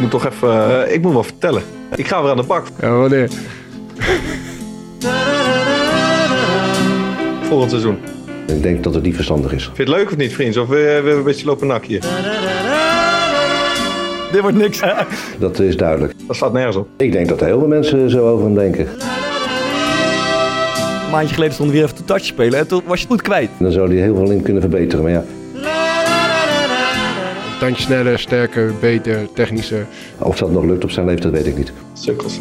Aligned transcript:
Ik 0.00 0.06
moet 0.10 0.20
toch 0.20 0.32
even, 0.32 0.84
eh, 0.86 0.94
ik 0.94 1.02
moet 1.02 1.12
wel 1.12 1.22
vertellen. 1.22 1.62
Ik 1.94 2.06
ga 2.06 2.22
weer 2.22 2.30
aan 2.30 2.36
de 2.36 2.42
bak 2.42 2.66
Ja, 2.80 2.90
wanneer? 2.96 3.28
volgend 7.48 7.70
seizoen. 7.70 7.98
Ik 8.46 8.62
denk 8.62 8.84
dat 8.84 8.94
het 8.94 9.02
niet 9.02 9.14
verstandig 9.14 9.52
is. 9.52 9.64
Vind 9.64 9.76
je 9.76 9.82
het 9.82 9.92
leuk 9.92 10.10
of 10.10 10.16
niet, 10.16 10.32
vriends? 10.32 10.56
Of 10.56 10.68
we, 10.68 10.74
we 10.74 10.80
hebben 10.80 11.16
een 11.16 11.22
beetje 11.22 11.46
lopen 11.46 11.66
nak 11.66 11.84
hier? 11.84 12.00
Dit 14.32 14.40
wordt 14.40 14.56
niks. 14.56 14.80
Dat 15.38 15.58
is 15.58 15.76
duidelijk. 15.76 16.12
Dat 16.26 16.36
staat 16.36 16.52
nergens 16.52 16.76
op. 16.76 16.88
Ik 16.96 17.12
denk 17.12 17.28
dat 17.28 17.40
er 17.40 17.46
heel 17.46 17.58
veel 17.58 17.68
mensen 17.68 18.10
zo 18.10 18.28
over 18.28 18.44
hem 18.44 18.54
denken. 18.54 18.86
Een 21.04 21.10
maandje 21.10 21.34
geleden 21.34 21.54
stond 21.54 21.68
hij 21.70 21.78
weer 21.78 21.88
even 21.88 21.96
te 21.98 22.04
touch 22.04 22.24
spelen 22.24 22.58
en 22.58 22.66
toen 22.66 22.82
was 22.86 22.96
je 23.00 23.02
het 23.04 23.12
goed 23.12 23.22
kwijt. 23.22 23.50
Dan 23.58 23.72
zou 23.72 23.88
hij 23.88 23.96
heel 24.02 24.14
veel 24.14 24.30
in 24.30 24.42
kunnen 24.42 24.62
verbeteren. 24.62 25.02
Maar 25.04 25.12
ja, 25.12 25.24
tandje 27.60 27.82
sneller, 27.82 28.18
sterker, 28.18 28.74
beter, 28.80 29.32
technischer. 29.32 29.86
of 30.18 30.38
dat 30.38 30.50
nog 30.50 30.64
lukt 30.64 30.84
op 30.84 30.90
zijn 30.90 31.06
leeftijd, 31.06 31.32
weet 31.32 31.46
ik 31.46 31.56
niet. 31.56 31.72
Sukkels. 31.92 32.40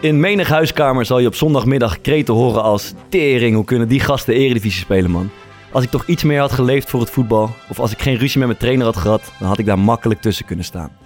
In 0.00 0.20
menig 0.20 0.48
huiskamer 0.48 1.06
zal 1.06 1.18
je 1.18 1.26
op 1.26 1.34
zondagmiddag 1.34 2.00
kreten 2.00 2.34
horen 2.34 2.62
als... 2.62 2.92
Tering, 3.08 3.54
hoe 3.54 3.64
kunnen 3.64 3.88
die 3.88 4.00
gasten 4.00 4.34
eredivisie 4.34 4.80
spelen, 4.80 5.10
man? 5.10 5.30
Als 5.72 5.84
ik 5.84 5.90
toch 5.90 6.06
iets 6.06 6.22
meer 6.22 6.40
had 6.40 6.52
geleefd 6.52 6.90
voor 6.90 7.00
het 7.00 7.10
voetbal... 7.10 7.50
of 7.68 7.80
als 7.80 7.92
ik 7.92 8.02
geen 8.02 8.16
ruzie 8.16 8.38
met 8.38 8.48
mijn 8.48 8.60
trainer 8.60 8.84
had 8.84 8.96
gehad... 8.96 9.32
dan 9.38 9.48
had 9.48 9.58
ik 9.58 9.66
daar 9.66 9.78
makkelijk 9.78 10.20
tussen 10.20 10.44
kunnen 10.44 10.64
staan. 10.64 10.96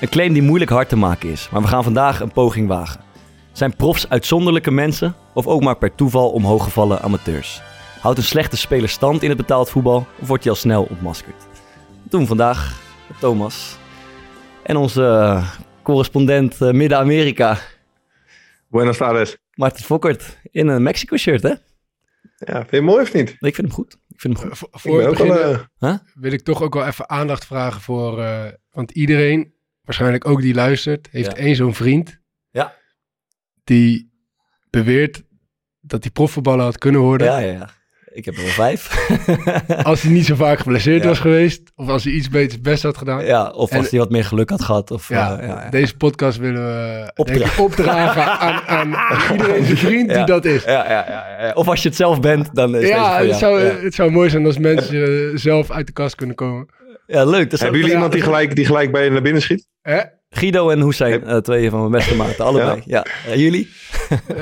Een 0.00 0.08
claim 0.08 0.32
die 0.32 0.42
moeilijk 0.42 0.70
hard 0.70 0.88
te 0.88 0.96
maken 0.96 1.30
is... 1.30 1.48
maar 1.50 1.62
we 1.62 1.68
gaan 1.68 1.84
vandaag 1.84 2.20
een 2.20 2.32
poging 2.32 2.68
wagen. 2.68 3.00
Zijn 3.52 3.76
profs 3.76 4.08
uitzonderlijke 4.08 4.70
mensen... 4.70 5.14
of 5.34 5.46
ook 5.46 5.62
maar 5.62 5.76
per 5.76 5.94
toeval 5.94 6.30
omhooggevallen 6.30 7.02
amateurs? 7.02 7.62
Houdt 8.00 8.18
een 8.18 8.24
slechte 8.24 8.56
speler 8.56 8.88
stand 8.88 9.22
in 9.22 9.28
het 9.28 9.38
betaald 9.38 9.70
voetbal... 9.70 10.06
of 10.20 10.28
wordt 10.28 10.42
hij 10.42 10.52
al 10.52 10.58
snel 10.58 10.86
ontmaskerd? 10.90 11.46
Doen 12.02 12.26
vandaag 12.26 12.80
Thomas... 13.20 13.76
en 14.62 14.76
onze 14.76 15.04
eh, 15.04 15.50
correspondent 15.82 16.60
eh, 16.60 16.70
Midden-Amerika... 16.70 17.58
Buenas 18.68 18.96
tardes. 18.96 19.36
Martin 19.54 19.84
Fokkert 19.84 20.38
in 20.50 20.68
een 20.68 20.82
Mexico-shirt, 20.82 21.42
hè? 21.42 21.54
Ja, 22.38 22.54
vind 22.54 22.70
je 22.70 22.80
mooi 22.80 23.02
of 23.02 23.12
niet? 23.12 23.30
Ik 23.30 23.54
vind 23.54 23.56
hem 23.56 23.70
goed. 23.70 23.98
Ik 24.20 24.26
vind 24.26 24.38
hem 24.38 24.48
goed. 24.56 24.68
Voor, 24.70 25.08
beginnen 25.10 25.70
eh, 25.78 25.94
wil 26.14 26.32
ik 26.32 26.42
toch 26.42 26.62
ook 26.62 26.74
wel 26.74 26.86
even 26.86 27.08
aandacht 27.10 27.44
vragen 27.44 27.80
voor... 27.80 28.20
eh, 28.22 28.44
want 28.70 28.90
iedereen, 28.90 29.54
waarschijnlijk 29.82 30.26
ook 30.26 30.40
die 30.40 30.54
luistert, 30.54 31.08
heeft 31.10 31.30
Ja. 31.30 31.36
één 31.36 31.56
zo'n 31.56 31.74
vriend. 31.74 32.20
Ja. 32.50 32.74
Die 33.64 34.12
beweert 34.70 35.22
dat 35.80 36.02
hij 36.02 36.12
profvoetballer 36.12 36.64
had 36.64 36.78
kunnen 36.78 37.00
worden. 37.00 37.26
Ja, 37.26 37.38
ja, 37.38 37.52
ja. 37.52 37.70
Ik 38.12 38.24
heb 38.24 38.34
er 38.36 38.42
wel 38.42 38.50
vijf. 38.50 39.08
Als 39.82 40.02
hij 40.02 40.10
niet 40.12 40.26
zo 40.26 40.34
vaak 40.34 40.58
geblesseerd 40.58 41.02
Ja. 41.02 41.08
was 41.08 41.18
geweest. 41.18 41.62
Of 41.76 41.88
als 41.88 42.04
hij 42.04 42.12
iets 42.12 42.28
beter 42.28 42.60
best 42.60 42.82
had 42.82 42.96
gedaan. 42.98 43.24
ja, 43.24 43.48
of 43.50 43.72
als 43.72 43.90
hij 43.90 43.98
wat 43.98 44.10
meer 44.10 44.24
geluk 44.24 44.50
had 44.50 44.62
gehad. 44.62 44.90
Of, 44.90 45.08
Ja, 45.08 45.38
eh, 45.38 45.48
ja, 45.48 45.62
ja. 45.64 45.70
deze 45.70 45.96
podcast 45.96 46.38
willen 46.38 46.62
we 46.64 47.10
Opdra- 47.14 47.34
denk 47.38 47.50
ik, 47.50 47.58
opdragen 47.58 48.38
aan, 48.38 48.60
aan, 48.78 48.96
aan 48.96 49.32
iedereen 49.32 49.64
zijn 49.64 49.76
vriend 49.76 50.10
Ja. 50.10 50.16
die 50.16 50.24
dat 50.26 50.44
is. 50.44 50.64
Ja, 50.64 50.70
ja, 50.90 51.04
ja, 51.08 51.26
ja. 51.46 51.52
Of 51.52 51.68
als 51.68 51.82
je 51.82 51.88
het 51.88 51.96
zelf 51.96 52.20
bent, 52.20 52.54
dan 52.54 52.76
is 52.76 52.88
Ja, 52.88 53.22
het 53.22 53.34
zou, 53.36 53.60
ja. 53.64 53.74
het 53.82 53.94
zou 53.94 54.10
mooi 54.10 54.30
zijn 54.30 54.46
als 54.46 54.58
mensen 54.58 55.02
eh, 55.04 55.36
zelf 55.38 55.70
uit 55.70 55.86
de 55.86 55.92
kast 55.92 56.14
kunnen 56.14 56.36
komen. 56.36 56.66
Ja, 57.06 57.24
leuk. 57.24 57.50
Hebben 57.58 57.78
jullie 57.78 57.94
iemand 57.94 58.12
die 58.12 58.22
gelijk, 58.22 58.54
die 58.56 58.66
gelijk 58.66 58.92
bij 58.92 59.04
je 59.04 59.10
naar 59.10 59.22
binnen 59.22 59.42
schiet? 59.42 59.66
Hè? 59.82 60.00
Guido 60.34 60.70
en 60.70 60.80
Hussein, 60.80 61.24
eh, 61.24 61.36
twee 61.36 61.70
van 61.70 61.78
mijn 61.80 61.90
beste 61.92 62.14
maten, 62.16 62.44
allebei. 62.44 62.82
Ja. 62.84 63.04
Eh, 63.26 63.34
jullie? 63.36 63.70
Eh, 64.28 64.36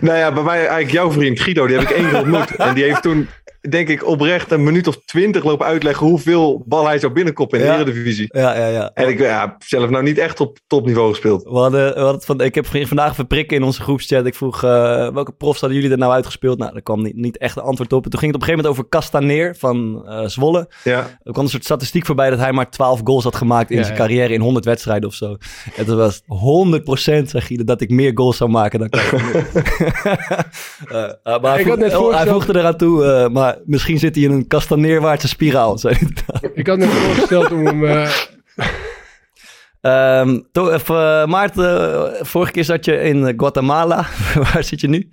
Nou 0.00 0.18
ja, 0.18 0.32
bij 0.32 0.42
mij 0.42 0.58
eigenlijk 0.58 0.90
jouw 0.90 1.10
vriend 1.12 1.40
Guido, 1.40 1.66
die 1.66 1.78
heb 1.78 1.88
ik 1.90 1.96
één 1.96 2.08
keer 2.10 2.18
ontmoet. 2.18 2.56
En 2.66 2.74
die 2.74 2.84
heeft 2.84 3.02
toen, 3.02 3.28
denk 3.70 3.88
ik, 3.88 4.06
oprecht 4.06 4.50
een 4.50 4.62
minuut 4.62 4.86
of 4.86 4.96
twintig 5.04 5.44
lopen 5.44 5.66
uitleggen 5.66 6.06
hoeveel 6.06 6.62
bal 6.66 6.86
hij 6.86 6.98
zou 6.98 7.12
binnenkoppen 7.12 7.58
in 7.58 7.64
de 7.64 7.70
Ja. 7.72 7.78
Eredivisie. 7.78 8.26
Ja, 8.38 8.56
ja, 8.56 8.66
ja. 8.66 8.90
En 8.94 9.08
ik 9.08 9.18
ja, 9.18 9.40
heb 9.40 9.54
zelf 9.58 9.90
nou 9.90 10.02
niet 10.04 10.18
echt 10.18 10.40
op 10.40 10.58
topniveau 10.66 11.10
gespeeld. 11.10 11.42
We 11.42 11.50
hadden, 11.58 11.94
we 11.94 12.00
hadden 12.00 12.22
van, 12.22 12.40
ik 12.40 12.54
heb 12.54 12.66
vandaag 12.66 13.14
verprikken 13.14 13.56
in 13.56 13.62
onze 13.62 13.82
groepschat. 13.82 14.26
Ik 14.26 14.34
vroeg, 14.34 14.62
eh, 14.64 14.70
welke 15.12 15.32
profs 15.32 15.60
hadden 15.60 15.78
jullie 15.78 15.92
er 15.92 15.98
nou 16.00 16.12
uitgespeeld? 16.12 16.58
Nou, 16.58 16.72
daar 16.72 16.82
kwam 16.82 17.02
niet, 17.02 17.16
niet 17.16 17.38
echt 17.38 17.56
een 17.56 17.62
antwoord 17.62 17.92
op. 17.92 18.04
En 18.04 18.10
toen 18.10 18.20
ging 18.20 18.32
het 18.32 18.42
op 18.42 18.48
een 18.48 18.54
gegeven 18.54 18.72
moment 18.72 18.90
over 18.90 19.00
Castaneer 19.00 19.56
van 19.58 20.02
eh, 20.08 20.26
Zwolle. 20.26 20.68
Ja, 20.84 20.98
Er 21.22 21.32
kwam 21.32 21.44
een 21.44 21.50
soort 21.50 21.64
statistiek 21.64 22.06
voorbij 22.06 22.30
dat 22.30 22.38
hij 22.38 22.52
maar 22.52 22.70
12 22.70 23.00
goals 23.04 23.24
had 23.24 23.36
gemaakt 23.36 23.70
in 23.70 23.76
Ja, 23.76 23.82
zijn 23.82 23.96
ja. 23.96 24.00
carrière 24.00 24.32
in 24.34 24.40
100 24.40 24.64
wedstrijden 24.64 25.08
of 25.08 25.14
zo. 25.14 25.36
En 25.76 25.84
dat 25.84 25.96
was 25.96 26.22
100% 27.22 27.28
zeg 27.30 27.48
je 27.48 27.64
dat 27.64 27.80
ik 27.80 27.90
meer 27.90 28.10
goals 28.14 28.36
zou 28.36 28.50
maken 28.50 28.78
dan 28.78 28.88
Castaneer. 28.88 29.46
Eh, 30.88 31.02
eh, 31.04 31.40
maar 31.40 31.50
hij, 31.52 31.60
Ik 31.60 31.66
had 31.66 31.78
voeg- 31.78 32.10
net 32.10 32.14
hij 32.14 32.26
voegde 32.26 32.58
eraan 32.58 32.76
toe, 32.76 33.04
eh, 33.04 33.28
maar 33.54 33.62
misschien 33.64 33.98
zit 33.98 34.14
hij 34.14 34.24
in 34.24 34.30
een 34.30 34.46
Castaneerwaartse 34.46 35.28
spiraal. 35.28 35.78
ik 36.54 36.66
had 36.66 36.78
me 36.78 36.86
voorgesteld 36.86 37.52
om 37.52 37.66
hem... 37.66 37.84
eh, 37.84 38.10
Ehm, 39.80 40.40
to, 40.52 40.70
even, 40.70 40.96
eh, 40.96 41.26
Maarten, 41.26 42.26
vorige 42.26 42.52
keer 42.52 42.64
zat 42.64 42.84
je 42.84 43.00
in 43.00 43.34
Guatemala. 43.36 44.06
Waar 44.52 44.64
zit 44.64 44.80
je 44.80 44.88
nu? 44.88 45.08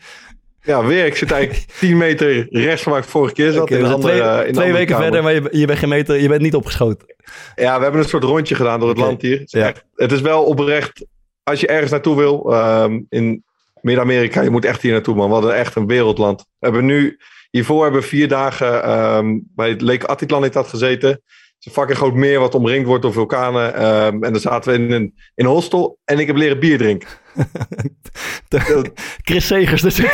ja, 0.61 0.85
weer. 0.85 1.05
Ik 1.05 1.15
zit 1.15 1.31
eigenlijk 1.31 1.65
10 1.79 1.97
meter 1.97 2.47
rechts 2.49 2.81
van 2.83 2.91
waar 2.91 3.01
ik 3.01 3.07
vorige 3.07 3.33
keer 3.33 3.51
zat. 3.51 3.69
In 3.71 3.85
andere, 3.85 3.99
twee 3.99 4.47
in 4.47 4.53
twee 4.53 4.71
weken 4.71 4.87
kamer. 4.87 5.03
verder, 5.03 5.23
maar 5.23 5.33
je, 5.33 5.47
je 5.59 5.65
bent 5.67 5.79
gemeten, 5.79 6.21
je 6.21 6.27
bent 6.27 6.41
niet 6.41 6.55
opgeschoten. 6.55 7.15
Ja, 7.55 7.77
we 7.77 7.83
hebben 7.83 8.01
een 8.01 8.07
soort 8.09 8.23
rondje 8.23 8.55
gedaan 8.55 8.79
door 8.79 8.89
het 8.89 8.97
land 8.97 9.21
hier. 9.21 9.39
Het 9.39 9.53
is, 9.53 9.59
Ja. 9.59 9.67
echt- 9.67 9.83
het 9.95 10.11
is 10.11 10.21
wel 10.21 10.43
oprecht, 10.43 11.05
als 11.43 11.59
je 11.59 11.67
ergens 11.67 11.91
naartoe 11.91 12.15
wil, 12.15 12.53
ehm, 12.53 12.99
in 13.09 13.43
Midden-Amerika, 13.81 14.41
je 14.41 14.49
moet 14.49 14.65
echt 14.65 14.81
hier 14.81 14.91
naartoe, 14.91 15.15
man. 15.15 15.27
We 15.27 15.33
hadden 15.33 15.55
echt 15.55 15.75
een 15.75 15.87
wereldland. 15.87 16.39
We 16.39 16.65
hebben 16.65 16.85
nu, 16.85 17.19
hiervoor 17.49 17.83
hebben 17.83 18.01
we 18.01 18.07
vier 18.07 18.27
dagen 18.27 18.83
ehm, 18.83 19.39
bij 19.55 19.69
het 19.69 19.81
Lake 19.81 20.07
Atitlan 20.07 20.43
gezeten. 20.53 21.09
Het 21.09 21.19
is 21.59 21.65
een 21.65 21.81
fucking 21.81 21.97
groot 21.97 22.13
meer 22.13 22.39
wat 22.39 22.55
omringd 22.55 22.87
wordt 22.87 23.03
door 23.03 23.13
vulkanen. 23.13 23.73
ehm, 23.73 24.23
en 24.23 24.31
dan 24.31 24.41
zaten 24.41 24.71
we 24.71 24.77
in 24.77 24.91
een, 24.91 25.13
in 25.35 25.45
een 25.45 25.51
hostel 25.51 25.99
en 26.05 26.19
ik 26.19 26.27
heb 26.27 26.35
leren 26.35 26.59
bier 26.59 26.77
drinken. 26.77 27.09
Chris 29.21 29.47
Segers, 29.47 29.81
hij. 29.81 30.09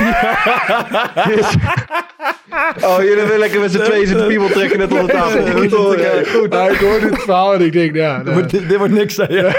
Oh, 2.84 2.98
jullie 3.02 3.24
willen 3.24 3.40
lekker 3.40 3.60
met 3.60 3.72
z'n 3.72 3.84
tweeën 3.84 4.08
zitten 4.08 4.28
piemel 4.28 4.50
trekken 4.50 4.78
net 4.78 4.92
onder 4.92 5.08
tafel. 5.10 5.48
Goed 5.48 5.72
hoor, 5.72 5.94
eh, 5.94 6.34
goed. 6.34 6.50
nou, 6.50 6.74
ik 6.74 6.80
hoorde 6.80 7.10
het 7.10 7.22
verhaal 7.22 7.54
en 7.54 7.62
ik 7.62 7.72
denk, 7.72 7.96
ja... 7.96 8.16
dit, 8.18 8.26
nou, 8.26 8.38
wordt, 8.38 8.52
dit 8.52 8.78
wordt 8.78 8.94
niks. 8.94 9.16
Tegen 9.16 9.54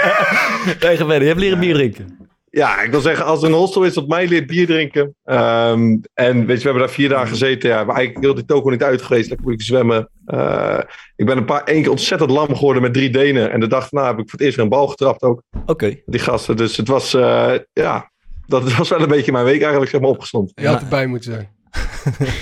verder, 0.79 1.21
je 1.21 1.27
hebt 1.27 1.39
leren 1.39 1.59
bier 1.59 1.73
drinken. 1.73 2.26
Ja, 2.49 2.81
ik 2.81 2.91
wil 2.91 3.01
zeggen, 3.01 3.25
als 3.25 3.41
er 3.41 3.47
een 3.49 3.53
hostel 3.55 3.83
is 3.83 3.93
dat 3.93 4.07
mij 4.07 4.27
leert 4.27 4.47
bier 4.47 4.65
drinken. 4.65 5.15
ehm, 5.23 5.97
en 6.13 6.45
weet 6.45 6.57
je, 6.57 6.63
we 6.63 6.63
hebben 6.63 6.79
daar 6.79 6.89
vier 6.89 7.09
dagen 7.09 7.27
gezeten. 7.27 7.69
Ja, 7.69 7.83
maar 7.83 7.95
eigenlijk 7.95 8.25
heel 8.25 8.35
die 8.35 8.45
toko 8.45 8.69
niet 8.69 8.83
uit 8.83 9.01
geweest. 9.01 9.27
Lekker 9.29 9.45
moet 9.47 9.55
ik 9.55 9.61
zwemmen. 9.65 10.09
Eh, 10.25 10.79
ik 11.15 11.25
ben 11.25 11.37
een 11.37 11.45
paar, 11.45 11.63
één 11.63 11.81
keer 11.81 11.91
ontzettend 11.91 12.31
lam 12.31 12.55
geworden 12.55 12.81
met 12.81 12.93
drie 12.93 13.09
Denen. 13.09 13.51
En 13.51 13.59
de 13.59 13.67
dag 13.67 13.89
daarna 13.89 14.07
heb 14.09 14.19
ik 14.19 14.29
voor 14.29 14.39
het 14.39 14.41
eerst 14.41 14.55
weer 14.55 14.65
een 14.65 14.71
bal 14.71 14.87
getrapt 14.87 15.21
ook. 15.21 15.41
Oké. 15.65 15.95
Die 16.05 16.19
gasten. 16.19 16.57
Dus 16.57 16.77
het 16.77 16.87
was, 16.87 17.13
eh, 17.13 17.53
ja, 17.73 18.11
dat 18.47 18.73
was 18.77 18.89
wel 18.89 19.01
een 19.01 19.07
beetje 19.07 19.31
mijn 19.31 19.45
week 19.45 19.61
eigenlijk, 19.61 19.91
zeg 19.91 20.01
maar, 20.01 20.09
opgestond. 20.09 20.51
je 20.55 20.67
had 20.67 20.81
erbij 20.81 21.07
moeten 21.07 21.31
zijn. 21.31 21.49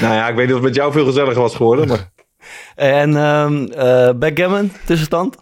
Nou 0.00 0.14
ja, 0.14 0.28
ik 0.28 0.34
weet 0.34 0.46
niet 0.46 0.54
of 0.54 0.60
het 0.60 0.68
met 0.68 0.74
jou 0.78 0.92
veel 0.92 1.04
gezelliger 1.04 1.40
was 1.40 1.54
geworden. 1.56 1.88
Maar 1.88 2.10
En 2.74 3.16
ehm 3.16 3.64
eh, 3.64 4.12
backgammon, 4.14 4.72
tussenstand? 4.86 5.36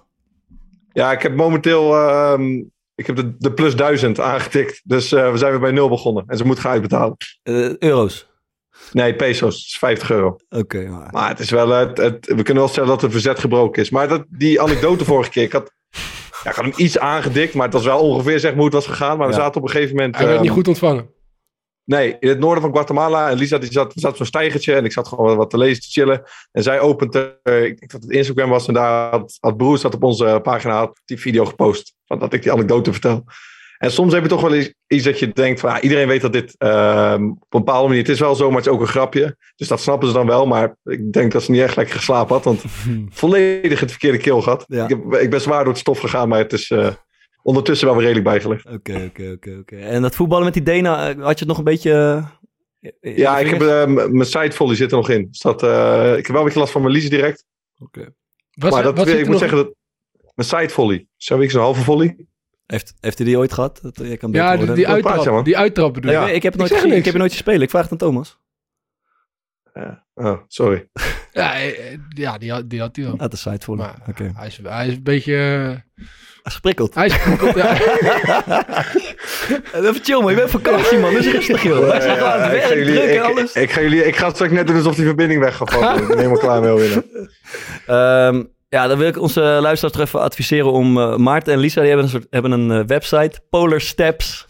ja, 0.93 1.13
ik 1.13 1.23
heb 1.23 1.37
momenteel, 1.37 1.97
ehm, 1.97 2.63
ik 3.01 3.07
heb 3.07 3.17
de, 3.17 3.35
de 3.39 3.53
plus 3.53 3.77
duizend 3.77 4.21
aangetikt. 4.21 4.81
Dus 4.85 5.13
eh, 5.13 5.31
we 5.31 5.39
zijn 5.39 5.51
weer 5.51 5.61
bij 5.61 5.71
nul 5.71 5.89
begonnen. 5.89 6.25
En 6.27 6.37
ze 6.37 6.45
moet 6.45 6.59
gaan 6.59 6.73
uitbetalen. 6.73 7.17
Eh, 7.43 7.77
euro's. 7.79 8.29
Nee, 8.93 9.15
peso's. 9.15 9.55
Dat 9.55 9.67
is 9.67 9.77
50 9.79 10.11
euro. 10.11 10.37
Oké, 10.49 10.89
maar... 10.89 11.09
Maar 11.11 11.29
het 11.29 11.39
is 11.39 11.51
wel, 11.51 11.69
het, 11.69 11.97
het, 11.97 12.27
we 12.27 12.43
kunnen 12.43 12.63
wel 12.63 12.69
stellen 12.69 12.89
dat 12.89 13.01
het 13.01 13.13
verzet 13.13 13.39
gebroken 13.39 13.83
is. 13.83 13.91
Maar 13.91 14.09
dat, 14.09 14.25
die 14.29 14.61
anekdote 14.61 15.05
vorige 15.05 15.31
keer, 15.31 15.43
ik 15.43 15.53
had 15.53 15.73
Ja, 16.45 16.51
ik 16.51 16.57
had 16.57 16.65
hem 16.65 16.75
iets 16.77 16.99
aangedikt, 16.99 17.55
maar 17.55 17.65
het 17.65 17.75
was 17.75 17.85
wel 17.85 18.01
ongeveer 18.01 18.41
zeg 18.41 18.51
maar 18.51 18.61
hoe 18.61 18.75
het 18.75 18.75
was 18.75 18.87
gegaan. 18.87 19.19
Maar 19.19 19.29
we 19.29 19.35
zaten 19.35 19.61
op 19.61 19.67
een 19.67 19.75
gegeven 19.75 19.97
moment... 19.97 20.17
Hij 20.17 20.25
werd 20.25 20.37
ehm, 20.37 20.45
niet 20.45 20.55
goed 20.55 20.69
ontvangen. 20.69 21.11
Nee, 21.91 22.17
in 22.21 22.29
het 22.29 22.39
noorden 22.39 22.63
van 22.63 22.73
Guatemala. 22.73 23.31
En 23.31 23.37
Lisa 23.37 23.59
die 23.59 23.73
zat, 23.73 23.93
zat 23.95 24.11
op 24.11 24.17
zo'n 24.17 24.27
stijgertje 24.27 24.75
en 24.75 24.85
ik 24.85 24.93
zat 24.93 25.09
gewoon 25.09 25.37
wat 25.37 25.51
te 25.51 25.59
lezen, 25.59 25.83
te 25.83 25.89
chillen. 25.89 26.23
En 26.53 26.63
zij 26.63 26.81
opent, 26.81 27.15
eh, 27.15 27.65
ik 27.65 27.79
denk 27.79 27.91
dat 27.91 28.03
het 28.03 28.11
Instagram 28.11 28.51
was 28.51 28.67
en 28.67 28.75
daar 28.75 29.11
had, 29.11 29.37
had 29.41 29.57
Broers 29.57 29.81
dat 29.81 29.95
op 29.95 30.03
onze 30.03 30.41
pagina 30.43 30.77
had 30.77 31.01
die 31.05 31.21
video 31.21 31.45
gepost. 31.45 31.95
Van 32.07 32.19
dat 32.19 32.33
ik 32.33 32.43
die 32.43 32.53
anekdote 32.53 32.93
vertel. 32.93 33.25
En 33.79 33.91
soms 33.91 34.13
heb 34.13 34.23
je 34.23 34.29
toch 34.29 34.41
wel 34.41 34.63
iets 34.87 35.05
dat 35.05 35.19
je 35.19 35.29
denkt 35.33 35.61
van 35.61 35.79
iedereen 35.81 36.09
weet 36.09 36.21
dat 36.21 36.33
dit 36.33 36.55
ehm, 36.59 37.25
op 37.25 37.55
een 37.55 37.65
bepaalde 37.65 37.89
manier, 37.89 38.03
het 38.03 38.13
is 38.13 38.21
wel 38.21 38.35
zo, 38.35 38.47
maar 38.49 38.57
het 38.57 38.67
is 38.67 38.73
ook 38.73 38.81
een 38.81 38.87
grapje. 38.87 39.37
Dus 39.57 39.69
dat 39.69 39.81
snappen 39.81 40.09
ze 40.09 40.15
dan 40.15 40.27
wel, 40.27 40.47
maar 40.47 40.77
ik 40.85 41.13
denk 41.13 41.33
dat 41.33 41.43
ze 41.43 41.51
niet 41.51 41.61
echt 41.61 41.77
lekker 41.77 41.95
geslapen 41.95 42.35
had, 42.35 42.45
want 42.45 42.63
volledig 43.21 43.81
het 43.81 43.91
verkeerde 43.91 44.19
keel 44.19 44.43
gehad. 44.43 44.65
Ja. 44.67 44.85
Ik, 44.85 44.89
heb, 44.89 45.21
ik 45.21 45.31
ben 45.31 45.41
zwaar 45.41 45.65
door 45.65 45.73
het 45.73 45.83
stof 45.83 45.99
gegaan, 45.99 46.29
maar 46.29 46.39
het 46.39 46.53
is 46.53 46.71
eh, 46.71 46.89
ondertussen 47.43 47.87
wel 47.87 47.97
weer 47.97 48.05
redelijk 48.07 48.29
bijgelegd. 48.31 48.67
Oké, 48.67 49.05
oké, 49.09 49.31
oké, 49.35 49.57
oké. 49.61 49.77
En 49.77 50.03
dat 50.03 50.15
voetballen 50.15 50.45
met 50.45 50.55
die 50.55 50.63
Dena, 50.63 51.09
eh, 51.09 51.23
had 51.23 51.39
je 51.39 51.45
het 51.45 51.47
nog 51.49 51.59
een 51.59 51.65
beetje... 51.65 51.93
eh, 53.01 53.17
Ja, 53.17 53.39
ik 53.39 53.47
heb 53.51 53.89
m- 53.89 53.95
mijn 53.95 54.25
sidevolley 54.25 54.77
zit 54.77 54.91
er 54.91 54.97
nog 54.97 55.09
in. 55.09 55.27
Dus 55.31 55.41
dat, 55.41 55.63
eh, 55.63 56.11
ik 56.17 56.27
heb 56.27 56.27
wel 56.27 56.39
een 56.39 56.45
beetje 56.45 56.59
last 56.61 56.73
van 56.73 56.83
mijn 56.83 56.95
lies 56.95 57.11
direct. 57.11 57.45
Wat, 57.77 58.71
maar 58.73 58.83
dat, 58.83 58.97
wat 58.97 59.09
ik 59.09 59.19
moet 59.19 59.29
nog- 59.29 59.39
zeggen 59.39 59.59
dat 59.59 59.75
mijn 60.35 60.49
sidevolley. 60.49 61.07
Zo 61.17 61.39
ik 61.39 61.51
zo'n 61.51 61.61
halve 61.63 61.83
volley. 61.83 62.27
Heeft, 62.67 62.95
heeft 63.01 63.19
hij 63.19 63.27
die 63.27 63.39
ooit 63.39 63.53
gehad? 63.53 63.79
Dat, 63.83 63.97
jij 63.97 64.17
kan 64.17 64.33
Ja, 64.33 64.57
die, 64.57 64.73
die 64.73 64.89
uittrap, 64.89 65.25
man? 65.25 65.45
die 65.45 65.57
uittrap 65.59 65.95
bedoel 65.95 66.13
Nee, 66.13 66.35
ik. 66.35 66.43
Heb 66.43 66.53
het 66.53 66.61
nooit 66.61 66.71
Ik 66.73 66.77
gezien. 66.77 66.91
Ik 66.97 67.05
heb 67.05 67.13
het 67.13 67.23
nooit 67.23 67.33
gespeeld. 67.33 67.61
Ik 67.63 67.71
vraag 67.71 67.83
het 67.83 67.93
aan 67.93 67.99
Thomas. 67.99 68.39
Oh, 70.15 70.41
sorry. 70.49 70.89
Ja, 71.33 71.57
ja 72.09 72.39
die, 72.39 72.51
had, 72.51 72.71
die 72.71 72.81
had 72.81 72.97
hij 72.97 73.05
wel. 73.05 73.19
Uit 73.19 73.45
de 73.59 73.75
Maar 73.75 74.03
Oké. 74.09 74.31
hij, 74.35 74.47
is, 74.47 74.61
hij 74.63 74.87
is 74.89 74.95
een 74.95 75.03
beetje... 75.03 75.83
eh, 76.43 76.53
Gesprikkeld. 76.53 76.95
hij 76.95 77.07
is 77.07 77.15
ja. 77.55 77.77
Even 79.75 79.95
chill 80.03 80.21
man, 80.21 80.31
je 80.31 80.37
bent 80.37 80.51
vakantie 80.51 80.99
man. 80.99 81.15
Dus 81.15 81.27
rustig 81.27 81.63
joh. 81.63 81.89
Wij 81.89 82.01
zijn 82.01 82.17
gewoon 82.17 82.33
aan 82.33 82.41
het 82.41 82.51
werk, 82.51 82.69
jullie, 82.69 82.95
druk 82.95 83.09
en 83.09 83.15
ik, 83.15 83.21
alles. 83.23 83.53
ik, 83.53 83.71
ga 83.71 83.81
jullie, 83.81 84.07
ik 84.07 84.17
ga 84.17 84.31
straks 84.31 84.53
net 84.53 84.67
doen 84.67 84.77
alsof 84.77 84.95
die 84.95 85.05
verbinding 85.05 85.41
weg 85.41 85.57
gaat 85.57 85.73
vallen. 85.73 86.01
ik 86.03 86.07
ben 86.09 86.17
helemaal 86.17 86.39
klaar 86.39 86.61
mee 86.61 86.71
alweer. 86.71 87.03
Ehm, 87.87 88.43
ja, 88.69 88.87
dan 88.87 88.99
wil 88.99 89.09
ik 89.09 89.19
onze 89.21 89.41
luisteraars 89.41 89.97
toch 89.97 90.07
even 90.07 90.21
adviseren 90.21 90.73
om... 90.73 90.99
eh, 90.99 91.17
Maarten 91.17 91.53
en 91.53 91.59
Lisa, 91.59 91.81
die 91.81 91.89
hebben 91.89 92.05
een, 92.07 92.13
soort, 92.13 92.27
hebben 92.31 92.51
een 92.53 92.71
eh, 92.71 92.87
website. 92.87 93.41
Polar 93.51 93.81
Steps. 93.81 94.47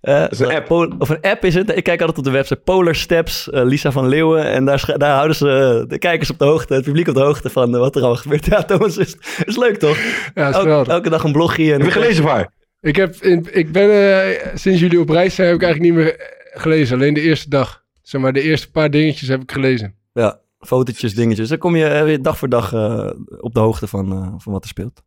Eh, 0.00 0.24
is 0.30 0.38
een 0.38 0.50
app. 0.50 0.70
Of 0.98 1.08
een 1.08 1.20
app 1.20 1.44
is 1.44 1.54
het. 1.54 1.76
Ik 1.76 1.84
kijk 1.84 2.00
altijd 2.00 2.18
op 2.18 2.24
de 2.24 2.30
website 2.30 2.60
Polar 2.60 2.94
Steps, 2.94 3.50
eh, 3.50 3.64
Lisa 3.64 3.92
van 3.92 4.08
Leeuwen. 4.08 4.44
En 4.44 4.64
daar, 4.64 4.94
daar 4.96 5.14
houden 5.14 5.36
ze 5.36 5.84
de 5.88 5.98
kijkers 5.98 6.30
op 6.30 6.38
de 6.38 6.44
hoogte, 6.44 6.74
het 6.74 6.84
publiek 6.84 7.08
op 7.08 7.14
de 7.14 7.20
hoogte 7.20 7.50
van 7.50 7.70
wat 7.70 7.94
er 7.94 8.00
allemaal 8.00 8.20
gebeurt. 8.20 8.46
Ja, 8.50 8.62
Thomas, 8.62 8.96
is, 8.96 9.16
is 9.44 9.56
leuk 9.56 9.78
toch? 9.78 9.98
ja, 10.34 10.48
is 10.48 10.54
Elke, 10.86 11.10
dag 11.10 11.24
een 11.24 11.32
blogje. 11.32 11.72
En 11.72 11.78
Heb 11.78 11.86
je 11.86 11.92
gelezen 11.92 12.24
waar? 12.24 12.52
Ik, 12.80 12.96
heb 12.96 13.14
in, 13.14 13.46
ik 13.52 13.72
ben 13.72 13.90
eh, 13.90 14.46
sinds 14.54 14.80
jullie 14.80 15.00
op 15.00 15.08
reis 15.08 15.34
zijn, 15.34 15.46
heb 15.46 15.56
ik 15.56 15.62
eigenlijk 15.62 15.94
niet 15.94 16.04
meer 16.04 16.38
gelezen. 16.52 16.96
Alleen 16.96 17.14
de 17.14 17.20
eerste 17.20 17.48
dag. 17.48 17.82
Zeg 18.02 18.20
maar, 18.20 18.32
de 18.32 18.42
eerste 18.42 18.70
paar 18.70 18.90
dingetjes 18.90 19.28
heb 19.28 19.42
ik 19.42 19.52
gelezen. 19.52 19.94
Ja, 20.12 20.40
fotootjes, 20.58 21.14
dingetjes. 21.14 21.48
Dan 21.48 21.58
kom 21.58 21.76
je 21.76 22.02
weer 22.04 22.22
dag 22.22 22.38
voor 22.38 22.48
dag 22.48 22.72
eh, 22.72 23.10
op 23.40 23.54
de 23.54 23.60
hoogte 23.60 23.86
van, 23.86 24.12
eh, 24.12 24.34
van 24.36 24.52
wat 24.52 24.62
er 24.62 24.68
speelt. 24.68 25.02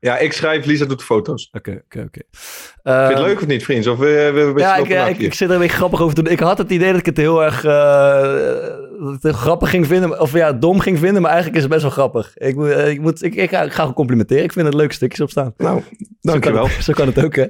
Ja, 0.00 0.18
ik 0.18 0.32
schrijf, 0.32 0.64
Lisa 0.64 0.84
doet 0.84 0.98
de 0.98 1.04
foto's. 1.04 1.48
Oké, 1.52 1.70
oké, 1.84 1.98
oké. 2.00 2.20
Vind 2.30 2.74
je 2.82 2.90
het 2.90 3.10
Ehm, 3.12 3.22
leuk 3.22 3.40
of 3.40 3.46
niet, 3.46 3.64
vriend? 3.64 3.86
Of 3.86 3.98
we, 3.98 4.04
we 4.04 4.10
hebben 4.10 4.42
een 4.46 4.52
beetje 4.54 4.68
Ja, 4.94 5.06
ik, 5.06 5.18
ik, 5.18 5.34
zit 5.34 5.48
er 5.48 5.54
een 5.54 5.60
beetje 5.60 5.76
grappig 5.76 6.00
over 6.02 6.14
te 6.14 6.22
doen. 6.22 6.32
Ik 6.32 6.40
had 6.40 6.58
het 6.58 6.70
idee 6.70 6.90
dat 6.90 7.00
ik 7.00 7.06
het 7.06 7.16
heel 7.16 7.44
erg 7.44 7.64
eh, 7.64 9.16
het 9.20 9.34
grappig 9.36 9.70
ging 9.70 9.86
vinden. 9.86 10.20
Of 10.20 10.32
ja, 10.32 10.52
dom 10.52 10.80
ging 10.80 10.98
vinden. 10.98 11.22
Maar 11.22 11.30
eigenlijk 11.30 11.56
is 11.56 11.62
het 11.64 11.72
best 11.72 11.82
wel 11.84 11.92
grappig. 11.92 12.32
Ik, 12.36 12.56
moet- 12.56 12.68
eh, 12.70 12.88
ik, 12.90 13.00
moet, 13.00 13.22
ik, 13.22 13.34
ik, 13.34 13.50
ga, 13.50 13.62
ik 13.62 13.70
ga 13.72 13.78
gewoon 13.80 13.94
complimenteren. 13.94 14.44
Ik 14.44 14.52
vind 14.52 14.66
het 14.66 14.74
leuke 14.74 14.94
stukjes 14.94 15.20
op 15.20 15.30
staan. 15.30 15.54
Nou, 15.56 15.80
Zo 15.80 15.94
dankjewel. 16.20 16.62
kan, 16.62 16.70
het, 16.70 16.84
zo 16.84 16.92
kan 16.92 17.06
het 17.06 17.24
ook, 17.24 17.36
hè? 17.36 17.46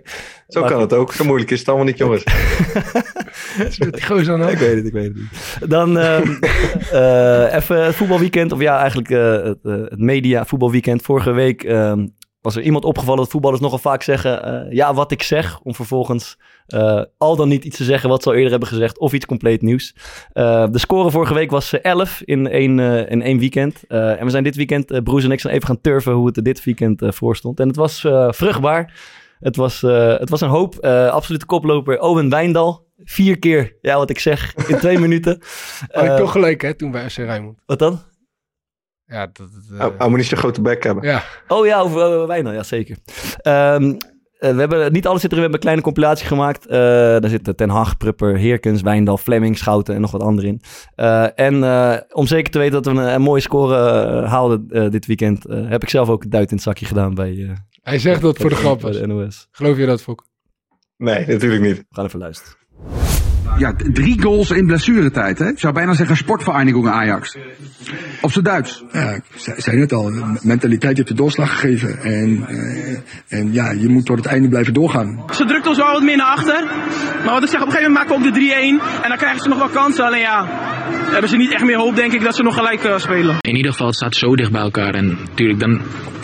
Zo 0.48 0.62
kan 0.64 0.80
het 0.80 0.92
ook. 0.92 1.12
Zo 1.12 1.24
moeilijk 1.24 1.50
is 1.50 1.58
het 1.58 1.68
allemaal 1.68 1.86
niet, 1.86 1.98
jongens. 1.98 2.24
Gozer 4.06 4.32
aan 4.34 4.40
de 4.40 4.50
Ik 4.52 4.58
weet 4.58 4.76
het, 4.76 4.86
ik 4.86 4.92
weet 4.92 5.04
het 5.04 5.14
niet. 5.16 5.70
Dan 5.70 5.98
eh, 5.98 7.54
even 7.54 7.84
het 7.84 7.94
voetbalweekend. 7.94 8.52
Of 8.52 8.60
ja, 8.60 8.78
eigenlijk 8.78 9.10
eh, 9.10 9.32
het, 9.32 9.58
eh, 9.62 9.72
het 9.72 9.98
media 9.98 10.44
voetbalweekend. 10.44 11.02
Vorige 11.02 11.30
week 11.32 11.62
ehm, 11.64 12.06
was 12.40 12.56
er 12.56 12.62
iemand 12.62 12.85
opgevallen 12.85 13.20
dat 13.20 13.31
voetballers 13.31 13.61
nogal 13.61 13.79
vaak 13.79 14.02
zeggen... 14.02 14.43
eh, 14.43 14.73
ja, 14.73 14.94
wat 14.94 15.12
ik 15.12 15.23
zeg. 15.23 15.61
Om 15.62 15.75
vervolgens 15.75 16.37
eh, 16.69 17.02
al 17.19 17.37
dan 17.37 17.49
niet 17.49 17.64
iets 17.64 17.76
te 17.76 17.85
zeggen 17.85 18.08
wat 18.08 18.23
ze 18.23 18.29
al 18.29 18.35
eerder 18.35 18.50
hebben 18.50 18.69
gezegd. 18.69 18.99
Of 18.99 19.12
iets 19.12 19.26
compleet 19.26 19.62
nieuws. 19.62 19.94
Eh, 20.32 20.67
de 20.70 20.79
score 20.79 21.11
vorige 21.11 21.35
week 21.35 21.50
was 21.50 21.73
eh, 21.73 21.93
11 21.93 22.23
in 22.25 22.49
één, 22.49 22.79
in 23.08 23.23
één 23.23 23.38
weekend. 23.38 23.85
En 23.87 24.25
we 24.25 24.31
zijn 24.31 24.44
dit 24.44 24.56
weekend, 24.56 25.05
Broes 25.05 25.25
en 25.25 25.31
ik, 25.31 25.40
zijn 25.40 25.55
even 25.55 25.67
gaan 25.67 25.81
turven 25.81 26.12
hoe 26.12 26.26
het 26.26 26.37
er 26.37 26.43
dit 26.43 26.64
weekend 26.64 27.02
voor 27.06 27.37
stond. 27.37 27.61
En 27.61 27.67
het 27.67 27.76
was 27.76 28.00
vruchtbaar. 28.29 28.94
Het 29.41 29.56
was, 29.56 29.81
het 29.81 30.31
was 30.31 30.41
een 30.41 30.49
hoop. 30.49 30.84
Absolute 31.11 31.46
koploper 31.46 32.00
Owen 32.00 32.29
Wijndal. 32.29 32.87
Vier 33.05 33.38
keer, 33.38 33.76
ja, 33.81 33.96
wat 33.96 34.11
ik 34.11 34.19
zeg, 34.19 34.55
in 34.55 34.79
twee 34.79 34.99
minuten. 35.08 35.41
Had 35.91 36.05
ik 36.05 36.17
toch 36.17 36.32
gelijk, 36.32 36.62
hè, 36.62 36.75
toen 36.75 36.91
bij 36.91 37.11
FC 37.11 37.17
Rijnmond. 37.17 37.58
Wat 37.67 37.79
dan? 37.79 38.00
Ja, 39.08 39.26
dat... 39.26 39.37
dat, 39.37 39.49
eh, 39.72 39.78
Hij 39.78 39.90
hij 39.99 40.08
moet 40.08 40.16
niet 40.19 40.26
zo'n 40.26 40.38
grote 40.38 40.60
bek 40.62 40.82
hebben. 40.82 41.05
ja. 41.05 41.22
Oh 41.49 41.66
ja, 41.66 41.81
over 41.81 42.20
uh, 42.20 42.26
Wijndal, 42.26 42.52
ja 42.52 42.62
zeker. 42.62 42.96
Ehm, 43.43 43.94
eh, 44.38 44.52
we 44.55 44.58
hebben 44.60 44.93
niet 44.93 45.06
alles 45.06 45.20
zit 45.20 45.32
erin, 45.32 45.44
we 45.44 45.50
hebben 45.50 45.52
een 45.52 45.58
kleine 45.60 45.82
compilatie 45.82 46.26
gemaakt. 46.26 46.66
Eh, 46.66 46.78
daar 46.78 47.28
zitten 47.28 47.56
Ten 47.56 47.69
Hag, 47.69 47.96
Prupper, 47.96 48.37
Heerkens, 48.37 48.82
Wijndal, 48.82 49.16
Fleming, 49.19 49.58
Schouten 49.58 49.94
en 49.94 50.00
nog 50.00 50.10
wat 50.10 50.22
anderen 50.22 50.50
in. 50.50 50.60
Eh, 50.94 51.38
en 51.38 51.64
eh, 51.64 51.96
om 52.12 52.26
zeker 52.26 52.52
te 52.52 52.58
weten 52.58 52.82
dat 52.82 52.94
we 52.94 53.00
een, 53.00 53.14
een 53.14 53.22
mooie 53.22 53.40
score 53.40 53.76
haalden 54.26 54.66
eh, 54.69 54.90
dit 54.90 55.06
weekend, 55.06 55.46
eh, 55.46 55.69
heb 55.69 55.82
ik 55.82 55.88
zelf 55.88 56.08
ook 56.08 56.22
een 56.25 56.31
duit 56.31 56.49
in 56.50 56.55
het 56.56 56.64
zakje 56.64 56.87
gedaan 56.87 57.14
bij, 57.14 57.32
eh, 57.49 57.50
Hij 57.82 57.99
zegt 57.99 58.20
dat 58.22 58.38
voor 58.38 58.50
de 58.50 58.56
grap 58.56 58.81
bij 58.81 58.90
was. 58.90 59.00
de 59.00 59.06
NOS. 59.06 59.49
Geloof 59.50 59.76
je 59.76 59.87
dat, 59.87 60.02
Fok? 60.02 60.26
Nee, 60.96 61.26
natuurlijk 61.26 61.62
niet. 61.62 61.76
We 61.76 61.84
gaan 61.90 62.05
even 62.05 62.19
luisteren. 62.19 62.56
Ja, 63.58 63.72
drie 63.93 64.22
goals 64.22 64.50
in 64.50 64.66
blessuretijd, 64.66 65.38
hè? 65.38 65.49
Ik 65.49 65.58
zou 65.58 65.75
bijna 65.75 65.94
zeggen 65.94 66.16
sportvereniging 66.16 66.88
Ajax. 66.88 67.37
Op 68.20 68.32
zijn 68.32 68.44
Duits. 68.44 68.84
Ja, 68.93 69.10
ik 69.10 69.22
zei, 69.56 69.76
net 69.76 69.93
al, 69.93 70.12
mentaliteit 70.43 70.96
heeft 70.96 71.08
de 71.08 71.14
doorslag 71.14 71.50
gegeven. 71.50 72.02
En, 72.02 72.46
eh, 72.49 73.38
en 73.38 73.52
ja, 73.52 73.70
je 73.70 73.88
moet 73.88 74.06
tot 74.06 74.16
het 74.16 74.26
einde 74.26 74.49
blijven 74.49 74.75
doorgaan. 74.75 75.25
Ze 75.31 75.44
drukt 75.44 75.66
ons 75.66 75.76
wel 75.76 75.93
wat 75.93 76.02
meer 76.02 76.16
naar 76.16 76.26
achter. 76.26 76.64
Maar 77.25 77.34
wat 77.34 77.43
ik 77.43 77.49
zeg, 77.49 77.60
op 77.60 77.66
een 77.66 77.72
gegeven 77.72 77.93
moment 77.93 78.08
maken 78.08 78.08
we 78.08 78.28
ook 78.28 78.34
de 78.34 78.40
3-1. 78.40 79.02
En 79.02 79.08
dan 79.08 79.19
krijgen 79.19 79.40
ze 79.40 79.49
nog 79.49 79.58
wel 79.58 79.69
kansen. 79.69 80.05
Alleen 80.05 80.20
ja, 80.20 80.46
hebben 81.10 81.31
ze 81.31 81.37
niet 81.37 81.52
echt 81.52 81.64
meer 81.64 81.76
hoop, 81.76 81.96
denk 81.96 82.12
ik, 82.12 82.22
dat 82.22 82.34
ze 82.34 82.43
nog 82.43 82.55
gelijk 82.55 82.84
eh, 82.84 82.99
spelen. 82.99 83.37
In 83.40 83.56
ieder 83.56 83.70
geval, 83.70 83.87
het 83.87 83.96
staat 83.96 84.14
zo 84.14 84.37
dicht 84.37 84.52
bij 84.52 84.60
elkaar. 84.60 84.94
En 84.94 85.19
natuurlijk, 85.28 85.60
dan, 85.60 85.81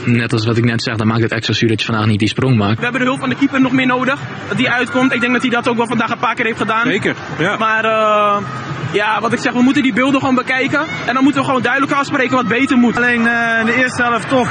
net 0.07 0.33
als 0.33 0.47
wat 0.47 0.57
ik 0.57 0.65
net 0.65 0.83
zeg, 0.83 0.97
dan 0.97 1.07
maakt 1.07 1.23
het 1.23 1.33
extra 1.33 1.55
zuur 1.55 1.69
dat 1.69 1.81
je 1.81 1.87
vandaag 1.87 2.07
niet 2.07 2.19
die 2.19 2.29
sprong 2.29 2.57
maakt. 2.57 2.77
We 2.77 2.83
hebben 2.83 3.01
de 3.01 3.07
hulp 3.07 3.21
van 3.21 3.29
de 3.29 3.37
keeper 3.37 3.61
nog 3.61 3.73
meer 3.73 3.87
nodig. 3.87 4.21
Dat 4.49 4.57
die 4.57 4.71
uitkomt. 4.71 5.13
Ik 5.13 5.21
denk 5.21 5.33
dat 5.33 5.43
hij 5.43 5.51
dat 5.51 5.69
ook 5.69 5.77
wel 5.77 5.87
vandaag 5.87 6.11
een 6.11 6.19
paar 6.19 6.35
keer 6.35 6.45
heeft 6.45 6.59
gedaan. 6.59 6.87
Zeker, 6.87 7.15
ja. 7.39 7.57
Maar 7.57 7.85
eh, 7.85 8.37
ja, 8.93 9.21
wat 9.21 9.33
ik 9.33 9.39
zeg, 9.39 9.53
we 9.53 9.63
moeten 9.63 9.83
die 9.83 9.93
beelden 9.93 10.21
gewoon 10.21 10.35
bekijken. 10.35 10.81
En 11.07 11.15
dan 11.15 11.23
moeten 11.23 11.41
we 11.41 11.47
gewoon 11.47 11.63
duidelijk 11.63 11.93
afspreken 11.93 12.37
wat 12.37 12.49
beter 12.49 12.77
moet. 12.77 12.97
Alleen 12.97 13.27
eh, 13.27 13.61
in 13.61 13.67
de 13.67 13.75
eerste 13.75 14.03
helft 14.03 14.29
toch 14.29 14.49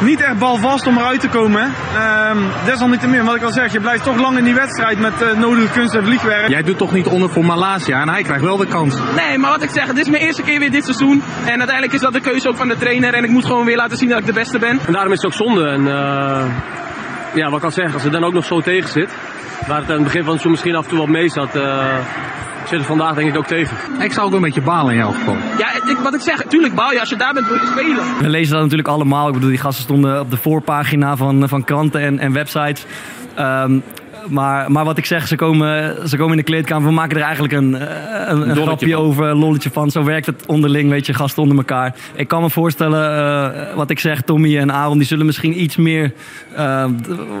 niet 0.00 0.20
echt 0.20 0.38
balvast 0.38 0.86
om 0.86 0.98
eruit 0.98 1.20
te 1.20 1.28
komen. 1.28 1.72
Ehm, 1.94 2.38
desalniettemin, 2.64 3.24
wat 3.24 3.34
ik 3.36 3.42
al 3.42 3.52
zeg, 3.52 3.72
je 3.72 3.80
blijft 3.80 4.04
toch 4.04 4.16
lang 4.16 4.38
in 4.38 4.44
die 4.44 4.54
wedstrijd 4.54 4.98
met 4.98 5.22
eh, 5.22 5.38
nodige 5.38 5.72
kunst 5.72 5.94
en 5.94 6.04
vliegwerk. 6.04 6.48
Jij 6.48 6.62
doet 6.62 6.78
toch 6.78 6.92
niet 6.92 7.06
onder 7.06 7.30
voor 7.30 7.44
Malasia 7.44 8.00
en 8.00 8.08
hij 8.08 8.22
krijgt 8.22 8.44
wel 8.44 8.56
de 8.56 8.66
kans. 8.66 8.94
Nee, 9.16 9.38
maar 9.38 9.50
wat 9.50 9.62
ik 9.62 9.70
zeg, 9.70 9.86
dit 9.86 9.98
is 9.98 10.08
mijn 10.08 10.22
eerste 10.22 10.42
keer 10.42 10.58
weer 10.58 10.70
dit 10.70 10.84
seizoen. 10.84 11.22
En 11.44 11.58
uiteindelijk 11.58 11.92
is 11.92 12.00
dat 12.00 12.12
de 12.12 12.20
keuze 12.20 12.48
ook 12.48 12.56
van 12.56 12.68
de 12.68 12.76
trainer. 12.76 13.14
En 13.14 13.24
ik 13.24 13.30
moet 13.30 13.44
gewoon 13.44 13.64
weer 13.64 13.76
laten 13.76 13.96
zien 13.96 14.08
dat 14.08 14.18
ik 14.18 14.26
de 14.26 14.32
beste 14.32 14.58
ben. 14.58 14.80
En 14.86 14.92
daarom 14.92 15.12
is 15.12 15.22
het 15.22 15.26
ook 15.26 15.46
zonde. 15.46 15.68
En 15.68 15.86
eh, 15.86 16.44
ja, 17.34 17.50
wat 17.50 17.58
ik 17.58 17.64
al 17.64 17.70
zeg, 17.70 17.94
als 17.94 18.02
het 18.02 18.12
dan 18.12 18.24
ook 18.24 18.32
nog 18.32 18.44
zo 18.44 18.60
tegen 18.60 18.88
zit, 18.88 19.10
waar 19.66 19.80
het 19.80 19.90
aan 19.90 19.94
het 19.94 20.04
begin 20.04 20.24
van 20.24 20.32
het 20.32 20.42
seizoen 20.42 20.50
misschien 20.50 20.74
af 20.74 20.84
en 20.84 20.88
toe 20.88 20.98
wat 20.98 21.08
mee 21.08 21.28
zat, 21.28 21.56
eh, 21.56 21.96
zit 22.68 22.78
het 22.78 22.86
vandaag 22.86 23.14
denk 23.14 23.28
ik 23.28 23.36
ook 23.36 23.46
tegen. 23.46 23.76
Ik 24.00 24.12
zou 24.12 24.26
ook 24.26 24.32
een 24.32 24.40
beetje 24.40 24.62
balen 24.62 24.92
in 24.92 24.98
jouw 24.98 25.12
geval. 25.12 25.36
Ja, 25.58 25.74
ik, 25.90 25.98
wat 26.02 26.14
ik 26.14 26.20
zeg, 26.20 26.42
tuurlijk 26.42 26.74
bouw 26.74 26.90
je 26.90 27.00
als 27.00 27.08
je 27.08 27.16
daar 27.16 27.34
bent 27.34 27.46
wil 27.46 27.56
je 27.56 27.66
spelen. 27.66 28.04
We 28.20 28.28
lezen 28.28 28.52
dat 28.52 28.62
natuurlijk 28.62 28.88
allemaal. 28.88 29.26
Ik 29.26 29.34
bedoel, 29.34 29.48
die 29.48 29.58
gasten 29.58 29.84
stonden 29.84 30.20
op 30.20 30.30
de 30.30 30.36
voorpagina 30.36 31.16
van, 31.16 31.48
van 31.48 31.64
kranten 31.64 32.00
en, 32.00 32.18
en 32.18 32.32
websites. 32.32 32.86
Ehm, 33.34 33.78
maar, 34.28 34.72
maar 34.72 34.84
wat 34.84 34.98
ik 34.98 35.04
zeg, 35.04 35.28
ze 35.28 35.36
komen, 35.36 36.08
ze 36.08 36.16
komen 36.16 36.32
in 36.32 36.38
de 36.38 36.50
kleedkamer. 36.50 36.88
We 36.88 36.94
maken 36.94 37.16
er 37.16 37.22
eigenlijk 37.22 37.52
een, 37.52 37.74
eh, 37.74 38.28
een, 38.28 38.48
een 38.48 38.56
grapje 38.56 38.92
van. 38.92 39.02
over, 39.02 39.26
een 39.26 39.36
lolletje 39.36 39.70
van. 39.70 39.90
Zo 39.90 40.04
werkt 40.04 40.26
het 40.26 40.46
onderling, 40.46 40.90
weet 40.90 41.06
je, 41.06 41.14
gasten 41.14 41.42
onder 41.42 41.58
elkaar. 41.58 41.94
Ik 42.14 42.28
kan 42.28 42.42
me 42.42 42.50
voorstellen, 42.50 43.16
eh, 43.16 43.74
wat 43.74 43.90
ik 43.90 43.98
zeg, 43.98 44.20
Tommy 44.20 44.58
en 44.58 44.72
Aaron... 44.72 44.98
die 44.98 45.06
zullen 45.06 45.26
misschien 45.26 45.62
iets 45.62 45.76
meer 45.76 46.12
eh, 46.54 46.84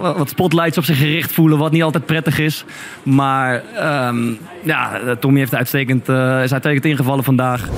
wat 0.00 0.28
spotlights 0.28 0.78
op 0.78 0.84
zich 0.84 0.98
gericht 0.98 1.32
voelen... 1.32 1.58
wat 1.58 1.72
niet 1.72 1.82
altijd 1.82 2.06
prettig 2.06 2.38
is. 2.38 2.64
Maar 3.02 3.62
ehm, 3.74 4.32
ja, 4.62 5.00
Tommy 5.20 5.38
heeft 5.38 5.54
uitstekend, 5.54 6.08
is 6.08 6.52
uitstekend 6.52 6.84
ingevallen 6.84 7.24
vandaag. 7.24 7.68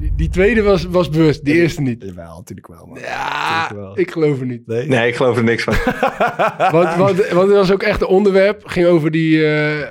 Die, 0.00 0.12
die 0.16 0.28
tweede 0.28 0.62
was, 0.62 0.84
was 0.84 1.08
bewust, 1.08 1.44
die 1.44 1.54
eerste 1.54 1.80
niet. 1.80 2.02
Jawel, 2.06 2.36
natuurlijk 2.36 2.66
wel, 2.68 2.86
man. 2.86 2.98
Ja, 3.00 3.70
ik 3.94 4.10
geloof 4.10 4.38
het 4.38 4.48
niet. 4.48 4.66
Nee, 4.66 5.08
ik 5.08 5.16
geloof 5.16 5.36
er 5.36 5.44
niks 5.44 5.62
van. 5.64 5.74
Want, 6.72 6.94
want, 6.96 7.28
want 7.28 7.48
het 7.48 7.56
was 7.56 7.72
ook 7.72 7.82
echt 7.82 8.00
een 8.00 8.06
onderwerp. 8.06 8.66
ging 8.66 8.86
over 8.86 9.10
die... 9.10 9.46
eh, 9.46 9.86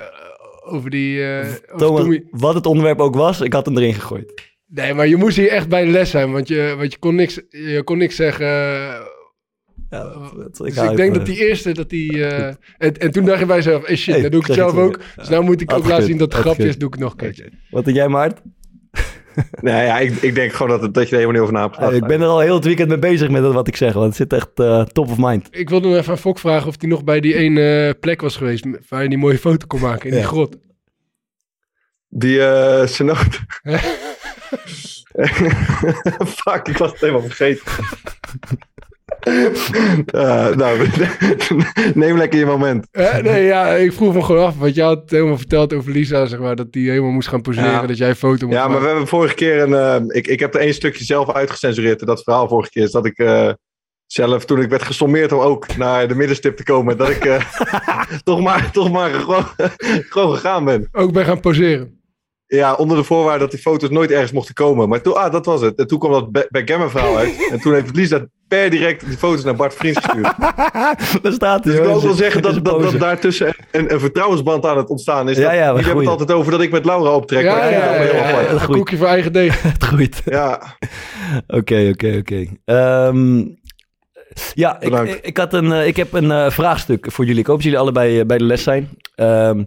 over 0.72 0.90
die 0.90 1.24
eh, 1.24 1.46
Thomas, 1.76 2.00
Tommy. 2.00 2.24
wat 2.30 2.54
het 2.54 2.66
onderwerp 2.66 3.00
ook 3.00 3.14
was, 3.14 3.40
ik 3.40 3.52
had 3.52 3.66
hem 3.66 3.76
erin 3.76 3.94
gegooid. 3.94 4.42
Nee, 4.66 4.94
maar 4.94 5.06
je 5.06 5.16
moest 5.16 5.36
hier 5.36 5.48
echt 5.48 5.68
bij 5.68 5.84
de 5.84 5.90
les 5.90 6.10
zijn. 6.10 6.32
Want 6.32 6.48
je, 6.48 6.74
want 6.78 6.92
je, 6.92 6.98
kon, 6.98 7.14
niks, 7.14 7.40
je 7.48 7.82
kon 7.84 7.98
niks 7.98 8.16
zeggen 8.16 8.46
Ja, 8.46 9.08
dat- 9.90 10.32
dat- 10.36 10.56
Dus 10.56 10.76
hou 10.76 10.90
ik 10.90 10.96
denk 10.96 11.14
dat 11.14 11.26
die 11.26 11.46
eerste, 11.48 11.72
dat 11.72 11.90
die... 11.90 12.26
eh, 12.26 12.46
en, 12.78 12.96
en 12.98 13.10
toen 13.10 13.24
dacht 13.24 13.40
ik 13.40 13.46
bij 13.46 13.56
mezelf, 13.56 13.86
hey 13.86 13.96
shit, 13.96 14.12
Hey, 14.14 14.22
dan 14.22 14.30
doe 14.30 14.40
ik 14.40 14.46
het 14.46 14.56
zelf 14.56 14.72
het 14.72 14.80
ook. 14.80 15.00
Dus 15.16 15.28
nou 15.28 15.44
moet 15.44 15.60
ik 15.60 15.70
Had 15.70 15.78
ook 15.78 15.86
laten 15.88 16.04
zien 16.06 16.16
dat 16.18 16.26
het 16.32 16.36
had 16.36 16.42
grapje 16.42 16.62
is, 16.68 16.72
gekund. 16.72 16.80
doe 16.80 16.88
ik 16.88 16.94
het 16.94 17.02
nog 17.02 17.12
een 17.12 17.18
keertje. 17.18 17.58
Wat 17.70 17.84
denk 17.84 17.96
jij, 17.96 18.08
Maart? 18.08 18.40
Nee, 19.60 19.86
ja, 19.86 19.98
ik, 19.98 20.12
ik 20.12 20.34
denk 20.34 20.52
gewoon 20.52 20.68
dat, 20.68 20.82
het- 20.82 20.94
dat 20.94 21.08
je 21.08 21.16
er 21.16 21.20
helemaal 21.20 21.32
niet 21.32 21.42
over 21.42 21.54
na 21.54 21.62
hebt 21.62 21.74
gedacht. 21.74 21.94
ik 21.96 22.06
ben 22.06 22.20
er 22.20 22.26
al 22.26 22.40
heel 22.40 22.54
het 22.54 22.64
weekend 22.64 22.88
mee 22.88 22.98
bezig 22.98 23.28
met 23.28 23.42
wat 23.52 23.68
ik 23.68 23.76
zeg. 23.76 23.92
Want 23.92 24.06
het 24.06 24.16
zit 24.16 24.32
echt 24.32 24.48
eh, 24.54 24.82
top 24.82 25.10
of 25.10 25.16
mind. 25.18 25.48
Ik 25.50 25.68
wilde 25.68 25.88
nog 25.88 25.96
even 25.96 26.12
aan 26.12 26.18
Fok 26.18 26.38
vragen 26.38 26.68
of 26.68 26.74
hij 26.78 26.88
nog 26.88 27.04
bij 27.04 27.20
die 27.20 27.34
ene 27.34 27.96
plek 28.00 28.20
was 28.20 28.36
geweest... 28.36 28.66
waar 28.88 29.02
je 29.02 29.08
die 29.08 29.18
mooie 29.18 29.38
foto 29.38 29.66
kon 29.66 29.80
maken 29.80 30.08
in 30.10 30.14
die 30.16 30.24
grot. 30.24 30.56
Die 32.08 32.42
eh 32.46 32.86
Senoot. 32.86 33.40
Fuck, 36.44 36.68
ik 36.68 36.76
was 36.76 36.90
het 36.90 37.00
helemaal 37.00 37.22
vergeten. 37.22 37.62
Eh, 39.20 40.48
nou, 40.54 40.86
neem 41.94 42.16
lekker 42.16 42.38
je 42.38 42.46
moment. 42.46 42.86
Eh, 42.90 43.16
nee, 43.18 43.44
ja, 43.44 43.68
ik 43.74 43.92
vroeg 43.92 44.14
me 44.14 44.22
gewoon 44.22 44.46
af. 44.46 44.58
Want 44.58 44.74
je 44.74 44.82
had 44.82 45.10
helemaal 45.10 45.36
verteld 45.38 45.74
over 45.74 45.92
Lisa, 45.92 46.26
zeg 46.26 46.38
maar, 46.38 46.56
dat 46.56 46.72
die 46.72 46.90
helemaal 46.90 47.10
moest 47.10 47.28
gaan 47.28 47.42
poseren. 47.42 47.70
Ja. 47.70 47.86
Dat 47.86 47.98
jij 47.98 48.08
een 48.08 48.16
foto 48.16 48.46
moest 48.46 48.58
Ja, 48.58 48.68
maar 48.68 48.80
we 48.80 48.86
hebben 48.86 49.06
vorige 49.06 49.34
keer 49.34 49.60
een. 49.62 49.74
eh, 49.74 50.16
ik, 50.16 50.26
ik 50.26 50.40
heb 50.40 50.54
er 50.54 50.60
één 50.60 50.74
stukje 50.74 51.04
zelf 51.04 51.32
uitgecensureerd. 51.32 52.00
En 52.00 52.06
dat 52.06 52.22
verhaal 52.22 52.48
vorige 52.48 52.70
keer 52.70 52.82
is 52.82 52.90
dat 52.90 53.06
ik 53.06 53.24
zelf, 54.06 54.44
toen 54.44 54.60
ik 54.60 54.70
werd 54.70 54.82
gesommeerd 54.82 55.32
om 55.32 55.40
ook 55.40 55.76
naar 55.76 56.08
de 56.08 56.14
middenstip 56.14 56.56
te 56.56 56.62
komen, 56.64 56.96
dat 56.96 57.08
ik 57.08 57.24
toch 58.24 58.40
maar, 58.40 58.70
toch 58.72 58.90
maar 58.92 59.10
gewoon, 59.10 59.44
gewoon 60.08 60.34
gegaan 60.34 60.64
ben. 60.64 60.88
Ook 60.92 61.12
bij 61.12 61.24
gaan 61.24 61.40
poseren. 61.40 61.98
Ja, 62.46 62.74
onder 62.74 62.96
de 62.96 63.04
voorwaarde 63.04 63.38
dat 63.38 63.50
die 63.50 63.60
foto's 63.60 63.90
nooit 63.90 64.10
ergens 64.10 64.32
mochten 64.32 64.54
komen. 64.54 64.88
Maar 64.88 65.00
toen, 65.02 65.14
ah, 65.16 65.32
dat 65.32 65.46
was 65.46 65.60
het. 65.60 65.78
En 65.78 65.86
toen 65.86 65.98
kwam 65.98 66.12
dat 66.12 66.30
Ba- 66.32 66.46
backgammon 66.48 66.90
verhaal 66.90 67.16
uit. 67.16 67.48
En 67.50 67.60
toen 67.60 67.74
heeft 67.74 67.96
Lisa 67.96 68.26
per 68.50 68.70
direct 68.70 69.06
die 69.06 69.16
foto's 69.16 69.44
naar 69.44 69.56
Bart 69.56 69.74
Vriends 69.74 69.98
gestuurd. 70.02 70.34
Daar 71.22 71.32
staat 71.32 71.64
hij. 71.64 71.72
Dus 71.72 71.80
ik 71.80 71.86
wil 71.86 71.94
ook 71.94 72.02
wel 72.02 72.14
zeggen 72.14 72.42
dat, 72.42 72.64
dat, 72.64 72.98
daartussen 72.98 73.54
een, 73.70 73.92
een 73.92 74.00
vertrouwensband 74.00 74.66
aan 74.66 74.76
het 74.76 74.88
ontstaan 74.88 75.28
is. 75.28 75.36
Ja, 75.36 75.52
ja, 75.52 75.70
wat 75.70 75.80
ik 75.80 75.86
heb 75.86 75.96
het 75.96 76.06
altijd 76.06 76.32
over 76.32 76.52
dat 76.52 76.60
ik 76.60 76.70
met 76.70 76.84
Laura 76.84 77.10
optrek. 77.10 77.42
Ja, 77.42 77.56
maar 77.56 77.70
ja, 77.70 77.94
ja, 77.94 78.02
ja, 78.02 78.02
ja, 78.02 78.28
apart. 78.28 78.50
Een 78.50 78.60
Goed. 78.60 78.76
koekje 78.76 78.96
voor 78.96 79.06
eigen 79.06 79.32
deeg. 79.32 79.62
Het 79.72 79.82
groeit. 79.82 80.22
Ja, 80.24 80.76
Oké, 81.46 81.88
oké, 81.92 82.16
oké. 82.18 82.46
Ehm, 82.64 83.42
Ja, 84.54 84.80
ik, 84.80 85.18
ik 85.22 85.36
had 85.36 85.54
een, 85.54 85.72
eh, 85.72 85.86
ik 85.86 85.96
heb 85.96 86.12
een 86.12 86.30
eh, 86.30 86.50
vraagstuk 86.50 87.12
voor 87.12 87.24
jullie. 87.24 87.40
Ik 87.40 87.46
hoop 87.46 87.56
dat 87.56 87.64
jullie 87.64 87.78
allebei 87.80 88.20
eh, 88.20 88.26
bij 88.26 88.38
de 88.38 88.44
les 88.44 88.62
zijn. 88.62 88.88
Ehm, 89.14 89.64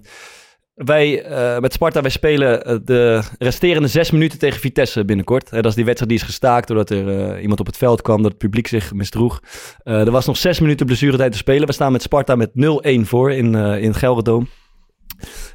wij 0.74 1.24
eh, 1.24 1.60
met 1.60 1.74
Sparta, 1.74 2.02
wij 2.02 2.12
spelen 2.12 2.66
eh, 2.66 2.76
de 2.84 3.22
resterende 3.40 3.88
zes 3.88 4.12
minuten 4.12 4.40
tegen 4.40 4.60
Vitesse 4.60 5.06
binnenkort. 5.06 5.50
Dat 5.50 5.66
is 5.66 5.76
die 5.76 5.86
wedstrijd 5.86 6.12
die 6.12 6.20
is 6.20 6.26
gestaakt 6.26 6.68
doordat 6.68 6.90
er 6.90 7.20
eh, 7.20 7.42
iemand 7.42 7.60
op 7.60 7.66
het 7.66 7.78
veld 7.78 8.02
kwam, 8.02 8.22
dat 8.22 8.32
het 8.32 8.40
publiek 8.40 8.68
zich 8.68 8.94
misdroeg. 8.94 9.40
Er 9.84 10.12
was 10.12 10.26
nog 10.26 10.38
zes 10.38 10.60
minuten 10.60 10.86
blessuretijd 10.86 11.32
te 11.32 11.38
spelen. 11.38 11.68
We 11.68 11.74
staan 11.74 11.92
met 11.92 12.02
Sparta 12.02 12.36
met 12.36 12.50
0-1 12.50 13.02
voor 13.02 13.32
in, 13.32 13.56
in 13.56 13.94
het. 13.94 14.48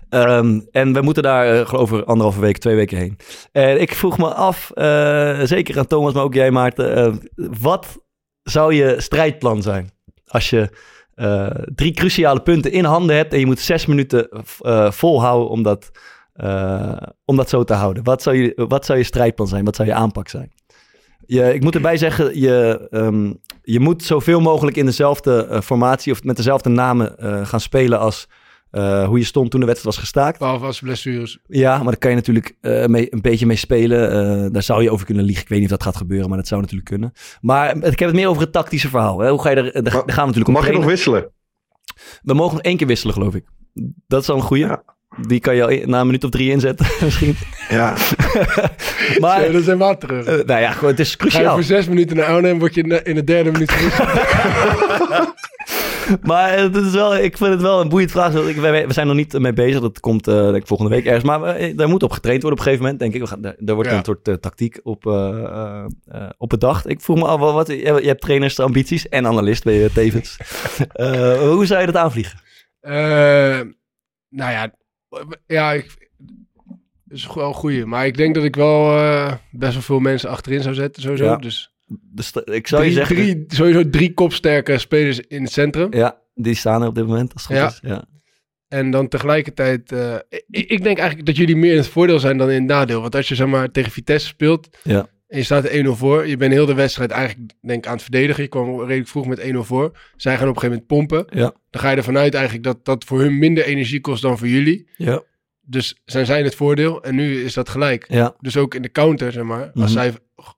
Ehm, 0.08 0.60
en 0.70 0.92
we 0.92 1.00
moeten 1.00 1.22
daar 1.22 1.54
uh, 1.54 1.74
over 1.74 2.04
anderhalve 2.04 2.40
week, 2.40 2.58
twee 2.58 2.74
weken 2.74 2.98
heen. 2.98 3.16
En 3.52 3.80
ik 3.80 3.94
vroeg 3.94 4.18
me 4.18 4.34
af, 4.34 4.70
zeker 5.46 5.78
aan 5.78 5.86
Thomas, 5.86 6.12
maar 6.12 6.22
ook 6.22 6.34
jij 6.34 6.50
Maarten. 6.50 7.20
Wat 7.60 8.04
zou 8.42 8.74
je 8.74 8.94
strijdplan 8.98 9.62
zijn 9.62 9.90
als 10.26 10.50
je 10.50 10.68
uh, 11.20 11.46
drie 11.74 11.92
cruciale 11.92 12.40
punten 12.40 12.72
in 12.72 12.84
handen 12.84 13.16
hebt 13.16 13.32
en 13.32 13.38
je 13.38 13.46
moet 13.46 13.60
zes 13.60 13.86
minuten 13.86 14.28
uh, 14.62 14.90
volhouden 14.90 15.48
om 15.48 15.62
dat, 15.62 15.90
uh, 16.36 16.96
om 17.24 17.36
dat 17.36 17.48
zo 17.48 17.64
te 17.64 17.74
houden? 17.74 18.04
Wat 18.04 18.22
zou, 18.22 18.36
je, 18.36 18.64
wat 18.68 18.84
zou 18.84 18.98
je 18.98 19.04
strijdplan 19.04 19.48
zijn? 19.48 19.64
Wat 19.64 19.76
zou 19.76 19.88
je 19.88 19.94
aanpak 19.94 20.28
zijn? 20.28 20.52
Je, 21.26 21.54
ik 21.54 21.62
moet 21.62 21.74
erbij 21.74 21.96
zeggen, 21.96 22.40
je, 22.40 22.88
um, 22.90 23.40
je 23.62 23.80
moet 23.80 24.02
zoveel 24.02 24.40
mogelijk 24.40 24.76
in 24.76 24.86
dezelfde 24.86 25.60
formatie 25.64 26.12
of 26.12 26.22
met 26.22 26.36
dezelfde 26.36 26.68
namen 26.68 27.14
gaan 27.46 27.60
spelen 27.60 27.98
als 27.98 28.28
uh, 28.72 29.04
hoe 29.06 29.18
je 29.18 29.24
stond 29.24 29.50
toen 29.50 29.60
de 29.60 29.66
wedstrijd 29.66 29.94
was 29.94 30.04
gestaakt. 30.04 30.38
Behalve 30.38 30.64
als 30.64 30.80
blessures. 30.80 31.38
Ja, 31.46 31.76
maar 31.76 31.86
daar 31.86 31.96
kan 31.96 32.10
je 32.10 32.16
natuurlijk 32.16 32.56
uh, 32.60 32.86
mee, 32.86 33.12
een 33.14 33.20
beetje 33.20 33.46
mee 33.46 33.56
spelen. 33.56 34.12
Uh, 34.44 34.52
daar 34.52 34.62
zou 34.62 34.82
je 34.82 34.90
over 34.90 35.06
kunnen 35.06 35.24
liegen. 35.24 35.42
Ik 35.42 35.48
weet 35.48 35.60
niet 35.60 35.70
of 35.70 35.76
dat 35.76 35.86
gaat 35.86 35.96
gebeuren, 35.96 36.28
maar 36.28 36.38
dat 36.38 36.46
zou 36.46 36.60
natuurlijk 36.60 36.88
kunnen. 36.88 37.12
Maar 37.40 37.76
ik 37.76 37.98
heb 37.98 38.08
het 38.08 38.14
meer 38.14 38.28
over 38.28 38.42
het 38.42 38.52
tactische 38.52 38.88
verhaal. 38.88 39.18
Hè? 39.18 39.30
Hoe 39.30 39.42
ga 39.42 39.50
je 39.50 39.56
er, 39.56 39.82
daar, 39.82 39.92
gaan 39.92 40.04
we 40.04 40.12
natuurlijk 40.14 40.48
om 40.48 40.52
Mag 40.52 40.66
je 40.66 40.72
nog 40.72 40.84
wisselen? 40.84 41.30
We 42.22 42.34
mogen 42.34 42.54
nog 42.56 42.64
één 42.64 42.76
keer 42.76 42.86
wisselen, 42.86 43.14
geloof 43.14 43.34
ik. 43.34 43.44
Dat 44.06 44.22
is 44.22 44.28
al 44.28 44.36
een 44.36 44.42
goede. 44.42 44.64
Ja. 44.64 44.82
Die 45.26 45.40
kan 45.40 45.54
je 45.54 45.62
al 45.62 45.88
na 45.88 46.00
een 46.00 46.06
minuut 46.06 46.24
of 46.24 46.30
drie 46.30 46.50
inzetten, 46.50 46.86
misschien. 47.04 47.36
Ja. 47.68 47.94
maar, 49.20 49.44
Zo, 49.44 49.52
dat 49.52 49.62
zijn 49.62 49.78
maar 49.78 49.98
terug. 49.98 50.26
Uh, 50.26 50.44
nou 50.44 50.60
ja, 50.60 50.72
gewoon, 50.72 50.90
het 50.90 51.00
is 51.00 51.08
Ga 51.08 51.24
je 51.24 51.30
cruciaal. 51.30 51.54
voor 51.54 51.62
zes 51.62 51.88
minuten 51.88 52.16
naar 52.16 52.26
Arnhem, 52.26 52.58
word 52.58 52.74
je 52.74 53.02
in 53.04 53.14
de 53.14 53.24
derde 53.24 53.50
minuut 53.50 53.70
maar 56.22 56.58
het 56.58 56.76
is 56.76 56.92
wel, 56.92 57.16
ik 57.16 57.36
vind 57.36 57.50
het 57.50 57.60
wel 57.60 57.80
een 57.80 57.88
boeiend 57.88 58.10
vraag. 58.10 58.32
We, 58.32 58.84
zijn 58.88 59.06
nog 59.06 59.16
niet 59.16 59.38
mee 59.38 59.52
bezig. 59.52 59.80
Dat 59.80 60.00
komt 60.00 60.28
uh, 60.28 60.54
ik, 60.54 60.66
volgende 60.66 60.94
week 60.94 61.04
ergens. 61.04 61.24
Maar 61.24 61.40
we, 61.40 61.74
daar 61.74 61.88
moet 61.88 62.02
op 62.02 62.10
getraind 62.10 62.42
worden 62.42 62.60
op 62.60 62.66
een 62.66 62.72
gegeven 62.72 62.92
moment, 62.92 63.00
denk 63.00 63.14
ik. 63.14 63.20
We 63.20 63.26
gaan, 63.26 63.40
daar, 63.40 63.54
daar 63.58 63.74
wordt 63.74 63.90
ja. 63.90 63.96
een 63.96 64.04
soort 64.04 64.28
uh, 64.28 64.34
tactiek 64.34 64.80
op, 64.82 65.06
uh, 65.06 65.86
op 66.38 66.48
bedacht. 66.48 66.88
Ik 66.88 67.00
vroeg 67.00 67.16
me 67.16 67.24
af, 67.24 67.40
wat, 67.40 67.66
je, 67.66 67.76
je 67.76 68.06
hebt 68.06 68.20
trainers 68.20 68.60
ambities 68.60 69.08
en 69.08 69.26
analist 69.26 69.64
ben 69.64 69.74
je 69.74 69.92
tevens. 69.92 70.38
hoe 71.54 71.66
zou 71.66 71.80
je 71.80 71.86
dat 71.86 71.96
aanvliegen? 71.96 72.40
nou 74.28 74.52
ja, 74.52 74.74
ja 75.46 75.72
ik, 75.72 76.08
is 77.08 77.34
wel 77.34 77.48
een 77.48 77.54
goeie. 77.54 77.86
Maar 77.86 78.06
ik 78.06 78.16
denk 78.16 78.34
dat 78.34 78.44
ik 78.44 78.56
wel 78.56 78.94
best 79.50 79.72
wel 79.72 79.82
veel 79.82 80.00
mensen 80.00 80.30
achterin 80.30 80.62
zou 80.62 80.74
zetten 80.74 81.02
sowieso. 81.02 81.24
Ja. 81.24 81.36
Dus... 81.36 81.72
Dus 81.88 82.32
ik 82.32 82.66
zou 82.66 82.82
drie, 82.82 82.94
je 82.94 82.98
zeggen... 82.98 83.16
Drie, 83.16 83.44
sowieso 83.46 83.90
drie 83.90 84.14
kopsterke 84.14 84.78
spelers 84.78 85.20
in 85.20 85.42
het 85.42 85.52
centrum. 85.52 85.94
Ja, 85.94 86.18
die 86.34 86.54
staan 86.54 86.82
er 86.82 86.88
op 86.88 86.94
dit 86.94 87.06
moment, 87.06 87.32
als 87.34 87.48
het 87.48 87.56
ja. 87.56 87.66
is. 87.66 87.78
Ja. 87.82 88.04
En 88.68 88.90
dan 88.90 89.08
tegelijkertijd... 89.08 89.92
Uh, 89.92 90.14
ik, 90.28 90.70
ik, 90.70 90.82
denk 90.82 90.98
eigenlijk 90.98 91.26
dat 91.26 91.36
jullie 91.36 91.56
meer 91.56 91.70
in 91.70 91.76
het 91.76 91.88
voordeel 91.88 92.18
zijn 92.18 92.38
dan 92.38 92.50
in 92.50 92.54
het 92.54 92.70
nadeel. 92.70 93.00
Want 93.00 93.14
als 93.14 93.28
je 93.28 93.34
zeg 93.34 93.46
maar 93.46 93.70
tegen 93.70 93.92
Vitesse 93.92 94.26
speelt... 94.26 94.68
Ja. 94.82 95.08
En 95.28 95.38
je 95.38 95.44
staat 95.44 95.68
1-0 95.68 95.88
voor. 95.88 96.26
Je 96.26 96.36
bent 96.36 96.52
heel 96.52 96.66
de 96.66 96.74
wedstrijd 96.74 97.10
eigenlijk 97.10 97.52
denk 97.60 97.86
aan 97.86 97.92
het 97.92 98.02
verdedigen. 98.02 98.42
Je 98.42 98.48
kwam 98.48 98.80
redelijk 98.80 99.08
vroeg 99.08 99.26
met 99.26 99.40
1-0 99.40 99.56
voor. 99.58 99.98
Zij 100.16 100.36
gaan 100.36 100.48
op 100.48 100.54
een 100.54 100.60
gegeven 100.60 100.84
moment 100.88 101.08
pompen. 101.08 101.38
Ja. 101.38 101.54
Dan 101.70 101.80
ga 101.80 101.90
je 101.90 101.96
ervan 101.96 102.18
uit 102.18 102.34
eigenlijk 102.34 102.64
dat 102.64 102.84
dat 102.84 103.04
voor 103.04 103.20
hun 103.20 103.38
minder 103.38 103.64
energie 103.64 104.00
kost 104.00 104.22
dan 104.22 104.38
voor 104.38 104.48
jullie. 104.48 104.88
Ja. 104.96 105.22
Dus 105.60 106.00
zijn 106.04 106.26
zij 106.26 106.42
het 106.42 106.54
voordeel 106.54 107.02
en 107.02 107.14
nu 107.14 107.44
is 107.44 107.54
dat 107.54 107.68
gelijk. 107.68 108.06
Ja. 108.08 108.34
Dus 108.40 108.56
ook 108.56 108.74
in 108.74 108.82
de 108.82 108.90
counter, 108.90 109.32
zeg 109.32 109.42
maar, 109.44 109.70
als 109.74 109.94
Mhm. 109.94 110.02
zij 110.02 110.12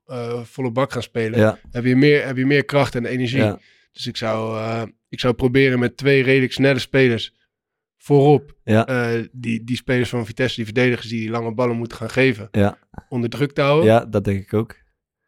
uh, 0.07 0.43
volle 0.45 0.71
bak 0.71 0.93
gaan 0.93 1.03
spelen, 1.03 1.39
Ja. 1.39 1.59
heb, 1.71 1.85
je 1.85 1.97
meer, 1.97 2.27
heb 2.27 2.37
je 2.37 2.47
meer 2.47 2.65
kracht 2.65 2.95
en 2.95 3.05
energie. 3.05 3.39
Ja. 3.39 3.59
Dus 3.93 4.07
ik 4.07 4.17
zou, 4.17 4.57
uh, 4.59 4.83
ik 5.09 5.21
zou 5.21 5.35
proberen 5.35 5.79
met 5.79 5.97
twee 5.97 6.23
redelijk 6.23 6.53
snelle 6.53 6.79
spelers 6.79 7.35
voorop, 7.97 8.57
Ja. 8.65 9.15
uh, 9.19 9.25
die, 9.33 9.65
die 9.65 9.77
spelers 9.77 10.09
van 10.09 10.27
Vitesse, 10.27 10.57
die 10.57 10.65
verdedigers 10.65 11.09
die, 11.09 11.21
die 11.21 11.31
lange 11.31 11.55
ballen 11.55 11.77
moeten 11.77 11.97
gaan 11.97 12.11
geven, 12.11 12.49
Ja. 12.53 12.79
onder 13.09 13.31
druk 13.31 13.53
te 13.53 13.61
houden. 13.61 13.87
ja, 13.87 14.05
dat 14.05 14.25
denk 14.25 14.43
ik 14.43 14.55
ook. 14.55 14.77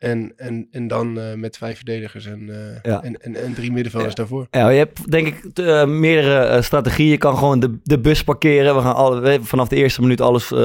En, 0.02 0.32
en, 0.36 0.68
en 0.70 0.88
dan 0.88 1.18
uh, 1.18 1.24
met 1.34 1.56
vijf 1.56 1.76
verdedigers 1.76 2.26
en, 2.26 2.40
uh, 2.48 2.56
Ja. 2.82 3.02
en, 3.02 3.16
en, 3.22 3.36
en 3.36 3.54
drie 3.54 3.72
middenvelders 3.72 4.14
daarvoor. 4.14 4.46
Ja, 4.50 4.68
je 4.68 4.78
hebt 4.78 5.10
denk 5.10 5.26
ik 5.26 5.58
uh, 5.60 5.84
meerdere 5.84 6.56
uh, 6.56 6.62
strategieën. 6.62 7.10
Je 7.10 7.16
kan 7.18 7.36
gewoon 7.38 7.60
de, 7.60 7.78
de 7.82 7.98
bus 7.98 8.24
parkeren. 8.24 8.74
We 8.74 8.80
gaan 8.80 8.94
alle, 8.94 9.20
we 9.20 9.38
vanaf 9.42 9.68
de 9.68 9.76
eerste 9.76 10.00
minuut 10.00 10.20
alles 10.20 10.50
uh, 10.50 10.58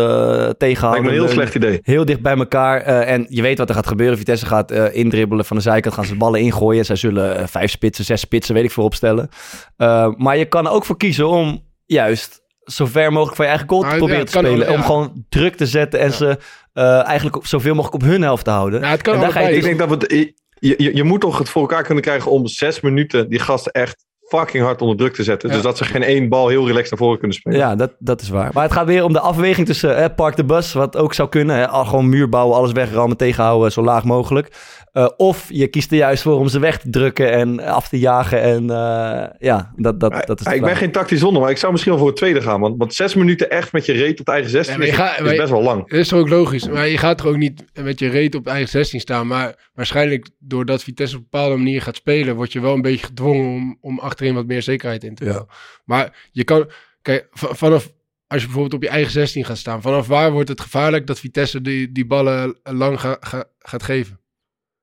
tegenhouden. 0.58 1.04
Lijkt 1.04 1.04
me 1.04 1.08
een 1.08 1.26
heel 1.28 1.28
slecht 1.28 1.56
idee. 1.56 1.80
Heel 1.84 2.06
dicht 2.06 2.22
bij 2.22 2.36
elkaar. 2.38 2.88
Uh, 2.88 3.12
en 3.12 3.26
je 3.30 3.42
weet 3.42 3.58
wat 3.58 3.70
er 3.70 3.76
gaat 3.76 3.88
gebeuren. 3.88 4.18
Vitesse 4.18 4.46
gaat 4.46 4.72
uh, 4.72 4.96
indribbelen 4.96 5.46
van 5.46 5.58
de 5.58 5.64
zijkant. 5.64 5.94
Gaan 5.96 6.06
ze 6.06 6.12
de 6.12 6.18
ballen 6.18 6.40
ingooien. 6.40 6.86
Zij 6.86 6.96
zullen 6.96 7.40
uh, 7.40 7.48
vijf 7.48 7.72
spitsen, 7.72 8.06
zes 8.06 8.20
spitsen, 8.22 8.56
weet 8.56 8.64
ik 8.64 8.72
voor 8.72 8.84
opstellen. 8.84 9.30
Uh, 9.78 10.14
maar 10.18 10.38
je 10.38 10.46
kan 10.46 10.66
er 10.66 10.72
ook 10.72 10.86
voor 10.86 10.98
kiezen 10.98 11.28
om 11.28 11.64
juist 11.86 12.46
zo 12.64 12.86
ver 12.86 13.12
mogelijk 13.12 13.36
van 13.36 13.46
je 13.46 13.52
eigen 13.52 13.70
goal 13.70 13.82
te 13.82 13.88
Nou, 13.88 13.98
proberen 14.00 14.22
ja, 14.26 14.32
te 14.32 14.38
spelen. 14.38 14.68
ook, 14.68 14.74
ja. 14.74 14.74
Om 14.80 14.84
gewoon 14.84 15.26
druk 15.30 15.56
te 15.56 15.66
zetten 15.66 16.00
en 16.00 16.06
Ja. 16.08 16.14
ze 16.14 16.38
uh, 16.78 17.06
eigenlijk 17.06 17.36
op, 17.36 17.46
zoveel 17.46 17.76
mogelijk 17.76 18.04
op 18.04 18.10
hun 18.10 18.22
helft 18.22 18.44
te 18.44 18.50
houden. 18.50 18.80
Nou, 18.80 18.92
het 18.92 19.02
kan 19.02 19.14
en 19.14 19.20
daar 19.20 19.32
ga 19.32 19.40
je 19.40 19.48
dus- 19.48 19.58
Ik 19.58 19.64
denk 19.64 19.80
dat 19.80 19.90
we 19.90 19.96
het, 19.96 20.34
je, 20.60 20.76
je, 20.78 20.96
je 20.96 21.04
moet 21.04 21.22
toch 21.22 21.38
het 21.38 21.50
voor 21.50 21.62
elkaar 21.62 21.84
kunnen 21.84 22.04
krijgen 22.04 22.32
om 22.32 22.48
zes 22.48 22.80
minuten 22.80 23.30
die 23.30 23.40
gasten 23.40 23.72
echt 23.72 24.06
fucking 24.28 24.64
hard 24.64 24.82
onder 24.82 24.98
druk 24.98 25.14
te 25.14 25.24
zetten. 25.24 25.50
Ja. 25.50 25.56
Dus 25.56 25.64
dat 25.64 25.78
ze 25.78 25.84
geen 25.84 26.04
één 26.04 26.30
bal 26.30 26.48
heel 26.48 26.68
relaxed 26.68 26.90
naar 26.90 27.00
voren 27.00 27.18
kunnen 27.20 27.38
spelen. 27.38 27.60
Ja, 27.60 27.76
dat, 27.76 27.92
dat 28.00 28.22
is 28.22 28.30
waar. 28.30 28.50
Maar 28.54 28.64
het 28.64 28.72
gaat 28.72 28.86
weer 28.86 29.04
om 29.04 29.14
de 29.14 29.20
afweging 29.20 29.68
tussen 29.68 29.98
hè, 29.98 30.10
park 30.10 30.36
de 30.36 30.46
bus, 30.46 30.74
wat 30.74 30.98
ook 30.98 31.14
zou 31.14 31.30
kunnen. 31.30 31.56
Hè, 31.56 31.68
al 31.68 31.86
gewoon 31.86 32.10
muur 32.10 32.30
bouwen, 32.30 32.58
alles 32.58 32.72
wegrammen, 32.72 33.18
tegenhouden, 33.18 33.72
zo 33.72 33.84
laag 33.84 34.04
mogelijk. 34.04 34.56
Uh, 34.98 35.10
of 35.18 35.46
je 35.52 35.68
kiest 35.68 35.92
er 35.92 35.98
juist 35.98 36.22
voor 36.24 36.40
om 36.40 36.48
ze 36.48 36.60
weg 36.60 36.80
te 36.80 36.90
drukken 36.90 37.32
en 37.32 37.60
af 37.60 37.90
te 37.90 38.00
jagen. 38.00 38.42
En 38.42 38.64
uh, 38.64 39.26
ja, 39.40 39.74
dat, 39.76 40.00
dat, 40.00 40.24
dat 40.28 40.40
is 40.40 40.46
de 40.46 40.56
ik 40.56 40.62
ben 40.62 40.76
geen 40.76 40.92
tactisch 40.92 41.20
zonder, 41.20 41.42
maar 41.42 41.52
ik 41.52 41.58
zou 41.58 41.72
misschien 41.72 41.92
wel 41.94 42.02
voor 42.02 42.10
het 42.12 42.18
tweede 42.20 42.42
gaan. 42.42 42.60
Want, 42.60 42.78
want 42.78 42.94
zes 42.94 43.16
minuten 43.16 43.50
echt 43.50 43.72
met 43.72 43.86
je 43.86 43.92
reet 43.94 44.20
op 44.20 44.26
de 44.26 44.32
eigen 44.32 44.50
16 44.52 44.72
Ja, 44.74 44.78
maar 44.80 44.88
je 44.88 44.94
is, 44.94 45.00
gaat- 45.00 45.16
is 45.18 45.22
maar 45.24 45.32
je- 45.34 45.40
best 45.40 45.52
wel 45.52 45.64
lang. 45.64 45.90
Dat 45.90 46.00
is 46.00 46.08
toch 46.08 46.20
ook 46.20 46.30
logisch. 46.30 46.68
Maar 46.70 46.88
je 46.88 46.98
gaat 46.98 47.20
er 47.20 47.28
ook 47.28 47.38
niet 47.38 47.64
met 47.82 48.00
je 48.00 48.08
reet 48.10 48.36
op 48.36 48.48
eigen 48.48 48.70
16 48.70 49.00
staan. 49.00 49.28
Maar 49.28 49.70
waarschijnlijk 49.74 50.30
doordat 50.40 50.84
Vitesse 50.84 51.16
op 51.16 51.22
een 51.22 51.28
bepaalde 51.32 51.56
manier 51.56 51.82
gaat 51.82 51.96
spelen, 51.96 52.36
word 52.36 52.52
je 52.54 52.60
wel 52.62 52.74
een 52.74 52.82
beetje 52.82 53.06
gedwongen 53.06 53.46
om, 53.46 53.78
om 53.82 54.00
achterin 54.00 54.34
wat 54.34 54.46
meer 54.46 54.62
zekerheid 54.62 55.04
in 55.04 55.16
te 55.16 55.26
Ja. 55.26 55.46
Maar 55.86 56.28
je 56.32 56.44
kan, 56.44 56.70
kijk, 57.02 57.28
va- 57.32 57.54
vanaf, 57.54 57.92
als 58.28 58.40
je 58.42 58.46
bijvoorbeeld 58.48 58.74
op 58.74 58.84
je 58.84 58.90
eigen 58.90 59.12
16 59.12 59.46
gaat 59.46 59.58
staan, 59.58 59.82
vanaf 59.82 60.08
waar 60.08 60.32
wordt 60.32 60.50
het 60.50 60.62
gevaarlijk 60.62 61.08
dat 61.08 61.20
Vitesse 61.20 61.62
die, 61.62 61.92
die 61.92 62.06
ballen 62.06 62.58
lang 62.64 63.00
ga- 63.00 63.18
ga- 63.20 63.46
gaat 63.60 63.84
geven? 63.84 64.20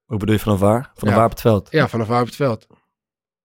Hoe 0.04 0.18
bedoel 0.18 0.34
je 0.34 0.40
vanaf 0.40 0.58
waar? 0.61 0.90
Vanaf 0.94 1.11
Ja. 1.11 1.16
waar 1.16 1.25
op 1.25 1.30
het 1.30 1.40
veld? 1.40 1.68
Ja, 1.70 1.88
vanaf 1.88 2.06
waar 2.06 2.20
op 2.20 2.26
het 2.26 2.37
veld. 2.37 2.66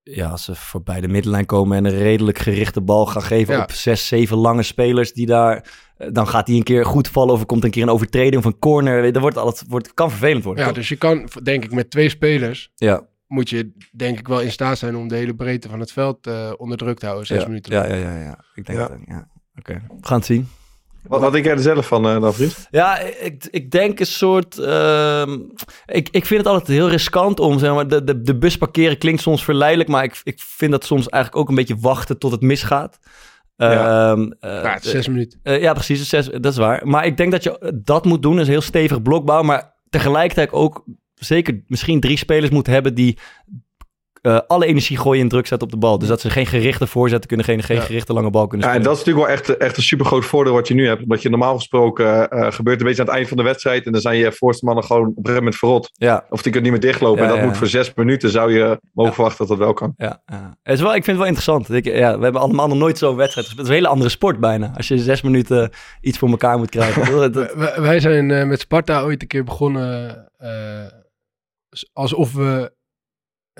ja, 0.03 0.29
als 0.29 0.43
ze 0.43 0.55
voorbij 0.55 1.01
de 1.01 1.07
middenlijn 1.07 1.45
komen 1.45 1.77
en 1.77 1.85
een 1.85 1.97
redelijk 1.97 2.37
gerichte 2.37 2.81
bal 2.81 3.05
gaan 3.05 3.21
geven 3.21 3.53
Ja. 3.55 3.61
op 3.61 3.71
zes, 3.71 4.07
zeven 4.07 4.37
lange 4.37 4.63
spelers 4.63 5.13
die 5.13 5.25
daar... 5.25 5.69
eh, 5.97 6.07
Dan 6.11 6.27
gaat 6.27 6.47
hij 6.47 6.55
een 6.55 6.63
keer 6.63 6.85
goed 6.85 7.07
vallen 7.07 7.33
of 7.33 7.39
er 7.39 7.45
komt 7.45 7.63
een 7.63 7.71
keer 7.71 7.83
een 7.83 7.89
overtreding 7.89 8.37
of 8.37 8.45
een 8.45 8.59
corner. 8.59 9.11
Dat 9.11 9.21
wordt 9.21 9.37
altijd, 9.37 9.69
wordt, 9.69 9.93
kan 9.93 10.09
vervelend 10.09 10.43
worden. 10.43 10.61
Ja, 10.63 10.69
toch? 10.69 10.77
dus 10.77 10.89
je 10.89 10.95
kan, 10.95 11.29
denk 11.43 11.63
ik, 11.63 11.71
met 11.71 11.89
twee 11.89 12.09
spelers 12.09 12.71
ja. 12.75 13.07
moet 13.27 13.49
je 13.49 13.71
denk 13.95 14.19
ik 14.19 14.27
wel 14.27 14.41
in 14.41 14.51
staat 14.51 14.77
zijn 14.77 14.95
om 14.95 15.07
de 15.07 15.15
hele 15.15 15.35
breedte 15.35 15.69
van 15.69 15.79
het 15.79 15.91
veld 15.91 16.27
eh, 16.27 16.51
onder 16.57 16.77
druk 16.77 16.99
te 16.99 17.05
houden. 17.05 17.27
Zes 17.27 17.41
ja. 17.41 17.47
minuten. 17.47 17.73
Ja, 17.73 17.85
ja, 17.85 17.95
ja, 17.95 18.19
ja. 18.21 18.43
Ik 18.53 18.65
denk 18.65 18.79
dat, 18.79 18.91
ja. 19.05 19.27
Oké, 19.55 19.73
we 19.73 19.97
gaan 20.07 20.17
het 20.17 20.25
zien. 20.25 20.47
Wat, 21.09 21.21
wat 21.21 21.31
denk 21.31 21.45
jij 21.45 21.53
er 21.53 21.59
zelf 21.59 21.87
van, 21.87 22.07
eh 22.07 22.21
dan, 22.21 22.33
vriend? 22.33 22.67
Ja, 22.71 22.97
ik, 22.99 23.47
ik 23.51 23.71
denk 23.71 23.99
een 23.99 24.05
soort. 24.05 24.57
ehm, 24.57 25.37
ik, 25.85 26.09
ik 26.11 26.25
vind 26.25 26.39
het 26.43 26.49
altijd 26.49 26.67
heel 26.67 26.89
riskant 26.89 27.39
om. 27.39 27.59
Zeg 27.59 27.73
maar, 27.73 27.87
de, 27.87 28.03
de, 28.03 28.21
de 28.21 28.37
bus 28.37 28.57
parkeren 28.57 28.97
klinkt 28.97 29.21
soms 29.21 29.43
verleidelijk, 29.43 29.89
maar 29.89 30.03
ik, 30.03 30.21
ik 30.23 30.39
vind 30.39 30.71
dat 30.71 30.85
soms 30.85 31.09
eigenlijk 31.09 31.43
ook 31.43 31.49
een 31.49 31.55
beetje 31.55 31.77
wachten 31.79 32.17
tot 32.17 32.31
het 32.31 32.41
misgaat. 32.41 32.99
Ja. 33.55 34.11
Ehm, 34.11 34.31
eh, 34.39 34.63
Ja, 34.63 34.73
het 34.73 34.85
is 34.85 34.91
zes 34.91 35.07
minuten. 35.07 35.39
eh, 35.43 35.61
ja, 35.61 35.73
precies. 35.73 36.09
Zes, 36.09 36.25
dat 36.27 36.45
is 36.51 36.57
waar. 36.57 36.87
Maar 36.87 37.05
ik 37.05 37.17
denk 37.17 37.31
dat 37.31 37.43
je 37.43 37.81
dat 37.83 38.05
moet 38.05 38.21
doen. 38.21 38.31
Dat 38.31 38.41
is 38.41 38.47
een 38.47 38.53
heel 38.53 38.61
stevig 38.61 39.01
blokbouw. 39.01 39.41
Maar 39.43 39.73
tegelijkertijd 39.89 40.51
ook 40.51 40.83
zeker 41.13 41.63
misschien 41.67 41.99
drie 41.99 42.17
spelers 42.17 42.51
moet 42.51 42.67
hebben 42.67 42.93
die 42.95 43.17
eh, 44.21 44.39
alle 44.47 44.65
energie 44.65 44.97
gooien 44.97 45.21
en 45.21 45.27
druk 45.29 45.47
zetten 45.47 45.67
op 45.67 45.73
de 45.73 45.79
bal. 45.79 45.97
Dus 45.99 46.07
dat 46.07 46.21
ze 46.21 46.29
geen 46.29 46.45
gerichte 46.45 46.87
voorzetten 46.87 47.27
kunnen, 47.27 47.45
geen, 47.45 47.63
geen 47.63 47.77
Ja. 47.77 47.81
gerichte 47.83 48.13
lange 48.13 48.29
bal 48.29 48.47
kunnen 48.47 48.67
Ja, 48.67 48.73
en 48.73 48.79
spelen. 48.81 48.97
dat 48.97 49.07
is 49.07 49.13
natuurlijk 49.13 49.43
wel 49.45 49.53
echt, 49.55 49.61
echt 49.67 49.77
een 49.77 49.83
super 49.83 50.05
groot 50.05 50.25
voordeel 50.25 50.53
wat 50.53 50.67
je 50.67 50.73
nu 50.73 50.87
hebt. 50.87 51.01
Omdat 51.01 51.21
je 51.21 51.29
normaal 51.29 51.55
gesproken 51.55 52.29
eh, 52.29 52.51
gebeurt 52.51 52.79
een 52.79 52.85
beetje 52.85 53.01
aan 53.01 53.07
het 53.07 53.15
eind 53.15 53.27
van 53.27 53.37
de 53.37 53.43
wedstrijd. 53.43 53.85
En 53.85 53.91
dan 53.91 54.01
zijn 54.01 54.17
je 54.17 54.31
voorste 54.31 54.65
mannen 54.65 54.83
gewoon 54.83 55.01
op 55.01 55.07
een 55.07 55.15
gegeven 55.15 55.35
moment 55.37 55.55
verrot. 55.55 55.89
Ja, 55.93 56.25
Of 56.29 56.41
die 56.41 56.51
kunnen 56.51 56.71
niet 56.71 56.81
meer 56.81 56.91
dichtlopen. 56.91 57.17
Ja, 57.21 57.23
en 57.23 57.29
dat 57.29 57.39
ja. 57.39 57.45
moet 57.45 57.57
voor 57.57 57.67
zes 57.67 57.93
minuten 57.93 58.29
zou 58.29 58.53
je 58.53 58.79
mogen 58.93 59.13
verwachten 59.13 59.47
dat 59.47 59.57
dat 59.57 59.65
wel 59.65 59.73
kan. 59.73 59.93
Ja, 59.97 60.21
ja. 60.25 60.57
Het 60.63 60.73
is 60.73 60.81
wel, 60.81 60.89
ik 60.95 61.03
vind 61.03 61.05
het 61.05 61.17
wel 61.17 61.25
interessant. 61.25 61.69
Ik, 61.73 61.85
ja, 61.85 62.17
we 62.17 62.23
hebben 62.23 62.41
allemaal 62.41 62.67
nog 62.67 62.77
nooit 62.77 62.97
zo'n 62.97 63.15
wedstrijd 63.15 63.45
gespeeld. 63.47 63.67
Het 63.67 63.67
is 63.67 63.67
een 63.67 63.81
hele 63.83 63.87
andere 63.93 64.09
sport 64.09 64.39
bijna. 64.39 64.71
Als 64.75 64.87
je 64.87 64.97
zes 64.97 65.21
minuten 65.21 65.69
iets 66.01 66.17
voor 66.17 66.29
elkaar 66.29 66.57
moet 66.57 66.69
krijgen. 66.69 67.11
Dat- 67.19 67.33
dat- 67.33 67.53
Wij- 67.77 67.99
zijn 67.99 68.31
eh, 68.31 68.45
met 68.47 68.59
Sparta 68.59 69.01
ooit 69.01 69.21
een 69.21 69.27
keer 69.27 69.43
begonnen 69.43 70.27
eh, 70.37 70.85
alsof 71.93 72.33
we 72.33 72.77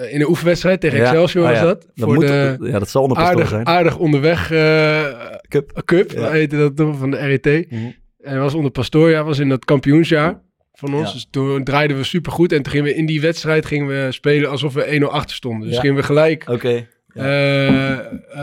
in 0.09 0.21
een 0.21 0.27
oefenwedstrijd 0.27 0.81
tegen 0.81 0.97
Ja. 0.97 1.03
Excelsior 1.03 1.43
Oh 1.43 1.49
was 1.49 1.59
ja. 1.59 1.65
dat. 1.65 1.81
Dat 1.81 1.89
voor 1.95 2.13
moet, 2.13 2.27
de 2.27 2.57
ja, 2.61 2.79
dat 2.79 2.89
zal 2.89 3.01
onder 3.01 3.17
pastoor 3.17 3.35
aardig, 3.35 3.49
zijn. 3.49 3.65
aardig 3.67 3.97
onderweg 3.97 4.51
eh, 4.51 5.03
Cup. 5.47 5.81
Cup, 5.85 6.11
Ja. 6.11 6.29
heette 6.29 6.57
dat 6.57 6.75
toch, 6.75 6.97
van 6.97 7.11
de 7.11 7.17
RET. 7.17 7.71
Mhm. 7.71 7.81
En 8.21 8.39
was 8.39 8.53
onder 8.53 8.71
Pastoria, 8.71 9.23
was 9.23 9.39
in 9.39 9.49
dat 9.49 9.65
kampioensjaar 9.65 10.39
van 10.73 10.93
ons. 10.93 11.07
Ja. 11.07 11.13
Dus 11.13 11.27
toen 11.31 11.63
draaiden 11.63 11.97
we 11.97 12.03
supergoed. 12.03 12.51
En 12.51 12.61
toen 12.61 12.71
gingen 12.71 12.85
we 12.87 12.95
in 12.95 13.05
die 13.05 13.21
wedstrijd 13.21 13.65
gingen 13.65 13.87
we 13.87 14.07
spelen 14.11 14.49
alsof 14.49 14.73
we 14.73 14.99
1-0 14.99 15.03
achter 15.11 15.35
stonden. 15.35 15.65
Dus 15.67 15.75
Ja. 15.75 15.81
gingen 15.81 15.95
we 15.95 16.03
gelijk 16.03 16.43
Oké. 16.49 16.87
Ja. 17.13 17.23
eh, 17.23 17.91
eh, 17.93 17.99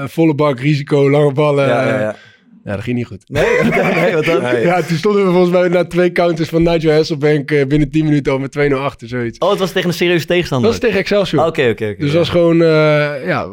volle 0.07 0.35
bak, 0.35 0.61
risico, 0.61 1.11
lange 1.11 1.33
ballen. 1.33 1.69
ja, 1.69 2.17
ja, 2.67 2.73
dat 2.75 2.85
ging 2.85 2.97
niet 2.97 3.07
goed. 3.07 3.23
Nee, 3.27 3.45
nee, 3.95 4.15
wat 4.15 4.25
dan? 4.25 4.43
Nee. 4.43 4.63
Ja, 4.65 4.83
toen 4.83 4.97
stonden 4.97 5.25
we 5.27 5.31
volgens 5.31 5.53
mij 5.53 5.69
na 5.69 5.85
twee 5.85 6.13
counters 6.13 6.49
van 6.49 6.63
Nigel 6.63 6.93
Hasselbank 6.93 7.51
eh, 7.51 7.67
binnen 7.67 7.91
10 7.91 8.05
minuten 8.05 8.33
al 8.33 8.39
met 8.39 8.59
2-0 8.59 8.73
achter, 8.73 9.09
zoiets. 9.09 9.39
Oh, 9.39 9.51
het 9.51 9.59
was 9.59 9.73
tegen 9.73 9.89
een 9.89 9.95
serieuze 9.95 10.27
tegenstander. 10.27 10.71
Dat 10.71 10.79
was 10.81 10.89
tegen 10.89 11.01
Excelsior. 11.05 11.47
Oké, 11.47 11.69
oké, 11.69 11.71
oké. 11.71 11.87
Dus 11.87 11.97
ja. 11.99 12.05
dat 12.07 12.15
was 12.15 12.29
gewoon, 12.29 12.63
eh, 12.63 13.27
ja, 13.27 13.49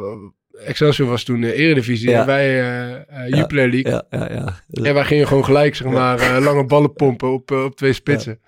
Excelsior 0.65 1.07
was 1.09 1.23
toen 1.23 1.41
de 1.41 1.53
eredivisie 1.53 2.09
Ja. 2.09 2.19
en 2.19 2.25
wij 2.25 2.61
eh 2.61 2.91
eh, 2.93 3.27
Jupiler 3.27 3.69
League. 3.69 3.91
Ja, 3.91 4.03
ja, 4.09 4.29
ja. 4.33 4.59
En 4.83 4.93
wij 4.93 5.03
gingen 5.05 5.27
gewoon 5.27 5.45
gelijk, 5.45 5.75
zeg 5.75 5.87
maar, 5.87 6.19
eh, 6.19 6.43
lange 6.45 6.65
ballen 6.65 6.93
pompen 6.93 7.31
op, 7.33 7.51
eh, 7.51 7.63
op 7.63 7.75
twee 7.75 7.93
spitsen. 7.93 8.39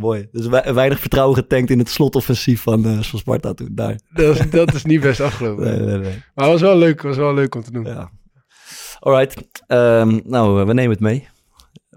mooi. 0.00 0.28
Dus 0.32 0.46
we- 0.46 0.72
weinig 0.74 1.00
vertrouwen 1.00 1.36
getankt 1.36 1.70
in 1.70 1.78
het 1.78 1.88
slotoffensief 1.88 2.60
van, 2.62 2.84
eh, 2.84 3.00
van 3.02 3.18
Sparta 3.18 3.54
toen. 3.54 3.68
Daar. 3.72 3.98
Dat, 4.14 4.38
is, 4.38 4.50
dat 4.50 4.74
is 4.74 4.84
niet 4.84 5.00
best 5.00 5.20
afgelopen. 5.20 5.64
Nee, 5.70 5.78
nee, 5.78 5.98
nee. 5.98 6.22
Maar 6.34 6.44
het 6.44 6.52
was 6.52 6.60
wel 6.60 6.78
leuk, 6.78 6.94
het 6.94 7.02
was 7.02 7.16
wel 7.16 7.34
leuk 7.34 7.54
om 7.54 7.62
te 7.62 7.72
doen. 7.72 7.84
Ja. 7.84 8.10
Alright. 9.00 9.36
Ehm, 9.66 10.20
nou, 10.24 10.60
eh, 10.60 10.66
we 10.66 10.72
nemen 10.74 10.90
het 10.90 11.00
mee. 11.00 11.28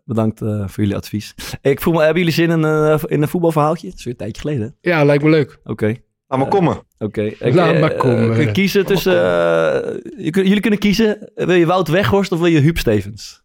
Bedankt 0.06 0.42
eh, 0.42 0.48
voor 0.68 0.84
jullie 0.84 0.96
advies. 0.96 1.36
Ik 1.62 1.82
voel 1.82 1.94
me, 1.94 2.00
hebben 2.00 2.18
jullie 2.18 2.34
zin 2.34 2.50
in, 2.50 2.64
eh, 2.66 3.00
in 3.06 3.22
een 3.22 3.28
voetbalverhaaltje? 3.28 3.88
Het 3.88 3.98
is 3.98 4.04
weer 4.04 4.14
een 4.14 4.20
tijdje 4.20 4.42
geleden. 4.42 4.76
Ja, 4.82 5.04
lijkt 5.04 5.24
me 5.24 5.30
leuk. 5.30 5.60
Oké. 5.64 5.96
Laat 6.28 6.40
maar 6.40 6.48
komen. 6.48 6.82
Oké. 6.98 7.32
Laat 7.40 7.80
maar 7.80 7.96
komen. 7.96 8.52
kiezen 8.52 8.86
tussen... 8.86 9.14
eh, 9.14 9.98
jullie 10.32 10.60
kunnen 10.60 10.80
kiezen. 10.80 11.32
Wil 11.36 11.52
je 11.56 11.66
Wout 11.66 11.88
Weghorst 11.88 12.32
of 12.32 12.40
wil 12.40 12.48
je 12.48 12.60
Huub 12.60 12.78
Stevens? 12.78 13.42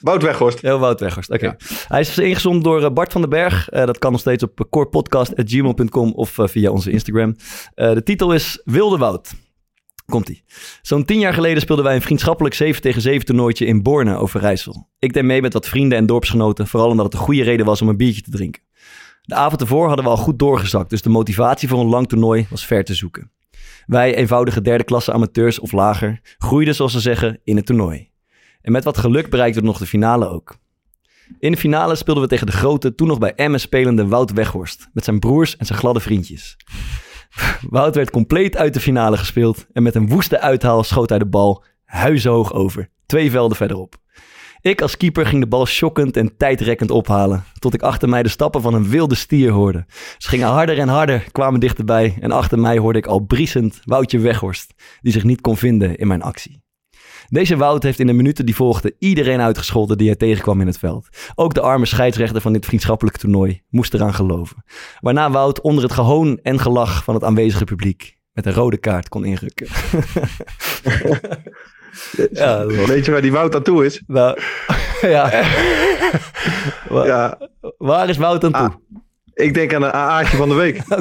Wout 0.00 0.22
Weghorst. 0.22 0.60
Ja, 0.60 0.78
Wout 0.78 1.00
Weghorst. 1.00 1.30
Oké. 1.30 1.44
Ja. 1.46 1.56
Hij 1.88 2.00
is 2.00 2.18
ingezonden 2.18 2.62
door 2.62 2.92
Bart 2.92 3.12
van 3.12 3.20
den 3.20 3.30
Berg. 3.30 3.68
Eh, 3.68 3.86
dat 3.86 3.98
kan 3.98 4.10
nog 4.12 4.20
steeds 4.20 4.42
op 4.42 4.66
corepodcast.gmail.com 4.70 6.12
of 6.12 6.36
via 6.42 6.70
onze 6.70 6.90
Instagram. 6.90 7.36
Eh, 7.74 7.92
de 7.92 8.02
titel 8.02 8.32
is 8.32 8.60
Wilde 8.64 8.98
Wout. 8.98 9.32
Komt-ie. 10.10 10.42
Zo'n 10.82 11.04
tien 11.04 11.18
jaar 11.18 11.34
geleden 11.34 11.60
speelden 11.62 11.84
wij 11.84 11.94
een 11.94 12.02
vriendschappelijk 12.02 12.54
7 12.54 12.82
tegen 12.82 13.02
7 13.02 13.26
toernooitje 13.26 13.66
in 13.66 13.82
Borne 13.82 14.16
over 14.16 14.40
Rijssel. 14.40 14.88
Ik 14.98 15.12
deed 15.12 15.24
mee 15.24 15.40
met 15.40 15.52
wat 15.52 15.68
vrienden 15.68 15.98
en 15.98 16.06
dorpsgenoten, 16.06 16.66
vooral 16.66 16.88
omdat 16.88 17.04
het 17.04 17.14
een 17.14 17.20
goede 17.20 17.42
reden 17.42 17.66
was 17.66 17.82
om 17.82 17.88
een 17.88 17.96
biertje 17.96 18.22
te 18.22 18.30
drinken. 18.30 18.62
De 19.22 19.34
avond 19.34 19.60
ervoor 19.60 19.86
hadden 19.86 20.04
we 20.04 20.10
al 20.10 20.16
goed 20.16 20.38
doorgezakt, 20.38 20.90
dus 20.90 21.02
de 21.02 21.08
motivatie 21.08 21.68
voor 21.68 21.80
een 21.80 21.86
lang 21.86 22.08
toernooi 22.08 22.46
was 22.50 22.66
ver 22.66 22.84
te 22.84 22.94
zoeken. 22.94 23.30
Wij, 23.86 24.14
eenvoudige 24.14 24.62
derde 24.62 24.84
klasse 24.84 25.12
amateurs 25.12 25.58
of 25.58 25.72
lager, 25.72 26.20
groeiden 26.38 26.74
zoals 26.74 26.92
ze 26.92 27.00
zeggen 27.00 27.40
in 27.44 27.56
het 27.56 27.66
toernooi. 27.66 28.10
En 28.60 28.72
met 28.72 28.84
wat 28.84 28.98
geluk 28.98 29.30
bereikten 29.30 29.60
we 29.62 29.68
nog 29.68 29.78
de 29.78 29.86
finale 29.86 30.28
ook. 30.28 30.58
In 31.38 31.52
de 31.52 31.58
finale 31.58 31.94
speelden 31.94 32.22
we 32.22 32.28
tegen 32.28 32.46
de 32.46 32.52
grote, 32.52 32.94
toen 32.94 33.08
nog 33.08 33.18
bij 33.18 33.34
Emmen 33.34 33.60
spelende 33.60 34.06
Wout 34.06 34.32
Weghorst. 34.32 34.88
Met 34.92 35.04
zijn 35.04 35.18
broers 35.18 35.56
en 35.56 35.66
zijn 35.66 35.78
gladde 35.78 36.00
vriendjes. 36.00 36.56
Wout 37.70 37.94
werd 37.94 38.10
compleet 38.10 38.56
uit 38.56 38.74
de 38.74 38.80
finale 38.80 39.16
gespeeld. 39.16 39.66
En 39.72 39.82
met 39.82 39.94
een 39.94 40.08
woeste 40.08 40.40
uithaal 40.40 40.82
schoot 40.82 41.08
hij 41.08 41.18
de 41.18 41.26
bal 41.26 41.64
huizenhoog 41.84 42.52
over. 42.52 42.88
Twee 43.06 43.30
velden 43.30 43.56
verderop. 43.56 43.98
Ik 44.62 44.82
als 44.82 44.96
keeper 44.96 45.26
ging 45.26 45.42
de 45.42 45.48
bal 45.48 45.66
shockend 45.66 46.16
en 46.16 46.36
tijdrekkend 46.36 46.90
ophalen. 46.90 47.44
Tot 47.58 47.74
ik 47.74 47.82
achter 47.82 48.08
mij 48.08 48.22
de 48.22 48.28
stappen 48.28 48.62
van 48.62 48.74
een 48.74 48.88
wilde 48.88 49.14
stier 49.14 49.50
hoorde. 49.50 49.84
Ze 50.18 50.28
gingen 50.28 50.48
harder 50.48 50.78
en 50.78 50.88
harder, 50.88 51.26
kwamen 51.32 51.60
dichterbij. 51.60 52.16
En 52.20 52.30
achter 52.30 52.58
mij 52.58 52.78
hoorde 52.78 52.98
ik 52.98 53.06
al 53.06 53.18
briesend 53.18 53.80
Woutje 53.84 54.18
Weghorst. 54.18 54.74
Die 55.00 55.12
zich 55.12 55.24
niet 55.24 55.40
kon 55.40 55.56
vinden 55.56 55.96
in 55.96 56.06
mijn 56.06 56.22
actie. 56.22 56.59
Deze 57.30 57.56
Wout 57.56 57.82
heeft 57.82 57.98
in 57.98 58.06
de 58.06 58.12
minuten 58.12 58.46
die 58.46 58.54
volgden 58.54 58.92
iedereen 58.98 59.40
uitgescholden 59.40 59.98
die 59.98 60.06
hij 60.06 60.16
tegenkwam 60.16 60.60
in 60.60 60.66
het 60.66 60.78
veld. 60.78 61.08
Ook 61.34 61.54
de 61.54 61.60
arme 61.60 61.86
scheidsrechter 61.86 62.40
van 62.40 62.52
dit 62.52 62.66
vriendschappelijke 62.66 63.18
toernooi 63.18 63.62
moest 63.68 63.94
eraan 63.94 64.14
geloven. 64.14 64.64
Waarna 65.00 65.30
Wout 65.30 65.60
onder 65.60 65.82
het 65.82 65.92
gehoon 65.92 66.38
en 66.42 66.58
gelach 66.60 67.04
van 67.04 67.14
het 67.14 67.24
aanwezige 67.24 67.64
publiek 67.64 68.16
met 68.32 68.46
een 68.46 68.52
rode 68.52 68.76
kaart 68.78 69.08
kon 69.08 69.24
inrukken. 69.24 69.66
ja, 72.32 72.64
was- 72.66 72.86
Weet 72.86 73.04
je 73.04 73.10
waar 73.10 73.22
die 73.22 73.32
Wout 73.32 73.54
aan 73.54 73.62
toe 73.62 73.84
is? 73.84 74.02
nou, 74.06 74.38
ja. 75.00 75.30
Wa- 76.88 77.06
Ja, 77.06 77.38
Waar 77.78 78.08
is 78.08 78.16
Wout 78.16 78.44
aan 78.44 78.52
toe? 78.52 78.60
Ah. 78.60 78.74
ik 79.34 79.54
denk 79.54 79.74
aan 79.74 79.82
een 79.82 79.90
AA'tje 79.92 80.36
van 80.36 80.48
de 80.48 80.54
week. 80.54 80.82
Oké, 80.88 80.98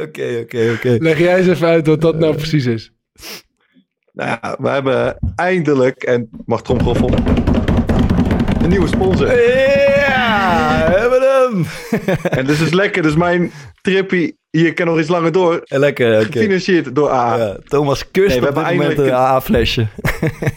oké, 0.00 0.38
oké, 0.42 0.70
oké. 0.74 0.96
Leg 0.98 1.18
jij 1.18 1.38
eens 1.38 1.46
even 1.48 1.68
uit 1.68 1.86
wat 1.86 2.00
dat 2.00 2.18
nou 2.18 2.34
precies 2.34 2.66
is. 2.66 2.92
Nou 4.12 4.28
ja, 4.42 4.56
we 4.60 4.68
hebben 4.68 5.18
eindelijk, 5.36 6.02
en 6.02 6.30
mag 6.46 6.62
tromgeroffel, 6.62 7.10
een 8.62 8.68
nieuwe 8.68 8.86
sponsor. 8.86 9.26
Ja, 9.26 10.84
we 10.88 10.98
hebben 10.98 11.20
hem. 11.22 11.66
En 12.38 12.46
dus 12.46 12.60
is 12.60 12.72
lekker. 12.72 13.02
Dus 13.02 13.14
mijn 13.14 13.52
trippie 13.82 14.38
hier 14.50 14.74
kan 14.74 14.86
nog 14.86 14.98
iets 14.98 15.08
langer 15.08 15.32
door. 15.32 15.60
Lekker, 15.64 16.14
oké. 16.20 16.24
Gefinancierd 16.32 16.94
door 16.94 17.10
AA. 17.10 17.36
Ja, 17.36 17.56
Thomas 17.64 18.10
kust 18.10 18.28
Nee, 18.28 18.38
we 18.38 18.44
hebben 18.44 18.62
moment 18.62 18.80
een 18.82 18.88
eindelijk- 18.88 19.14
AA-flesje. 19.14 19.86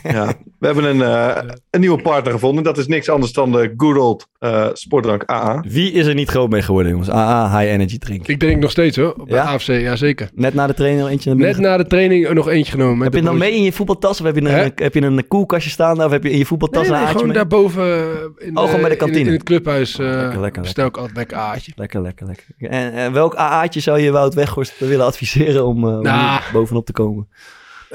Ja, 0.04 0.34
we 0.60 0.66
hebben 0.66 0.84
een, 0.84 1.02
eh, 1.02 1.44
een 1.70 1.80
nieuwe 1.80 2.02
partner 2.02 2.34
gevonden. 2.34 2.64
Dat 2.64 2.78
is 2.78 2.88
niks 2.88 3.10
anders 3.10 3.34
dan 3.34 3.52
de 3.52 3.74
good 3.78 3.98
old 3.98 4.28
eh, 4.46 4.68
sportdrank 4.74 5.24
AA. 5.26 5.64
Wie 5.68 5.92
is 5.92 6.06
er 6.06 6.14
niet 6.14 6.30
groot 6.30 6.50
mee 6.50 6.62
geworden, 6.62 6.92
jongens? 6.92 7.10
AA, 7.10 7.60
high 7.60 7.72
energy 7.74 7.98
drink. 7.98 8.28
Ik 8.28 8.40
drink 8.40 8.62
nog 8.62 8.72
steeds 8.72 8.98
hoor, 8.98 9.14
op 9.20 9.28
de 9.30 9.36
Ja? 9.36 9.44
AFC, 9.44 9.68
ja 9.68 9.96
zeker. 9.96 10.30
Net 10.34 10.54
na 10.54 10.68
de 10.68 10.74
training 10.74 11.02
nog 11.02 11.12
eentje 11.12 11.30
binnen 11.30 11.48
Net 11.48 11.58
na 11.60 11.78
de 11.78 11.86
training 11.88 12.34
nog 12.34 12.50
eentje 12.50 12.72
genomen. 12.72 13.04
Heb 13.04 13.14
je 13.14 13.20
de 13.20 13.26
dan 13.26 13.38
mee 13.38 13.52
in 13.56 13.64
je 13.64 13.72
voetbaltas? 13.72 14.20
Of 14.20 14.26
heb 14.26 14.36
je 14.36 14.42
een, 14.42 14.48
Hè? 14.48 14.68
heb 14.76 14.94
je 14.94 15.02
een 15.02 15.28
koelkastje 15.28 15.70
staan? 15.70 16.04
Of 16.04 16.12
heb 16.12 16.24
je 16.24 16.32
in 16.32 16.38
je 16.38 16.46
voetbaltas 16.46 16.82
Nee, 16.88 16.92
een 16.92 16.98
nee, 17.04 17.12
gewoon 17.12 17.26
mee? 17.28 17.36
daarboven 17.36 17.84
eh, 17.84 18.48
in, 18.48 18.58
Oh, 18.58 18.64
gewoon 18.64 18.80
bij 18.80 18.90
de 18.90 18.96
in- 18.96 18.98
kantine. 18.98 19.28
In, 19.28 19.34
het 19.34 19.44
clubhuis 19.44 20.00
eh 20.00 20.06
Lekker, 20.08 20.42
lekker, 20.42 20.62
bestel 20.62 20.88
ik 20.88 20.98
altijd 20.98 21.18
lekker 21.18 21.38
aardje. 21.38 21.72
Lekker, 21.76 22.02
lekker, 22.02 22.26
lekker. 22.28 22.46
En, 22.58 22.94
en 22.94 23.14
welk 23.14 23.36
AA'tje 23.36 23.80
zou 23.80 24.00
je 24.00 24.12
Wout 24.12 24.34
Weghorst 24.34 24.80
willen 24.80 25.06
adviseren 25.06 25.66
om, 25.66 25.88
eh, 25.88 25.96
om 25.98 26.02
Nou. 26.02 26.42
bovenop 26.54 26.86
te 26.86 26.92
komen? 26.94 27.28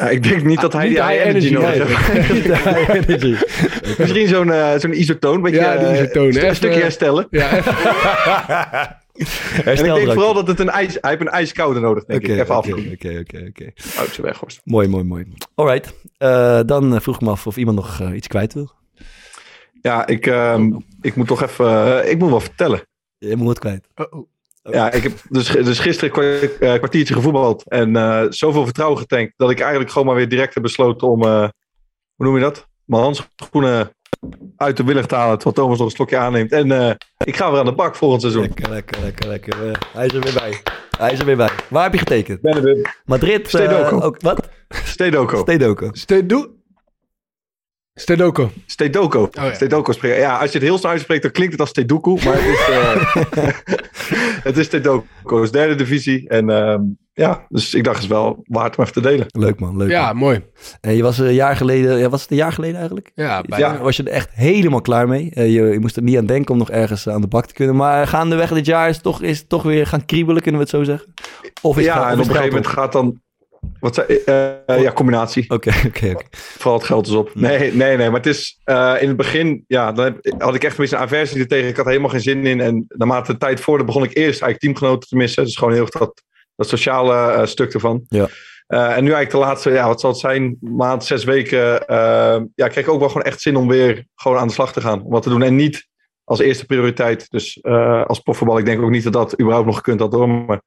Ja, 0.01 0.09
ik 0.09 0.23
denk 0.23 0.45
niet 0.45 0.61
dat 0.61 0.73
hij 0.73 0.89
die 0.89 1.05
high 1.05 1.27
energy, 1.27 1.53
nodig 1.53 2.09
heeft. 2.09 2.47
Energy. 3.09 3.35
Misschien 3.99 4.29
zo'n 4.29 4.53
eh, 4.53 4.79
zo'n 4.79 5.01
isotoon. 5.01 5.43
Beetje, 5.43 5.61
Ja, 5.61 5.77
die 5.77 5.87
eh, 5.87 6.01
isotoon, 6.03 6.37
Een 6.37 6.55
stukje 6.57 6.81
herstellen. 6.81 7.27
Ja, 7.31 7.49
En 9.65 9.77
ik 9.77 9.85
denk 9.85 10.13
vooral 10.13 10.35
dat 10.35 10.47
het 10.47 10.61
een 10.61 10.69
ijs... 10.69 10.99
Hij 11.01 11.11
heeft 11.11 11.21
een 11.21 11.29
ijskoude 11.29 11.81
nodig, 11.81 12.05
denk 12.05 12.23
ik. 12.23 12.29
Even 12.29 12.43
oké, 12.43 12.53
afkoelen. 12.53 12.93
Oké, 12.93 13.19
oké, 13.19 13.45
oké. 13.49 13.73
Oudje 13.99 14.23
Weghorst. 14.23 14.61
Mooi, 14.65 14.89
mooi, 14.89 15.05
mooi. 15.05 15.27
Alright. 15.55 15.95
Eh, 16.17 16.61
dan 16.67 16.95
eh, 16.95 17.01
vroeg 17.01 17.15
ik 17.15 17.21
me 17.21 17.31
af 17.31 17.47
of 17.47 17.57
iemand 17.57 17.77
nog 17.77 18.01
eh, 18.01 18.15
iets 18.15 18.27
kwijt 18.27 18.55
wil. 18.55 18.71
Ja, 19.81 20.07
ik, 20.07 20.27
ehm, 20.27 20.73
ik 21.01 21.15
moet 21.15 21.27
toch 21.27 21.43
even... 21.43 22.03
eh, 22.03 22.11
ik 22.11 22.19
moet 22.19 22.31
wel 22.31 22.41
vertellen. 22.41 22.83
Je 23.19 23.37
moet 23.37 23.47
wat 23.47 23.59
kwijt. 23.59 23.87
oh, 23.95 24.07
oh. 24.11 24.29
Ja, 24.63 24.93
ik 24.93 25.03
heb 25.03 25.13
dus, 25.29 25.47
dus 25.49 25.79
gisteren 25.79 26.25
een 26.25 26.51
eh, 26.61 26.75
kwartiertje 26.75 27.15
gevoetbald. 27.15 27.69
En 27.69 27.97
eh, 27.97 28.23
zoveel 28.29 28.65
vertrouwen 28.65 28.99
getankt. 28.99 29.33
dat 29.37 29.51
ik 29.51 29.61
eigenlijk 29.61 29.91
gewoon 29.91 30.07
maar 30.07 30.17
weer 30.17 30.29
direct 30.29 30.55
heb 30.55 30.63
besloten 30.63 31.09
om. 31.09 31.23
eh, 31.23 31.49
hoe 32.15 32.27
noem 32.27 32.35
je 32.35 32.41
dat? 32.41 32.69
Mijn 32.85 33.03
handschoenen 33.03 33.95
uit 34.57 34.77
de 34.77 34.85
willig 34.85 35.07
te 35.07 35.15
halen. 35.15 35.35
Terwijl 35.39 35.55
Thomas 35.57 35.79
nog 35.79 35.87
een 35.87 35.95
slokje 35.95 36.17
aanneemt. 36.17 36.53
En 36.53 36.73
eh, 36.73 36.95
ik 37.25 37.37
ga 37.37 37.51
weer 37.51 37.59
aan 37.61 37.65
de 37.65 37.73
bak 37.75 37.97
volgend 37.97 38.21
seizoen. 38.21 38.43
Lekker, 38.43 38.71
lekker, 38.71 39.01
lekker, 39.01 39.29
lekker. 39.29 39.79
Hij 39.93 40.07
is 40.07 40.13
er 40.13 40.21
weer 40.21 40.33
bij. 40.35 40.61
Hij 40.99 41.13
is 41.13 41.19
er 41.19 41.25
weer 41.25 41.37
bij. 41.37 41.51
Waar 41.69 41.83
heb 41.83 41.93
je 41.93 41.99
getekend? 41.99 42.41
Ben 42.41 42.55
er 42.57 42.63
weer. 42.63 43.01
Madrid. 43.05 43.41
eh, 43.43 43.49
Stedoko. 43.49 44.01
ook, 44.01 44.21
wat? 44.21 44.49
Stedoko. 44.69 45.37
Stedoko. 45.45 45.91
Stedo 48.01 48.33
Stedoko. 48.33 48.51
Stedoko. 48.67 49.29
ja. 49.33 49.55
Stedoko 49.55 49.93
spreken. 49.93 50.19
Ja, 50.19 50.39
als 50.39 50.53
je 50.53 50.59
het 50.59 50.67
heel 50.67 50.79
snel 50.79 50.91
uitspreekt, 50.91 51.23
dan 51.23 51.31
klinkt 51.31 51.53
het 51.53 51.61
als 51.61 51.71
Stedoku. 51.71 52.11
Maar 52.25 52.35
het 52.35 52.45
is, 52.45 52.69
eh, 52.69 53.49
het 54.49 54.57
is 54.57 54.67
Stedoko. 54.67 55.37
Het 55.37 55.45
is 55.45 55.51
derde 55.51 55.75
divisie. 55.75 56.29
En 56.29 56.51
ehm, 56.51 56.83
ja, 57.13 57.47
dus 57.49 57.75
ik 57.75 57.85
dacht, 57.85 57.97
het 57.97 58.05
is 58.05 58.11
wel 58.11 58.43
waard 58.45 58.77
om 58.77 58.83
even 58.83 58.95
te 58.95 59.09
delen. 59.09 59.27
Leuk 59.29 59.61
man, 59.61 59.77
leuk. 59.77 59.91
Ja, 59.91 60.07
man. 60.07 60.17
mooi. 60.17 60.45
En 60.81 60.97
je 60.97 61.03
was 61.03 61.19
een 61.19 61.35
jaar 61.35 61.57
geleden, 61.57 61.99
ja, 61.99 62.09
was 62.09 62.23
het 62.23 62.31
een 62.31 62.37
jaar 62.37 62.53
geleden 62.53 62.77
eigenlijk? 62.77 63.13
Ja, 63.15 63.43
bijna. 63.43 63.73
Ja. 63.73 63.81
Was 63.81 63.97
je 63.97 64.03
er 64.03 64.13
echt 64.13 64.31
helemaal 64.33 64.81
klaar 64.81 65.09
mee? 65.09 65.31
Eh, 65.35 65.55
je, 65.55 65.63
je 65.63 65.79
moest 65.81 65.97
er 65.97 66.03
niet 66.03 66.17
aan 66.17 66.27
denken 66.27 66.53
om 66.53 66.59
nog 66.59 66.71
ergens 66.71 67.09
aan 67.09 67.21
de 67.21 67.27
bak 67.27 67.47
te 67.47 67.55
kunnen. 67.55 67.77
Maar 67.77 68.07
gaandeweg 68.07 68.53
dit 68.53 68.67
jaar 68.67 68.89
is 68.89 68.95
het 68.95 69.05
toch, 69.05 69.23
is 69.23 69.39
het 69.39 69.49
toch 69.49 69.63
weer 69.63 69.87
gaan 69.87 70.05
kriebelen, 70.05 70.43
kunnen 70.43 70.61
we 70.61 70.67
het 70.67 70.77
zo 70.77 70.85
zeggen? 70.85 71.15
Of 71.63 71.79
is 71.79 71.87
het 71.87 71.95
ja, 71.95 72.01
en 72.01 72.05
of 72.05 72.13
op 72.13 72.13
een 72.13 72.19
het 72.19 72.27
gegeven 72.27 72.49
moment 72.49 72.67
gaat 72.67 72.93
dan... 72.93 73.21
Wat 73.81 73.95
zei, 73.95 74.07
eh, 74.25 74.51
eh, 74.67 74.83
ja, 74.83 74.93
combinatie. 74.93 75.51
Oké, 75.51 75.73
oké. 75.87 76.15
Vooral 76.31 76.79
het 76.79 76.87
geld 76.87 77.07
is 77.07 77.13
op. 77.13 77.31
Nee, 77.35 77.73
nee, 77.73 77.97
nee. 77.97 78.11
Maar 78.11 78.21
het 78.21 78.27
is 78.27 78.61
eh, 78.65 78.95
in 79.01 79.09
het 79.09 79.17
begin, 79.17 79.65
ja, 79.67 79.93
dan 79.93 80.05
heb- 80.05 80.35
had 80.43 80.55
ik 80.55 80.65
echt 80.65 80.73
een 80.79 80.81
beetje 80.81 80.97
een 80.97 81.03
aversie 81.03 81.41
er 81.41 81.47
tegen. 81.47 81.69
Ik 81.69 81.77
had 81.77 81.85
er 81.85 81.91
helemaal 81.91 82.11
geen 82.13 82.21
zin 82.21 82.47
in. 82.47 82.61
En 82.61 82.85
naarmate 82.89 83.33
de 83.33 83.39
tijd 83.39 83.61
voorde, 83.61 83.85
begon 83.85 84.03
ik 84.03 84.17
eerst 84.17 84.43
eigenlijk 84.43 84.59
teamgenoten 84.61 85.09
te 85.09 85.17
missen. 85.17 85.45
Dus 85.45 85.57
gewoon 85.57 85.73
heel 85.73 85.83
erg 85.83 85.91
dat, 85.91 86.23
dat 86.57 86.69
sociale 86.69 87.47
stuk 87.47 87.75
ervan. 87.75 88.05
Ja. 88.09 88.29
En 88.67 89.05
nu 89.05 89.13
eigenlijk 89.13 89.31
de 89.31 89.37
laatste, 89.39 89.71
ja, 89.71 89.87
wat 89.87 90.01
zal 90.01 90.11
het 90.11 90.19
zijn, 90.19 90.57
maand, 90.61 91.05
zes 91.05 91.25
weken. 91.25 91.85
ja, 92.55 92.69
kreeg 92.69 92.77
ik 92.85 92.89
ook 92.89 92.99
wel 93.01 93.09
gewoon 93.09 93.27
echt 93.27 93.41
zin 93.41 93.57
om 93.57 93.69
weer 93.69 94.05
gewoon 94.15 94.39
aan 94.39 94.47
de 94.47 94.53
slag 94.53 94.73
te 94.73 94.81
gaan. 94.81 95.03
Om 95.03 95.11
wat 95.11 95.23
te 95.23 95.29
doen. 95.29 95.43
En 95.43 95.57
niet 95.57 95.87
als 96.25 96.39
eerste 96.39 96.67
prioriteit. 96.67 97.31
Dus 97.31 97.63
als 98.07 98.21
profvoetbal, 98.21 98.59
ik 98.59 98.65
denk 98.65 98.83
ook 98.83 98.91
niet 98.91 99.05
dat 99.05 99.13
dat 99.13 99.41
überhaupt 99.41 99.67
nog 99.67 99.77
gekund 99.77 100.01
had 100.01 100.13
hoor. 100.13 100.29
Maar, 100.29 100.61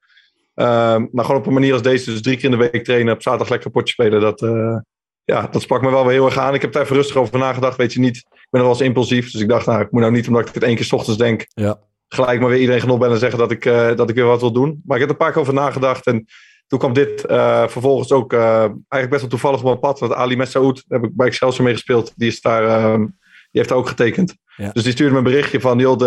eh, 0.54 1.02
maar 1.12 1.26
gewoon 1.26 1.40
op 1.40 1.48
een 1.48 1.54
manier 1.54 1.74
als 1.74 1.82
deze, 1.82 2.12
dus 2.12 2.22
drie 2.22 2.36
keer 2.36 2.46
in 2.46 2.52
de 2.58 2.70
week 2.72 2.84
trainen, 2.84 3.14
op 3.14 3.22
zaterdag 3.22 3.50
lekker 3.50 3.70
potje 3.72 3.94
spelen. 3.94 4.22
Dat, 4.22 4.42
eh, 4.42 4.78
ja, 5.24 5.48
dat 5.52 5.62
sprak 5.62 5.82
me 5.82 5.90
wel 5.90 6.04
weer 6.04 6.14
heel 6.14 6.26
erg 6.26 6.38
aan. 6.38 6.54
Ik 6.54 6.62
heb 6.62 6.76
er 6.76 6.82
even 6.82 6.96
rustig 6.96 7.16
over 7.16 7.40
nagedacht, 7.40 7.78
weet 7.78 7.94
je 7.94 8.00
niet. 8.00 8.18
Ik 8.18 8.48
ben 8.50 8.62
nog 8.62 8.62
wel 8.62 8.70
eens 8.70 8.88
impulsief. 8.88 9.32
Dus 9.32 9.42
ik 9.42 9.50
dacht, 9.50 9.66
nou, 9.66 9.82
ik 9.82 9.92
moet 9.92 10.02
nou 10.02 10.14
niet 10.14 10.28
omdat 10.28 10.48
ik 10.48 10.54
het 10.54 10.64
één 10.64 10.76
keer 10.76 10.86
's 10.86 10.92
ochtends 10.92 11.20
denk, 11.20 11.46
Ja. 11.54 11.80
gelijk 12.08 12.40
maar 12.40 12.50
weer 12.50 12.60
iedereen 12.60 12.82
genot 12.82 12.98
bellen 12.98 13.14
en 13.14 13.20
zeggen 13.20 13.40
dat 13.40 13.52
ik, 13.52 13.66
eh, 13.66 13.96
dat 13.96 14.10
ik 14.10 14.16
weer 14.16 14.26
wat 14.26 14.40
wil 14.40 14.52
doen. 14.52 14.82
Maar 14.86 14.98
ik 14.98 15.02
heb 15.08 15.10
er 15.10 15.10
een 15.10 15.18
paar 15.26 15.32
keer 15.32 15.42
over 15.42 15.54
nagedacht. 15.54 16.06
En 16.06 16.26
toen 16.68 16.80
kwam 16.80 16.94
dit 16.94 17.26
eh, 17.26 17.68
vervolgens 17.68 18.12
ook 18.12 18.34
eigenlijk 18.34 19.10
best 19.10 19.22
wel 19.22 19.30
toevallig 19.30 19.60
op 19.60 19.66
mijn 19.66 19.80
pad. 19.80 20.00
Want 20.00 20.14
Ali 20.14 20.36
Messaoud, 20.36 20.84
daar 20.88 21.00
heb 21.00 21.10
ik 21.10 21.16
bij 21.16 21.28
Excelsior 21.28 21.64
mee 21.64 21.74
gespeeld. 21.74 22.14
Die, 22.16 22.28
is 22.28 22.42
daar, 22.42 22.64
eh, 22.64 22.98
die 22.98 23.12
heeft 23.52 23.70
daar 23.70 23.78
ook 23.78 23.88
getekend. 23.88 24.36
Ja. 24.56 24.70
Dus 24.72 24.84
die 24.84 24.92
stuurde 24.92 25.12
me 25.12 25.18
een 25.18 25.24
berichtje 25.24 25.60
van, 25.62 25.80
joh, 25.80 25.98
de, 25.98 26.06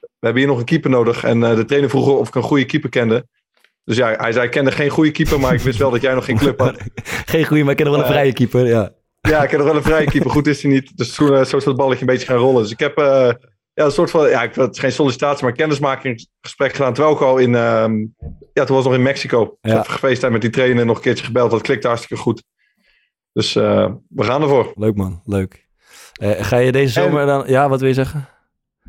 we 0.00 0.26
hebben 0.26 0.42
hier 0.42 0.50
nog 0.50 0.58
een 0.58 0.64
keeper 0.64 0.90
nodig. 0.90 1.24
En 1.24 1.40
de 1.40 1.64
trainer 1.64 1.90
vroeg 1.90 2.08
of 2.08 2.28
ik 2.28 2.34
een 2.34 2.42
goede 2.42 2.64
keeper 2.64 2.90
kende. 2.90 3.26
Dus 3.84 3.96
ja, 3.96 4.14
hij 4.16 4.32
zei, 4.32 4.44
ik 4.44 4.50
kende 4.50 4.70
geen 4.72 4.88
goede 4.90 5.10
keeper, 5.10 5.40
maar 5.40 5.54
ik 5.54 5.60
wist 5.60 5.78
wel 5.78 5.90
dat 5.90 6.00
jij 6.00 6.14
nog 6.14 6.24
geen 6.24 6.36
club 6.38 6.58
had. 6.60 6.76
Geen 7.32 7.44
goede, 7.44 7.62
maar 7.62 7.70
ik 7.70 7.76
ken 7.76 7.86
nog 7.86 7.94
wel 7.94 8.04
een 8.04 8.10
Eh, 8.10 8.16
vrije 8.16 8.32
keeper, 8.32 8.66
ja. 8.66 8.92
Ja, 9.20 9.42
ik 9.42 9.50
heb 9.50 9.58
nog 9.58 9.68
wel 9.68 9.76
een 9.76 9.82
vrije 9.82 10.06
keeper. 10.06 10.30
Goed 10.30 10.46
is 10.46 10.62
hij 10.62 10.70
niet. 10.72 10.96
Dus 10.96 11.14
toen, 11.14 11.34
eh, 11.36 11.44
zo 11.44 11.56
is 11.56 11.64
dat 11.64 11.76
balletje 11.76 12.00
een 12.00 12.06
beetje 12.06 12.26
gaan 12.26 12.36
rollen. 12.36 12.62
Dus 12.62 12.70
ik 12.72 12.78
heb 12.78 12.96
eh, 12.98 13.30
ja, 13.72 13.84
een 13.84 13.90
soort 13.90 14.10
van, 14.10 14.28
ja, 14.28 14.42
ik, 14.42 14.54
het 14.54 14.72
is 14.74 14.78
geen 14.78 14.92
sollicitatie, 14.92 15.44
maar 15.44 15.52
kennismakingsgesprek 15.52 16.72
gedaan. 16.72 16.92
Terwijl 16.94 17.14
ik 17.14 17.22
al 17.22 17.38
in, 17.38 17.54
ehm, 17.54 17.92
ja, 18.52 18.64
toen 18.64 18.76
was 18.76 18.84
nog 18.84 18.94
in 18.94 19.02
Mexico. 19.02 19.56
Ja. 19.60 19.70
Even 19.72 19.90
gefeest 19.92 20.28
met 20.28 20.40
die 20.40 20.50
trainer, 20.50 20.86
nog 20.86 20.96
een 20.96 21.02
keertje 21.02 21.24
gebeld. 21.24 21.50
Dat 21.50 21.60
klikte 21.62 21.86
hartstikke 21.88 22.22
goed. 22.22 22.42
Dus 23.32 23.52
we 23.54 23.96
gaan 24.16 24.42
ervoor. 24.42 24.72
Leuk 24.74 24.94
man, 24.96 25.22
leuk. 25.24 25.66
Ga 26.20 26.56
je 26.56 26.72
deze 26.72 27.00
En- 27.00 27.06
zomer 27.06 27.26
dan... 27.26 27.44
Ja, 27.46 27.68
wat 27.68 27.78
wil 27.80 27.88
je 27.88 27.94
zeggen? 27.94 28.28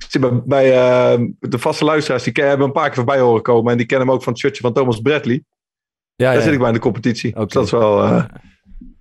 Zit 0.09 0.21
bij, 0.21 0.41
bij 0.45 0.73
eh, 0.73 1.19
de 1.39 1.59
vaste 1.59 1.85
luisteraars, 1.85 2.23
die 2.23 2.43
hebben 2.43 2.65
een 2.67 2.71
paar 2.73 2.85
keer 2.85 2.95
voorbij 2.95 3.19
horen 3.19 3.41
komen. 3.41 3.71
En 3.71 3.77
die 3.77 3.85
kennen 3.85 4.07
hem 4.07 4.15
ook 4.15 4.23
van 4.23 4.31
het 4.33 4.41
shirtje 4.41 4.61
van 4.61 4.73
Thomas 4.73 4.99
Bradley. 4.99 5.43
Ja, 6.15 6.25
Daar 6.25 6.35
ja. 6.35 6.41
zit 6.41 6.53
ik 6.53 6.57
bij 6.59 6.67
in 6.67 6.73
de 6.73 6.79
competitie. 6.79 7.33
Dus 7.35 7.53
dat 7.53 7.65
is 7.65 7.71
wel... 7.71 8.03
eh, 8.03 8.23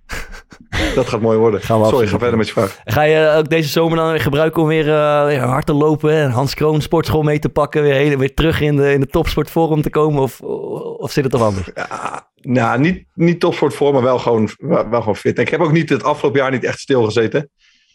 dat 0.95 1.07
gaat 1.07 1.21
mooi 1.21 1.37
worden. 1.37 1.61
Gaan 1.61 1.81
we 1.81 1.87
Sorry, 1.87 2.07
ga 2.07 2.17
verder 2.19 2.37
met 2.37 2.47
je 2.47 2.53
vraag. 2.53 2.79
Ga 2.83 3.01
je 3.01 3.35
ook 3.37 3.49
deze 3.49 3.69
zomer 3.69 3.97
dan 3.97 4.09
weer 4.11 4.19
gebruiken 4.19 4.61
om 4.61 4.67
weer, 4.67 4.87
eh, 4.93 5.25
weer 5.25 5.39
hard 5.41 5.65
te 5.65 5.73
lopen 5.73 6.11
en 6.11 6.29
Hans 6.31 6.53
Kroon 6.53 6.81
sportschool 6.81 7.21
mee 7.23 7.39
te 7.39 7.49
pakken, 7.49 7.81
weer, 7.81 7.93
hele- 7.93 8.17
weer 8.17 8.33
terug 8.33 8.61
in 8.61 8.75
de, 8.75 8.93
in 8.93 8.99
de 8.99 9.07
topsportforum 9.07 9.81
te 9.81 9.89
komen? 9.89 10.21
Of, 10.21 10.41
of 10.41 11.11
zit 11.11 11.23
het 11.23 11.33
toch 11.33 11.41
anders? 11.41 11.69
Ja, 11.73 12.27
nou, 12.41 12.79
niet, 12.79 13.05
niet 13.13 13.39
topsport 13.39 13.73
voor, 13.73 13.93
maar 13.93 14.01
wel 14.01 14.19
gewoon, 14.19 14.49
wel, 14.57 14.89
wel 14.89 14.99
gewoon 14.99 15.15
fit. 15.15 15.37
En 15.37 15.43
ik 15.43 15.49
heb 15.49 15.59
ook 15.59 15.71
niet 15.71 15.89
het 15.89 16.03
afgelopen 16.03 16.39
jaar 16.39 16.51
niet 16.51 16.63
echt 16.63 16.79
stilgezeten. 16.79 17.49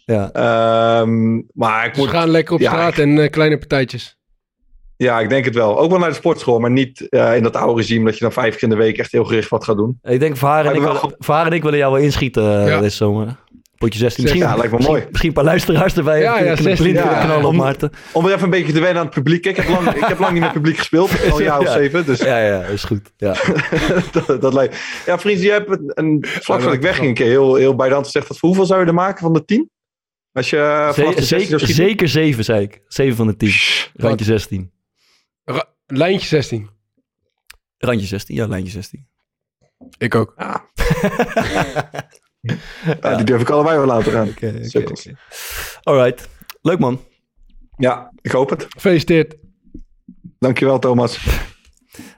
Ja. 0.04 0.30
Ehm, 0.32 1.34
maar 1.52 1.86
ik 1.86 1.94
Ze 1.94 2.00
moet, 2.00 2.08
gaan 2.08 2.28
lekker 2.28 2.54
op 2.54 2.60
ja, 2.60 2.70
straat 2.70 2.98
en 2.98 3.18
eh, 3.18 3.30
kleine 3.30 3.58
partijtjes. 3.58 4.16
ja, 4.96 5.20
ik 5.20 5.28
denk 5.28 5.44
het 5.44 5.54
wel. 5.54 5.78
Ook 5.78 5.90
wel 5.90 5.98
naar 5.98 6.08
de 6.08 6.14
sportschool, 6.14 6.58
maar 6.58 6.70
niet 6.70 7.08
eh, 7.08 7.36
in 7.36 7.42
dat 7.42 7.56
oude 7.56 7.80
regime 7.80 8.04
dat 8.04 8.14
je 8.14 8.20
dan 8.24 8.32
vijf 8.32 8.54
keer 8.54 8.62
in 8.62 8.68
de 8.68 8.76
week 8.76 8.98
echt 8.98 9.12
heel 9.12 9.24
gericht 9.24 9.48
wat 9.48 9.64
gaat 9.64 9.76
doen. 9.76 9.98
Ik 10.02 10.20
denk, 10.20 10.36
Varen 10.36 10.70
en, 10.70 10.76
ik 10.82 11.26
en 11.28 11.52
ik 11.52 11.62
willen 11.62 11.78
jou 11.78 11.92
wel 11.92 12.02
inschieten 12.02 12.62
eh, 12.62 12.68
Ja. 12.68 12.80
deze 12.80 12.96
zomer. 12.96 13.36
Potje 13.76 13.98
16. 13.98 14.22
Misschien, 14.24 14.42
Ja, 14.44 14.56
lijkt 14.56 14.72
me 14.78 14.84
mooi. 14.86 15.04
misschien 15.08 15.28
een 15.28 15.34
paar 15.34 15.44
luisteraars 15.44 15.96
erbij. 15.96 16.20
Ja, 16.20 16.32
ja, 16.38 16.54
kunnen 16.54 16.62
16, 16.62 16.92
blind 16.92 16.98
ja. 16.98 17.20
knallen 17.24 17.44
op 17.44 17.50
Om- 17.50 17.56
Maarten. 17.56 17.90
Om 18.12 18.22
weer 18.24 18.32
even 18.32 18.44
een 18.44 18.50
beetje 18.50 18.72
te 18.72 18.80
wennen 18.80 18.98
aan 18.98 19.04
het 19.04 19.14
publiek. 19.14 19.46
Ik 19.46 19.56
heb 19.56 19.68
lang, 19.68 19.88
ik 19.94 20.04
heb 20.04 20.18
lang 20.18 20.32
niet 20.32 20.42
met 20.42 20.52
publiek 20.52 20.76
gespeeld, 20.76 21.10
al 21.30 21.38
een 21.38 21.44
jaar 21.44 21.58
of 21.60 21.68
zeven. 21.68 22.06
Dus 22.06 22.18
Ja, 22.20 22.38
ja, 22.38 22.60
is 22.62 22.84
goed. 22.84 23.12
Ja. 23.16 23.34
dat, 24.26 24.40
dat 24.40 24.52
lijkt. 24.54 24.76
Ja, 25.06 25.18
vrienden, 25.18 25.44
je 25.44 25.50
hebt 25.50 25.70
een, 25.70 25.90
een 25.94 26.24
vlak 26.28 26.60
voordat 26.60 26.72
ik 26.76 26.82
wegging 26.82 27.08
een 27.08 27.14
keer 27.14 27.26
heel, 27.26 27.54
heel 27.54 27.74
bij 27.74 27.86
de 27.88 27.94
hand 27.94 28.06
gezegd 28.06 28.28
dat 28.28 28.38
voor 28.38 28.48
hoeveel 28.48 28.66
zou 28.66 28.80
je 28.80 28.86
er 28.86 28.94
maken 28.94 29.20
van 29.20 29.32
de 29.32 29.44
tien? 29.44 29.70
Als 30.32 30.50
je 30.50 30.90
vanaf 30.94 31.14
de 31.14 31.20
Ze- 31.20 31.26
16 31.26 31.28
zou 31.48 31.60
zeker, 31.60 31.60
schieten? 31.60 31.84
zeker 31.84 32.08
7, 32.08 32.44
zei 32.44 32.62
ik. 32.62 32.82
7 32.86 33.16
van 33.16 33.26
de 33.26 33.36
10. 33.36 33.52
Randje 33.94 34.24
16. 34.24 34.72
Ra- 35.44 35.68
lijntje 35.86 36.26
16. 36.28 36.70
Randje 37.78 38.06
16, 38.06 38.34
ja, 38.36 38.46
lijntje 38.46 38.72
16. 38.72 39.08
Ik 39.98 40.14
ook. 40.14 40.34
Ja, 40.36 40.66
die 43.16 43.24
durf 43.24 43.40
ik 43.40 43.50
allebei 43.50 43.76
wel 43.76 43.86
laten 43.86 44.12
gaan. 44.12 44.28
Oké, 44.28 44.46
oké, 44.48 44.64
Sukkels. 44.68 45.06
oké. 45.06 45.16
Alright. 45.82 46.28
Leuk 46.62 46.78
man. 46.78 47.00
Ja, 47.76 48.12
ik 48.20 48.30
hoop 48.30 48.50
het. 48.50 48.66
Gefeliciteerd. 48.68 49.36
Dankjewel, 50.38 50.78
Thomas. 50.78 51.26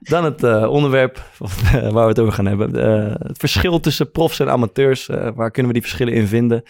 Dan 0.00 0.24
het 0.24 0.42
eh, 0.44 0.70
onderwerp 0.70 1.16
eh, 1.40 1.72
waar 1.72 2.02
we 2.02 2.08
het 2.08 2.18
over 2.18 2.32
gaan 2.32 2.46
hebben. 2.46 2.74
Eh, 2.76 3.14
het 3.18 3.38
verschil 3.38 3.80
tussen 3.80 4.10
profs 4.10 4.40
en 4.40 4.50
amateurs. 4.50 5.08
Eh, 5.08 5.28
waar 5.34 5.50
kunnen 5.50 5.72
we 5.72 5.78
die 5.78 5.88
verschillen 5.88 6.14
in 6.14 6.26
vinden? 6.26 6.62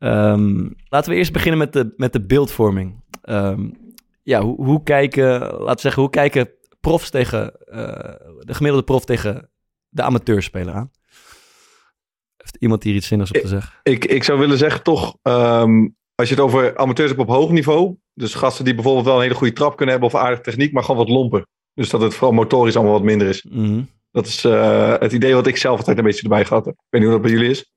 Ehm, 0.00 0.68
laten 0.88 1.10
we 1.10 1.16
eerst 1.16 1.32
beginnen 1.32 1.58
met 1.58 1.72
de, 1.72 1.92
met 1.96 2.12
de 2.12 2.26
beeldvorming. 2.26 3.02
Ehm, 3.22 3.70
ja, 4.22 4.40
hoe, 4.40 4.64
hoe 4.64 4.82
kijken, 4.82 5.40
laten 5.40 5.74
we 5.74 5.80
zeggen, 5.80 6.02
hoe 6.02 6.10
kijken 6.10 6.50
profs 6.80 7.10
tegen, 7.10 7.66
eh, 7.66 8.14
de 8.38 8.54
gemiddelde 8.54 8.86
prof 8.86 9.04
tegen 9.04 9.50
de 9.88 10.02
amateurspeler 10.02 10.74
aan? 10.74 10.90
Heeft 12.36 12.56
iemand 12.58 12.82
hier 12.82 12.94
iets 12.94 13.06
zinnigs 13.06 13.30
op 13.30 13.40
te 13.40 13.48
zeggen? 13.48 13.72
Ik, 13.82 14.04
ik 14.04 14.24
zou 14.24 14.38
willen 14.38 14.58
zeggen 14.58 14.82
toch, 14.82 15.16
ehm, 15.22 15.88
als 16.14 16.28
je 16.28 16.34
het 16.34 16.44
over 16.44 16.76
amateurs 16.76 17.08
hebt 17.08 17.20
op 17.20 17.28
hoog 17.28 17.50
niveau. 17.50 17.96
Dus 18.14 18.34
gasten 18.34 18.64
die 18.64 18.74
bijvoorbeeld 18.74 19.06
wel 19.06 19.16
een 19.16 19.22
hele 19.22 19.34
goede 19.34 19.52
trap 19.52 19.76
kunnen 19.76 19.94
hebben 19.94 20.14
of 20.14 20.20
aardige 20.20 20.42
techniek, 20.42 20.72
maar 20.72 20.82
gewoon 20.82 21.06
wat 21.06 21.14
lomper. 21.16 21.46
Dus 21.74 21.90
dat 21.90 22.00
het 22.00 22.14
vooral 22.14 22.32
motorisch 22.34 22.76
allemaal 22.76 22.92
wat 22.92 23.02
minder 23.02 23.28
is. 23.28 23.42
Mhm. 23.42 23.82
Dat 24.10 24.26
is 24.26 24.44
eh, 24.44 24.98
het 24.98 25.12
idee 25.12 25.34
wat 25.34 25.46
ik 25.46 25.56
zelf 25.56 25.78
altijd 25.78 25.98
een 25.98 26.04
beetje 26.04 26.22
erbij 26.22 26.44
gehad 26.44 26.64
heb. 26.64 26.74
Ik 26.74 26.86
weet 26.88 27.00
niet 27.00 27.10
hoe 27.10 27.20
dat 27.20 27.30
bij 27.30 27.38
jullie 27.38 27.50
is. 27.50 27.72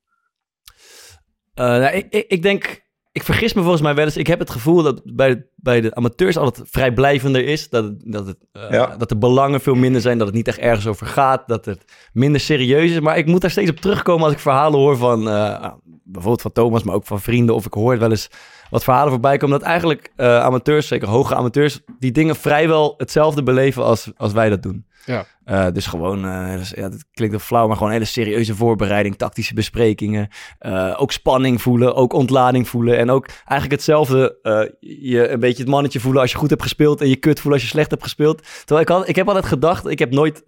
Eh, 1.53 1.65
nou, 1.65 1.85
ik, 1.95 2.05
ik, 2.09 2.25
ik 2.27 2.41
denk, 2.41 2.83
ik 3.11 3.23
vergis 3.23 3.53
me 3.53 3.61
volgens 3.61 3.81
mij 3.81 3.95
wel 3.95 4.05
eens. 4.05 4.17
Ik 4.17 4.27
heb 4.27 4.39
het 4.39 4.49
gevoel 4.49 4.83
dat 4.83 5.01
bij, 5.03 5.45
bij 5.55 5.81
de 5.81 5.95
amateurs 5.95 6.37
altijd 6.37 6.67
vrijblijvender 6.71 7.45
is. 7.45 7.69
Dat, 7.69 7.83
het, 7.83 8.01
dat, 8.05 8.27
het, 8.27 8.37
eh, 8.51 8.69
Ja. 8.71 8.95
dat 8.97 9.09
de 9.09 9.17
belangen 9.17 9.61
veel 9.61 9.75
minder 9.75 10.01
zijn. 10.01 10.17
Dat 10.17 10.27
het 10.27 10.35
niet 10.35 10.47
echt 10.47 10.57
ergens 10.57 10.87
over 10.87 11.07
gaat. 11.07 11.47
Dat 11.47 11.65
het 11.65 11.85
minder 12.13 12.41
serieus 12.41 12.91
is. 12.91 12.99
Maar 12.99 13.17
ik 13.17 13.25
moet 13.25 13.41
daar 13.41 13.51
steeds 13.51 13.69
op 13.69 13.77
terugkomen 13.77 14.23
als 14.23 14.33
ik 14.33 14.39
verhalen 14.39 14.79
hoor 14.79 14.97
van... 14.97 15.19
eh, 15.19 15.33
nou, 15.33 15.73
bijvoorbeeld 16.03 16.41
van 16.41 16.51
Thomas, 16.51 16.83
maar 16.83 16.95
ook 16.95 17.05
van 17.05 17.21
vrienden. 17.21 17.55
Of 17.55 17.65
ik 17.65 17.73
hoor 17.73 17.99
wel 17.99 18.09
eens 18.09 18.29
wat 18.69 18.83
verhalen 18.83 19.11
voorbij 19.11 19.37
komen. 19.37 19.59
Dat 19.59 19.67
eigenlijk 19.67 20.11
amateurs, 20.17 20.87
zeker 20.87 21.07
hoge 21.07 21.35
amateurs... 21.35 21.79
die 21.99 22.11
dingen 22.11 22.35
vrijwel 22.35 22.93
hetzelfde 22.97 23.43
beleven 23.43 23.83
als, 23.83 24.11
als 24.15 24.33
wij 24.33 24.49
dat 24.49 24.63
doen. 24.63 24.85
Ja. 25.05 25.25
Eh, 25.45 25.67
dus 25.73 25.85
gewoon, 25.85 26.21
dus, 26.57 26.69
ja, 26.69 26.89
dat 26.89 27.05
klinkt 27.13 27.35
wel 27.35 27.43
flauw, 27.45 27.67
maar 27.67 27.77
gewoon 27.77 27.91
hele 27.91 28.05
serieuze 28.05 28.55
voorbereiding, 28.55 29.15
tactische 29.17 29.53
besprekingen. 29.53 30.27
eh, 30.59 30.95
ook 30.97 31.11
spanning 31.11 31.61
voelen, 31.61 31.95
ook 31.95 32.13
ontlading 32.13 32.67
voelen. 32.67 32.97
En 32.97 33.09
ook 33.11 33.25
eigenlijk 33.27 33.71
hetzelfde, 33.71 34.37
je 34.79 35.29
een 35.29 35.39
beetje 35.39 35.63
het 35.63 35.71
mannetje 35.71 35.99
voelen 35.99 36.21
als 36.21 36.31
je 36.31 36.37
goed 36.37 36.49
hebt 36.49 36.61
gespeeld 36.61 37.01
en 37.01 37.09
je 37.09 37.15
kut 37.15 37.39
voelen 37.39 37.53
als 37.53 37.61
je 37.69 37.73
slecht 37.75 37.89
hebt 37.91 38.03
gespeeld. 38.03 38.41
Terwijl 38.57 38.79
ik, 38.81 38.87
had, 38.87 39.07
ik 39.07 39.15
heb 39.15 39.27
altijd 39.27 39.45
gedacht, 39.45 39.87
ik 39.87 39.99
heb 39.99 40.11
nooit 40.11 40.41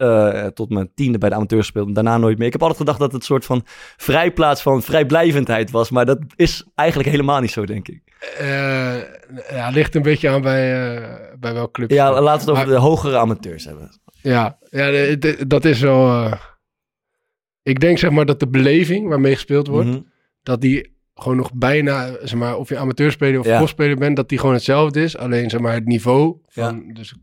tot 0.55 0.69
mijn 0.69 0.91
tiende 0.95 1.17
bij 1.17 1.29
de 1.29 1.35
amateur 1.35 1.59
gespeeld 1.59 1.87
en 1.87 1.93
daarna 1.93 2.17
nooit 2.17 2.37
meer. 2.37 2.47
Ik 2.47 2.53
heb 2.53 2.61
altijd 2.61 2.79
gedacht 2.79 2.99
dat 2.99 3.11
het 3.11 3.19
een 3.21 3.27
soort 3.27 3.45
van 3.45 3.63
vrijplaats 3.97 4.61
van 4.61 4.81
vrijblijvendheid 4.83 5.71
was. 5.71 5.89
Maar 5.89 6.05
dat 6.05 6.19
is 6.35 6.63
eigenlijk 6.75 7.09
helemaal 7.09 7.39
niet 7.39 7.51
zo, 7.51 7.65
denk 7.65 7.87
ik. 7.87 8.01
Ja, 9.49 9.69
ligt 9.69 9.95
een 9.95 10.01
beetje 10.01 10.29
aan 10.29 10.41
bij, 10.41 10.99
bij 11.39 11.53
welk 11.53 11.73
club. 11.73 11.91
Ja, 11.91 12.21
laten 12.21 12.23
we 12.23 12.29
het 12.31 12.49
over 12.49 12.65
Maar- 12.65 12.75
de 12.75 12.81
hogere 12.81 13.17
amateurs 13.17 13.65
hebben. 13.65 13.91
Ja, 14.25 14.57
ja 14.69 15.15
dat 15.47 15.65
is 15.65 15.79
wel... 15.79 16.07
eh, 16.25 16.33
ik 17.63 17.79
denk 17.79 17.97
zeg 17.97 18.11
maar 18.11 18.25
dat 18.25 18.39
de 18.39 18.47
beleving 18.47 19.07
waarmee 19.07 19.33
gespeeld 19.33 19.67
wordt, 19.67 19.87
Mhm. 19.89 19.99
dat 20.43 20.61
die 20.61 20.93
gewoon 21.15 21.37
nog 21.37 21.53
bijna, 21.53 22.09
zeg 22.23 22.33
maar, 22.39 22.57
of 22.57 22.69
je 22.69 22.77
amateurspeler 22.77 23.39
of 23.39 23.45
Ja. 23.45 23.57
profspeler 23.57 23.95
bent, 23.97 24.15
dat 24.15 24.29
die 24.29 24.37
gewoon 24.39 24.55
hetzelfde 24.55 25.03
is. 25.03 25.17
Alleen 25.17 25.49
zeg 25.49 25.59
maar 25.59 25.73
het 25.73 25.85
niveau 25.85 26.37
van, 26.47 26.89
dus 26.93 27.13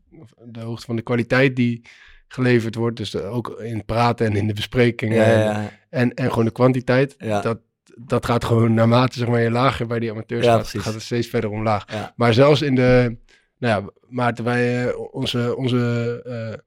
de 0.45 0.61
hoogte 0.61 0.87
van 0.87 0.97
de 0.97 1.03
kwaliteit 1.03 1.57
die 1.57 1.85
geleverd 2.29 2.75
wordt, 2.75 2.97
dus 2.97 3.11
de- 3.11 3.23
ook 3.23 3.61
in 3.61 3.77
het 3.77 3.87
praten 3.87 4.27
en 4.27 4.37
in 4.37 4.47
de 4.47 4.53
besprekingen 4.53 5.17
Ja, 5.17 5.55
en-. 5.55 5.71
En, 5.91 6.15
en 6.15 6.29
gewoon 6.31 6.45
de 6.45 6.51
kwantiteit, 6.53 7.15
dat, 7.43 7.59
dat 7.97 8.27
gaat 8.27 8.45
gewoon 8.45 8.75
naarmate 8.75 9.19
zeg 9.19 9.29
maar, 9.29 9.41
je 9.41 9.51
lager 9.51 9.87
bij 9.87 9.99
die 9.99 10.11
amateurs 10.11 10.47
gaat, 10.47 10.95
het 10.95 11.03
steeds 11.03 11.27
verder 11.29 11.51
omlaag. 11.51 11.85
Maar 12.17 12.35
zelfs 12.35 12.63
in 12.63 12.75
de, 12.75 13.17
nou 13.63 13.83
ja, 13.85 13.91
Maarten, 14.09 14.45
wij, 14.45 14.87
eh, 14.89 14.99
onze, 15.13 15.57
onze 15.57 16.21
eh, 16.25 16.59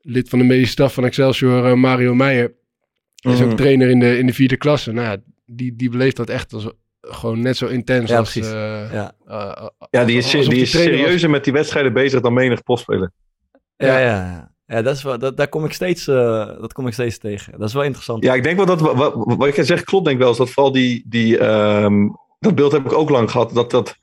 lid 0.00 0.28
van 0.28 0.38
de 0.38 0.44
medische 0.44 0.72
staf 0.72 0.94
van 0.94 1.04
Excelsior, 1.04 1.66
eh, 1.66 1.74
Mario 1.74 2.14
Meijer, 2.14 2.54
is 3.14 3.40
Mhm. 3.40 3.50
ook 3.50 3.56
trainer 3.56 3.88
in 3.88 3.98
de, 3.98 4.18
in 4.18 4.26
de 4.26 4.32
vierde 4.32 4.56
klasse. 4.56 4.92
Nou 4.92 5.06
ja, 5.06 5.16
die, 5.46 5.76
die 5.76 5.90
beleeft 5.90 6.16
dat 6.16 6.28
echt 6.28 6.52
als, 6.52 6.68
gewoon 7.00 7.40
net 7.40 7.56
zo 7.56 7.66
intens 7.66 8.10
Ja, 8.10 8.18
als... 8.18 8.32
precies. 8.32 8.50
eh, 8.52 8.92
Ja. 8.92 9.14
Ja, 9.90 10.04
die 10.04 10.16
is, 10.18 10.30
die 10.30 10.40
is 10.40 10.72
was. 10.72 10.82
serieuzer 10.82 11.30
met 11.30 11.44
die 11.44 11.52
wedstrijden 11.52 11.92
bezig 11.92 12.20
dan 12.20 12.32
menig 12.32 12.62
profspeler. 12.62 13.12
Ja, 13.76 13.98
ja, 13.98 14.06
ja. 14.06 14.52
ja 14.66 14.82
dat 14.82 14.96
is 14.96 15.02
wel, 15.02 15.18
dat, 15.18 15.36
daar 15.36 15.48
kom 15.48 15.64
ik 15.64 15.72
steeds, 15.72 16.08
eh, 16.08 16.46
dat 16.60 16.72
kom 16.72 16.86
ik 16.86 16.92
steeds 16.92 17.18
tegen. 17.18 17.58
Dat 17.58 17.68
is 17.68 17.74
wel 17.74 17.82
interessant. 17.84 18.24
Ja, 18.24 18.34
ik 18.34 18.42
denk 18.42 18.56
wel 18.56 18.66
dat 18.66 18.80
wat, 18.80 18.94
wat, 18.96 19.14
wat 19.36 19.54
jij 19.56 19.64
zegt 19.64 19.84
klopt, 19.84 20.04
denk 20.04 20.16
ik 20.16 20.22
wel. 20.22 20.32
Is 20.32 20.38
dat 20.38 20.50
vooral 20.50 20.72
die, 20.72 21.04
die 21.08 21.38
ehm, 21.38 22.08
dat 22.40 22.54
beeld 22.54 22.72
heb 22.72 22.84
ik 22.84 22.92
ook 22.92 23.10
lang 23.10 23.30
gehad. 23.30 23.54
Dat 23.54 23.70
dat 23.70 23.98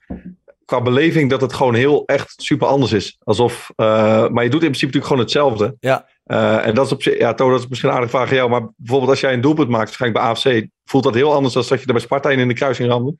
qua 0.66 0.82
beleving 0.82 1.30
dat 1.30 1.40
het 1.40 1.52
gewoon 1.52 1.74
heel 1.74 2.04
echt 2.06 2.34
super 2.36 2.66
anders 2.66 2.92
is. 2.92 3.16
Alsof, 3.24 3.70
eh, 3.76 4.28
maar 4.28 4.44
je 4.44 4.50
doet 4.50 4.62
in 4.62 4.72
principe 4.72 4.86
natuurlijk 4.86 5.06
gewoon 5.06 5.22
hetzelfde. 5.22 5.76
Ja. 5.80 6.08
Eh, 6.24 6.66
en 6.66 6.74
dat 6.74 6.86
is 6.86 6.92
op 6.92 7.02
zich, 7.02 7.18
ja, 7.18 7.34
Toon, 7.34 7.50
dat 7.50 7.60
is 7.60 7.66
misschien 7.66 7.88
een 7.88 7.94
aardige 7.94 8.16
vraag 8.16 8.28
aan 8.28 8.34
jou. 8.34 8.50
Maar 8.50 8.68
bijvoorbeeld 8.76 9.10
als 9.10 9.20
jij 9.20 9.32
een 9.32 9.40
doelpunt 9.40 9.68
maakt, 9.68 9.84
waarschijnlijk 9.84 10.22
bij 10.22 10.30
AFC, 10.30 10.68
voelt 10.84 11.04
dat 11.04 11.14
heel 11.14 11.34
anders 11.34 11.54
dan 11.54 11.64
dat 11.68 11.80
je 11.80 11.86
er 11.86 11.92
bij 11.92 12.02
Sparta 12.02 12.30
in 12.30 12.48
de 12.48 12.54
kruising 12.54 12.88
ramde? 12.88 13.16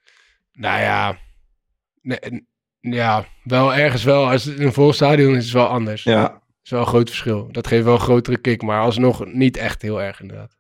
Nou 0.52 0.80
ja, 0.80 1.18
nee, 2.00 2.46
ja, 2.80 3.24
wel 3.42 3.74
ergens 3.74 4.04
wel. 4.04 4.30
Als 4.30 4.44
het 4.44 4.58
in 4.58 4.66
een 4.66 4.72
vol 4.72 4.92
stadion 4.92 5.30
is, 5.30 5.36
is 5.36 5.44
het 5.44 5.52
wel 5.52 5.66
anders. 5.66 6.02
Ja. 6.02 6.22
Dat 6.22 6.40
is 6.62 6.70
wel 6.70 6.80
een 6.80 6.86
groot 6.86 7.08
verschil. 7.08 7.48
Dat 7.50 7.66
geeft 7.66 7.84
wel 7.84 7.94
een 7.94 8.00
grotere 8.00 8.38
kick, 8.38 8.62
maar 8.62 8.80
alsnog 8.80 9.26
niet 9.26 9.56
echt 9.56 9.82
heel 9.82 10.02
erg 10.02 10.20
inderdaad. 10.20 10.56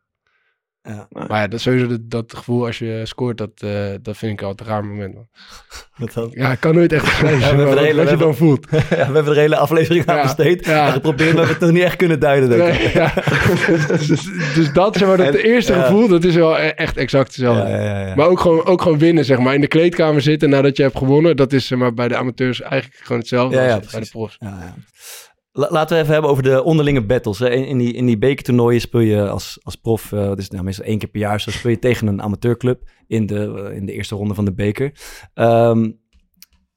Ja. 0.86 1.06
Maar 1.10 1.40
ja, 1.40 1.46
dat, 1.48 1.60
sowieso 1.60 1.86
dat, 1.86 2.00
dat 2.10 2.34
gevoel 2.36 2.66
als 2.66 2.78
je 2.78 3.00
scoort, 3.04 3.38
dat, 3.38 3.50
eh, 3.56 3.70
dat 4.02 4.16
vind 4.16 4.32
ik 4.32 4.42
altijd 4.46 4.68
een 4.68 4.74
raar 4.74 4.84
moment. 4.84 5.14
Man. 5.14 5.26
Wat 5.96 6.12
dan? 6.12 6.28
Ja, 6.30 6.52
ik 6.52 6.60
kan 6.60 6.74
nooit 6.74 6.92
echt 6.92 7.04
beschrijven 7.04 7.38
Ja, 7.40 7.40
we 7.40 7.46
hebben 7.46 7.66
wat, 7.66 7.76
de 7.78 7.84
hele- 7.84 8.02
wat 8.02 8.10
je 8.10 8.16
dan 8.16 8.34
voelt. 8.36 8.66
ja, 8.72 8.78
we 8.88 8.94
hebben 8.96 9.24
er 9.24 9.28
een 9.30 9.36
hele 9.36 9.56
aflevering 9.56 10.06
aan 10.06 10.16
Ja, 10.16 10.22
besteed. 10.22 10.66
ja. 10.66 10.86
En 10.86 10.92
geprobeerd, 10.92 11.34
maar 11.34 11.44
we 11.46 11.50
het 11.52 11.60
nog 11.60 11.70
niet 11.70 11.82
echt 11.82 11.96
kunnen 11.96 12.20
duiden. 12.20 12.48
Denk 12.48 12.74
ik. 12.74 12.82
Nee, 12.82 12.92
ja. 12.94 13.12
dus, 13.86 14.06
dus, 14.06 14.28
dus 14.54 14.72
dat, 14.72 14.96
zeg 14.96 15.08
maar, 15.08 15.16
dat 15.16 15.26
En- 15.26 15.34
eerste 15.44 15.72
ja. 15.74 15.82
gevoel, 15.82 16.08
dat 16.08 16.24
is 16.24 16.34
wel 16.34 16.58
e- 16.58 16.66
echt 16.68 16.96
exact 16.96 17.26
hetzelfde. 17.26 17.68
Ja, 17.70 17.78
ja, 17.80 17.98
ja, 18.00 18.06
ja. 18.06 18.14
Maar 18.14 18.26
ook 18.26 18.40
gewoon, 18.40 18.64
ook 18.64 18.82
gewoon 18.82 18.98
winnen, 18.98 19.24
zeg 19.24 19.38
maar. 19.38 19.54
In 19.54 19.60
de 19.60 19.66
kleedkamer 19.66 20.20
zitten 20.20 20.50
nadat 20.50 20.76
je 20.76 20.82
hebt 20.82 20.98
gewonnen, 20.98 21.36
dat 21.36 21.52
is 21.52 21.66
zeg 21.66 21.78
maar, 21.78 21.94
bij 21.94 22.08
de 22.08 22.16
amateurs 22.16 22.60
eigenlijk 22.60 23.00
gewoon 23.02 23.20
hetzelfde 23.20 23.56
Ja, 23.56 23.64
ja, 23.66 23.74
als 23.74 23.90
bij 23.92 24.00
de 24.00 24.08
profs. 24.10 24.36
Ja, 24.40 24.48
ja. 24.60 24.74
La- 25.58 25.68
Laten 25.70 25.96
we 25.96 26.02
even 26.02 26.12
hebben 26.12 26.30
over 26.30 26.42
de 26.42 26.62
onderlinge 26.62 27.02
battles. 27.06 27.38
hè. 27.38 27.48
In, 27.50 27.78
die, 27.78 27.92
in 27.92 28.06
die 28.06 28.18
bekertoernooien 28.18 28.80
speel 28.80 29.00
je 29.00 29.28
als, 29.28 29.58
als 29.62 29.74
prof, 29.76 30.08
dat 30.08 30.38
is 30.38 30.50
nou 30.50 30.64
meestal 30.64 30.84
één 30.84 30.98
keer 30.98 31.08
per 31.08 31.20
jaar, 31.20 31.40
speel 31.40 31.70
je 31.70 31.78
tegen 31.78 32.06
een 32.06 32.22
amateurclub 32.22 32.82
in 33.06 33.26
de, 33.26 33.64
eh, 33.68 33.76
in 33.76 33.86
de 33.86 33.92
eerste 33.92 34.14
ronde 34.14 34.34
van 34.34 34.44
de 34.44 34.52
beker. 34.54 34.92
Ehm, 35.34 35.90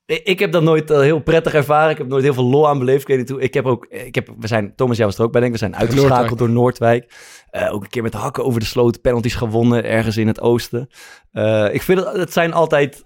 ik, 0.09 0.39
heb 0.39 0.51
dat 0.51 0.63
nooit 0.63 0.91
eh, 0.91 0.99
heel 0.99 1.19
prettig 1.19 1.53
ervaren. 1.53 1.91
Ik 1.91 1.97
heb 1.97 2.07
nooit 2.07 2.23
heel 2.23 2.33
veel 2.33 2.43
lol 2.43 2.67
aan 2.67 2.79
beleefd. 2.79 3.01
Ik 3.01 3.07
weet 3.07 3.17
niet 3.17 3.29
hoe. 3.29 3.41
Ik 3.41 3.53
heb 3.53 3.65
ook, 3.65 3.85
ik 3.85 4.15
heb, 4.15 4.29
we 4.39 4.47
zijn, 4.47 4.75
Thomas, 4.75 4.97
jij 4.97 5.05
was 5.05 5.17
er 5.17 5.23
ook 5.23 5.31
bij, 5.31 5.41
denk 5.41 5.53
ik. 5.53 5.59
We 5.59 5.65
zijn 5.65 5.79
uitgeschakeld 5.81 6.37
door 6.39 6.49
Noordwijk. 6.49 7.13
Eh, 7.49 7.73
ook 7.73 7.83
een 7.83 7.89
keer 7.89 8.03
met 8.03 8.13
hakken 8.13 8.45
over 8.45 8.59
de 8.59 8.65
sloot, 8.65 9.01
penalties 9.01 9.35
gewonnen, 9.35 9.83
ergens 9.83 10.17
in 10.17 10.27
het 10.27 10.41
oosten. 10.41 10.89
Eh, 11.31 11.73
ik 11.73 11.81
vind 11.81 11.99
het, 11.99 12.15
het 12.15 12.33
zijn 12.33 12.53
altijd 12.53 13.03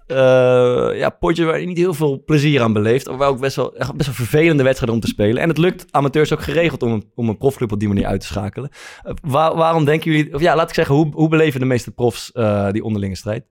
ja, 0.96 1.10
potjes 1.10 1.46
waar 1.46 1.60
je 1.60 1.66
niet 1.66 1.76
heel 1.78 1.94
veel 1.94 2.22
plezier 2.24 2.62
aan 2.62 2.72
beleeft. 2.72 3.08
Of 3.08 3.16
waar 3.16 3.28
ook 3.28 3.40
best 3.40 3.56
wel, 3.56 3.70
best 3.72 4.06
wel 4.06 4.14
vervelende 4.14 4.62
wedstrijden 4.62 4.96
om 4.96 5.02
te 5.02 5.08
spelen. 5.08 5.42
En 5.42 5.48
het 5.48 5.58
lukt 5.58 5.86
amateurs 5.90 6.32
ook 6.32 6.42
geregeld 6.42 6.82
om 6.82 6.92
een, 6.92 7.10
om 7.14 7.28
een 7.28 7.38
profclub 7.38 7.72
op 7.72 7.78
die 7.78 7.88
manier 7.88 8.06
uit 8.06 8.20
te 8.20 8.26
schakelen. 8.26 8.70
Waar- 9.22 9.54
waarom 9.56 9.84
denken 9.84 10.12
jullie, 10.12 10.34
of 10.34 10.40
ja, 10.40 10.56
laat 10.56 10.68
ik 10.68 10.74
zeggen, 10.74 10.94
hoe, 10.94 11.10
hoe 11.12 11.28
beleven 11.28 11.60
de 11.60 11.66
meeste 11.66 11.90
profs 11.90 12.32
die 12.70 12.84
onderlinge 12.84 13.16
strijd? 13.16 13.44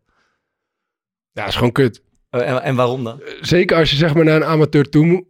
Ja, 1.32 1.48
is 1.48 1.56
gewoon 1.56 1.72
kut. 1.72 2.04
Eh, 2.34 2.50
en, 2.50 2.64
en 2.64 2.76
waarom 2.76 3.04
dan? 3.04 3.22
Zeker 3.42 3.78
als 3.78 3.90
je 3.90 3.96
zeg 3.96 4.14
maar 4.14 4.24
naar 4.24 4.36
een 4.36 4.44
amateur 4.46 4.90
toe 4.90 5.06
moet. 5.06 5.24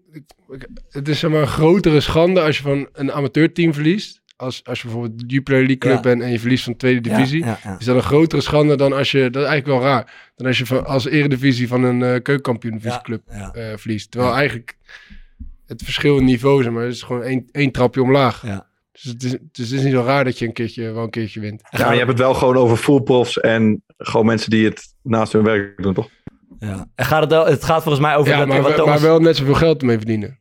Het 0.90 1.08
is 1.08 1.20
zeg 1.20 1.32
maar 1.32 1.42
een 1.42 1.48
grotere 1.48 2.00
schande 2.00 2.42
als 2.42 2.58
je 2.58 2.64
van 2.64 2.88
een 2.94 3.12
amateurteam 3.12 3.74
verliest. 3.74 4.22
Als, 4.36 4.64
als 4.64 4.82
je 4.82 4.88
bijvoorbeeld 4.88 5.20
de 5.20 5.26
Jupiler 5.26 5.60
League 5.60 5.78
Club 5.78 5.94
Ja. 5.94 6.00
bent 6.02 6.22
en 6.22 6.32
je 6.32 6.40
verliest 6.40 6.64
van 6.64 6.74
de 6.74 6.80
tweede 6.80 7.10
divisie. 7.10 7.40
Ja, 7.40 7.46
ja, 7.46 7.60
ja. 7.64 7.80
Is 7.80 7.86
dat 7.86 7.96
een 7.96 8.02
grotere 8.02 8.42
schande 8.42 8.76
dan 8.76 8.94
als 8.94 9.12
je, 9.12 9.30
dat 9.30 9.42
is 9.44 9.48
eigenlijk 9.50 9.80
wel 9.80 9.90
raar, 9.90 10.32
dan 10.36 10.48
als 10.48 10.58
je 10.58 10.66
van, 10.66 10.86
als 10.86 11.06
eredivisie 11.06 11.68
van 11.68 11.84
een 11.84 12.00
uh, 12.00 12.10
keukenkampioen 12.10 12.82
club 13.02 13.22
ja. 13.32 13.52
eh, 13.54 13.78
verliest. 13.78 14.12
Terwijl 14.12 14.34
eigenlijk 14.34 14.78
het 15.66 15.84
verschil 15.84 16.18
in 16.18 16.26
niveau, 16.26 16.64
zeg 16.64 16.72
maar, 16.72 16.86
is 16.88 17.02
gewoon 17.02 17.24
één, 17.24 17.48
één 17.52 17.72
trapje 17.72 18.02
omlaag. 18.02 18.46
Ja. 18.46 18.68
Dus 18.92 19.04
het 19.04 19.24
is, 19.24 19.32
dus 19.32 19.70
het 19.70 19.78
is 19.78 19.84
niet 19.84 19.94
zo 19.94 20.04
raar 20.04 20.24
dat 20.24 20.40
je 20.40 20.46
een 20.46 20.54
keertje, 20.54 20.92
wel 20.92 21.04
een 21.04 21.10
keertje 21.10 21.40
wint. 21.40 21.62
Ja, 21.70 21.80
maar 21.80 21.92
je 21.92 21.98
hebt 21.98 22.10
het 22.10 22.20
wel 22.20 22.34
gewoon 22.34 22.58
over 22.58 22.78
fullprofs 22.78 23.40
en 23.40 23.84
gewoon 23.98 24.26
mensen 24.26 24.50
die 24.50 24.66
het 24.66 24.94
naast 25.02 25.34
hun 25.34 25.44
werk 25.44 25.84
doen, 25.84 25.94
toch? 25.94 26.10
Ja. 26.66 26.86
En 26.96 27.06
gaat 27.06 27.22
het, 27.22 27.30
wel, 27.32 27.46
het 27.46 27.64
gaat 27.64 27.82
volgens 27.84 28.04
mij 28.04 28.16
over... 28.16 28.32
Ja, 28.32 28.38
dat, 28.38 28.48
maar, 28.48 28.62
wat 28.62 28.72
we- 28.72 28.78
Thomas- 28.78 29.02
maar 29.02 29.10
wel 29.10 29.20
net 29.20 29.38
zoveel 29.38 29.54
geld 29.54 29.80
ermee 29.82 29.98
verdienen. 29.98 30.40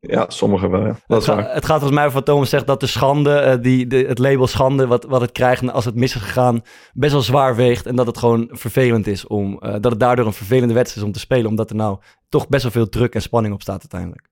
Ja, 0.00 0.24
sommigen 0.28 0.70
wel, 0.70 0.80
ja. 0.80 0.86
Dat 0.86 0.96
Het, 1.06 1.18
is 1.18 1.24
ga- 1.24 1.34
waar. 1.34 1.54
het 1.54 1.64
gaat 1.64 1.74
volgens 1.78 1.92
mij 1.94 2.02
over 2.04 2.16
wat 2.16 2.26
Thomas 2.26 2.48
zegt, 2.50 2.66
dat 2.66 2.80
de 2.80 2.86
schande, 2.86 3.34
eh, 3.34 3.62
die, 3.62 3.86
de, 3.86 3.96
het 3.96 4.18
label 4.18 4.46
schande, 4.46 4.86
wat, 4.86 5.04
wat 5.04 5.20
het 5.20 5.32
krijgt 5.32 5.72
als 5.72 5.84
het 5.84 5.94
mis 5.94 6.14
is 6.14 6.20
gegaan, 6.22 6.62
best 6.92 7.12
wel 7.12 7.22
zwaar 7.22 7.56
weegt. 7.56 7.86
En 7.86 7.96
dat 7.96 8.06
het 8.06 8.18
gewoon 8.18 8.48
vervelend 8.52 9.06
is 9.06 9.26
om, 9.26 9.58
eh, 9.58 9.72
dat 9.72 9.90
het 9.90 10.00
daardoor 10.00 10.26
een 10.26 10.32
vervelende 10.32 10.74
wedstrijd 10.74 11.00
is 11.02 11.06
om 11.06 11.12
te 11.12 11.18
spelen. 11.26 11.46
Omdat 11.46 11.70
er 11.70 11.76
nou 11.76 11.98
toch 12.28 12.48
best 12.48 12.62
wel 12.62 12.72
veel 12.72 12.88
druk 12.88 13.14
en 13.14 13.22
spanning 13.22 13.54
op 13.54 13.62
staat 13.62 13.80
uiteindelijk. 13.80 14.28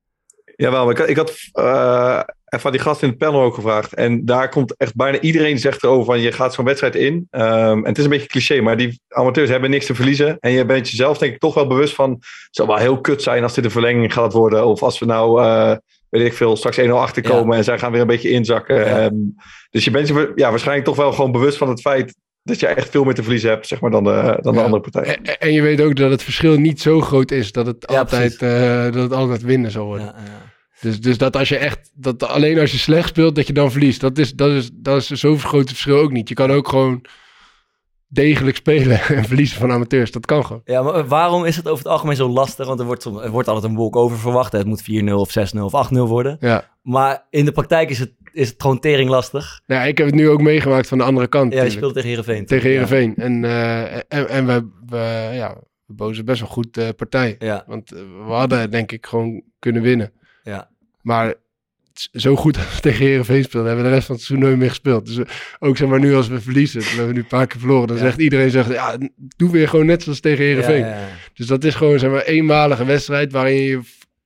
Jawel, 0.62 0.84
maar 0.84 0.92
ik, 0.92 0.98
had- 0.98 1.08
ik 1.08 1.16
had 1.16 1.34
eh 1.52 2.20
even 2.48 2.64
aan 2.66 2.72
die 2.72 2.80
gast 2.80 3.02
in 3.02 3.08
het 3.08 3.18
panel 3.18 3.42
ook 3.42 3.54
gevraagd. 3.54 3.94
En 3.94 4.24
daar 4.24 4.48
komt 4.48 4.76
echt 4.76 4.94
bijna 4.94 5.20
iedereen 5.20 5.58
zegt 5.58 5.82
erover 5.82 6.04
van 6.04 6.20
je 6.20 6.32
gaat 6.32 6.54
zo'n 6.54 6.64
wedstrijd 6.64 6.94
in. 6.94 7.26
Ehm, 7.30 7.78
en 7.78 7.84
het 7.84 7.98
is 7.98 8.04
een 8.04 8.10
beetje 8.10 8.26
cliché, 8.26 8.60
maar 8.60 8.76
die 8.76 9.00
amateurs 9.08 9.50
hebben 9.50 9.70
niks 9.70 9.86
te 9.86 9.94
verliezen. 9.94 10.36
En 10.40 10.50
je 10.50 10.64
bent 10.64 10.88
jezelf 10.90 11.18
denk 11.18 11.32
ik 11.34 11.40
toch 11.40 11.54
wel 11.54 11.66
bewust 11.66 11.94
van... 11.94 12.10
het 12.10 12.48
zou 12.50 12.68
wel 12.68 12.76
heel 12.76 13.00
kut 13.00 13.22
zijn 13.22 13.42
als 13.42 13.54
dit 13.54 13.64
een 13.64 13.70
verlenging 13.70 14.12
gaat 14.12 14.32
worden. 14.32 14.66
Of 14.66 14.82
als 14.82 14.98
we 14.98 15.06
nou, 15.06 15.42
eh, 15.42 15.76
weet 16.08 16.26
ik 16.26 16.32
veel, 16.32 16.56
straks 16.56 16.78
1-0 16.78 16.98
achterkomen 16.98 17.56
en 17.56 17.64
zij 17.64 17.78
gaan 17.78 17.92
weer 17.92 18.00
een 18.00 18.06
beetje 18.06 18.30
inzakken. 18.30 18.86
Ehm, 18.86 19.14
dus 19.70 19.84
je 19.84 19.90
bent 19.90 20.08
je 20.08 20.32
ja, 20.34 20.50
waarschijnlijk 20.50 20.86
toch 20.86 20.96
wel 20.96 21.12
gewoon 21.12 21.32
bewust 21.32 21.56
van 21.58 21.68
het 21.68 21.80
feit... 21.80 22.14
dat 22.48 22.60
je 22.60 22.66
echt 22.66 22.90
veel 22.90 23.04
meer 23.04 23.14
te 23.14 23.22
verliezen 23.22 23.50
hebt 23.50 23.66
zeg 23.66 23.80
maar, 23.80 23.90
dan 23.90 24.04
de, 24.04 24.38
dan 24.40 24.52
de 24.52 24.58
Ja. 24.58 24.64
andere 24.64 24.82
partij. 24.90 25.16
En, 25.16 25.38
en 25.38 25.52
je 25.52 25.62
weet 25.62 25.80
ook 25.80 25.96
dat 25.96 26.10
het 26.10 26.22
verschil 26.22 26.58
niet 26.58 26.80
zo 26.80 27.00
groot 27.00 27.30
is 27.30 27.52
dat 27.52 27.66
het, 27.66 27.84
Ja, 27.90 27.98
altijd, 27.98 28.36
eh, 28.42 28.82
dat 28.82 28.94
het 28.94 29.12
altijd 29.12 29.42
winnen 29.42 29.70
zal 29.70 29.84
worden. 29.84 30.06
Ja, 30.06 30.14
ja. 30.24 30.46
Dus, 30.80 31.00
dus 31.00 31.18
dat 31.18 31.36
als 31.36 31.48
je 31.48 31.56
echt, 31.56 31.90
dat 31.94 32.22
alleen 32.22 32.58
als 32.58 32.72
je 32.72 32.78
slecht 32.78 33.08
speelt, 33.08 33.34
dat 33.34 33.46
je 33.46 33.52
dan 33.52 33.70
verliest. 33.70 34.00
Dat 34.00 34.18
is, 34.18 34.32
dat 34.32 34.50
is, 34.50 34.70
dat 34.72 34.96
is 34.96 35.06
zo'n 35.06 35.38
groot 35.38 35.68
verschil 35.68 35.98
ook 35.98 36.12
niet. 36.12 36.28
Je 36.28 36.34
kan 36.34 36.50
ook 36.50 36.68
gewoon 36.68 37.04
degelijk 38.08 38.56
spelen 38.56 39.00
en 39.00 39.24
verliezen 39.24 39.58
van 39.58 39.72
amateurs. 39.72 40.10
Dat 40.10 40.26
kan 40.26 40.44
gewoon. 40.44 40.62
Ja, 40.64 40.82
maar 40.82 41.06
waarom 41.06 41.44
is 41.44 41.56
het 41.56 41.68
over 41.68 41.84
het 41.84 41.92
algemeen 41.92 42.16
zo 42.16 42.28
lastig? 42.28 42.66
Want 42.66 42.80
er 42.80 42.86
wordt, 42.86 43.04
er 43.04 43.30
wordt 43.30 43.48
altijd 43.48 43.70
een 43.70 43.76
wolk 43.78 43.96
over 43.96 44.18
verwacht. 44.18 44.52
Het 44.52 44.66
moet 44.66 44.82
4-0 44.82 45.12
of 45.12 45.34
6-0 45.56 45.60
of 45.60 45.90
8-0 45.92 45.98
worden. 45.98 46.36
Ja. 46.40 46.64
Maar 46.82 47.26
in 47.30 47.44
de 47.44 47.52
praktijk 47.52 47.90
is 47.90 47.98
het, 47.98 48.12
is 48.32 48.48
het 48.48 48.62
gewoon 48.62 48.80
tering 48.80 49.10
lastig. 49.10 49.60
Nou, 49.66 49.80
ja, 49.80 49.86
ik 49.86 49.98
heb 49.98 50.06
het 50.06 50.16
nu 50.16 50.28
ook 50.28 50.40
meegemaakt 50.40 50.88
van 50.88 50.98
de 50.98 51.04
andere 51.04 51.26
kant. 51.26 51.52
Ja, 51.52 51.62
je 51.62 51.70
speelt 51.70 51.94
tegen 51.94 52.08
Heerenveen. 52.08 52.46
Tegen 52.46 52.70
Ja. 52.70 52.72
Heerenveen. 52.74 53.16
En, 53.16 53.44
eh, 53.44 53.94
en, 53.94 54.28
en 54.28 54.46
we, 54.46 54.68
we, 54.86 55.30
ja, 55.32 55.56
we 55.86 55.94
bozen 55.94 56.24
best 56.24 56.40
wel 56.40 56.48
goed 56.48 56.76
eh, 56.76 56.88
partij. 56.96 57.36
Ja. 57.38 57.64
Want 57.66 57.92
eh, 57.92 57.98
we 58.26 58.32
hadden 58.32 58.70
denk 58.70 58.92
ik 58.92 59.06
gewoon 59.06 59.42
kunnen 59.58 59.82
winnen. 59.82 60.12
Ja. 60.42 60.70
Maar 61.02 61.34
zo 62.12 62.36
goed 62.36 62.58
tegen 62.80 63.06
Heerenveen 63.06 63.44
speelden, 63.44 63.66
hebben 63.66 63.84
we 63.84 63.90
de 63.90 63.96
rest 63.96 64.06
van 64.06 64.16
het 64.16 64.24
seizoen 64.24 64.48
nooit 64.48 64.58
meer 64.60 64.68
gespeeld. 64.68 65.06
Dus 65.06 65.16
eh, 65.16 65.24
ook 65.58 65.76
zeg 65.76 65.88
maar 65.88 66.00
nu 66.00 66.14
als 66.14 66.28
we 66.28 66.40
verliezen, 66.40 66.80
we 66.80 66.86
hebben 66.96 67.14
nu 67.14 67.20
een 67.20 67.26
paar 67.26 67.46
keer 67.46 67.60
verloren, 67.60 67.86
dan 67.88 67.96
Ja. 67.96 68.02
zegt 68.02 68.18
iedereen, 68.18 68.50
zegt, 68.50 68.72
ja, 68.72 68.98
doe 69.36 69.50
weer 69.50 69.68
gewoon 69.68 69.86
net 69.86 70.02
zoals 70.02 70.20
tegen. 70.20 70.44
Ja, 70.44 70.70
ja. 70.70 71.08
Dus 71.34 71.46
dat 71.46 71.64
is 71.64 71.74
gewoon 71.74 71.98
zeg 71.98 72.10
maar 72.10 72.22
eenmalige 72.22 72.84
wedstrijd 72.84 73.32
waarin 73.32 73.62
je 73.62 73.80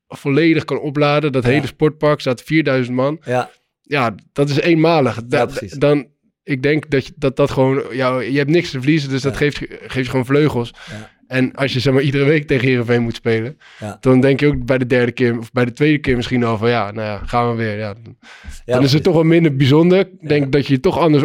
volledig 0.08 0.64
kan 0.64 0.78
opladen. 0.80 1.32
Dat 1.32 1.44
hele 1.44 1.66
sportpark 1.66 2.20
staat 2.20 2.42
4000 2.42 2.96
man. 2.96 3.20
Ja, 3.24 3.50
Ja, 3.82 4.14
dat 4.32 4.48
is 4.50 4.60
eenmalig. 4.60 5.24
Da-. 5.24 5.48
Dan, 5.78 6.06
ik 6.42 6.62
denk 6.62 6.90
dat 6.90 7.06
je, 7.06 7.12
dat, 7.16 7.36
dat 7.36 7.50
gewoon, 7.50 7.82
ja, 7.90 8.20
je 8.20 8.38
hebt 8.38 8.50
niks 8.50 8.70
te 8.70 8.78
verliezen, 8.78 9.10
dus 9.10 9.22
dat 9.22 9.36
geeft, 9.36 9.56
geeft 9.86 9.94
je 10.04 10.10
gewoon 10.10 10.26
vleugels. 10.26 10.74
Ja. 10.90 11.10
En 11.32 11.54
als 11.54 11.72
je 11.72 11.80
zeg 11.80 11.92
maar 11.92 12.02
iedere 12.02 12.24
week 12.24 12.46
tegen 12.46 12.68
Heerenveen 12.68 13.02
moet 13.02 13.14
spelen, 13.14 13.58
Ja. 13.78 13.96
dan 14.00 14.20
denk 14.20 14.40
je 14.40 14.46
ook 14.46 14.64
bij 14.64 14.78
de 14.78 14.86
derde 14.86 15.12
keer, 15.12 15.38
of 15.38 15.52
bij 15.52 15.64
de 15.64 15.72
tweede 15.72 15.98
keer 15.98 16.16
misschien 16.16 16.44
al 16.44 16.58
van, 16.58 16.68
ja, 16.68 16.90
nou 16.90 17.06
ja, 17.06 17.18
gaan 17.26 17.50
we 17.50 17.56
weer. 17.56 17.78
Ja. 17.78 17.94
Dan 17.94 18.16
ja, 18.64 18.80
is 18.80 18.92
het 18.92 19.02
toch 19.02 19.14
wel 19.14 19.22
minder 19.22 19.56
bijzonder. 19.56 19.98
Ik 19.98 20.28
denk 20.28 20.52
dat 20.52 20.66
je 20.66 20.72
je 20.72 20.80
toch 20.80 20.98
anders. 20.98 21.22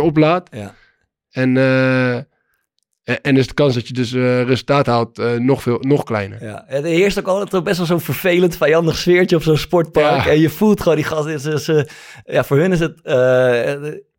En, 1.29 1.57
eh, 1.57 2.15
en, 2.15 3.21
en 3.21 3.37
is 3.37 3.47
de 3.47 3.53
kans 3.53 3.73
dat 3.73 3.87
je 3.87 3.93
dus 3.93 4.13
eh, 4.13 4.43
resultaat 4.43 4.85
haalt 4.85 5.19
eh, 5.19 5.33
nog, 5.33 5.61
veel, 5.61 5.77
nog 5.79 6.03
kleiner. 6.03 6.43
Ja, 6.43 6.63
het 6.67 6.83
heerst 6.83 7.19
ook 7.19 7.27
altijd 7.27 7.63
best 7.63 7.77
wel 7.77 7.85
zo'n 7.85 8.01
vervelend, 8.01 8.57
vijandig 8.57 8.97
sfeertje 8.97 9.35
op 9.35 9.43
zo'n 9.43 9.57
sportpark. 9.57 10.25
En 10.25 10.39
je 10.39 10.49
voelt 10.49 10.81
gewoon 10.81 10.97
die 10.97 11.05
gasten. 11.05 11.39
Ze, 11.39 11.59
ze- 11.59 11.87
ja, 12.25 12.43
voor 12.43 12.57
hun 12.57 12.71
is 12.71 12.79
het 12.79 12.99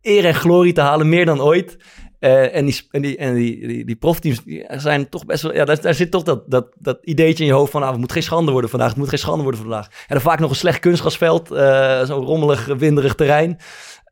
eer 0.01 0.25
en 0.25 0.35
glorie 0.35 0.73
te 0.73 0.81
halen, 0.81 1.09
meer 1.09 1.25
dan 1.25 1.41
ooit. 1.41 1.77
Eh, 2.19 2.55
en 2.57 2.65
die, 2.65 2.87
en, 2.91 3.03
die, 3.03 3.17
en 3.17 3.35
die, 3.35 3.67
die, 3.67 3.85
die 3.85 3.97
profteams 3.97 4.45
die 4.45 4.65
zijn 4.69 5.09
toch 5.09 5.27
best 5.27 5.43
wel... 5.43 5.55
Ja, 5.55 5.65
daar, 5.65 5.81
daar 5.81 5.95
zit 5.95 6.11
toch 6.11 6.23
dat, 6.23 6.51
dat, 6.51 6.67
dat 6.79 6.99
ideetje 7.03 7.43
in 7.45 7.51
je 7.51 7.57
hoofd 7.57 7.71
van... 7.71 7.83
Ah, 7.83 7.91
het 7.91 7.99
moet 7.99 8.13
geen 8.13 8.23
schande 8.23 8.53
worden 8.53 8.71
vandaag, 8.71 8.89
het 8.89 8.99
moet 8.99 9.09
geen 9.09 9.19
schande 9.19 9.43
worden 9.43 9.61
vandaag. 9.61 9.87
En 9.87 9.93
dan 10.09 10.21
vaak 10.21 10.39
nog 10.39 10.51
een 10.51 10.57
slecht 10.57 10.79
kunstgrasveld, 10.79 11.51
eh, 11.51 12.05
zo'n 12.05 12.25
rommelig, 12.25 12.67
winderig 12.67 13.15
terrein. 13.15 13.59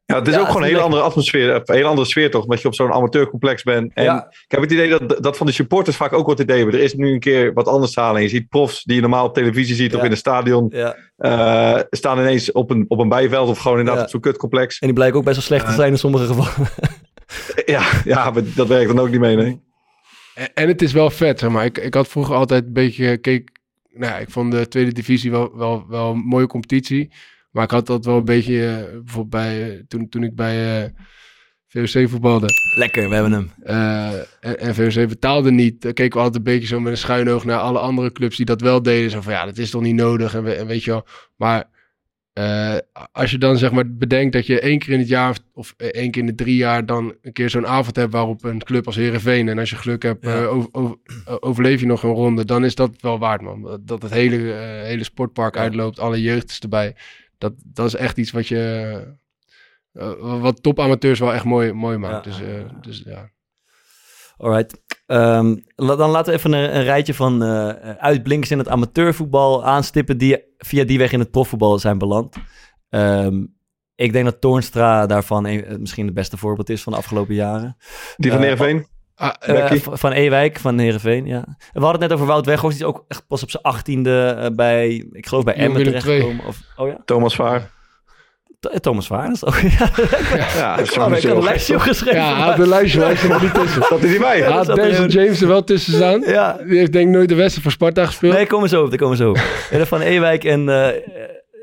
Ja, 0.07 0.19
het 0.19 0.29
is 0.29 0.35
Ja, 0.35 0.41
ook 0.41 0.47
gewoon 0.47 0.63
een 0.63 0.69
hele 0.69 0.81
andere 0.81 1.03
atmosfeer, 1.03 1.55
een 1.55 1.63
hele 1.65 1.87
andere 1.87 2.07
sfeer 2.07 2.31
toch, 2.31 2.43
omdat 2.43 2.61
je 2.63 2.69
op 2.69 2.75
zo'n 2.75 2.93
amateurcomplex 2.93 3.63
bent. 3.63 3.93
En 3.95 4.05
Ja. 4.05 4.27
ik 4.31 4.51
heb 4.51 4.61
het 4.61 4.73
idee 4.73 4.89
dat, 4.89 5.23
dat 5.23 5.37
van 5.37 5.47
de 5.47 5.53
supporters 5.53 5.97
vaak 5.97 6.13
ook 6.13 6.27
wat 6.27 6.41
idee 6.41 6.57
hebben. 6.57 6.75
Er 6.75 6.81
is 6.85 6.95
nu 6.95 7.13
een 7.13 7.21
keer 7.21 7.53
wat 7.53 7.69
anders 7.69 7.93
te 7.93 8.01
halen. 8.01 8.17
En 8.17 8.23
je 8.23 8.29
ziet 8.29 8.49
profs 8.49 8.85
die 8.85 8.95
je 8.95 9.01
normaal 9.01 9.27
op 9.27 9.35
televisie 9.35 9.75
ziet 9.75 9.95
of 9.95 10.03
in 10.03 10.11
een 10.11 10.17
stadion, 10.17 10.73
eh, 11.17 11.79
staan 11.91 12.19
ineens 12.19 12.53
op 12.53 12.71
een, 12.71 12.85
op 12.89 12.99
een 12.99 13.09
bijveld 13.09 13.49
of 13.49 13.59
gewoon 13.59 13.79
inderdaad 13.79 14.05
op 14.05 14.11
zo'n 14.11 14.21
kutcomplex. 14.21 14.79
En 14.79 14.87
die 14.87 14.97
blijken 14.97 15.19
ook 15.19 15.25
best 15.25 15.37
wel 15.37 15.45
slecht 15.45 15.67
te 15.67 15.73
zijn 15.73 15.93
in 15.93 15.99
sommige 15.99 16.27
gevallen. 16.27 16.69
Ja, 17.67 17.91
ja, 18.05 18.31
maar 18.31 18.43
dat 18.55 18.69
werkt 18.69 18.89
dan 18.89 18.99
ook 18.99 19.11
niet 19.11 19.21
mee, 19.21 19.37
nee. 19.37 19.61
En, 20.35 20.55
en 20.55 20.69
het 20.69 20.83
is 20.83 20.93
wel 20.93 21.11
vet, 21.11 21.39
zeg 21.39 21.51
maar. 21.51 21.65
Ik, 21.65 21.79
ik 21.79 21.95
had 21.95 22.09
vroeger 22.09 22.35
altijd 22.35 22.65
een 22.67 22.73
beetje... 22.73 23.17
Keek, 23.17 23.51
nou 23.93 24.13
ja, 24.13 24.19
ik 24.19 24.31
vond 24.31 24.53
de 24.53 24.69
tweede 24.69 24.93
divisie 24.93 25.31
wel, 25.31 25.57
wel, 25.57 25.87
wel 25.89 26.11
een 26.13 26.19
mooie 26.19 26.47
competitie. 26.47 27.13
Maar 27.51 27.65
ik 27.65 27.71
had 27.71 27.87
dat 27.87 28.05
wel 28.05 28.17
een 28.17 28.25
beetje... 28.25 28.67
eh, 28.67 28.83
bijvoorbeeld 29.03 29.31
bij, 29.31 29.71
eh, 29.73 29.79
toen, 29.89 30.09
toen 30.09 30.23
ik 30.23 30.35
bij 30.35 30.83
eh 30.85 30.91
VOC 31.69 32.09
voetbalde. 32.09 32.47
Lekker, 32.77 33.09
we 33.09 33.15
hebben 33.15 33.33
hem. 33.33 33.51
eh, 33.63 34.13
en, 34.41 34.59
en 34.59 34.75
VOC 34.75 35.09
betaalde 35.09 35.51
niet. 35.51 35.83
Dan 35.83 35.93
keken 35.93 36.19
we 36.19 36.25
altijd 36.25 36.47
een 36.47 36.53
beetje 36.53 36.67
zo 36.69 36.81
met 36.81 36.93
een 36.93 36.99
schuin 36.99 37.29
oog 37.31 37.45
naar 37.45 37.59
alle 37.59 37.79
andere 37.79 38.13
clubs 38.13 38.37
die 38.37 38.47
dat 38.47 38.61
wel 38.61 38.83
deden. 38.83 39.11
Zo 39.11 39.21
van 39.21 39.33
ja, 39.33 39.45
dat 39.45 39.59
is 39.59 39.71
toch 39.71 39.83
niet 39.83 39.95
nodig. 39.95 40.35
En, 40.35 40.43
we- 40.45 40.53
en 40.55 40.67
weet 40.67 40.85
je 40.85 40.91
wel. 40.91 41.07
Maar 41.37 41.65
eh, 42.37 42.77
als 43.13 43.31
je 43.31 43.39
dan 43.39 43.59
zeg 43.59 43.71
maar 43.73 43.93
bedenkt 43.97 44.33
dat 44.33 44.47
je 44.47 44.61
één 44.61 44.79
keer 44.79 44.93
in 44.93 44.99
het 44.99 45.09
jaar 45.09 45.31
of, 45.31 45.39
of 45.53 45.75
één 45.77 46.11
keer 46.11 46.21
in 46.23 46.27
de 46.29 46.35
drie 46.35 46.57
jaar 46.57 46.87
dan 46.87 47.15
een 47.23 47.33
keer 47.33 47.51
zo'n 47.51 47.67
avond 47.67 47.97
hebt 47.97 48.13
waarop 48.13 48.45
een 48.45 48.63
club 48.63 48.87
als 48.87 48.97
Herenveen 48.97 49.49
en 49.49 49.59
als 49.59 49.71
je 49.71 49.77
geluk 49.77 50.03
hebt 50.03 50.25
Ja. 50.25 50.43
eh, 50.43 50.53
over, 50.55 50.69
over- 50.73 50.97
eh, 51.27 51.35
overleef 51.41 51.81
je 51.81 51.87
nog 51.87 52.03
een 52.03 52.11
ronde, 52.11 52.45
dan 52.45 52.65
is 52.65 52.75
dat 52.75 52.91
wel 53.01 53.19
waard 53.19 53.41
man. 53.41 53.81
Dat 53.85 54.03
het 54.03 54.13
hele, 54.13 54.53
eh, 54.53 54.83
hele 54.83 55.05
sportpark 55.05 55.55
Ja. 55.55 55.61
uitloopt, 55.61 55.99
alle 55.99 56.23
jeugd 56.23 56.51
is 56.51 56.59
erbij. 56.61 56.97
Dat, 57.39 57.53
dat 57.65 57.87
is 57.87 57.95
echt 57.95 58.19
iets 58.19 58.31
wat 58.31 58.49
je 58.49 59.15
eh, 59.93 60.41
wat 60.41 60.63
topamateurs 60.63 61.19
wel 61.19 61.33
echt 61.35 61.45
mooi, 61.45 61.73
mooi 61.73 61.97
maakt. 61.97 62.25
Ja. 62.25 62.31
Dus, 62.31 62.41
eh, 62.41 62.65
dus 62.81 63.03
ja. 63.05 63.31
Alright. 64.37 64.83
Ehm, 65.07 65.57
la- 65.77 65.97
dan 65.97 66.11
laten 66.11 66.33
we 66.33 66.39
even 66.39 66.53
een, 66.53 66.77
een 66.77 66.83
rijtje 66.85 67.15
van 67.15 67.43
eh, 67.43 67.69
uitblinkers 67.99 68.51
in 68.51 68.59
het 68.59 68.69
amateurvoetbal 68.69 69.65
aanstippen 69.65 70.19
die 70.19 70.45
via 70.59 70.85
die 70.85 70.99
weg 70.99 71.13
in 71.13 71.19
het 71.21 71.31
profvoetbal 71.31 71.79
zijn 71.79 71.99
beland. 71.99 72.37
Ehm, 72.89 73.45
ik 73.95 74.13
denk 74.13 74.25
dat 74.25 74.41
Toornstra 74.41 75.07
daarvan 75.07 75.47
een- 75.47 75.77
misschien 75.81 76.05
het 76.07 76.15
beste 76.15 76.37
voorbeeld 76.37 76.71
is 76.71 76.83
van 76.83 76.93
de 76.93 76.99
afgelopen 76.99 77.35
jaren. 77.35 77.77
Die 78.17 78.31
van 78.31 78.41
Eh, 78.41 78.47
Heerenveen? 78.47 78.87
Ah, 79.15 79.31
Eh, 79.41 79.71
van 79.99 80.13
Ewijk, 80.13 80.59
van 80.59 80.79
Heerenveen, 80.79 81.27
ja. 81.27 81.45
We 81.73 81.81
hadden 81.81 81.91
het 81.91 82.01
net 82.01 82.13
over 82.13 82.27
Wout 82.27 82.47
Weghorst, 82.47 82.79
die 82.79 82.87
is 82.87 82.93
ook 82.95 83.05
echt 83.09 83.27
pas 83.27 83.43
op 83.43 83.51
zijn 83.51 83.63
achttiende 83.63 84.37
eh, 84.41 84.51
bij, 84.55 85.07
ik 85.13 85.27
geloof 85.27 85.45
bij 85.45 85.55
Emmen 85.55 85.83
terechtgekomen. 86.01 86.47
Of, 86.47 86.61
oh 86.77 86.89
ja, 86.89 86.99
Thomas 87.05 87.35
Vaar. 87.35 87.71
Eh, 88.71 88.79
Thomas 88.79 89.09
is 89.33 89.45
ook, 89.45 89.55
ja. 89.57 89.91
Ja, 90.57 90.77
dat 90.77 90.85
is 90.85 90.91
ik 90.91 90.97
had 91.01 91.23
een 91.25 91.43
lijstje 91.43 91.75
opgeschreven. 91.75 92.19
Ja, 92.21 92.37
hij 92.37 92.45
had 92.49 92.59
een 92.59 92.69
lijstje, 92.69 92.99
maar 93.01 93.21
hij 93.21 93.31
er 93.31 93.43
niet 93.43 93.55
tussen. 93.55 93.81
Dat 93.89 94.03
is 94.03 94.11
niet 94.11 94.19
bij. 94.21 94.39
Hij 94.41 94.53
had 94.53 94.67
Denzel 94.67 95.07
James 95.07 95.41
er 95.41 95.49
wel 95.49 95.65
tussen 95.65 95.93
staan. 95.93 96.21
Ja, 96.21 96.57
Die 96.67 96.79
heeft 96.79 96.93
denk 96.93 97.09
ik 97.09 97.15
nooit 97.15 97.29
de 97.29 97.35
wedstrijd 97.35 97.63
voor 97.63 97.73
Sparta 97.73 98.07
gespeeld. 98.07 98.33
nee, 98.35 98.47
komen 98.47 98.69
zo 98.69 98.83
op, 98.83 98.89
daar 98.91 98.99
komen 98.99 99.17
zo 99.17 99.31
op. 99.31 99.39
En 99.71 99.87
van 99.87 100.01
Ewijk 100.01 100.45
en... 100.45 100.69
eh, 100.69 100.89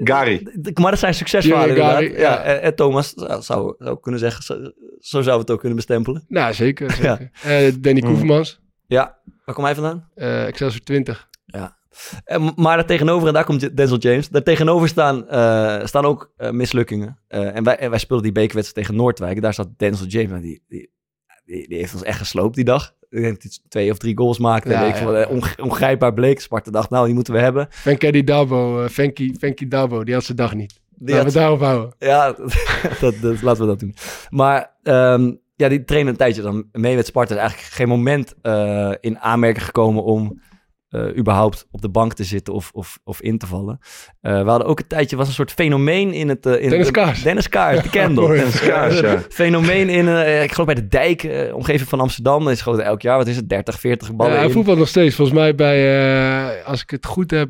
Gary. 0.04 0.48
Maar 0.82 0.92
dat 0.92 1.00
zijn 1.00 1.14
succesverhalen 1.14 1.70
inderdaad. 1.70 2.02
Ja, 2.02 2.10
ja. 2.18 2.42
en, 2.42 2.62
en 2.62 2.76
Thomas, 2.76 3.14
zou, 3.40 3.76
zou 3.78 4.00
kunnen 4.00 4.20
zeggen, 4.20 4.44
zo, 4.44 4.54
zo 5.00 5.22
zou 5.22 5.36
we 5.36 5.42
het 5.42 5.52
ook 5.52 5.60
kunnen 5.60 5.76
bestempelen. 5.76 6.26
Nou, 6.28 6.54
zeker. 6.54 6.92
zeker. 6.92 7.30
Eh, 7.44 7.74
Danny 7.80 8.00
Mm. 8.02 8.08
Koevermans, 8.08 8.60
Ja, 8.88 9.18
waar 9.46 9.56
komt 9.56 9.68
hij 9.68 9.76
vandaan? 9.76 10.10
eh 10.16 10.46
Excelsior 10.48 10.84
20. 10.84 11.28
Ja. 11.46 11.78
En, 12.26 12.54
maar 12.56 12.78
daar 12.78 12.86
tegenover, 12.86 13.28
en 13.28 13.34
daar 13.34 13.44
komt 13.46 13.78
Denzel 13.78 13.98
James, 13.98 14.30
daar 14.30 14.44
tegenover 14.44 14.88
staan, 14.88 15.28
eh, 15.30 15.86
staan 15.86 16.06
ook 16.06 16.32
eh, 16.38 16.50
mislukkingen. 16.52 17.20
Eh, 17.28 17.56
en, 17.56 17.64
wij, 17.64 17.78
en 17.78 17.90
wij 17.90 18.00
speelden 18.00 18.26
die 18.26 18.34
bekerwedstrijd 18.34 18.88
tegen 18.88 19.02
Noordwijk. 19.04 19.42
Daar 19.42 19.54
staat 19.54 19.70
Denzel 19.78 20.06
James, 20.08 20.42
die, 20.42 20.64
die, 20.68 20.92
die, 21.46 21.68
die 21.68 21.78
heeft 21.78 21.94
ons 21.94 22.04
echt 22.04 22.18
gesloopt 22.18 22.56
die 22.56 22.66
dag. 22.66 22.94
Ik 23.10 23.22
denk 23.22 23.34
dat 23.34 23.44
hij 23.44 23.52
twee 23.70 23.92
of 23.92 23.98
drie 23.98 24.18
goals 24.18 24.40
maakte. 24.40 24.70
Ja, 24.70 24.82
en 24.82 24.88
ik 24.88 24.96
ja. 24.96 25.02
vond 25.02 25.18
het 25.18 25.28
onge- 25.28 25.62
ongrijpbaar 25.62 26.14
bleek. 26.14 26.40
Sparta 26.42 26.72
dacht, 26.72 26.90
nou, 26.90 27.06
die 27.06 27.14
moeten 27.16 27.34
we 27.34 27.40
hebben. 27.40 27.68
Fenky 27.70 28.24
Dabo, 28.24 28.84
eh 28.84 28.90
Fenky, 28.90 29.34
Fenky 29.40 29.68
Dabo, 29.68 30.04
die 30.04 30.14
had 30.14 30.24
zijn 30.24 30.38
dag 30.38 30.54
niet. 30.54 30.80
Die 30.96 31.16
Laten 31.16 31.24
had- 31.24 31.34
we 31.34 31.40
daarop 31.40 31.60
houden. 31.60 31.94
Ja, 32.00 32.36
dat, 33.00 33.16
dat, 33.22 33.42
laten 33.42 33.62
we 33.62 33.68
dat 33.68 33.80
doen. 33.80 33.96
Maar 34.30 34.76
ehm, 34.84 35.32
ja, 35.56 35.70
die 35.70 35.84
trainde 35.84 36.12
een 36.12 36.18
tijdje 36.18 36.42
dan 36.42 36.66
mee 36.72 36.96
met 36.96 37.06
Sparta. 37.06 37.34
is 37.34 37.40
eigenlijk 37.40 37.72
geen 37.72 37.88
moment 37.88 38.34
eh, 38.42 38.92
in 39.00 39.20
aanmerking 39.20 39.66
gekomen 39.66 40.04
om 40.04 40.42
eh, 40.94 41.18
überhaupt 41.18 41.68
op 41.72 41.82
de 41.82 41.90
bank 41.90 42.14
te 42.14 42.24
zitten 42.24 42.54
of, 42.54 42.72
of, 42.74 43.00
of 43.04 43.22
in 43.22 43.38
te 43.38 43.48
vallen. 43.48 43.80
Eh, 44.22 44.44
we 44.44 44.50
hadden 44.50 44.68
ook 44.68 44.80
een 44.80 44.88
tijdje, 44.88 45.16
was 45.16 45.28
een 45.28 45.34
soort 45.34 45.52
fenomeen 45.52 46.14
in 46.14 46.30
het... 46.30 46.46
eh, 46.46 46.62
in 46.62 46.70
Dennis 46.70 46.92
Kaars. 46.92 47.24
Dennis 47.24 47.50
Kaars, 47.50 47.82
de 47.84 47.90
Kendall. 48.00 48.28
Dennis 48.28 48.60
Kaars, 48.60 49.00
ja. 49.00 49.20
Fenomeen 49.30 49.90
in, 49.90 50.08
ik 50.44 50.52
geloof 50.52 50.66
bij 50.66 50.76
de 50.76 50.88
dijk, 50.88 51.52
omgeving 51.54 51.90
van 51.90 52.00
Amsterdam. 52.00 52.46
Hij 52.46 52.56
schoot 52.56 52.80
elk 52.80 53.02
jaar, 53.02 53.18
wat 53.18 53.28
is 53.28 53.36
het, 53.36 53.50
30, 53.50 53.80
40 53.80 54.16
ballen 54.16 54.34
Ja, 54.34 54.40
hij 54.40 54.50
voetbalt 54.50 54.78
nog 54.78 54.88
steeds. 54.88 55.16
Volgens 55.16 55.38
mij 55.38 55.56
bij, 55.56 56.64
als 56.64 56.82
ik 56.82 56.90
het 56.90 57.06
goed 57.06 57.32
heb, 57.32 57.50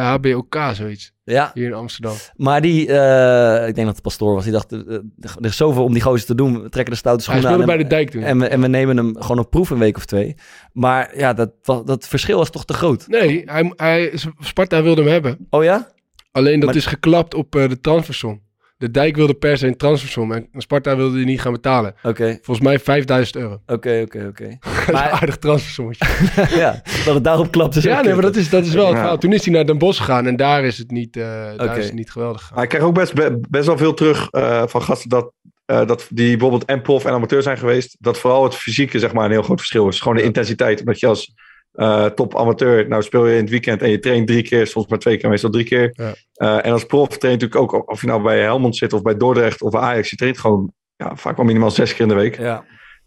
HBOK 0.00 0.56
zoiets. 0.72 1.12
Ja, 1.30 1.50
Hier 1.54 1.66
in 1.66 1.72
Amsterdam. 1.74 2.14
maar 2.36 2.60
die, 2.60 2.86
eh, 2.86 3.68
ik 3.68 3.74
denk 3.74 3.86
dat 3.86 3.94
het 3.94 4.02
pastoor 4.02 4.34
was, 4.34 4.42
die 4.44 4.52
dacht, 4.52 4.72
eh, 4.72 4.78
er 5.20 5.44
is 5.44 5.56
zoveel 5.56 5.84
om 5.84 5.92
die 5.92 6.02
gozer 6.02 6.26
te 6.26 6.34
doen. 6.34 6.62
We 6.62 6.68
trekken 6.68 6.92
de 6.92 6.98
stoute 6.98 7.22
schoenen 7.22 7.50
aan. 7.50 7.64
bij 7.66 7.76
de 7.76 7.86
dijk 7.86 8.10
toen. 8.10 8.22
En 8.22 8.38
we, 8.38 8.46
en 8.46 8.60
we 8.60 8.66
nemen 8.68 8.96
hem 8.96 9.16
gewoon 9.22 9.38
op 9.38 9.50
proef 9.50 9.70
een 9.70 9.78
week 9.78 9.96
of 9.96 10.04
twee. 10.04 10.34
Maar 10.72 11.18
ja, 11.18 11.32
dat, 11.32 11.50
dat 11.84 12.08
verschil 12.08 12.38
was 12.38 12.50
toch 12.50 12.64
te 12.64 12.72
groot. 12.72 13.08
Nee, 13.08 13.42
hij, 13.46 13.72
hij, 13.76 14.12
Sparta 14.38 14.82
wilde 14.82 15.02
hem 15.02 15.10
hebben. 15.10 15.46
Oh 15.50 15.64
ja? 15.64 15.88
Alleen 16.32 16.58
dat 16.60 16.68
Maar- 16.68 16.76
is 16.78 16.86
geklapt 16.86 17.34
op 17.34 17.54
eh, 17.56 17.68
de 17.68 17.80
transfersom. 17.80 18.40
De 18.80 18.90
dijk 18.90 19.16
wilde 19.16 19.34
per 19.34 19.58
se 19.58 19.66
een 19.66 19.76
transfersom 19.76 20.32
en 20.32 20.48
Sparta 20.52 20.96
wilde 20.96 21.16
die 21.16 21.24
niet 21.26 21.40
gaan 21.40 21.52
betalen. 21.52 21.94
Oké, 22.02 22.38
Volgens 22.42 22.66
mij 22.66 22.78
5000 22.78 23.36
euro. 23.36 23.60
oké, 23.66 24.00
oké, 24.04 24.26
oké. 24.28 24.44
Een 24.86 24.92
Maar 24.92 25.10
aardig 25.10 25.36
transfersommetje. 25.36 26.04
ja, 26.62 26.82
dat 27.04 27.14
het 27.14 27.24
daarop 27.24 27.50
klapt 27.50 27.76
is 27.76 27.82
Ja, 27.82 28.00
nee, 28.00 28.12
maar 28.12 28.22
dat 28.22 28.36
is, 28.36 28.48
dat 28.50 28.66
is 28.66 28.74
wel 28.74 28.86
het 28.86 28.96
verhaal. 28.96 29.18
Toen 29.18 29.32
is 29.32 29.44
hij 29.44 29.54
naar 29.54 29.66
Den 29.66 29.78
Bosch 29.78 29.98
gegaan 29.98 30.26
en 30.26 30.36
daar 30.36 30.64
is 30.64 30.78
het 30.78 30.90
niet, 30.90 31.16
eh, 31.16 31.22
daar 31.56 31.78
is 31.78 31.84
het 31.84 31.94
niet 31.94 32.10
geweldig 32.10 32.40
gegaan. 32.40 32.54
Maar 32.54 32.64
ik 32.64 32.70
krijg 32.70 32.84
ook 32.84 32.94
best, 32.94 33.14
be- 33.14 33.40
best 33.50 33.66
wel 33.66 33.78
veel 33.78 33.94
terug 33.94 34.28
eh, 34.30 34.62
van 34.66 34.82
gasten 34.82 35.08
dat, 35.08 35.32
eh, 35.66 35.86
dat 35.86 36.06
die 36.10 36.30
bijvoorbeeld 36.30 36.64
en 36.64 36.82
prof 36.82 37.04
en 37.04 37.12
amateur 37.12 37.42
zijn 37.42 37.58
geweest. 37.58 37.96
Dat 37.98 38.18
vooral 38.18 38.44
het 38.44 38.54
fysieke 38.54 38.98
zeg 38.98 39.12
maar, 39.12 39.24
een 39.24 39.30
heel 39.30 39.42
groot 39.42 39.58
verschil 39.58 39.88
is. 39.88 40.00
Gewoon 40.00 40.16
de 40.16 40.22
intensiteit. 40.22 40.80
Omdat 40.80 41.00
je 41.00 41.06
als 41.06 41.34
eh, 41.72 42.06
top 42.06 42.36
amateur, 42.36 42.88
nou 42.88 43.02
speel 43.02 43.26
je 43.26 43.34
in 43.34 43.40
het 43.40 43.50
weekend 43.50 43.82
en 43.82 43.90
je 43.90 43.98
traint 43.98 44.26
drie 44.26 44.42
keer, 44.42 44.66
soms 44.66 44.86
maar 44.86 44.98
twee 44.98 45.16
keer, 45.16 45.30
meestal 45.30 45.50
drie 45.50 45.64
keer. 45.64 45.92
Ja. 45.92 46.14
Eh, 46.32 46.66
en 46.66 46.72
als 46.72 46.84
prof 46.84 47.08
traint 47.08 47.40
natuurlijk 47.40 47.74
ook, 47.74 47.90
of 47.90 48.00
je 48.00 48.06
nou 48.06 48.22
bij 48.22 48.40
Helmond 48.40 48.76
zit 48.76 48.92
of 48.92 49.02
bij 49.02 49.16
Dordrecht 49.16 49.62
of 49.62 49.70
bij 49.70 49.80
Ajax, 49.80 50.10
je 50.10 50.16
traint 50.16 50.38
gewoon 50.38 50.72
ja, 50.96 51.16
vaak 51.16 51.36
wel 51.36 51.46
minimaal 51.46 51.70
zes 51.70 51.92
keer 51.92 52.00
in 52.00 52.08
de 52.08 52.14
week. 52.14 52.38
Ja. 52.38 52.64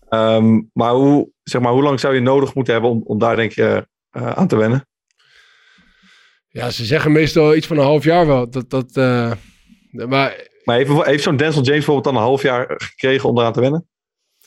Ehm, 0.10 0.62
maar, 0.74 0.92
hoe, 0.92 1.30
zeg 1.44 1.62
maar 1.62 1.72
hoe 1.72 1.84
lang 1.84 2.00
zou 2.00 2.14
je 2.14 2.22
nodig 2.22 2.56
moeten 2.56 2.74
hebben 2.74 2.92
om, 2.92 3.02
om 3.06 3.20
daar 3.20 3.36
denk 3.36 3.52
je 3.52 3.88
eh, 4.10 4.32
aan 4.32 4.48
te 4.48 4.56
wennen? 4.56 4.88
Ja, 6.48 6.70
ze 6.70 6.86
zeggen 6.86 7.12
meestal 7.12 7.56
iets 7.56 7.68
van 7.68 7.78
een 7.78 7.84
half 7.84 8.04
jaar 8.04 8.28
wel. 8.28 8.50
Dat, 8.50 8.70
dat, 8.70 8.98
eh, 8.98 9.32
maar 9.92 10.50
Maar 10.64 10.76
heeft, 10.76 11.06
heeft 11.06 11.24
zo'n 11.24 11.38
Denzel 11.38 11.62
James 11.64 11.86
bijvoorbeeld 11.86 12.06
dan 12.06 12.16
een 12.16 12.30
half 12.30 12.42
jaar 12.42 12.66
gekregen 12.78 13.30
om 13.30 13.38
eraan 13.38 13.54
te 13.54 13.62
wennen? 13.62 13.88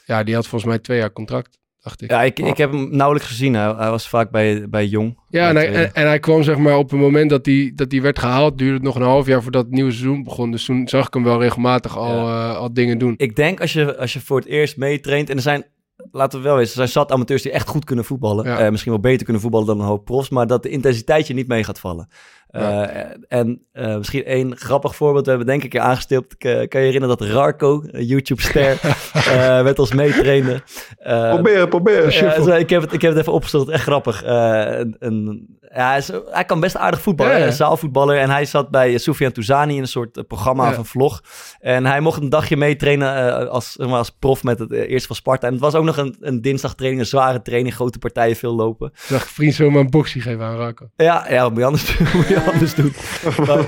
ja, 0.06 0.22
die 0.22 0.34
had 0.34 0.46
volgens 0.46 0.70
mij 0.70 0.78
twee 0.78 0.98
jaar 0.98 1.12
contract, 1.12 1.58
dacht 1.86 2.02
ik. 2.02 2.10
ja, 2.10 2.22
ik, 2.22 2.38
ik 2.38 2.56
heb 2.56 2.72
hem 2.72 2.96
nauwelijks 2.96 3.28
gezien. 3.28 3.54
Hij, 3.54 3.74
hij 3.76 3.90
was 3.90 4.08
vaak 4.08 4.30
bij, 4.30 4.68
bij 4.68 4.86
Jong. 4.86 5.18
Ja, 5.28 5.48
en 5.48 5.56
hij, 5.56 5.72
en, 5.72 5.94
en 5.94 6.06
hij 6.06 6.18
kwam 6.18 6.42
zeg 6.42 6.56
maar 6.56 6.76
op 6.76 6.90
het 6.90 7.00
moment 7.00 7.30
dat 7.30 7.46
hij, 7.46 7.72
dat 7.74 7.92
hij 7.92 8.02
werd 8.02 8.18
gehaald, 8.18 8.58
duurde 8.58 8.74
het 8.74 8.82
nog 8.82 8.94
een 8.94 9.02
half 9.02 9.26
jaar 9.26 9.42
voordat 9.42 9.64
het 9.64 9.72
nieuwe 9.72 9.90
seizoen 9.90 10.22
begon. 10.22 10.50
Dus 10.50 10.64
toen 10.64 10.88
zag 10.88 11.06
ik 11.06 11.14
hem 11.14 11.24
wel 11.24 11.40
regelmatig 11.40 11.98
al, 11.98 12.28
eh, 12.28 12.56
al 12.56 12.72
dingen 12.72 12.98
doen. 12.98 13.14
Ik 13.16 13.36
denk 13.36 13.60
als 13.60 13.72
je, 13.72 13.96
als 13.96 14.12
je 14.12 14.20
voor 14.20 14.38
het 14.38 14.46
eerst 14.48 14.76
meetraint... 14.76 15.30
En 15.30 15.36
er 15.36 15.42
zijn 15.42 15.64
laten 16.10 16.38
we 16.38 16.44
wel 16.44 16.56
weten, 16.56 16.70
er 16.70 16.76
zijn 16.76 16.88
zat 16.88 17.12
amateurs 17.12 17.42
die 17.42 17.52
echt 17.52 17.68
goed 17.68 17.84
kunnen 17.84 18.04
voetballen. 18.04 18.44
Ja. 18.44 18.58
Eh, 18.58 18.70
misschien 18.70 18.92
wel 18.92 19.00
beter 19.00 19.24
kunnen 19.24 19.42
voetballen 19.42 19.66
dan 19.66 19.80
een 19.80 19.86
hoop 19.86 20.04
profs, 20.04 20.28
maar 20.28 20.46
dat 20.46 20.62
de 20.62 20.68
intensiteit 20.68 21.26
je 21.26 21.34
niet 21.34 21.48
mee 21.48 21.64
gaat 21.64 21.80
vallen. 21.80 22.08
Eh, 22.50 22.82
en 23.28 23.62
eh, 23.72 23.96
misschien 23.96 24.24
één 24.24 24.56
grappig 24.56 24.96
voorbeeld. 24.96 25.24
We 25.24 25.28
hebben 25.30 25.48
denk 25.48 25.62
ik 25.62 25.70
keer 25.70 25.80
aangestipt. 25.80 26.36
Kan 26.38 26.50
je 26.50 26.66
herinneren 26.72 27.08
dat 27.18 27.28
Rarko, 27.28 27.82
YouTube-ster, 27.92 28.80
eh, 29.14 29.62
met 29.62 29.78
ons 29.78 29.92
meetrainde? 29.92 30.62
Eh, 30.98 31.30
Proberen, 31.32 31.68
proberen. 31.68 32.12
zo, 32.12 32.50
ik, 32.52 32.70
heb 32.70 32.82
het, 32.82 32.92
ik 32.92 33.00
heb 33.02 33.10
het 33.10 33.20
even 33.20 33.32
opgezocht. 33.32 33.68
Echt 33.68 33.82
grappig. 33.82 34.22
Eh, 34.22 34.78
een, 34.78 34.96
een- 34.98 35.54
ja, 35.74 35.88
hij, 35.88 35.98
is- 35.98 36.10
hij 36.30 36.44
kan 36.44 36.60
best 36.60 36.76
aardig 36.76 37.00
voetballen. 37.00 37.38
Ja, 37.38 37.50
zaalvoetballer. 37.50 38.18
En 38.18 38.30
hij 38.30 38.44
zat 38.44 38.70
bij 38.70 38.98
Soufiane 38.98 39.32
Touzani 39.32 39.74
in 39.74 39.80
een 39.80 39.86
soort 39.88 40.16
eh, 40.16 40.24
programma 40.24 40.76
een 40.76 40.84
vlog. 40.84 41.20
En 41.60 41.86
hij 41.86 42.00
mocht 42.00 42.22
een 42.22 42.28
dagje 42.28 42.56
meetrainen 42.56 43.16
eh, 43.40 43.48
als, 43.48 43.76
maar, 43.76 43.88
als 43.88 44.10
prof 44.10 44.42
met 44.42 44.58
het 44.58 44.72
eh, 44.72 44.90
eerste 44.90 45.06
van 45.06 45.16
Sparta. 45.16 45.46
En 45.46 45.52
het 45.52 45.62
was 45.62 45.74
ook 45.74 45.84
nog 45.84 45.96
een, 45.96 46.16
een 46.20 46.40
dinsdagtraining, 46.42 47.02
een 47.02 47.08
zware 47.08 47.42
training. 47.42 47.74
Grote 47.74 47.98
partijen, 47.98 48.36
veel 48.36 48.54
lopen. 48.54 48.90
Zag 48.94 49.28
vriend 49.28 49.54
zomaar 49.54 49.80
een 49.80 49.90
boxie 49.90 50.20
geven 50.22 50.44
aan 50.44 50.56
Rako. 50.56 50.86
Ja, 50.96 51.26
ja 51.30 51.48
moet 51.48 51.58
je 51.58 51.64
anders, 51.64 51.86
doen? 51.96 52.06
Je 52.44 52.50
anders 52.52 52.74
doen? 52.74 52.92
Maar, 53.46 53.58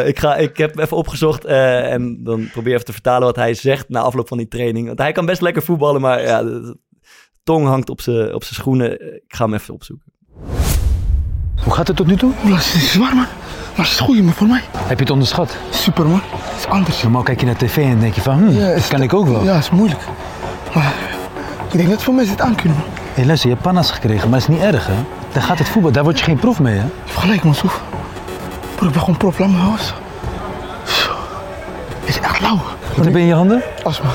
eh, 0.00 0.08
ik, 0.08 0.18
ga, 0.18 0.34
ik 0.36 0.56
heb 0.56 0.78
even 0.78 0.96
opgezocht 0.96 1.44
eh, 1.44 1.92
en 1.92 2.24
dan 2.24 2.48
probeer 2.52 2.72
even 2.72 2.84
te 2.84 2.92
vertalen 2.92 3.26
wat 3.26 3.36
hij 3.36 3.54
zegt 3.54 3.88
na 3.88 4.00
afloop 4.00 4.28
van 4.28 4.38
die 4.38 4.48
training. 4.48 4.86
Want 4.86 4.98
hij 4.98 5.12
kan 5.12 5.26
best 5.26 5.40
lekker 5.40 5.62
voetballen, 5.62 6.00
maar 6.00 6.22
ja, 6.22 6.42
de, 6.42 6.76
tong 7.44 7.66
hangt 7.66 7.90
op 7.90 8.00
zijn 8.00 8.34
op 8.34 8.44
zijn 8.44 8.54
schoenen. 8.54 8.92
Ik 9.14 9.22
ga 9.34 9.44
hem 9.44 9.54
even 9.54 9.74
opzoeken. 9.74 10.12
Hoe 11.64 11.72
gaat 11.72 11.86
het 11.88 11.96
tot 11.96 12.06
nu 12.06 12.16
toe? 12.16 12.32
Het 12.36 12.58
is 12.74 12.92
zwaar, 12.92 13.14
man. 13.14 13.26
Maar 13.76 13.84
het 13.86 13.94
is 13.94 14.00
goed, 14.00 14.22
man, 14.22 14.32
voor 14.32 14.46
mij. 14.46 14.60
Heb 14.76 14.96
je 14.98 15.04
het 15.04 15.12
onderschat? 15.12 15.56
Super, 15.70 16.06
man. 16.06 16.20
Het 16.32 16.58
is 16.58 16.66
anders. 16.66 17.02
Normaal 17.02 17.22
kijk 17.22 17.40
je 17.40 17.46
naar 17.46 17.56
tv 17.56 17.76
en 17.76 18.00
denk 18.00 18.14
je 18.14 18.20
van, 18.20 18.38
hm, 18.38 18.50
Ja, 18.50 18.68
dat 18.68 18.76
is- 18.76 18.88
kan 18.88 19.02
ik 19.02 19.14
ook 19.14 19.26
wel. 19.28 19.44
Ja, 19.44 19.54
het 19.54 19.62
is 19.64 19.70
moeilijk. 19.70 20.00
Maar 20.74 20.92
ik 21.70 21.76
denk 21.78 21.88
dat 21.90 22.02
veel 22.02 22.12
mensen 22.12 22.34
het 22.34 22.44
aan 22.44 22.54
kunnen, 22.54 22.78
man. 22.78 22.86
Hé, 23.14 23.24
luister, 23.24 23.48
je 23.48 23.54
hebt 23.54 23.66
pannas 23.66 23.90
gekregen, 23.90 24.30
maar 24.30 24.38
dat 24.40 24.48
is 24.48 24.54
niet 24.54 24.64
erg, 24.64 24.86
hè? 24.86 24.94
Daar 25.32 25.42
gaat 25.42 25.58
het 25.58 25.68
voetbal, 25.68 25.92
daar 25.92 26.02
word 26.04 26.18
je 26.18 26.24
geen 26.24 26.36
proef 26.38 26.60
mee, 26.60 26.74
hè? 26.74 26.82
Je 26.84 26.90
hebt 27.04 27.18
gelijk, 27.18 27.44
man, 27.44 27.54
Soef. 27.54 27.82
Ik 28.84 28.92
ben 28.92 29.32
gewoon. 29.32 29.78
Zo. 30.86 31.12
Het 31.98 32.08
is 32.08 32.18
echt 32.18 32.40
lauw. 32.40 32.60
Wat 32.96 33.04
heb 33.04 33.14
je 33.14 33.20
in 33.20 33.26
je 33.26 33.34
handen? 33.34 33.62
Astma. 33.82 34.10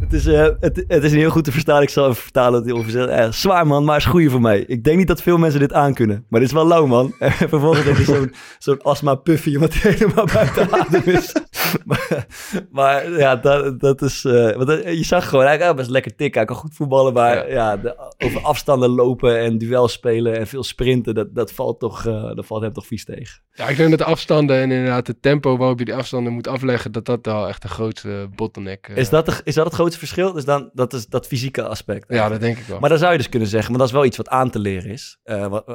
Het 0.00 0.12
is, 0.12 0.26
eh, 0.26 0.48
het, 0.60 0.84
het 0.88 1.04
is 1.04 1.10
niet 1.10 1.20
heel 1.20 1.30
goed 1.30 1.44
te 1.44 1.52
verstaan. 1.52 1.82
Ik 1.82 1.88
zal 1.88 2.08
even 2.08 2.22
vertalen 2.22 2.52
wat 2.52 2.64
hij 2.64 2.72
ongeveer 2.72 2.92
zegt. 2.92 3.08
Eh, 3.08 3.32
zwaar 3.32 3.66
man, 3.66 3.84
maar 3.84 3.96
is 3.96 4.04
goeie 4.04 4.30
voor 4.30 4.40
mij. 4.40 4.64
Ik 4.66 4.84
denk 4.84 4.98
niet 4.98 5.06
dat 5.06 5.22
veel 5.22 5.38
mensen 5.38 5.60
dit 5.60 5.72
aankunnen. 5.72 6.24
Maar 6.28 6.40
dit 6.40 6.48
is 6.48 6.54
wel 6.54 6.66
lauw 6.66 6.86
man. 6.86 7.14
En 7.18 7.32
vervolgens 7.54 7.84
heb 7.84 7.96
je 7.96 8.04
zo'n 8.04 8.34
zo'n 8.58 8.82
astma 8.82 9.14
puffy 9.14 9.58
wat 9.58 9.72
helemaal 9.74 10.26
buiten 10.32 10.72
adem 10.72 11.02
is. 11.04 11.32
maar, 11.84 12.26
maar 12.70 13.10
ja, 13.10 13.36
dat, 13.36 13.80
dat 13.80 14.02
is... 14.02 14.24
eh, 14.24 14.56
want 14.56 14.68
je 14.84 15.04
zag 15.04 15.28
gewoon, 15.28 15.44
hij 15.44 15.58
kan 15.58 15.76
best 15.76 15.90
lekker 15.90 16.14
tikken. 16.14 16.36
Hij 16.40 16.44
kan 16.48 16.56
goed 16.56 16.74
voetballen. 16.74 17.12
Maar 17.12 17.50
ja, 17.50 17.76
de- 17.76 18.12
over 18.24 18.40
afstanden 18.42 18.88
lopen 18.90 19.38
en 19.38 19.58
duel 19.58 19.88
spelen 19.88 20.38
en 20.38 20.46
veel 20.46 20.64
sprinten. 20.64 21.14
Dat, 21.14 21.34
dat, 21.34 21.52
valt 21.52 21.80
toch, 21.80 22.06
eh, 22.06 22.34
dat 22.34 22.46
valt 22.46 22.62
hem 22.62 22.72
toch 22.72 22.86
vies 22.86 23.04
tegen. 23.04 23.40
Ja, 23.52 23.68
ik 23.68 23.76
denk 23.76 23.90
dat 23.90 23.98
de 23.98 24.04
afstanden 24.04 24.56
en 24.56 24.70
inderdaad 24.70 25.06
het 25.06 25.22
tempo 25.22 25.56
waarop 25.56 25.78
je 25.78 25.84
die 25.84 25.94
afstanden 25.94 26.32
moet 26.32 26.48
afleggen, 26.48 26.92
dat 26.92 27.04
dat 27.06 27.26
wel 27.26 27.48
echt 27.48 27.62
de 27.62 27.68
grootste 27.68 28.28
bottleneck 28.34 28.88
eh, 28.88 28.96
Is 28.96 29.08
dat, 29.08 29.26
de- 29.26 29.40
is 29.44 29.54
dat 29.54 29.64
het 29.64 29.74
grootste 29.74 29.98
verschil? 29.98 30.32
Dus 30.32 30.44
dan, 30.44 30.70
dat 30.72 30.92
is 30.92 31.06
dat 31.06 31.26
fysieke 31.26 31.62
aspect. 31.62 32.04
Ja, 32.08 32.28
dat 32.28 32.40
denk 32.40 32.58
ik 32.58 32.66
wel. 32.66 32.78
Maar 32.80 32.88
dan 32.88 32.98
zou 32.98 33.12
je 33.12 33.18
dus 33.18 33.28
kunnen 33.28 33.48
zeggen, 33.48 33.70
maar 33.70 33.78
dat 33.78 33.88
is 33.88 33.94
wel 33.94 34.04
iets 34.04 34.16
wat 34.16 34.28
aan 34.28 34.50
te 34.50 34.58
leren 34.58 34.90
is. 34.90 35.18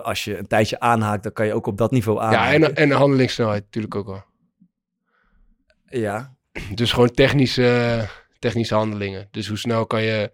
Als 0.04 0.24
je 0.24 0.38
een 0.38 0.48
tijdje 0.48 0.80
aanhaakt, 0.80 1.24
dan 1.24 1.34
kan 1.34 1.46
je 1.46 1.54
ook 1.54 1.68
op 1.68 1.78
dat 1.78 1.92
niveau 1.92 2.18
Ja, 2.20 2.24
aanhaken. 2.26 2.64
en, 2.64 2.76
en 2.76 2.90
de 2.90 2.96
handelingssnelheid 2.96 3.64
natuurlijk 3.64 3.96
ook 3.96 4.06
wel. 4.08 4.24
Ja. 5.92 6.36
Dus 6.76 6.92
gewoon 6.92 7.12
technische, 7.12 8.00
technische 8.40 8.76
handelingen. 8.76 9.28
Dus 9.32 9.48
hoe 9.48 9.58
snel 9.58 9.86
kan 9.86 10.04
je 10.04 10.32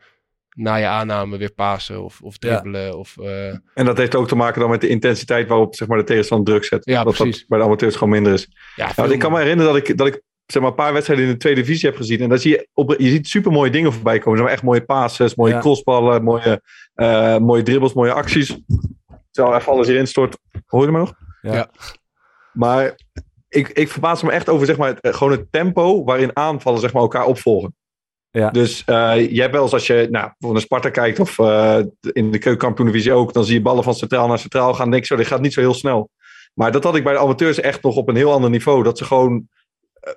na 0.56 0.76
je 0.76 0.86
aanname 0.86 1.38
weer 1.38 1.54
pasen 1.54 2.04
of, 2.04 2.22
of 2.22 2.38
dribbelen. 2.38 2.98
Of, 2.98 3.18
eh, 3.18 3.48
En 3.74 3.86
dat 3.86 3.98
heeft 3.98 4.16
ook 4.16 4.28
te 4.28 4.36
maken 4.36 4.62
dan 4.62 4.70
met 4.70 4.82
de 4.82 4.88
intensiteit 4.88 5.48
waarop 5.48 5.76
zeg 5.76 5.88
maar, 5.88 5.98
de 5.98 6.04
tegenstander 6.04 6.46
druk 6.48 6.64
zet. 6.64 6.86
Ja, 6.86 7.04
dat 7.04 7.16
precies. 7.16 7.38
dat 7.40 7.48
bij 7.48 7.58
de 7.60 7.64
amateurs 7.66 7.94
gewoon 7.94 8.10
minder 8.10 8.34
is. 8.34 8.50
Ja, 8.76 8.92
Nou, 8.96 9.12
ik 9.12 9.20
kan 9.20 9.32
me 9.32 9.38
herinneren 9.40 9.74
dat 9.74 9.88
ik, 9.90 9.98
dat 9.98 10.08
ik 10.08 10.22
zeg 10.46 10.62
maar, 10.62 10.72
een 10.72 10.78
paar 10.78 10.94
wedstrijden 10.94 11.26
in 11.26 11.32
de 11.32 11.38
tweede 11.38 11.62
divisie 11.62 11.90
heb 11.90 11.98
gezien. 11.98 12.20
En 12.20 12.30
dan 12.30 12.38
zie 12.40 12.52
je, 12.52 12.68
op, 12.74 12.96
je 12.98 13.10
ziet 13.10 13.28
super 13.28 13.52
mooie 13.52 13.72
dingen 13.72 13.94
voorbij 13.94 14.18
komen. 14.20 14.38
Zeg 14.38 14.44
maar 14.48 14.56
echt 14.56 14.64
mooie 14.66 14.86
passes, 14.86 15.36
mooie 15.36 15.54
Ja. 15.54 15.60
crossballen, 15.60 16.24
mooie, 16.24 16.62
eh, 16.94 17.38
mooie 17.38 17.64
dribbles, 17.64 17.94
mooie 17.94 18.14
acties. 18.14 18.58
Terwijl 19.32 19.56
even 19.58 19.72
alles 19.72 19.88
hierin 19.88 20.08
stort. 20.08 20.38
Hoor 20.66 20.86
je 20.86 20.92
me 20.92 20.98
nog? 20.98 21.14
Ja. 21.42 21.54
Ja. 21.54 21.70
Maar 22.54 22.96
ik, 23.50 23.68
ik 23.70 23.90
verbaas 23.90 24.22
me 24.22 24.32
echt 24.32 24.50
over 24.50 24.66
zeg 24.66 24.78
maar, 24.78 24.88
het, 24.88 25.00
eh, 25.00 25.14
gewoon 25.14 25.34
het 25.34 25.52
tempo 25.52 26.04
waarin 26.04 26.36
aanvallen 26.36 26.80
zeg 26.80 26.94
maar, 26.94 27.02
elkaar 27.02 27.26
opvolgen. 27.26 27.76
Ja. 28.30 28.50
Dus 28.50 28.84
eh 28.86 29.32
je 29.32 29.42
hebt 29.42 29.54
wel 29.54 29.64
eens 29.64 29.74
als 29.74 29.88
je 29.88 30.08
nou, 30.12 30.32
een 30.40 30.62
Sparta 30.62 30.90
kijkt 30.90 31.20
of 31.20 31.40
eh, 31.40 31.80
in 32.12 32.32
de 32.32 32.38
keukenkampioen-divisie 32.38 33.14
ook, 33.14 33.34
dan 33.34 33.46
zie 33.46 33.54
je 33.54 33.62
ballen 33.62 33.84
van 33.84 33.96
centraal 33.96 34.28
naar 34.28 34.40
centraal 34.40 34.74
gaan. 34.74 34.90
Denk 34.90 35.02
je 35.02 35.08
zo, 35.08 35.16
dit 35.16 35.28
gaat 35.28 35.42
niet 35.42 35.54
zo 35.54 35.60
heel 35.60 35.74
snel. 35.74 36.10
Maar 36.54 36.72
dat 36.72 36.84
had 36.84 36.96
ik 36.96 37.04
bij 37.04 37.14
de 37.14 37.20
amateurs 37.20 37.60
echt 37.60 37.84
nog 37.84 37.96
op 37.96 38.10
een 38.10 38.16
heel 38.16 38.32
ander 38.32 38.50
niveau. 38.50 38.84
Dat 38.84 38.98
ze 38.98 39.06
gewoon 39.06 39.48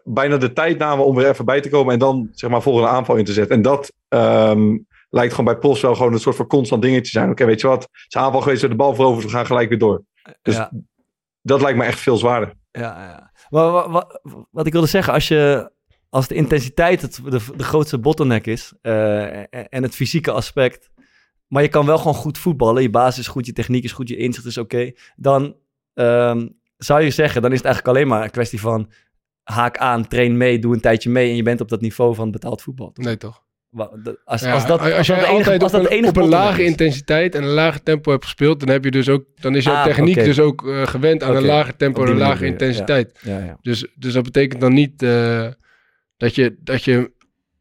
bijna 0.04 0.36
de 0.36 0.52
tijd 0.52 0.78
namen 0.78 1.04
om 1.04 1.14
weer 1.14 1.28
even 1.28 1.44
bij 1.44 1.60
te 1.60 1.68
komen 1.68 1.92
en 1.92 1.98
dan 1.98 2.28
zeg 2.32 2.50
maar 2.50 2.62
volgende 2.62 2.88
aanval 2.88 3.16
in 3.16 3.24
te 3.24 3.32
zetten. 3.32 3.56
En 3.56 3.62
dat 3.62 3.92
ehm, 4.08 4.78
lijkt 5.10 5.34
gewoon 5.34 5.52
bij 5.52 5.60
Pos 5.60 5.80
wel 5.80 5.94
gewoon 5.94 6.12
een 6.12 6.20
soort 6.20 6.36
van 6.36 6.46
constant 6.46 6.82
dingetje 6.82 7.02
te 7.02 7.08
zijn. 7.08 7.30
Oké, 7.30 7.44
weet 7.44 7.60
je 7.60 7.66
wat? 7.66 7.82
Het 7.82 8.04
is 8.08 8.16
aanval 8.16 8.40
geweest, 8.40 8.62
we 8.62 8.68
de 8.68 8.74
bal 8.74 8.94
veroverd, 8.94 9.24
we 9.24 9.30
gaan 9.30 9.46
gelijk 9.46 9.68
weer 9.68 9.78
door. 9.78 10.02
Dus 10.42 10.54
Ja. 10.54 10.70
dat 11.42 11.60
lijkt 11.60 11.78
me 11.78 11.84
echt 11.84 12.00
veel 12.00 12.16
zwaarder. 12.16 12.54
Ja. 12.72 13.32
Maar 13.48 13.70
wa- 13.70 13.88
wa- 13.90 14.20
wat 14.50 14.66
ik 14.66 14.72
wilde 14.72 14.86
zeggen, 14.86 15.12
als, 15.12 15.28
je, 15.28 15.72
als 16.08 16.28
de 16.28 16.34
intensiteit 16.34 17.02
het, 17.02 17.20
de, 17.24 17.40
de 17.56 17.62
grootste 17.64 17.98
bottleneck 17.98 18.46
is 18.46 18.72
eh, 18.82 19.38
en- 19.38 19.68
en 19.68 19.82
het 19.82 19.94
fysieke 19.94 20.30
aspect, 20.30 20.90
maar 21.46 21.62
je 21.62 21.68
kan 21.68 21.86
wel 21.86 21.98
gewoon 21.98 22.14
goed 22.14 22.38
voetballen, 22.38 22.82
je 22.82 22.90
basis 22.90 23.18
is 23.18 23.28
goed, 23.28 23.46
je 23.46 23.52
techniek 23.52 23.84
is 23.84 23.92
goed, 23.92 24.08
je 24.08 24.16
inzicht 24.16 24.46
is 24.46 24.58
oké, 24.58 24.92
dan 25.16 25.56
ehm, 25.94 26.48
zou 26.76 27.00
je 27.02 27.10
zeggen, 27.10 27.42
dan 27.42 27.50
is 27.50 27.56
het 27.56 27.66
eigenlijk 27.66 27.96
alleen 27.96 28.08
maar 28.08 28.22
een 28.24 28.30
kwestie 28.30 28.60
van 28.60 28.90
haak 29.42 29.78
aan, 29.78 30.08
train 30.08 30.36
mee, 30.36 30.58
doe 30.58 30.74
een 30.74 30.80
tijdje 30.80 31.10
mee 31.10 31.30
en 31.30 31.36
je 31.36 31.42
bent 31.42 31.60
op 31.60 31.68
dat 31.68 31.80
niveau 31.80 32.14
van 32.14 32.30
betaald 32.30 32.62
voetbal. 32.62 32.90
Nee, 32.94 33.16
toch? 33.16 33.44
Als, 34.24 34.44
als 34.44 34.66
dat, 34.66 34.80
als, 34.92 35.06
jij 35.06 35.16
enige, 35.16 35.32
altijd 35.32 35.62
als 35.62 35.74
op 35.74 35.82
dat 35.82 35.92
een, 35.92 36.06
op 36.08 36.16
lage 36.16 36.62
is. 36.62 36.68
intensiteit 36.68 37.34
en 37.34 37.42
een 37.42 37.48
lage 37.48 37.82
tempo 37.82 38.10
hebt 38.10 38.24
gespeeld, 38.24 38.60
dan 38.60 38.68
heb 38.68 38.84
je 38.84 38.90
dus 38.90 39.08
ook, 39.08 39.24
dan 39.40 39.56
is 39.56 39.64
jouw 39.64 39.74
Ah, 39.74 39.84
techniek 39.84 40.14
dus 40.14 40.40
ook 40.40 40.68
eh, 40.68 40.86
gewend 40.86 41.22
aan 41.22 41.36
een 41.36 41.44
lager 41.44 41.76
tempo 41.76 42.02
en 42.04 42.10
een 42.10 42.16
lage 42.16 42.34
manier, 42.34 42.50
intensiteit. 42.50 43.18
Ja, 43.22 43.38
ja. 43.38 43.58
Dus, 43.60 43.86
dus 43.94 44.12
dat 44.12 44.22
betekent 44.22 44.60
dan 44.60 44.72
niet 44.72 45.02
eh, 45.02 45.46
dat, 46.16 46.34
je, 46.34 46.56
dat 46.60 46.84
je 46.84 47.12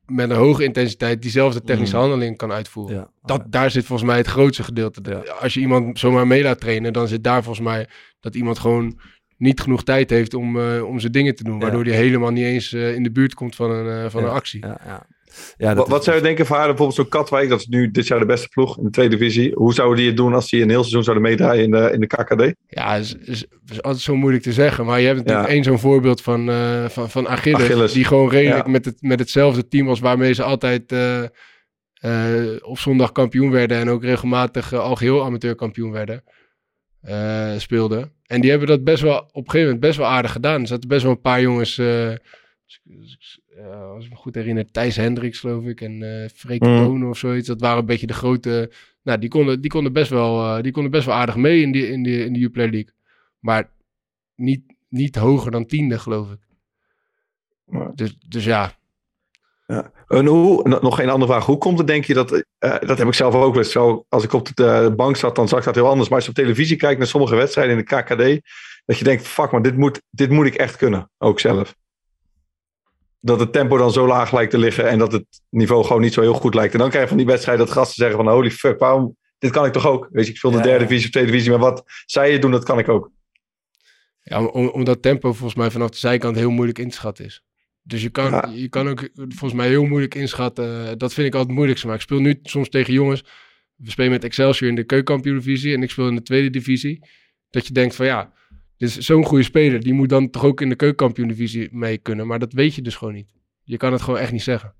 met 0.06 0.30
een 0.30 0.36
hoge 0.36 0.64
intensiteit 0.64 1.22
diezelfde 1.22 1.62
technische 1.62 1.96
Mm. 1.96 2.02
handeling 2.02 2.38
kan 2.38 2.52
uitvoeren. 2.52 3.10
Dat, 3.22 3.44
daar 3.48 3.72
zit 3.72 3.86
volgens 3.86 4.10
mij 4.10 4.18
het 4.18 4.28
grootste 4.28 4.64
gedeelte. 4.64 5.32
Als 5.40 5.54
je 5.54 5.60
iemand 5.60 6.00
zomaar 6.00 6.28
mee 6.28 6.44
laat 6.44 6.60
trainen, 6.60 6.94
dan 6.94 7.08
zit 7.08 7.24
daar 7.24 7.44
volgens 7.44 7.66
mij 7.66 7.88
dat 8.20 8.36
iemand 8.36 8.60
gewoon 8.60 9.00
niet 9.38 9.62
genoeg 9.62 9.84
tijd 9.84 10.10
heeft 10.10 10.34
om, 10.34 10.60
eh, 10.60 10.84
om 10.84 11.00
zijn 11.00 11.12
dingen 11.12 11.36
te 11.36 11.44
doen. 11.44 11.60
Waardoor 11.60 11.84
hij 11.84 11.96
helemaal 11.96 12.32
niet 12.32 12.46
eens 12.46 12.74
in 12.74 13.04
de 13.04 13.12
buurt 13.12 13.34
komt 13.34 13.56
van 13.56 13.72
een, 13.72 14.12
van 14.12 14.24
een 14.24 14.30
actie. 14.30 14.66
Ja, 14.66 15.06
ja. 15.58 15.76
Wat, 15.76 16.04
zou 16.04 16.16
je 16.18 16.22
denken 16.24 16.46
van 16.46 16.58
haar, 16.58 16.66
bijvoorbeeld 16.68 16.98
zo'n 16.98 17.08
Katwijk, 17.10 17.50
dat 17.50 17.60
is 17.60 17.68
nu 17.68 17.92
dit 17.92 18.08
jaar 18.08 18.20
de 18.20 18.26
beste 18.26 18.48
ploeg 18.48 18.78
in 18.78 18.84
de 18.84 18.90
tweede 18.90 19.18
divisie. 19.18 19.52
Hoe 19.56 19.74
zouden 19.74 19.98
die 19.98 20.08
het 20.08 20.18
doen 20.18 20.34
als 20.34 20.50
die 20.50 20.62
een 20.62 20.70
heel 20.70 20.80
seizoen 20.80 21.04
zouden 21.04 21.24
meedraaien 21.26 21.64
in 21.64 21.72
de, 21.72 21.90
in 21.94 22.00
de 22.00 22.08
KKD? 22.08 22.54
Ja, 22.68 22.96
is, 22.96 23.16
is, 23.16 23.46
is 23.72 23.82
altijd 23.82 24.04
zo 24.04 24.16
moeilijk 24.16 24.44
te 24.44 24.54
zeggen. 24.54 24.86
Maar 24.86 25.00
je 25.00 25.06
hebt 25.06 25.18
natuurlijk 25.18 25.48
Ja. 25.48 25.54
één 25.54 25.64
zo'n 25.64 25.80
voorbeeld 25.80 26.22
van, 26.22 26.50
eh, 26.50 26.86
van, 26.90 27.10
van 27.10 27.28
Achilles, 27.28 27.62
Achilles. 27.62 27.92
Die 27.94 28.04
gewoon 28.06 28.30
redelijk 28.30 28.66
Ja. 28.66 28.72
met, 28.72 28.86
het, 28.86 29.02
met 29.02 29.20
hetzelfde 29.20 29.68
team 29.68 29.86
was 29.86 30.00
waarmee 30.00 30.34
ze 30.34 30.44
altijd 30.44 30.92
eh, 30.92 31.24
eh, 31.94 32.56
op 32.62 32.80
zondag 32.80 33.12
kampioen 33.12 33.52
werden. 33.52 33.78
En 33.78 33.90
ook 33.90 34.04
regelmatig 34.04 34.74
al 34.74 34.96
geheel 34.96 35.24
amateur 35.24 35.56
kampioen 35.56 35.92
werden. 35.92 36.24
speelden. 37.58 38.12
En 38.26 38.42
die 38.42 38.50
hebben 38.50 38.68
dat 38.68 38.84
best 38.84 39.02
wel 39.02 39.18
op 39.18 39.28
een 39.36 39.44
gegeven 39.44 39.62
moment 39.62 39.80
best 39.80 39.98
wel 39.98 40.08
aardig 40.08 40.32
gedaan. 40.32 40.62
Er 40.62 40.68
zaten 40.68 40.90
best 40.90 41.04
wel 41.04 41.12
een 41.12 41.22
paar 41.22 41.42
jongens. 41.42 41.80
als, 41.80 42.82
ik- 42.84 43.39
als 43.60 43.68
ik- 43.68 43.74
eh, 43.74 43.90
als 43.92 44.04
ik 44.06 44.10
me 44.12 44.16
goed 44.18 44.36
herinner, 44.36 44.72
Thijs 44.72 44.96
Hendricks 44.96 45.40
geloof 45.40 45.64
ik. 45.66 45.82
En 45.82 46.24
eh 46.24 46.30
Freek. 46.36 46.60
Bonen 46.60 47.10
of 47.10 47.18
zoiets. 47.18 47.48
Dat 47.48 47.62
waren 47.62 47.80
een 47.80 47.86
beetje 47.86 48.08
de 48.08 48.14
grote. 48.14 48.72
Nou, 49.04 49.20
die 49.20 49.30
konden, 49.30 49.62
die 49.62 49.70
konden, 49.72 49.94
best, 49.94 50.10
wel, 50.10 50.56
eh, 50.58 50.64
die 50.64 50.72
konden 50.72 50.92
best 50.92 51.06
wel 51.06 51.16
aardig 51.16 51.36
mee 51.36 51.62
in, 51.62 51.72
die, 51.72 51.88
in, 51.88 52.04
die, 52.04 52.26
in 52.26 52.34
de 52.34 52.40
Uplay 52.40 52.70
League. 52.70 52.94
Maar 53.40 53.70
niet, 54.36 54.62
niet 54.90 55.16
hoger 55.16 55.52
dan 55.52 55.66
tiende, 55.66 56.00
geloof 56.00 56.32
ik. 56.32 56.40
Ja. 57.72 57.92
Dus, 57.96 58.16
dus 58.28 58.44
ja, 58.46 58.78
En 60.08 60.26
hoe, 60.26 60.68
no- 60.68 60.80
nog 60.82 60.96
geen 60.96 61.10
andere 61.10 61.32
vraag. 61.32 61.46
Hoe 61.46 61.58
komt 61.58 61.78
het, 61.78 61.88
denk 61.88 62.04
je, 62.06 62.14
dat, 62.14 62.44
dat 62.60 62.98
heb 62.98 63.08
ik 63.08 63.14
zelf 63.14 63.34
ook 63.36 63.54
wel 63.54 63.64
zo, 63.64 64.06
als 64.10 64.24
ik 64.24 64.34
op 64.34 64.56
de 64.56 64.94
bank 64.96 65.16
zat, 65.16 65.36
dan 65.36 65.48
zag 65.48 65.60
ik 65.60 65.66
dat 65.66 65.76
heel 65.76 65.88
anders. 65.90 66.08
Maar 66.10 66.18
als 66.18 66.26
je 66.26 66.32
op 66.32 66.38
televisie 66.38 66.78
kijkt 66.78 66.98
naar 66.98 67.08
sommige 67.08 67.36
wedstrijden 67.36 67.78
in 67.78 67.86
de 67.88 67.96
KKD, 67.96 68.48
dat 68.86 68.98
je 68.98 69.04
denkt, 69.04 69.28
fuck 69.28 69.52
man, 69.52 69.62
dit 69.62 69.78
moet, 69.78 70.02
dit 70.10 70.30
moet 70.30 70.46
ik 70.46 70.56
echt 70.56 70.76
kunnen, 70.76 71.12
ook 71.18 71.40
zelf. 71.40 71.76
Dat 73.20 73.40
het 73.40 73.54
tempo 73.54 73.78
dan 73.78 73.92
zo 73.92 74.08
laag 74.08 74.34
lijkt 74.34 74.52
te 74.52 74.58
liggen 74.58 74.90
en 74.90 75.00
dat 75.00 75.12
het 75.12 75.26
niveau 75.50 75.84
gewoon 75.86 76.02
niet 76.02 76.14
zo 76.14 76.22
heel 76.22 76.34
goed 76.34 76.54
lijkt. 76.54 76.74
En 76.74 76.80
dan 76.80 76.88
krijg 76.90 77.04
je 77.04 77.10
van 77.10 77.18
die 77.18 77.26
wedstrijden 77.26 77.66
dat 77.66 77.76
gasten 77.76 77.96
zeggen 77.96 78.24
van, 78.24 78.34
holy 78.34 78.52
fuck, 78.52 78.80
waarom, 78.80 79.18
dit 79.38 79.52
kan 79.52 79.66
ik 79.66 79.72
toch 79.74 79.88
ook? 79.88 80.08
Weet 80.12 80.26
je, 80.26 80.32
ik 80.32 80.38
speel 80.38 80.52
de 80.52 80.58
Ja, 80.58 80.64
derde 80.64 80.84
divisie 80.86 81.06
of 81.06 81.12
tweede 81.12 81.32
divisie, 81.32 81.52
maar 81.52 81.60
wat 81.60 81.84
zij 82.06 82.32
het 82.32 82.42
doen, 82.42 82.52
dat 82.52 82.64
kan 82.64 82.80
ik 82.80 82.90
ook. 82.90 83.12
ja 84.22 84.40
om, 84.40 84.48
om- 84.48 84.68
omdat 84.70 85.02
tempo 85.02 85.34
volgens 85.34 85.56
mij 85.60 85.72
vanaf 85.72 85.90
de 85.90 85.98
zijkant 85.98 86.36
heel 86.36 86.50
moeilijk 86.52 86.80
in 86.80 86.90
te 86.90 86.96
schatten 86.96 87.26
is. 87.26 87.44
Dus 87.82 88.02
je 88.02 88.10
kan, 88.10 88.56
je 88.56 88.70
kan 88.70 88.88
ook 88.90 89.10
volgens 89.16 89.54
mij 89.54 89.68
heel 89.68 89.86
moeilijk 89.86 90.16
inschatten. 90.16 90.98
Dat 90.98 91.14
vind 91.14 91.28
ik 91.28 91.34
altijd 91.34 91.44
het 91.48 91.52
moeilijkste. 91.56 91.88
Maar 91.88 91.96
ik 91.96 92.02
speel 92.02 92.20
nu 92.20 92.40
soms 92.44 92.70
tegen 92.70 92.94
jongens. 92.94 93.24
We 93.76 93.90
spelen 93.92 94.12
met 94.12 94.24
Excelsior 94.24 94.70
in 94.70 94.76
de 94.76 94.84
keukenkampioen-divisie 94.84 95.74
en 95.74 95.84
ik 95.84 95.90
speel 95.90 96.08
in 96.08 96.16
de 96.16 96.22
tweede 96.22 96.50
divisie. 96.50 97.08
Dat 97.50 97.68
je 97.68 97.74
denkt 97.74 97.96
van 97.96 98.06
ja, 98.06 98.34
dit 98.80 98.90
is 98.90 98.98
zo'n 98.98 99.26
goede 99.26 99.44
speler. 99.44 99.80
Die 99.80 99.94
moet 99.94 100.10
dan 100.10 100.30
toch 100.30 100.46
ook 100.46 100.62
in 100.62 100.70
de 100.70 100.76
keukenkampioen-divisie 100.76 101.70
mee 101.72 101.98
kunnen. 101.98 102.28
Maar 102.28 102.40
dat 102.40 102.54
weet 102.54 102.76
je 102.76 102.82
dus 102.82 102.96
gewoon 102.96 103.14
niet. 103.14 103.34
Je 103.64 103.78
kan 103.78 103.92
het 103.92 104.02
gewoon 104.02 104.20
echt 104.20 104.32
niet 104.32 104.44
zeggen. 104.44 104.74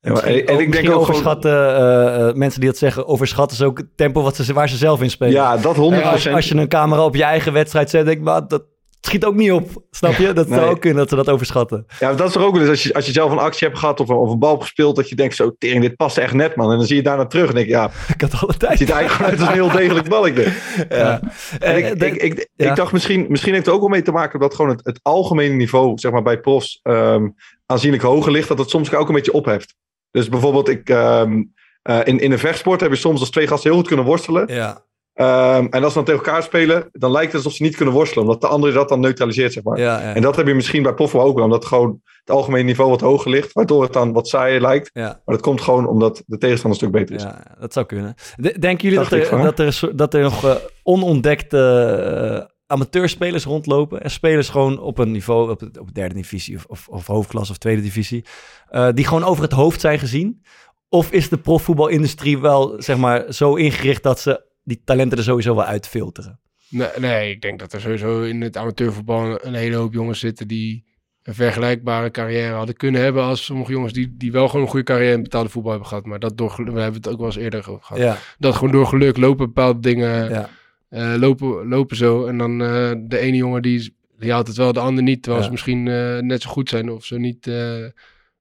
Ja, 0.00 0.12
maar, 0.12 0.22
en, 0.22 0.46
en 0.46 0.58
ik 0.58 0.72
denk 0.72 0.90
ook 0.90 1.00
overschatten, 1.00 1.52
uh, 1.52 2.26
uh, 2.26 2.34
mensen 2.34 2.60
die 2.60 2.68
dat 2.68 2.78
zeggen, 2.78 3.06
overschatten 3.06 3.56
ze 3.56 3.64
ook 3.64 3.78
het 3.78 3.96
tempo 3.96 4.22
wat 4.22 4.36
ze, 4.36 4.52
waar 4.52 4.68
ze 4.68 4.76
zelf 4.76 5.02
in 5.02 5.10
spelen. 5.10 5.32
Ja, 5.32 5.56
dat 5.56 5.76
100%. 5.76 5.78
Als, 5.78 6.28
als, 6.28 6.48
je 6.48 6.54
een 6.54 6.68
camera 6.68 7.04
op 7.04 7.14
je 7.14 7.22
eigen 7.22 7.52
wedstrijd 7.52 7.90
zet, 7.90 8.04
denk 8.04 8.18
ik, 8.18 8.24
maar 8.24 8.48
dat 8.48 8.64
schiet 9.06 9.24
ook 9.24 9.34
niet 9.34 9.52
op. 9.52 9.70
Snap 9.90 10.14
je? 10.14 10.32
Dat 10.32 10.48
nee. 10.48 10.58
zou 10.58 10.70
ook 10.70 10.80
kunnen 10.80 10.98
dat 10.98 11.08
ze 11.08 11.16
dat 11.16 11.28
overschatten. 11.28 11.86
Ja, 11.98 12.14
dat 12.14 12.28
is 12.28 12.34
er 12.34 12.42
ook 12.42 12.52
wel 12.52 12.60
eens. 12.60 12.70
Als 12.70 12.82
je, 12.82 12.94
als 12.94 13.06
je 13.06 13.12
zelf 13.12 13.30
een 13.30 13.38
actie 13.38 13.66
hebt 13.66 13.80
gehad 13.80 14.00
of 14.00 14.08
een, 14.08 14.16
of 14.16 14.30
een 14.30 14.38
bal 14.38 14.58
gespeeld, 14.58 14.96
dat 14.96 15.08
je 15.08 15.14
denkt, 15.14 15.34
zo, 15.34 15.54
tering, 15.58 15.82
dit 15.82 15.96
past 15.96 16.18
echt 16.18 16.34
net, 16.34 16.56
man. 16.56 16.70
En 16.70 16.76
dan 16.76 16.86
zie 16.86 16.96
je 16.96 17.02
daarna 17.02 17.26
terug 17.26 17.48
en 17.48 17.54
denk 17.54 17.68
ja, 17.68 17.90
ik 18.14 18.20
had 18.20 18.42
alle 18.42 18.56
tijd. 18.56 18.70
Het 18.70 18.80
ziet 18.80 18.90
eigenlijk 18.90 19.30
uit 19.30 19.40
als 19.40 19.48
een 19.48 19.54
heel 19.54 19.70
degelijk 19.70 20.08
balletje. 20.08 20.52
Ja. 20.88 20.96
ja. 20.96 21.20
En 21.58 21.76
ik, 21.76 22.02
ik, 22.02 22.22
ik, 22.22 22.48
ja. 22.54 22.70
ik, 22.70 22.76
dacht, 22.76 22.92
misschien, 22.92 23.26
misschien 23.28 23.52
heeft 23.52 23.66
het 23.66 23.74
ook 23.74 23.80
wel 23.80 23.90
mee 23.90 24.02
te 24.02 24.12
maken 24.12 24.40
dat 24.40 24.54
gewoon 24.54 24.70
het, 24.70 24.84
het 24.84 25.00
algemene 25.02 25.54
niveau, 25.54 25.98
zeg 25.98 26.12
maar, 26.12 26.22
bij 26.22 26.40
profs 26.40 26.80
um, 26.82 27.34
aanzienlijk 27.66 28.02
hoger 28.02 28.32
ligt, 28.32 28.48
dat 28.48 28.58
het 28.58 28.70
soms 28.70 28.94
ook 28.94 29.08
een 29.08 29.14
beetje 29.14 29.32
opheft. 29.32 29.74
Dus 30.10 30.28
bijvoorbeeld, 30.28 30.68
ik, 30.68 30.88
um, 30.88 31.54
uh, 31.90 32.00
in, 32.04 32.18
in 32.18 32.32
een 32.32 32.38
vechtsport 32.38 32.80
heb 32.80 32.90
je 32.90 32.96
soms 32.96 33.20
als 33.20 33.30
twee 33.30 33.46
gasten 33.46 33.70
heel 33.70 33.78
goed 33.78 33.88
kunnen 33.88 34.06
worstelen. 34.06 34.54
Ja. 34.54 34.84
Um, 35.18 35.68
en 35.70 35.82
als 35.84 35.92
ze 35.92 35.98
dan 35.98 36.04
tegen 36.04 36.24
elkaar 36.24 36.42
spelen, 36.42 36.88
dan 36.92 37.10
lijkt 37.10 37.32
het 37.32 37.44
alsof 37.44 37.52
ze 37.52 37.62
niet 37.62 37.76
kunnen 37.76 37.94
worstelen. 37.94 38.24
Omdat 38.24 38.40
de 38.40 38.46
andere 38.46 38.72
dat 38.72 38.88
dan 38.88 39.00
neutraliseert, 39.00 39.52
zeg 39.52 39.62
maar. 39.62 39.78
Ja, 39.78 40.00
ja. 40.00 40.14
En 40.14 40.22
dat 40.22 40.36
heb 40.36 40.46
je 40.46 40.54
misschien 40.54 40.82
bij 40.82 40.94
Poffel 40.94 41.20
ook 41.20 41.34
wel. 41.34 41.44
Omdat 41.44 41.64
gewoon 41.64 42.00
het 42.20 42.30
algemene 42.30 42.64
niveau 42.64 42.90
wat 42.90 43.00
hoger 43.00 43.30
ligt. 43.30 43.52
Waardoor 43.52 43.82
het 43.82 43.92
dan 43.92 44.12
wat 44.12 44.28
saaier 44.28 44.60
lijkt. 44.60 44.90
Ja. 44.92 45.02
Maar 45.02 45.34
dat 45.34 45.40
komt 45.40 45.60
gewoon 45.60 45.86
omdat 45.86 46.22
de 46.26 46.38
tegenstander 46.38 46.82
een 46.82 46.88
stuk 46.88 47.00
beter 47.00 47.14
is. 47.14 47.22
Ja, 47.22 47.56
dat 47.60 47.72
zou 47.72 47.86
kunnen. 47.86 48.14
De, 48.36 48.58
denken 48.58 48.88
jullie 48.88 48.98
dat, 48.98 49.20
dat, 49.20 49.30
er, 49.30 49.42
dat, 49.42 49.58
er, 49.58 49.96
dat 49.96 50.14
er 50.14 50.22
nog 50.22 50.44
uh, 50.44 50.54
onontdekte 50.82 52.38
uh, 52.40 52.54
amateurspelers 52.66 53.44
rondlopen? 53.44 54.02
En 54.02 54.10
spelers 54.10 54.48
gewoon 54.48 54.80
op 54.80 54.98
een 54.98 55.10
niveau, 55.10 55.50
op, 55.50 55.62
op 55.80 55.94
derde 55.94 56.14
divisie 56.14 56.56
of, 56.56 56.64
of, 56.66 56.88
of 56.88 57.06
hoofdklasse 57.06 57.52
of 57.52 57.58
tweede 57.58 57.82
divisie. 57.82 58.24
Uh, 58.70 58.88
die 58.94 59.06
gewoon 59.06 59.24
over 59.24 59.42
het 59.42 59.52
hoofd 59.52 59.80
zijn 59.80 59.98
gezien? 59.98 60.42
Of 60.88 61.10
is 61.10 61.28
de 61.28 61.38
profvoetbalindustrie 61.38 62.38
wel, 62.38 62.74
zeg 62.78 62.96
maar, 62.96 63.24
zo 63.28 63.54
ingericht 63.54 64.02
dat 64.02 64.20
ze 64.20 64.44
die 64.66 64.80
talenten 64.84 65.18
er 65.18 65.24
sowieso 65.24 65.54
wel 65.54 65.64
uitfilteren. 65.64 66.40
Nee, 66.68 66.88
nee, 66.98 67.30
ik 67.30 67.42
denk 67.42 67.58
dat 67.58 67.72
er 67.72 67.80
sowieso 67.80 68.22
in 68.22 68.40
het 68.40 68.56
amateurvoetbal 68.56 69.44
een 69.44 69.54
hele 69.54 69.76
hoop 69.76 69.92
jongens 69.92 70.18
zitten 70.18 70.48
die 70.48 70.84
een 71.22 71.34
vergelijkbare 71.34 72.10
carrière 72.10 72.54
hadden 72.54 72.76
kunnen 72.76 73.00
hebben 73.00 73.22
als 73.22 73.44
sommige 73.44 73.72
jongens 73.72 73.92
die, 73.92 74.14
die 74.16 74.32
wel 74.32 74.46
gewoon 74.48 74.62
een 74.62 74.70
goede 74.70 74.84
carrière 74.84 75.14
in 75.14 75.22
betaalde 75.22 75.48
voetbal 75.48 75.70
hebben 75.70 75.88
gehad. 75.88 76.06
Maar 76.06 76.18
dat 76.18 76.38
door, 76.38 76.54
we 76.56 76.80
hebben 76.80 77.00
het 77.00 77.08
ook 77.08 77.18
wel 77.18 77.26
eens 77.26 77.36
eerder 77.36 77.62
gehad. 77.62 77.98
Ja. 77.98 78.18
Dat 78.38 78.54
gewoon 78.54 78.72
door 78.72 78.86
geluk 78.86 79.16
lopen 79.16 79.46
bepaalde 79.46 79.80
dingen, 79.80 80.30
ja. 80.30 80.50
uh, 80.90 81.14
lopen, 81.20 81.68
lopen 81.68 81.96
zo. 81.96 82.26
En 82.26 82.38
dan 82.38 82.62
uh, 82.62 82.92
de 82.98 83.18
ene 83.18 83.36
jongen 83.36 83.62
die, 83.62 83.96
die 84.18 84.32
haalt 84.32 84.46
het 84.46 84.56
wel, 84.56 84.72
de 84.72 84.80
ander 84.80 85.02
niet. 85.02 85.22
Terwijl 85.22 85.42
ja. 85.42 85.46
ze 85.46 85.52
misschien 85.52 85.86
uh, 85.86 86.18
net 86.18 86.42
zo 86.42 86.50
goed 86.50 86.68
zijn 86.68 86.90
of 86.90 87.04
zo 87.04 87.16
niet 87.16 87.50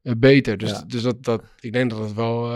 beter. 0.01 0.57
Dus, 0.57 0.83
dus 0.87 1.01
dat, 1.01 1.23
dat, 1.23 1.43
ik 1.59 1.73
denk 1.73 1.89
dat 1.89 1.99
het 1.99 2.13
wel... 2.13 2.51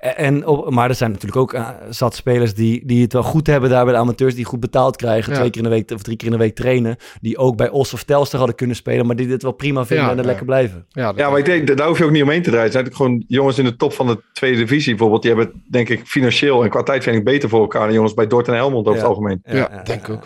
En, 0.00 0.44
maar 0.68 0.88
er 0.88 0.94
zijn 0.94 1.10
natuurlijk 1.10 1.40
ook 1.40 1.54
uh, 1.54 1.68
zat 1.90 2.14
spelers 2.14 2.54
die, 2.54 2.86
die 2.86 3.02
het 3.02 3.12
wel 3.12 3.22
goed 3.22 3.46
hebben 3.46 3.70
daar 3.70 3.84
bij 3.84 3.92
de 3.92 3.98
amateurs, 3.98 4.34
die 4.34 4.44
goed 4.44 4.60
betaald 4.60 4.96
krijgen, 4.96 5.32
ja. 5.32 5.38
twee 5.38 5.50
keer 5.50 5.62
in 5.62 5.68
de 5.68 5.74
week 5.74 5.90
of 5.90 6.02
drie 6.02 6.16
keer 6.16 6.26
in 6.26 6.32
de 6.32 6.38
week 6.38 6.54
trainen, 6.54 6.96
die 7.20 7.38
ook 7.38 7.56
bij 7.56 7.70
Os 7.70 7.92
of 7.92 8.02
Telstar 8.02 8.38
hadden 8.38 8.56
kunnen 8.56 8.76
spelen, 8.76 9.06
maar 9.06 9.16
die 9.16 9.26
dit 9.26 9.42
wel 9.42 9.52
prima 9.52 9.86
vinden 9.86 10.06
ja, 10.06 10.10
en 10.10 10.16
er 10.16 10.22
ja. 10.22 10.28
lekker 10.28 10.46
blijven. 10.46 10.86
Ja, 10.88 11.12
ja, 11.16 11.30
maar 11.30 11.38
ik 11.38 11.44
denk, 11.44 11.76
daar 11.76 11.86
hoef 11.86 11.98
je 11.98 12.04
ook 12.04 12.10
niet 12.10 12.22
omheen 12.22 12.42
te 12.42 12.50
draaien. 12.50 12.66
Er 12.66 12.72
zijn 12.72 12.94
gewoon 12.94 13.24
jongens 13.28 13.58
in 13.58 13.64
de 13.64 13.76
top 13.76 13.92
van 13.92 14.06
de 14.06 14.20
tweede 14.32 14.56
divisie 14.56 14.90
bijvoorbeeld, 14.90 15.22
die 15.22 15.34
hebben 15.34 15.62
denk 15.70 15.88
ik 15.88 16.06
financieel 16.06 16.62
en 16.62 16.70
qua 16.70 16.82
tijdvinding 16.82 17.24
beter 17.24 17.48
voor 17.48 17.60
elkaar 17.60 17.84
dan 17.84 17.94
jongens 17.94 18.14
bij 18.14 18.26
Dort 18.26 18.48
en 18.48 18.54
Helmond 18.54 18.86
over 18.86 19.00
het 19.00 19.08
algemeen. 19.08 19.42
Ja, 19.44 19.82
denk 19.84 20.08
ik 20.08 20.14
ook. 20.14 20.24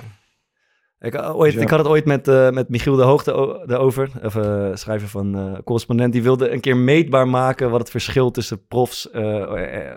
Ik, 1.04 1.22
ooit, 1.22 1.56
ik 1.56 1.68
had 1.68 1.78
het 1.78 1.88
ooit 1.88 2.04
met, 2.04 2.28
uh, 2.28 2.50
met 2.50 2.68
Michiel 2.68 2.96
de 2.96 3.02
Hoogte 3.02 3.62
erover, 3.66 4.10
of, 4.22 4.34
uh, 4.34 4.70
schrijver 4.74 5.08
van 5.08 5.36
uh, 5.38 5.58
correspondent. 5.64 6.12
Die 6.12 6.22
wilde 6.22 6.50
een 6.50 6.60
keer 6.60 6.76
meetbaar 6.76 7.28
maken 7.28 7.70
wat 7.70 7.80
het 7.80 7.90
verschil 7.90 8.30
tussen 8.30 8.66
profs, 8.66 9.08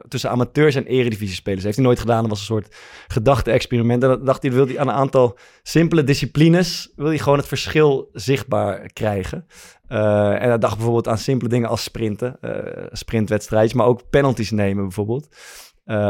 tussen 0.08 0.30
amateurs 0.30 0.76
en 0.76 0.86
eredivisie-spelers. 0.86 1.64
heeft 1.64 1.76
hij 1.76 1.86
nooit 1.86 2.00
gedaan. 2.00 2.22
Dat 2.22 2.30
was 2.30 2.40
een 2.40 2.46
soort 2.46 2.76
gedachte-experiment. 3.08 4.04
En 4.04 4.10
dan 4.10 4.26
dacht 4.26 4.42
hij, 4.42 4.52
wil 4.52 4.68
hij 4.68 4.80
aan 4.80 4.88
een 4.88 4.94
aantal 4.94 5.38
simpele 5.64 6.04
disciplines, 6.04 6.92
wil 6.96 7.08
hij 7.08 7.18
gewoon 7.18 7.38
het 7.38 7.48
verschil 7.48 8.10
zichtbaar 8.14 8.90
krijgen. 8.94 9.46
en 9.88 10.50
hij 10.50 10.58
dacht 10.58 10.76
bijvoorbeeld 10.76 11.08
aan 11.08 11.18
simpele 11.18 11.50
dingen 11.50 11.70
als 11.70 11.84
sprinten, 11.84 12.40
sprintwedstrijdjes, 12.92 13.74
maar 13.74 13.88
ook 13.88 14.10
penalties 14.10 14.52
nemen 14.52 14.84
bijvoorbeeld. 14.84 15.28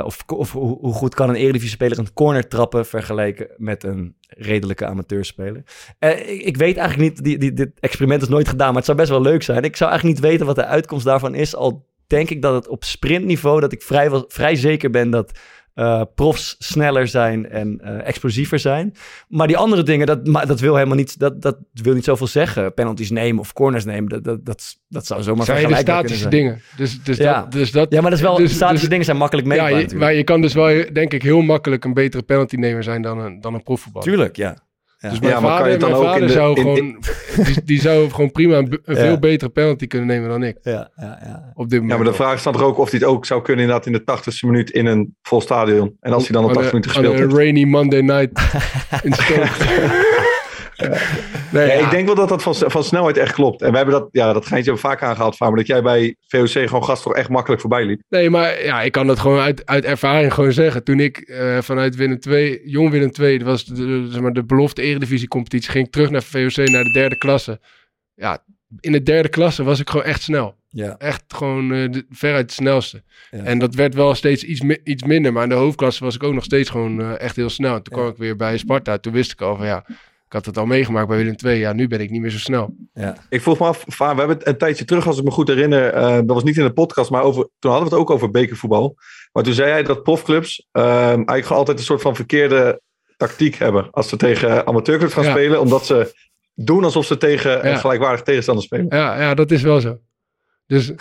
Of 0.04 0.24
of 0.28 0.52
hoe, 0.52 0.78
hoe, 0.80 0.94
goed 0.94 1.16
kan 1.16 1.30
een 1.30 1.36
Eredivisie-speler 1.36 2.00
een 2.00 2.14
corner 2.14 2.48
trappen 2.48 2.86
vergeleken 2.86 3.48
met 3.58 3.84
een 3.84 4.16
redelijke 4.28 4.86
amateurspeler? 4.86 5.64
Uh, 6.00 6.30
ik, 6.30 6.42
ik, 6.42 6.58
weet 6.58 6.78
eigenlijk 6.78 7.10
niet, 7.10 7.24
die, 7.24 7.38
die, 7.38 7.54
dit 7.54 7.72
experiment 7.80 8.22
is 8.22 8.28
nooit 8.28 8.48
gedaan, 8.48 8.68
maar 8.68 8.76
het 8.76 8.86
zou 8.86 8.98
best 8.98 9.10
wel 9.10 9.22
leuk 9.22 9.44
zijn. 9.44 9.64
Ik 9.64 9.76
zou 9.76 9.90
eigenlijk 9.90 10.20
niet 10.20 10.30
weten 10.30 10.46
wat 10.46 10.56
de 10.56 10.66
uitkomst 10.66 11.06
daarvan 11.06 11.36
is, 11.36 11.56
al 11.56 11.86
denk 12.08 12.30
ik 12.30 12.42
dat 12.42 12.54
het 12.54 12.68
op 12.68 12.84
sprintniveau, 12.84 13.60
dat 13.60 13.72
ik 13.72 13.82
vrij, 13.82 14.10
vrij 14.28 14.56
zeker 14.56 14.90
ben 14.90 15.10
dat 15.10 15.40
uh, 15.78 16.02
profs 16.16 16.56
sneller 16.60 17.08
zijn 17.08 17.50
en 17.50 17.82
uh, 17.84 18.08
explosiever 18.08 18.60
zijn. 18.60 18.94
Maar 19.28 19.48
die 19.48 19.58
andere 19.58 19.84
dingen, 19.84 20.08
dat, 20.08 20.28
maar 20.28 20.48
dat 20.48 20.60
wil 20.60 20.76
helemaal 20.76 20.96
niet, 20.96 21.20
dat, 21.20 21.42
dat 21.42 21.58
wil 21.74 21.94
niet 21.94 22.04
zoveel 22.04 22.28
zeggen. 22.28 22.74
Penalties 22.74 23.10
nemen 23.10 23.40
of 23.40 23.54
corners 23.54 23.86
nemen, 23.86 24.10
dat, 24.10 24.24
dat, 24.24 24.46
dat, 24.46 24.78
dat 24.88 25.06
zou 25.06 25.24
zomaar 25.24 25.46
zijn 25.46 25.68
de 25.68 25.76
statische 25.76 26.30
dingen. 26.30 26.62
Dus, 26.78 27.04
dus, 27.04 27.18
ja. 27.18 27.42
dat, 27.42 27.52
dus 27.52 27.72
dat, 27.72 27.92
ja, 27.92 28.02
maar 28.02 28.10
dat 28.10 28.20
is 28.20 28.26
wel, 28.26 28.38
dus, 28.38 28.54
statische 28.54 28.80
dus, 28.80 28.90
dingen 28.90 29.06
zijn 29.06 29.18
makkelijk 29.18 29.48
meetbaar 29.48 29.72
ja, 29.72 29.78
je, 29.78 29.96
maar 29.96 30.14
je 30.14 30.24
kan 30.24 30.42
dus 30.42 30.54
wel, 30.54 30.86
denk 30.94 31.14
ik, 31.14 31.22
heel 31.22 31.42
makkelijk 31.42 31.86
een 31.86 31.94
betere 31.94 32.24
penaltynemer 32.24 32.84
zijn 32.84 33.02
dan 33.02 33.20
een, 33.20 33.42
dan 33.42 33.54
een 33.54 33.64
profvoetballer. 33.64 34.08
Tuurlijk, 34.08 34.36
ja. 34.36 34.58
Ja. 35.00 35.10
Dus 35.10 35.20
mijn 35.20 35.34
ja, 35.34 35.42
vader, 35.42 35.80
mijn 35.80 35.96
vader 35.96 36.28
de, 36.28 36.34
zou 36.34 36.56
in, 36.56 36.62
gewoon, 36.62 36.78
in, 36.78 37.00
die, 37.46 37.64
die, 37.64 37.82
zou 37.82 38.10
gewoon 38.10 38.32
prima 38.32 38.58
een, 38.58 38.80
een 38.84 38.96
ja. 38.96 39.02
veel 39.02 39.20
betere 39.20 39.52
penalty 39.52 39.88
kunnen 39.88 40.08
nemen 40.08 40.30
dan 40.30 40.44
ik. 40.44 40.58
Ja, 40.62 40.92
ja, 40.96 41.20
ja. 41.24 41.52
Op 41.54 41.70
dit 41.70 41.80
moment. 41.82 42.00
Ja, 42.00 42.04
maar 42.04 42.12
de 42.14 42.18
vraag 42.24 42.40
staat 42.40 42.56
er 42.56 42.64
ook 42.64 42.78
of 42.78 42.90
hij 42.92 43.00
het 43.00 43.08
ook 43.08 43.26
zou 43.26 43.42
kunnen 43.42 43.66
inderdaad 43.66 43.86
in 43.86 43.94
de 43.94 44.02
80ste 44.02 44.48
minuut 44.48 44.70
in 44.70 44.86
een 44.86 45.16
vol 45.22 45.42
stadion. 45.42 45.98
En 46.00 46.14
als 46.14 46.28
hij 46.28 46.32
dan 46.32 46.44
al 46.44 46.54
80 46.54 46.72
minuten 46.72 46.92
gespeeld 46.92 47.18
heeft. 47.18 47.32
Een 47.32 47.38
rainy 47.38 47.64
Monday 47.64 48.02
night 48.02 48.42
in 49.06 49.14
Stoke. 49.14 50.16
Ja. 50.78 50.98
Nee, 51.52 51.68
ja. 51.68 51.74
Ik 51.74 51.92
denk 51.92 52.06
wel 52.06 52.16
dat 52.16 52.30
dat 52.30 52.44
van, 52.44 52.56
van 52.56 52.84
snelheid 52.84 53.18
echt 53.18 53.34
klopt. 53.34 53.62
En 53.62 53.72
we 53.72 53.78
hebben 53.78 53.96
dat, 53.96 54.10
ja, 54.12 54.34
dat 54.34 54.46
geintje 54.46 54.72
hebben 54.72 54.90
vaak 54.90 55.04
aangehaald, 55.04 55.36
Faber, 55.36 55.58
dat 55.58 55.68
jij 55.68 55.82
bij 55.82 56.16
VOC 56.28 56.50
gewoon 56.50 56.84
gast 56.84 57.04
toch 57.04 57.16
echt 57.16 57.30
makkelijk 57.30 57.62
voorbij 57.62 57.86
liep. 57.86 58.02
Nee, 58.10 58.30
maar 58.30 58.64
ja, 58.64 58.82
ik 58.82 58.92
kan 58.92 59.08
dat 59.08 59.20
gewoon 59.20 59.40
uit, 59.40 59.66
uit 59.66 59.86
ervaring 59.86 60.34
gewoon 60.34 60.52
zeggen. 60.52 60.84
Toen 60.84 61.00
ik 61.00 61.30
uh, 61.30 61.58
vanuit 61.62 61.96
Willem 61.96 62.20
2, 62.20 62.62
jong 62.64 62.90
Willem 62.90 63.12
2, 63.12 63.38
dat 63.38 63.48
was 63.48 63.66
de, 63.66 63.74
de, 63.74 64.08
zeg 64.10 64.22
maar, 64.22 64.34
de 64.34 64.46
belofte 64.46 64.82
eredivisie 64.82 65.28
competitie, 65.28 65.72
ging 65.72 65.86
ik 65.86 65.92
terug 65.92 66.10
naar 66.10 66.24
VOC, 66.24 66.56
naar 66.56 66.84
de 66.84 66.92
derde 66.94 67.18
klasse. 67.18 67.60
Ja, 68.14 68.44
in 68.80 68.92
de 68.92 69.04
derde 69.04 69.30
klasse 69.30 69.64
was 69.64 69.80
ik 69.80 69.90
gewoon 69.90 70.06
echt 70.06 70.22
snel. 70.22 70.56
Ja. 70.70 70.96
Echt 70.98 71.24
gewoon 71.28 71.72
uh, 71.72 71.92
de, 71.92 72.06
veruit 72.10 72.42
het 72.42 72.52
snelste. 72.52 73.04
Ja. 73.32 73.44
En 73.44 73.60
dat 73.60 73.76
werd 73.76 73.94
wel 73.94 74.16
steeds 74.16 74.44
iets, 74.44 74.62
mi 74.62 74.78
iets 74.84 75.04
minder, 75.04 75.34
maar 75.34 75.44
in 75.44 75.50
de 75.50 75.56
hoofdklasse 75.56 76.04
was 76.04 76.16
ik 76.16 76.24
ook 76.24 76.34
nog 76.34 76.44
steeds 76.44 76.70
gewoon 76.70 77.02
uh, 77.02 77.20
echt 77.20 77.36
heel 77.36 77.50
snel. 77.50 77.76
En 77.76 77.84
toen 77.84 77.98
kwam 77.98 78.10
ik 78.10 78.18
weer 78.18 78.36
bij 78.36 78.58
Sparta, 78.58 78.98
toen 78.98 79.14
wist 79.14 79.32
ik 79.32 79.42
al 79.42 79.56
van 79.56 79.66
ja... 79.66 79.86
Ik 80.28 80.34
had 80.34 80.46
het 80.46 80.58
al 80.58 80.66
meegemaakt 80.66 81.08
bij 81.08 81.18
Willem 81.18 81.36
II. 81.46 81.60
Ja, 81.60 81.74
nu 81.74 81.88
ben 81.88 82.00
ik 82.00 82.10
niet 82.10 82.22
meer 82.22 82.30
zo 82.30 82.38
snel. 82.38 82.76
Ja. 82.94 83.16
Ik 83.30 83.42
vroeg 83.42 83.60
me 83.60 83.66
af, 83.66 83.86
we 83.98 84.04
hebben 84.06 84.30
het 84.30 84.48
een 84.48 84.58
tijdje 84.58 84.86
terug, 84.86 85.08
als 85.08 85.18
ik 85.18 85.24
me 85.24 85.32
goed 85.32 85.48
herinner. 85.48 85.96
Uh, 85.96 86.16
dat 86.16 86.26
was 86.26 86.44
niet 86.44 86.58
in 86.58 86.64
de 86.64 86.74
podcast, 86.74 87.10
maar 87.10 87.22
over, 87.22 87.50
toen 87.60 87.72
hadden 87.72 87.90
we 87.90 87.96
het 87.96 88.04
ook 88.04 88.16
over 88.16 88.32
bekervoetbal. 88.32 88.96
Maar 89.32 89.44
toen 89.44 89.54
zei 89.54 89.72
hij 89.72 89.84
dat 89.84 90.04
profclubs 90.04 90.68
uh, 90.74 90.84
eigenlijk 91.08 91.50
altijd 91.50 91.78
een 91.78 91.84
soort 91.84 92.02
van 92.02 92.16
verkeerde 92.16 92.82
tactiek 93.18 93.56
hebben. 93.56 93.92
Als 93.92 94.10
ze 94.10 94.18
tegen 94.18 94.68
amateurclubs 94.68 95.14
gaan 95.14 95.24
ja. 95.24 95.32
spelen, 95.32 95.62
omdat 95.62 95.86
ze 95.86 96.16
doen 96.54 96.84
alsof 96.84 97.06
ze 97.06 97.18
tegen 97.18 97.52
ja. 97.52 97.66
een 97.66 97.78
gelijkwaardig 97.78 98.22
tegenstander 98.22 98.64
spelen. 98.64 98.86
Ja, 98.90 99.22
ja, 99.22 99.34
dat 99.34 99.52
is 99.52 99.62
wel 99.62 99.82
zo. 99.82 100.00
Dus 100.66 100.92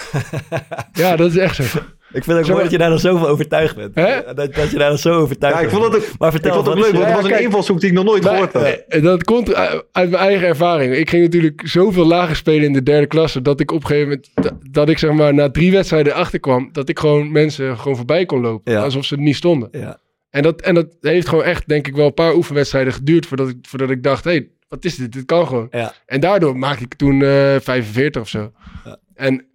ja, 0.93 1.17
dat 1.17 1.31
is 1.31 1.37
echt 1.37 1.57
zo. 1.57 1.79
Ik 2.17 2.25
vind 2.25 2.37
het 2.37 2.39
ook 2.39 2.45
zo 2.45 2.53
mooi 2.53 2.63
dat 2.63 2.73
je 2.73 2.79
daar 2.79 2.91
nog 2.91 3.01
zoveel 3.01 3.29
overtuigd 3.29 3.77
bent. 3.77 3.95
Dat, 4.37 4.55
dat, 4.55 4.71
je 4.71 4.79
daar 4.79 4.91
nog 4.91 4.99
zo 4.99 5.13
overtuigd 5.13 5.57
bent. 5.61 5.71
Ja, 5.71 5.77
ik 5.77 5.83
vond 5.83 5.95
het 5.95 6.11
ook, 6.11 6.19
maar 6.19 6.31
vertel, 6.31 6.59
ik 6.59 6.65
vond 6.65 6.67
het 6.67 6.77
ook 6.77 6.85
leuk, 6.85 6.93
want 6.93 7.15
het 7.15 7.23
was 7.23 7.31
een 7.31 7.45
invalshoek 7.45 7.81
die 7.81 7.89
ik 7.89 7.95
nog 7.95 8.05
nooit 8.05 8.23
maar, 8.23 8.33
gehoord 8.33 8.53
had. 8.53 8.63
Nee, 8.89 9.01
dat 9.01 9.25
komt 9.25 9.55
uit 9.55 9.85
mijn 9.93 10.15
eigen 10.15 10.47
ervaring. 10.47 10.95
Ik 10.95 11.11
ging 11.11 11.23
natuurlijk 11.23 11.63
zoveel 11.65 12.07
lager 12.07 12.37
spelen 12.37 12.65
in 12.65 12.73
de 12.73 12.83
derde 12.83 13.07
klasse... 13.07 13.43
dat 13.43 13.61
ik 13.61 13.71
op 13.71 13.81
een 13.81 13.87
gegeven 13.87 14.09
moment, 14.09 14.31
dat, 14.35 14.55
dat 14.71 14.89
ik 14.89 14.99
zeg 14.99 15.13
maar 15.13 15.35
na 15.35 15.51
drie 15.51 15.73
wedstrijden 15.73 16.15
achterkwam... 16.15 16.69
dat 16.73 16.89
ik 16.89 16.99
gewoon 16.99 17.33
mensen 17.33 17.79
gewoon 17.79 17.97
voorbij 17.97 18.27
kon 18.27 18.41
lopen. 18.41 18.73
Ja. 18.73 18.83
Alsof 18.83 19.05
ze 19.05 19.17
er 19.17 19.23
niet 19.23 19.37
stonden. 19.37 19.69
Ja. 19.73 19.99
En, 20.31 20.43
dat, 20.43 20.61
en 20.61 20.75
dat 20.75 20.87
heeft 21.01 21.29
gewoon 21.29 21.45
echt, 21.45 21.69
denk 21.69 21.87
ik 21.87 21.97
wel, 21.97 22.07
een 22.07 22.15
paar 22.15 22.35
oefenwedstrijden 22.35 22.93
geduurd... 22.93 23.27
voordat 23.27 23.49
ik, 23.49 23.57
voordat 23.63 23.91
ik 23.91 24.03
dacht, 24.03 24.25
hé, 24.25 24.31
hey, 24.31 24.49
wat 24.69 24.85
is 24.85 24.97
dit? 24.97 25.13
Dit 25.13 25.25
kan 25.25 25.47
gewoon. 25.47 25.69
Ja. 25.71 25.93
En 26.07 26.21
daardoor 26.21 26.59
maakte 26.59 26.85
ik 26.85 26.95
toen 26.95 27.21
uh, 27.21 27.57
45 27.61 28.23
of 28.23 28.29
zo. 28.29 28.53
Ja. 28.85 28.97
En, 29.15 29.47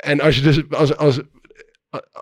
en 0.00 0.20
als 0.20 0.36
je 0.36 0.42
dus... 0.42 0.62
Als, 0.70 0.96
als, 0.96 1.20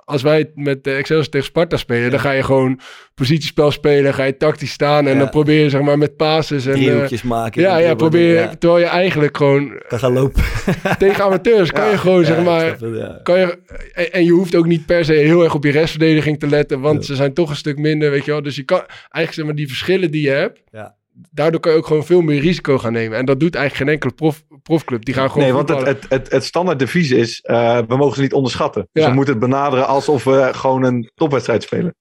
als 0.04 0.22
wij 0.22 0.50
met 0.54 0.84
de 0.84 0.90
Excelsior 0.92 1.28
tegen 1.30 1.46
Sparta 1.46 1.76
spelen, 1.76 2.10
dan 2.10 2.20
ga 2.20 2.30
je 2.30 2.42
gewoon 2.42 2.80
positiespel 3.14 3.70
spelen, 3.70 4.14
ga 4.14 4.24
je 4.24 4.36
tactisch 4.36 4.70
staan 4.72 5.06
en 5.06 5.12
Ja. 5.12 5.18
dan 5.18 5.30
probeer 5.30 5.62
je 5.62 5.70
zeg 5.70 5.80
maar 5.80 5.98
met 5.98 6.16
passes 6.16 6.66
en... 6.66 6.72
eh, 6.72 6.78
Driehoekjes 6.78 7.22
maken. 7.22 7.62
Ja, 7.62 7.76
ja, 7.76 7.94
probeer 7.94 8.28
je, 8.28 8.34
ja. 8.40 8.54
terwijl 8.58 8.80
je 8.84 8.88
eigenlijk 8.90 9.36
gewoon 9.36 9.82
Kan 9.88 9.98
gaan 9.98 10.12
lopen. 10.12 10.42
tegen 10.98 11.24
amateurs 11.24 11.72
kan 11.72 11.90
je 11.90 11.98
gewoon 11.98 12.24
zeg 12.24 12.44
maar, 12.44 12.66
het, 12.66 13.22
kan 13.22 13.38
je, 13.38 13.58
en, 13.92 14.12
en 14.12 14.24
je 14.24 14.30
hoeft 14.30 14.54
ook 14.54 14.66
niet 14.66 14.86
per 14.86 15.04
se 15.04 15.12
heel 15.12 15.44
erg 15.44 15.54
op 15.54 15.64
je 15.64 15.70
restverdediging 15.70 16.38
te 16.38 16.46
letten, 16.46 16.80
want 16.80 17.04
ze 17.04 17.14
zijn 17.14 17.34
toch 17.34 17.50
een 17.50 17.56
stuk 17.56 17.78
minder, 17.78 18.10
weet 18.10 18.24
je 18.24 18.30
wel. 18.30 18.42
Dus 18.42 18.56
je 18.56 18.62
kan 18.64 18.78
eigenlijk 18.88 19.32
zeg 19.32 19.44
maar 19.44 19.54
die 19.54 19.68
verschillen 19.68 20.10
die 20.10 20.22
je 20.22 20.30
hebt, 20.30 20.60
Ja. 20.70 20.96
Daardoor 21.30 21.60
kan 21.60 21.72
je 21.72 21.78
ook 21.78 21.86
gewoon 21.86 22.04
veel 22.04 22.20
meer 22.20 22.40
risico 22.40 22.78
gaan 22.78 22.92
nemen. 22.92 23.18
En 23.18 23.24
dat 23.24 23.40
doet 23.40 23.54
eigenlijk 23.54 23.84
geen 23.84 23.94
enkele 23.94 24.12
prof, 24.12 24.42
profclub. 24.62 25.04
Die 25.04 25.14
gaan 25.14 25.30
gewoon 25.30 25.42
Nee, 25.44 25.52
want 25.52 25.68
het, 25.68 25.86
het, 25.86 26.06
het, 26.08 26.30
het 26.30 26.44
standaard 26.44 26.78
devies 26.78 27.10
is, 27.10 27.40
eh, 27.40 27.78
we 27.88 27.96
mogen 27.96 28.14
ze 28.14 28.20
niet 28.22 28.32
onderschatten. 28.32 28.88
Dus 28.92 29.02
Ja. 29.02 29.08
we 29.08 29.14
moeten 29.14 29.34
het 29.34 29.42
benaderen 29.42 29.86
alsof 29.86 30.24
we 30.24 30.48
gewoon 30.52 30.82
een 30.84 31.10
topwedstrijd 31.14 31.62
spelen. 31.62 31.94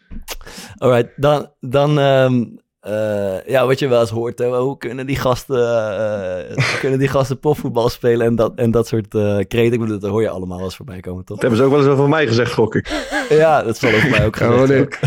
Alright, 0.77 1.09
dan, 1.15 1.51
dan 1.59 1.99
ehm, 1.99 2.43
eh, 2.79 3.45
ja, 3.45 3.65
wat 3.65 3.79
je 3.79 3.87
wel 3.87 3.99
eens 3.99 4.09
hoort, 4.09 4.39
hè, 4.39 4.57
hoe 4.57 4.77
kunnen 4.77 5.05
die 5.05 5.15
gasten, 5.15 5.57
eh, 6.57 6.79
kunnen 6.79 6.99
die 6.99 7.07
gasten 7.07 7.39
profvoetbal 7.39 7.89
spelen 7.89 8.27
en 8.27 8.35
dat, 8.35 8.51
en 8.55 8.71
dat 8.71 8.87
soort 8.87 9.15
eh 9.15 9.37
kreten. 9.47 9.73
Ik 9.73 9.79
bedoel, 9.79 9.99
dat 9.99 10.09
hoor 10.11 10.21
je 10.21 10.29
allemaal 10.29 10.57
wel 10.57 10.65
eens 10.65 10.75
voorbij 10.75 10.99
komen, 10.99 11.25
toch? 11.25 11.39
Dat 11.39 11.41
hebben 11.41 11.59
ze 11.59 11.65
ook 11.65 11.71
wel 11.71 11.79
eens 11.79 11.89
over 11.89 12.09
mij 12.09 12.27
gezegd, 12.27 12.53
gok 12.53 12.75
ik. 12.75 13.05
Ja, 13.29 13.63
dat 13.63 13.77
zal 13.77 13.93
over 13.93 14.09
mij 14.09 14.25
ook 14.25 14.35
gezegd 14.37 14.81
ook. 14.81 14.97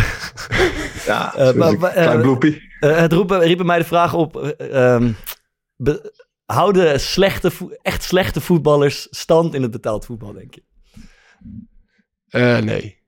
Ja, 1.06 1.34
Eh, 1.34 1.52
maar- 1.54 1.72
eh, 1.72 2.02
klein 2.02 2.20
bloepie. 2.20 2.62
Eh, 2.80 2.96
het 2.96 3.12
roepen, 3.12 3.40
riep 3.40 3.62
mij 3.62 3.78
de 3.78 3.84
vraag 3.84 4.14
op, 4.14 4.36
eh, 4.36 4.94
ehm, 4.94 5.12
be- 5.76 6.12
houden 6.44 7.00
slechte, 7.00 7.50
echt 7.82 8.02
slechte 8.02 8.40
voetballers 8.40 9.06
stand 9.10 9.54
in 9.54 9.62
het 9.62 9.70
betaald 9.70 10.04
voetbal, 10.04 10.32
denk 10.32 10.54
je? 10.54 10.62
Eh, 12.28 12.58
nee. 12.58 12.98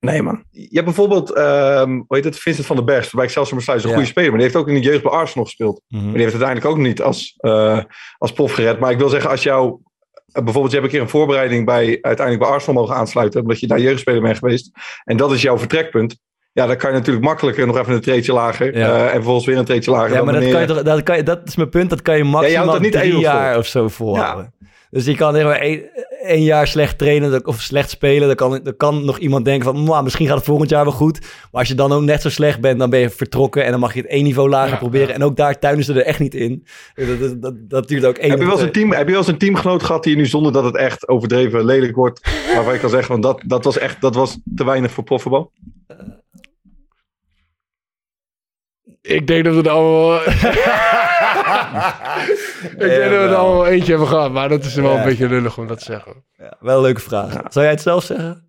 Nee, 0.00 0.22
man. 0.22 0.44
Je 0.50 0.68
hebt 0.70 0.84
bijvoorbeeld, 0.84 1.30
ehm 1.32 1.90
hoe 1.90 2.04
heet 2.16 2.24
het, 2.24 2.38
Vincent 2.38 2.66
van 2.66 2.76
der 2.76 2.84
Berst, 2.84 3.04
waarbij 3.04 3.24
ik 3.24 3.30
zelfs 3.30 3.50
een 3.50 3.56
besluit 3.56 3.82
een 3.82 3.88
Ja. 3.88 3.94
goede 3.94 4.08
speler. 4.10 4.28
Maar 4.30 4.38
die 4.38 4.46
heeft 4.48 4.58
ook 4.60 4.68
in 4.68 4.74
de 4.74 4.80
jeugd 4.88 5.02
bij 5.02 5.12
Arsenal 5.12 5.44
gespeeld. 5.44 5.82
Mhm. 5.88 6.02
Maar 6.04 6.12
die 6.12 6.22
heeft 6.22 6.32
uiteindelijk 6.34 6.70
ook 6.70 6.78
niet 6.86 7.02
als, 7.02 7.34
eh, 7.36 7.80
als 8.18 8.32
prof 8.32 8.52
gered. 8.52 8.78
Maar 8.80 8.90
ik 8.90 8.98
wil 8.98 9.08
zeggen, 9.08 9.30
als 9.30 9.42
jou, 9.42 9.78
bijvoorbeeld, 10.32 10.70
je 10.72 10.78
hebt 10.78 10.84
een 10.84 10.90
keer 10.90 11.00
een 11.00 11.08
voorbereiding 11.08 11.64
bij, 11.66 11.98
uiteindelijk 12.00 12.38
bij 12.46 12.48
Arsenal 12.54 12.80
mogen 12.82 12.96
aansluiten, 12.96 13.40
omdat 13.40 13.60
je 13.60 13.66
daar 13.66 13.80
jeugdspeler 13.80 14.22
bent 14.22 14.38
geweest. 14.38 14.70
En 15.04 15.16
dat 15.16 15.32
is 15.32 15.42
jouw 15.42 15.58
vertrekpunt. 15.58 16.18
Ja, 16.58 16.66
dan 16.66 16.76
kan 16.76 16.90
je 16.90 16.96
natuurlijk 16.96 17.24
makkelijker 17.24 17.66
nog 17.66 17.78
even 17.78 17.94
een 17.94 18.00
treetje 18.00 18.32
lager. 18.32 18.78
Ja. 18.78 18.96
eh, 18.96 19.04
en 19.04 19.12
vervolgens 19.12 19.46
weer 19.46 19.58
een 19.58 19.64
treetje 19.64 19.90
lager. 19.90 20.10
Ja, 20.10 20.16
dan 20.16 20.24
maar 20.24 20.40
dat, 20.40 20.50
kan 20.50 20.60
je 20.60 20.66
toch, 20.66 20.82
dat, 20.82 21.02
kan 21.02 21.16
je, 21.16 21.22
dat 21.22 21.40
is 21.44 21.56
mijn 21.56 21.68
punt, 21.68 21.90
dat 21.90 22.02
kan 22.02 22.16
je 22.16 22.24
maximaal 22.24 22.72
het 22.72 22.82
niet 22.82 22.92
drie 22.92 23.18
jaar 23.18 23.58
of 23.58 23.66
zo 23.66 23.88
volhouden. 23.88 24.52
Dus 24.90 25.04
je 25.04 25.14
kan 25.16 25.34
zeg 25.34 25.44
maar 25.44 25.58
één, 25.58 25.82
één 26.22 26.42
jaar 26.42 26.66
slecht 26.66 26.98
trainen 26.98 27.46
of 27.46 27.60
slecht 27.60 27.90
spelen. 27.90 28.26
Dan 28.26 28.36
kan, 28.36 28.60
dan 28.62 28.76
kan 28.76 29.04
nog 29.04 29.18
iemand 29.18 29.44
denken 29.44 29.64
van, 29.64 29.82
"Mwah, 29.82 30.02
misschien 30.02 30.26
gaat 30.26 30.36
het 30.36 30.44
volgend 30.44 30.70
jaar 30.70 30.84
wel 30.84 30.92
goed. 30.92 31.20
Maar 31.20 31.60
als 31.60 31.68
je 31.68 31.74
dan 31.74 31.92
ook 31.92 32.02
net 32.02 32.22
zo 32.22 32.28
slecht 32.28 32.60
bent, 32.60 32.78
dan 32.78 32.90
ben 32.90 33.00
je 33.00 33.10
vertrokken. 33.10 33.64
En 33.64 33.70
dan 33.70 33.80
mag 33.80 33.94
je 33.94 34.00
het 34.00 34.10
één 34.10 34.24
niveau 34.24 34.48
lager 34.48 34.72
Ja, 34.72 34.76
proberen. 34.76 35.14
En 35.14 35.24
ook 35.24 35.36
daar 35.36 35.58
tuinen 35.58 35.84
ze 35.84 35.92
er 35.92 36.04
echt 36.04 36.18
niet 36.18 36.34
in. 36.34 36.66
Dat, 36.94 37.20
dat, 37.20 37.42
dat, 37.42 37.54
dat 37.58 37.88
duurt 37.88 38.04
ook 38.04 38.16
één 38.16 38.30
Heb 38.30 38.38
je, 38.38 38.44
wel 38.44 38.54
eens 38.54 38.62
een 38.62 38.72
team, 38.72 38.92
heb 38.92 39.06
je 39.06 39.12
wel 39.12 39.20
eens 39.20 39.28
een 39.28 39.38
teamgenoot 39.38 39.82
gehad 39.82 40.02
die 40.02 40.12
je 40.12 40.18
nu 40.18 40.26
zonder 40.26 40.52
dat 40.52 40.64
het 40.64 40.76
echt 40.76 41.08
overdreven 41.08 41.64
lelijk 41.64 41.96
wordt, 41.96 42.20
waarvan 42.54 42.72
je 42.72 42.80
kan 42.80 42.90
zeggen, 42.90 43.08
van 43.08 43.20
dat, 43.20 43.42
dat 43.46 43.64
was 43.64 43.78
echt 43.78 44.00
dat 44.00 44.14
was 44.14 44.38
te 44.54 44.64
weinig 44.64 44.90
voor 44.90 45.04
profvoetbal? 45.04 45.52
Ik 49.08 49.26
denk 49.26 49.44
dat 49.44 49.54
we 49.54 49.62
er 49.62 49.68
allemaal... 49.70 50.14
ik 52.72 52.78
denk 52.78 53.00
dat 53.00 53.10
we 53.10 53.26
er 53.28 53.34
allemaal 53.34 53.66
eentje 53.66 53.90
hebben 53.90 54.08
gehad, 54.08 54.32
maar 54.32 54.48
dat 54.48 54.64
is 54.64 54.74
wel 54.74 54.92
Ja. 54.92 54.98
een 54.98 55.04
beetje 55.04 55.28
lullig 55.28 55.58
om 55.58 55.66
dat 55.66 55.78
te 55.78 55.84
zeggen. 55.84 56.24
Ja, 56.36 56.56
wel 56.60 56.76
een 56.76 56.82
leuke 56.82 57.00
vraag. 57.00 57.32
Zou 57.32 57.64
jij 57.64 57.70
het 57.70 57.82
zelf 57.82 58.04
zeggen? 58.04 58.46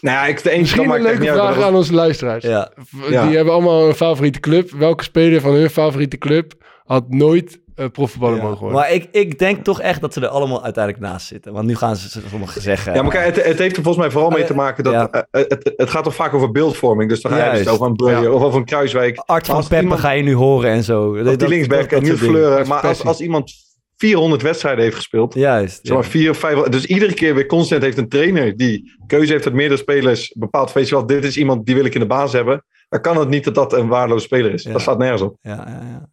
Nou 0.00 0.16
ja, 0.16 0.26
ik, 0.26 0.42
de 0.42 0.50
eentje 0.50 0.60
Misschien 0.60 0.86
kan 0.86 0.94
een 0.96 1.02
leuke 1.02 1.24
vraag 1.32 1.60
aan 1.62 1.74
onze 1.74 1.94
luisteraars. 1.94 2.44
Ja. 2.44 2.70
V- 2.76 3.10
Ja. 3.10 3.26
Die 3.26 3.36
hebben 3.36 3.54
allemaal 3.54 3.88
een 3.88 3.94
favoriete 3.94 4.40
club. 4.40 4.70
Welke 4.70 5.02
speler 5.04 5.40
van 5.40 5.52
hun 5.52 5.70
favoriete 5.70 6.18
club 6.18 6.52
had 6.84 7.08
nooit 7.08 7.60
uh, 7.76 7.86
profvoetballer 7.92 8.36
Ja. 8.36 8.42
mogen 8.42 8.58
worden? 8.60 8.78
Maar 8.78 8.92
ik, 8.92 9.08
ik 9.12 9.38
denk 9.38 9.64
toch 9.64 9.80
echt 9.80 10.00
dat 10.00 10.12
ze 10.12 10.20
er 10.20 10.26
allemaal 10.28 10.64
uiteindelijk 10.64 11.04
naast 11.04 11.26
zitten. 11.26 11.52
Want 11.52 11.66
nu 11.66 11.74
gaan 11.76 11.96
ze 11.96 12.20
sommigen 12.28 12.62
zeggen... 12.62 12.94
Ja, 12.94 13.02
maar 13.02 13.10
kijk, 13.10 13.36
het, 13.36 13.44
het 13.44 13.58
heeft 13.58 13.76
er 13.76 13.82
volgens 13.82 14.04
mij 14.04 14.12
vooral 14.12 14.30
mee 14.30 14.44
te 14.44 14.54
maken 14.54 14.84
dat 14.84 14.92
Ja. 14.92 15.10
eh, 15.10 15.22
het, 15.48 15.72
het 15.76 15.90
gaat 15.90 16.04
toch 16.04 16.14
vaak 16.14 16.34
over 16.34 16.50
beeldvorming. 16.50 17.08
Dus 17.10 17.20
dan 17.20 17.32
ga 17.32 17.52
je 17.54 17.64
dus 17.64 17.78
een 17.80 17.96
Breuer 17.96 18.22
Ja. 18.22 18.30
of 18.30 18.42
over 18.42 18.58
een 18.58 18.64
Kruiswijk. 18.64 19.18
Art 19.26 19.46
van 19.46 19.56
als 19.56 19.66
Peppe 19.68 19.82
iemand- 19.84 20.00
ga 20.00 20.10
je 20.10 20.22
nu 20.22 20.34
horen 20.34 20.70
en 20.70 20.82
zo. 20.84 21.22
Dat- 21.22 21.38
die 21.38 21.48
linksback 21.48 21.90
en 21.92 22.00
dingen. 22.02 22.18
Fleuren. 22.18 22.68
Maar 22.68 22.80
als, 22.86 23.04
als 23.04 23.20
iemand 23.20 23.52
400 23.96 24.42
wedstrijden 24.42 24.82
heeft 24.84 24.96
gespeeld, 24.96 25.34
Juist. 25.34 25.78
zeg 25.82 25.94
maar 25.96 26.04
ja. 26.04 26.10
4 26.10 26.30
of 26.30 26.36
5, 26.38 26.58
dus 26.62 26.84
iedere 26.86 27.14
keer 27.14 27.34
weer 27.34 27.46
constant 27.46 27.82
heeft 27.82 27.98
een 27.98 28.08
trainer 28.08 28.56
die 28.56 28.92
keuze 29.06 29.32
heeft 29.32 29.44
uit 29.46 29.54
meerdere 29.54 29.80
spelers 29.80 30.34
bepaald, 30.38 30.72
weet 30.72 30.88
je 30.88 30.94
wel, 30.94 31.06
dit 31.06 31.24
is 31.24 31.36
iemand 31.36 31.66
die 31.66 31.74
wil 31.74 31.84
ik 31.84 31.94
in 31.94 32.00
de 32.00 32.06
baas 32.06 32.32
hebben. 32.32 32.64
Dan 32.88 33.00
kan 33.00 33.16
het 33.18 33.28
niet 33.28 33.44
dat 33.44 33.54
dat 33.54 33.72
een 33.72 33.88
waardeloze 33.88 34.24
speler 34.24 34.52
is. 34.52 34.62
Ja. 34.62 34.72
Dat 34.72 34.80
staat 34.80 34.98
nergens 34.98 35.22
op. 35.22 35.36
Ja. 35.40 35.50
Ja, 35.68 36.08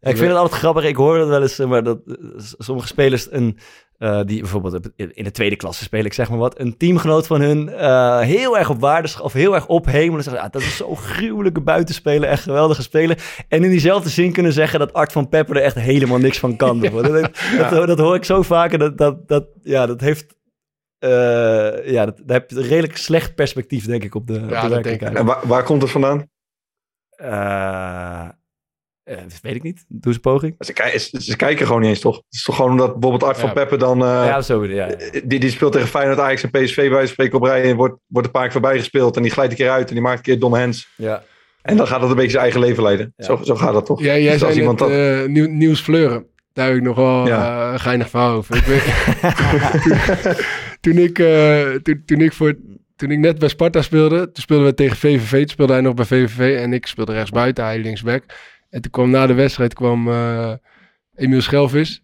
ik 0.00 0.16
vind 0.16 0.28
het 0.28 0.36
altijd 0.38 0.60
grappig. 0.60 0.84
Ik 0.84 0.96
hoor 0.96 1.18
dat 1.18 1.28
wel 1.28 1.42
eens, 1.42 1.58
maar 1.58 1.82
dat 1.82 1.98
sommige 2.58 2.86
spelers 2.88 3.32
een, 3.32 3.58
eh, 3.98 4.20
die 4.24 4.40
bijvoorbeeld 4.40 4.90
in 4.96 5.24
de 5.24 5.30
tweede 5.30 5.56
klasse 5.56 5.84
spelen, 5.84 6.06
ik 6.06 6.12
zeg 6.12 6.28
maar 6.28 6.38
wat, 6.38 6.60
een 6.60 6.76
teamgenoot 6.76 7.26
van 7.26 7.40
hun 7.40 7.68
eh, 7.68 8.20
heel 8.20 8.58
erg 8.58 8.70
op 8.70 8.80
waarde 8.80 9.08
of 9.22 9.32
heel 9.32 9.54
erg 9.54 9.66
ophemelen. 9.66 10.22
Zeggen, 10.24 10.42
ah, 10.42 10.50
dat 10.50 10.62
is 10.62 10.76
zo'n 10.76 10.96
gruwelijke 10.96 11.60
buitenspeler, 11.60 12.28
echt 12.28 12.42
geweldige 12.42 12.82
speler. 12.82 13.44
En 13.48 13.64
in 13.64 13.70
diezelfde 13.70 14.08
zin 14.08 14.32
kunnen 14.32 14.52
zeggen 14.52 14.78
dat 14.78 14.92
Art 14.92 15.12
van 15.12 15.28
Pepper 15.28 15.56
er 15.56 15.62
echt 15.62 15.74
helemaal 15.76 16.18
niks 16.18 16.38
van 16.38 16.56
kan. 16.56 16.80
Dat, 16.80 17.30
dat, 17.70 17.86
dat 17.86 17.98
hoor 17.98 18.14
ik 18.14 18.24
zo 18.24 18.42
vaker. 18.42 18.78
Dat, 18.78 18.98
dat, 18.98 19.28
dat, 19.28 19.46
ja, 19.62 19.86
dat 19.86 20.00
heeft. 20.00 20.36
eh, 20.98 21.90
ja, 21.90 22.04
dat, 22.04 22.16
daar 22.24 22.38
heb 22.38 22.50
je 22.50 22.56
een 22.56 22.62
redelijk 22.62 22.96
slecht 22.96 23.34
perspectief, 23.34 23.86
denk 23.86 24.04
ik, 24.04 24.14
op 24.14 24.26
de, 24.26 24.34
op 24.34 24.50
Ja, 24.50 24.62
de 24.62 24.68
werkelijkheid. 24.68 25.14
En 25.16 25.24
waar, 25.24 25.46
waar 25.46 25.62
komt 25.62 25.82
het 25.82 25.90
vandaan? 25.90 26.26
Eh, 29.08 29.18
weet 29.42 29.54
ik 29.54 29.62
niet. 29.62 29.84
Doe 29.88 30.00
eens 30.04 30.14
een 30.14 30.20
poging. 30.20 30.54
Ze, 30.58 30.72
ki- 30.72 30.98
ze, 30.98 31.22
ze 31.22 31.36
kijken 31.36 31.66
gewoon 31.66 31.80
niet 31.80 31.90
eens, 31.90 32.00
toch? 32.00 32.14
Het 32.16 32.24
is 32.34 32.42
toch 32.42 32.56
gewoon 32.56 32.70
omdat 32.70 32.92
bijvoorbeeld 32.92 33.22
Art 33.30 33.38
van 33.38 33.48
Ja. 33.48 33.54
Peppe 33.54 33.76
dan... 33.76 34.02
eh, 34.02 34.08
ja, 34.08 34.40
zo. 34.40 34.66
Ja, 34.66 34.86
ja. 34.88 34.96
die, 35.24 35.40
die 35.40 35.50
speelt 35.50 35.72
tegen 35.72 35.88
Feyenoord, 35.88 36.18
Ajax 36.18 36.42
en 36.42 36.50
PSV 36.50 36.76
bij 36.76 36.90
wijze 36.90 37.12
spreken 37.12 37.36
op 37.38 37.42
rij 37.44 37.62
en 37.62 37.76
wordt, 37.76 37.98
wordt 38.06 38.26
een 38.26 38.32
paar 38.32 38.42
keer 38.42 38.52
voorbij 38.52 38.78
gespeeld 38.78 39.16
en 39.16 39.22
die 39.22 39.30
glijdt 39.30 39.50
een 39.52 39.58
keer 39.58 39.70
uit 39.70 39.88
en 39.88 39.94
die 39.94 40.02
maakt 40.02 40.16
een 40.18 40.22
keer 40.24 40.38
domme 40.38 40.58
hands. 40.58 40.88
ja. 40.96 41.22
En 41.62 41.76
dan 41.76 41.86
gaat 41.86 42.00
het 42.00 42.10
een 42.10 42.16
beetje 42.16 42.30
zijn 42.30 42.42
eigen 42.42 42.60
leven 42.60 42.82
leiden. 42.82 43.12
Ja. 43.16 43.24
Zo, 43.24 43.40
zo 43.42 43.54
gaat 43.54 43.72
dat 43.72 43.86
toch? 43.86 44.00
Jij, 44.00 44.22
jij 44.22 44.32
Dus 44.32 44.42
als 44.42 44.54
zei 44.54 44.66
net 44.66 44.78
iemand 44.78 44.78
dat- 44.78 44.90
eh, 44.90 45.26
nieuw, 45.32 45.48
Niels 45.48 45.80
Fleuren. 45.80 46.26
Daar 46.52 46.66
heb 46.66 46.76
ik 46.76 46.82
nog 46.82 46.96
wel 46.96 47.26
Ja. 47.26 47.66
eh, 47.66 47.72
een 47.72 47.80
geinig 47.80 48.08
verhaal 48.10 48.36
over. 48.36 48.56
Ik 48.56 48.64
weet, 48.64 48.82
toen, 50.80 50.98
ik, 50.98 51.18
eh, 51.18 51.70
toen, 51.82 52.02
toen, 52.06 52.20
ik 52.20 52.32
voor, 52.32 52.54
toen 52.96 53.10
ik 53.10 53.18
net 53.18 53.38
bij 53.38 53.48
Sparta 53.48 53.82
speelde, 53.82 54.16
toen 54.24 54.42
speelden 54.42 54.66
we 54.66 54.74
tegen 54.74 54.96
VVV. 54.96 55.30
Toen 55.38 55.48
speelde 55.48 55.72
hij 55.72 55.82
nog 55.82 55.94
bij 55.94 56.04
VVV 56.04 56.56
en 56.58 56.72
ik 56.72 56.86
speelde 56.86 57.12
rechtsbuiten, 57.12 57.64
hij 57.64 57.78
linksback. 57.78 58.22
En 58.70 58.80
toen 58.82 58.90
kwam 58.90 59.10
na 59.10 59.26
de 59.26 59.34
wedstrijd 59.34 59.74
kwam 59.74 60.08
eh 60.08 60.52
Emiel 61.14 61.40
Schelvis. 61.40 62.02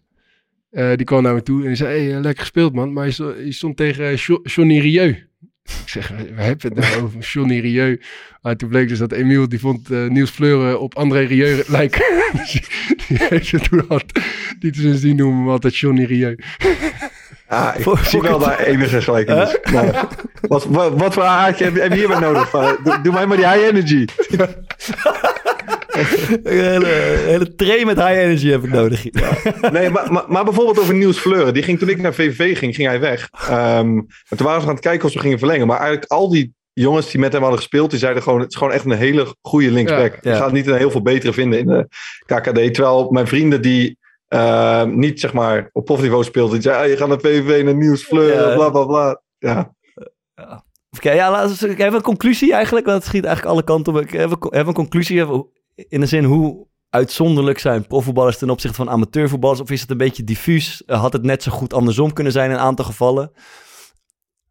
Eh, 0.71 0.95
die 0.95 1.05
kwam 1.05 1.23
naar 1.23 1.33
me 1.33 1.43
toe 1.43 1.61
en 1.61 1.67
die 1.67 1.75
zei, 1.75 1.99
hey, 1.99 2.15
eh, 2.15 2.21
lekker 2.21 2.39
gespeeld 2.41 2.73
man, 2.73 2.93
maar 2.93 3.05
je 3.05 3.45
stond, 3.51 3.77
tegen 3.77 4.15
Jo- 4.15 4.39
Johnny 4.43 4.79
Rieu. 4.79 5.09
Ik 5.83 5.89
zeg, 5.89 6.07
we 6.07 6.41
hebben 6.41 6.73
het 6.73 6.89
nou 6.91 7.01
over 7.03 7.19
Johnny 7.19 7.59
Rieu. 7.59 8.01
Maar 8.41 8.55
toen 8.55 8.69
bleek 8.69 8.87
dus 8.87 8.97
dat 8.99 9.11
Emiel, 9.11 9.49
die 9.49 9.59
vond 9.59 9.91
eh, 9.91 10.05
Niels 10.05 10.29
Fleuren 10.29 10.79
op 10.79 10.95
André 10.95 11.19
Rieu 11.19 11.63
lijken. 11.67 12.05
Dus 12.31 12.51
die, 12.51 13.17
heeft 13.17 13.45
ze 13.45 13.59
toen 13.59 13.87
al, 13.87 13.99
die 14.59 14.75
sindsdien 14.75 15.15
noemen 15.15 15.45
we 15.45 15.51
altijd 15.51 15.77
Johnny 15.77 16.03
Rieu. 16.03 16.37
Ah, 17.47 17.75
ik 17.77 17.97
zie 18.05 18.21
wel 18.21 18.39
daar 18.39 18.59
enige 18.59 19.01
gelijkenis. 19.01 19.57
Nou, 19.71 19.91
wat, 20.41 20.65
wat, 20.65 20.93
wat 20.99 21.13
voor 21.13 21.23
haartje 21.23 21.63
heb, 21.63 21.75
heb 21.75 21.91
je 21.91 21.97
hierbij 21.97 22.19
nodig? 22.19 22.49
Doe, 22.49 22.99
doe 23.03 23.13
mij 23.13 23.25
maar 23.25 23.37
die 23.37 23.47
high 23.47 23.63
energy. 23.67 24.05
Een 26.43 26.63
hele, 26.63 26.85
hele 27.25 27.55
tray 27.55 27.83
met 27.85 27.97
high 27.97 28.17
energy 28.19 28.47
heb 28.49 28.63
ik 28.63 28.69
nodig. 28.69 29.05
Nee, 29.71 29.89
maar, 29.89 30.11
maar, 30.11 30.23
maar 30.27 30.43
bijvoorbeeld 30.43 30.79
over 30.79 30.95
Niels 30.95 31.17
Fleuren. 31.17 31.53
Die 31.53 31.63
ging, 31.63 31.79
toen 31.79 31.89
ik 31.89 32.01
naar 32.01 32.13
VVV 32.13 32.57
ging, 32.57 32.75
ging 32.75 32.87
hij 32.87 32.99
weg. 32.99 33.29
Ehm, 33.49 34.01
toen 34.35 34.45
waren 34.45 34.61
ze 34.61 34.67
aan 34.67 34.73
het 34.73 34.83
kijken 34.83 35.05
of 35.05 35.11
ze 35.11 35.19
gingen 35.19 35.39
verlengen. 35.39 35.67
Maar 35.67 35.79
eigenlijk 35.79 36.11
al 36.11 36.29
die 36.29 36.53
jongens 36.73 37.11
die 37.11 37.19
met 37.19 37.31
hem 37.31 37.41
hadden 37.41 37.59
gespeeld, 37.59 37.89
die 37.89 37.99
zeiden 37.99 38.23
gewoon, 38.23 38.39
het 38.39 38.49
is 38.49 38.55
gewoon 38.57 38.73
echt 38.73 38.85
een 38.85 38.91
hele 38.91 39.35
goede 39.41 39.71
linksback. 39.71 40.17
Ja, 40.21 40.31
Je 40.31 40.37
gaat 40.37 40.51
niet 40.51 40.67
een 40.67 40.77
heel 40.77 40.91
veel 40.91 41.01
betere 41.01 41.33
vinden 41.33 41.59
in 41.59 41.67
de 41.67 41.87
KKD. 42.25 42.73
Terwijl 42.73 43.11
mijn 43.11 43.27
vrienden 43.27 43.61
die 43.61 43.97
ehm, 44.27 44.99
niet 44.99 45.19
zeg 45.19 45.33
maar 45.33 45.69
op 45.71 45.85
profniveau 45.85 46.23
speelden, 46.23 46.53
die 46.53 46.61
zeiden, 46.61 46.83
ah, 46.85 46.91
je 46.91 46.97
gaat 46.97 47.07
naar 47.07 47.19
VVV, 47.19 47.63
naar 47.63 47.75
Niels 47.75 48.03
Fleuren, 48.03 48.49
Ja. 48.49 48.55
bla 48.55 48.69
bla 48.69 48.85
bla. 48.85 49.21
Ja. 49.37 49.73
Oké, 50.97 51.11
ja, 51.11 51.31
laten 51.31 51.67
we 51.67 51.71
ik 51.71 51.77
heb 51.77 51.93
een 51.93 52.01
conclusie 52.01 52.53
eigenlijk, 52.53 52.85
want 52.85 52.97
het 52.97 53.07
schiet 53.07 53.25
eigenlijk 53.25 53.55
alle 53.55 53.63
kanten 53.63 53.93
op. 53.93 54.01
Ik 54.01 54.09
heb 54.09 54.67
een, 54.67 54.73
conclusie 54.73 55.17
hebben 55.17 55.47
in 55.75 55.99
de 55.99 56.05
zin 56.05 56.23
hoe 56.23 56.67
uitzonderlijk 56.89 57.59
zijn 57.59 57.87
profvoetballers 57.87 58.37
ten 58.37 58.49
opzichte 58.49 58.75
van 58.75 58.89
amateurvoetballers? 58.89 59.59
Of 59.61 59.71
is 59.71 59.81
het 59.81 59.89
een 59.89 59.97
beetje 59.97 60.23
diffuus? 60.23 60.83
Eh, 60.85 60.99
Had 60.99 61.13
het 61.13 61.23
net 61.23 61.43
zo 61.43 61.51
goed 61.51 61.73
andersom 61.73 62.13
kunnen 62.13 62.33
zijn 62.33 62.49
in 62.49 62.55
een 62.55 62.61
aantal 62.61 62.85
gevallen? 62.85 63.31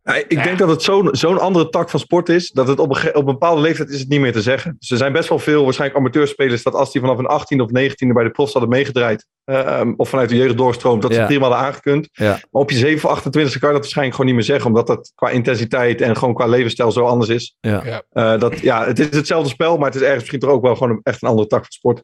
Ja, 0.06 0.14
ik 0.14 0.42
denk 0.42 0.58
dat 0.58 0.68
het 0.68 0.82
zo'n 0.82 1.08
zo'n 1.12 1.38
andere 1.40 1.68
tak 1.68 1.90
van 1.90 2.00
sport 2.00 2.28
is, 2.28 2.50
dat 2.50 2.68
het 2.68 2.78
op 2.78 2.90
een, 2.90 3.08
op 3.08 3.16
een 3.16 3.24
bepaalde 3.24 3.60
leeftijd 3.60 3.88
is 3.90 4.00
het 4.00 4.08
niet 4.08 4.20
meer 4.20 4.32
te 4.32 4.42
zeggen. 4.42 4.76
Dus 4.78 4.90
er 4.90 4.96
zijn 4.96 5.12
best 5.12 5.28
wel 5.28 5.38
veel 5.38 5.64
waarschijnlijk 5.64 6.00
amateurspelers 6.00 6.62
dat 6.62 6.74
als 6.74 6.92
die 6.92 7.00
vanaf 7.00 7.18
een 7.18 7.26
18 7.26 7.60
of 7.60 7.68
19e 7.68 8.12
bij 8.12 8.24
de 8.24 8.30
profs 8.30 8.52
hadden 8.52 8.70
meegedraaid, 8.70 9.26
ehm, 9.44 9.92
of 9.96 10.08
vanuit 10.08 10.28
de 10.28 10.36
jeugd 10.36 10.56
doorstroomt, 10.56 11.02
dat 11.02 11.10
ze 11.10 11.16
Ja. 11.16 11.22
het 11.24 11.32
prima 11.32 11.48
hadden 11.48 11.66
aangekund. 11.66 12.08
Ja. 12.12 12.30
Maar 12.30 12.62
op 12.62 12.70
je 12.70 12.76
7 12.76 13.08
of 13.08 13.14
28 13.14 13.58
kan 13.58 13.68
je 13.68 13.74
dat 13.74 13.82
waarschijnlijk 13.82 14.16
gewoon 14.16 14.30
niet 14.32 14.40
meer 14.40 14.50
zeggen, 14.50 14.70
omdat 14.70 14.86
dat 14.86 15.12
qua 15.14 15.28
intensiteit 15.30 16.00
en 16.00 16.16
gewoon 16.16 16.34
qua 16.34 16.46
levensstijl 16.46 16.92
zo 16.92 17.04
anders 17.04 17.30
is. 17.30 17.56
Ja. 17.60 17.82
Ja. 17.84 18.02
Eh, 18.10 18.40
dat, 18.40 18.58
ja, 18.58 18.86
het 18.86 18.98
is 18.98 19.06
hetzelfde 19.10 19.48
spel, 19.48 19.76
maar 19.76 19.86
het 19.86 19.94
is 19.94 20.00
ergens 20.00 20.18
misschien 20.20 20.40
toch 20.40 20.50
ook 20.50 20.62
wel 20.62 20.76
gewoon 20.76 20.92
een- 20.92 21.00
echt 21.02 21.22
een 21.22 21.28
andere 21.28 21.48
tak 21.48 21.60
van 21.62 21.70
sport. 21.72 22.02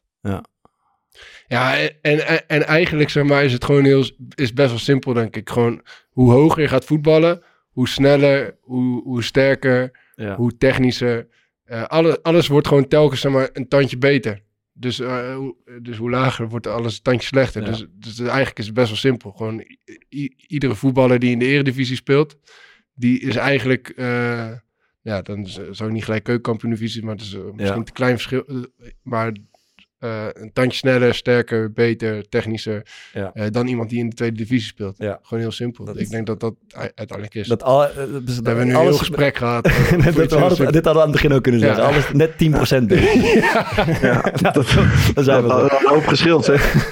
Ja, 1.47 1.77
en, 1.77 2.27
en, 2.27 2.47
en 2.47 2.63
eigenlijk 2.67 3.09
zeg 3.09 3.23
maar, 3.23 3.43
is 3.43 3.53
het 3.53 3.63
gewoon 3.65 3.83
heel, 3.83 4.03
is 4.35 4.53
best 4.53 4.69
wel 4.69 4.79
simpel, 4.79 5.13
denk 5.13 5.35
ik. 5.35 5.49
Gewoon 5.49 5.81
hoe 6.09 6.31
hoger 6.31 6.61
je 6.61 6.67
gaat 6.67 6.85
voetballen, 6.85 7.43
hoe 7.81 7.89
sneller, 7.89 8.57
hoe, 8.61 9.03
hoe 9.03 9.23
sterker, 9.23 9.91
Ja. 10.15 10.35
hoe 10.35 10.57
technischer. 10.57 11.27
Eh, 11.63 11.83
alle, 11.83 12.19
alles 12.23 12.47
wordt 12.47 12.67
gewoon 12.67 12.87
telkens 12.87 13.21
zeg 13.21 13.31
maar, 13.31 13.49
een 13.53 13.67
tandje 13.67 13.97
beter. 13.97 14.41
Dus, 14.73 14.99
eh, 14.99 15.35
hoe, 15.35 15.55
dus 15.81 15.97
hoe 15.97 16.09
lager 16.09 16.49
wordt 16.49 16.67
alles 16.67 16.95
een 16.95 17.01
tandje 17.01 17.27
slechter. 17.27 17.61
Ja. 17.61 17.67
Dus, 17.67 17.85
dus 17.91 18.19
eigenlijk 18.19 18.59
is 18.59 18.65
het 18.65 18.73
best 18.73 18.87
wel 18.87 18.97
simpel. 18.97 19.31
Gewoon 19.31 19.63
iedere 20.47 20.75
voetballer 20.75 21.19
die 21.19 21.31
in 21.31 21.39
de 21.39 21.45
eredivisie 21.45 21.95
speelt, 21.95 22.37
die 22.93 23.19
is 23.19 23.35
eigenlijk, 23.35 23.89
eh, 23.89 24.51
ja, 25.01 25.21
dan 25.21 25.47
zou 25.47 25.85
ik 25.85 25.91
niet 25.91 26.03
gelijk 26.03 26.23
keukenkampioen-divisie, 26.23 27.03
maar 27.03 27.15
dat 27.15 27.25
is 27.25 27.37
misschien 27.53 27.77
een 27.79 27.83
te 27.83 27.91
klein 27.91 28.13
verschil. 28.19 28.67
Maar 29.01 29.31
eh, 30.01 30.25
een 30.33 30.53
tandje 30.53 30.77
sneller, 30.77 31.15
sterker, 31.15 31.71
beter, 31.71 32.29
technischer 32.29 32.85
Ja. 33.13 33.31
eh, 33.33 33.45
dan 33.51 33.67
iemand 33.67 33.89
die 33.89 33.99
in 33.99 34.09
de 34.09 34.15
tweede 34.15 34.37
divisie 34.37 34.67
speelt. 34.67 34.95
Ja. 34.97 35.19
Gewoon 35.21 35.43
heel 35.43 35.51
simpel. 35.51 35.85
Dat 35.85 35.95
ik 35.95 36.01
is- 36.01 36.09
denk 36.09 36.25
dat 36.25 36.39
dat 36.39 36.53
uiteindelijk 36.73 37.35
is. 37.35 37.47
Dat 37.47 37.63
al, 37.63 37.87
eh, 37.87 37.95
dus 37.95 38.05
we 38.05 38.21
dat 38.35 38.45
hebben 38.45 38.67
nu 38.67 38.73
een 38.73 38.79
heel 38.81 38.93
gesprek 38.93 39.37
gehad. 39.43 39.65
eh, 39.65 40.15
dat 40.15 40.31
we 40.31 40.37
hadden, 40.37 40.71
dit 40.71 40.85
hadden 40.85 40.93
we 40.93 40.99
aan 40.99 41.01
het 41.01 41.11
begin 41.11 41.33
ook 41.33 41.43
kunnen 41.43 41.61
zeggen. 41.61 41.83
Ja. 41.83 41.89
Alles 41.89 42.11
net 42.11 42.37
10% 42.37 42.87
beter. 42.87 43.39
Ja, 44.01 44.31
Nou, 44.41 44.53
dan 45.13 45.23
zijn 45.23 45.41
we 45.41 45.47
dat 45.47 45.71
een 45.71 45.87
hoop 45.89 46.05
geschild, 46.07 46.45
zeg. 46.45 46.89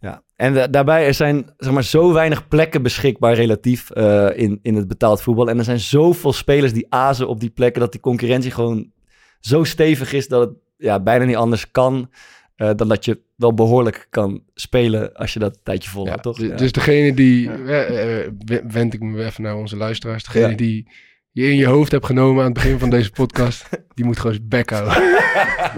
Ja, 0.00 0.22
en 0.36 0.70
daarbij 0.70 1.06
er 1.06 1.14
zijn 1.14 1.54
zeg 1.56 1.72
maar, 1.72 1.84
zo 1.84 2.12
weinig 2.12 2.48
plekken 2.48 2.82
beschikbaar 2.82 3.34
relatief 3.34 3.90
eh, 3.90 4.28
in, 4.34 4.58
in 4.62 4.74
het 4.74 4.88
betaald 4.88 5.22
voetbal. 5.22 5.48
En 5.48 5.58
er 5.58 5.64
zijn 5.64 5.80
zoveel 5.80 6.32
spelers 6.32 6.72
die 6.72 6.86
azen 6.88 7.28
op 7.28 7.40
die 7.40 7.50
plekken 7.50 7.80
dat 7.80 7.92
die 7.92 8.00
concurrentie 8.00 8.50
gewoon 8.50 8.90
zo 9.40 9.64
stevig 9.64 10.12
is 10.12 10.28
dat 10.28 10.40
het 10.40 10.58
ja, 10.76 11.00
bijna 11.00 11.24
niet 11.24 11.36
anders 11.36 11.70
kan 11.70 12.10
eh, 12.56 12.70
dan 12.76 12.88
dat 12.88 13.04
je 13.04 13.20
wel 13.36 13.54
behoorlijk 13.54 14.06
kan 14.10 14.42
spelen 14.54 15.12
als 15.14 15.32
je 15.32 15.38
dat 15.38 15.54
een 15.56 15.62
tijdje 15.62 15.90
volhoudt, 15.90 16.22
toch? 16.22 16.36
Dus, 16.36 16.48
Ja. 16.48 16.56
dus 16.56 16.72
degene 16.72 17.14
die, 17.14 17.50
eh, 17.52 18.24
eh, 18.24 18.32
wend 18.68 18.94
ik 18.94 19.00
me 19.00 19.24
even 19.24 19.42
naar 19.42 19.56
onze 19.56 19.76
luisteraars, 19.76 20.24
degene 20.24 20.48
Ja. 20.48 20.56
die 20.56 20.90
je 21.30 21.50
in 21.50 21.56
je 21.56 21.66
hoofd 21.66 21.92
hebt 21.92 22.06
genomen 22.06 22.38
aan 22.44 22.50
het 22.50 22.54
begin 22.62 22.78
van 22.78 22.90
deze 22.90 23.10
podcast, 23.10 23.68
die 23.94 24.04
moet 24.04 24.16
gewoon 24.18 24.34
zijn 24.34 24.48
bek 24.48 24.70
houden. 24.70 25.02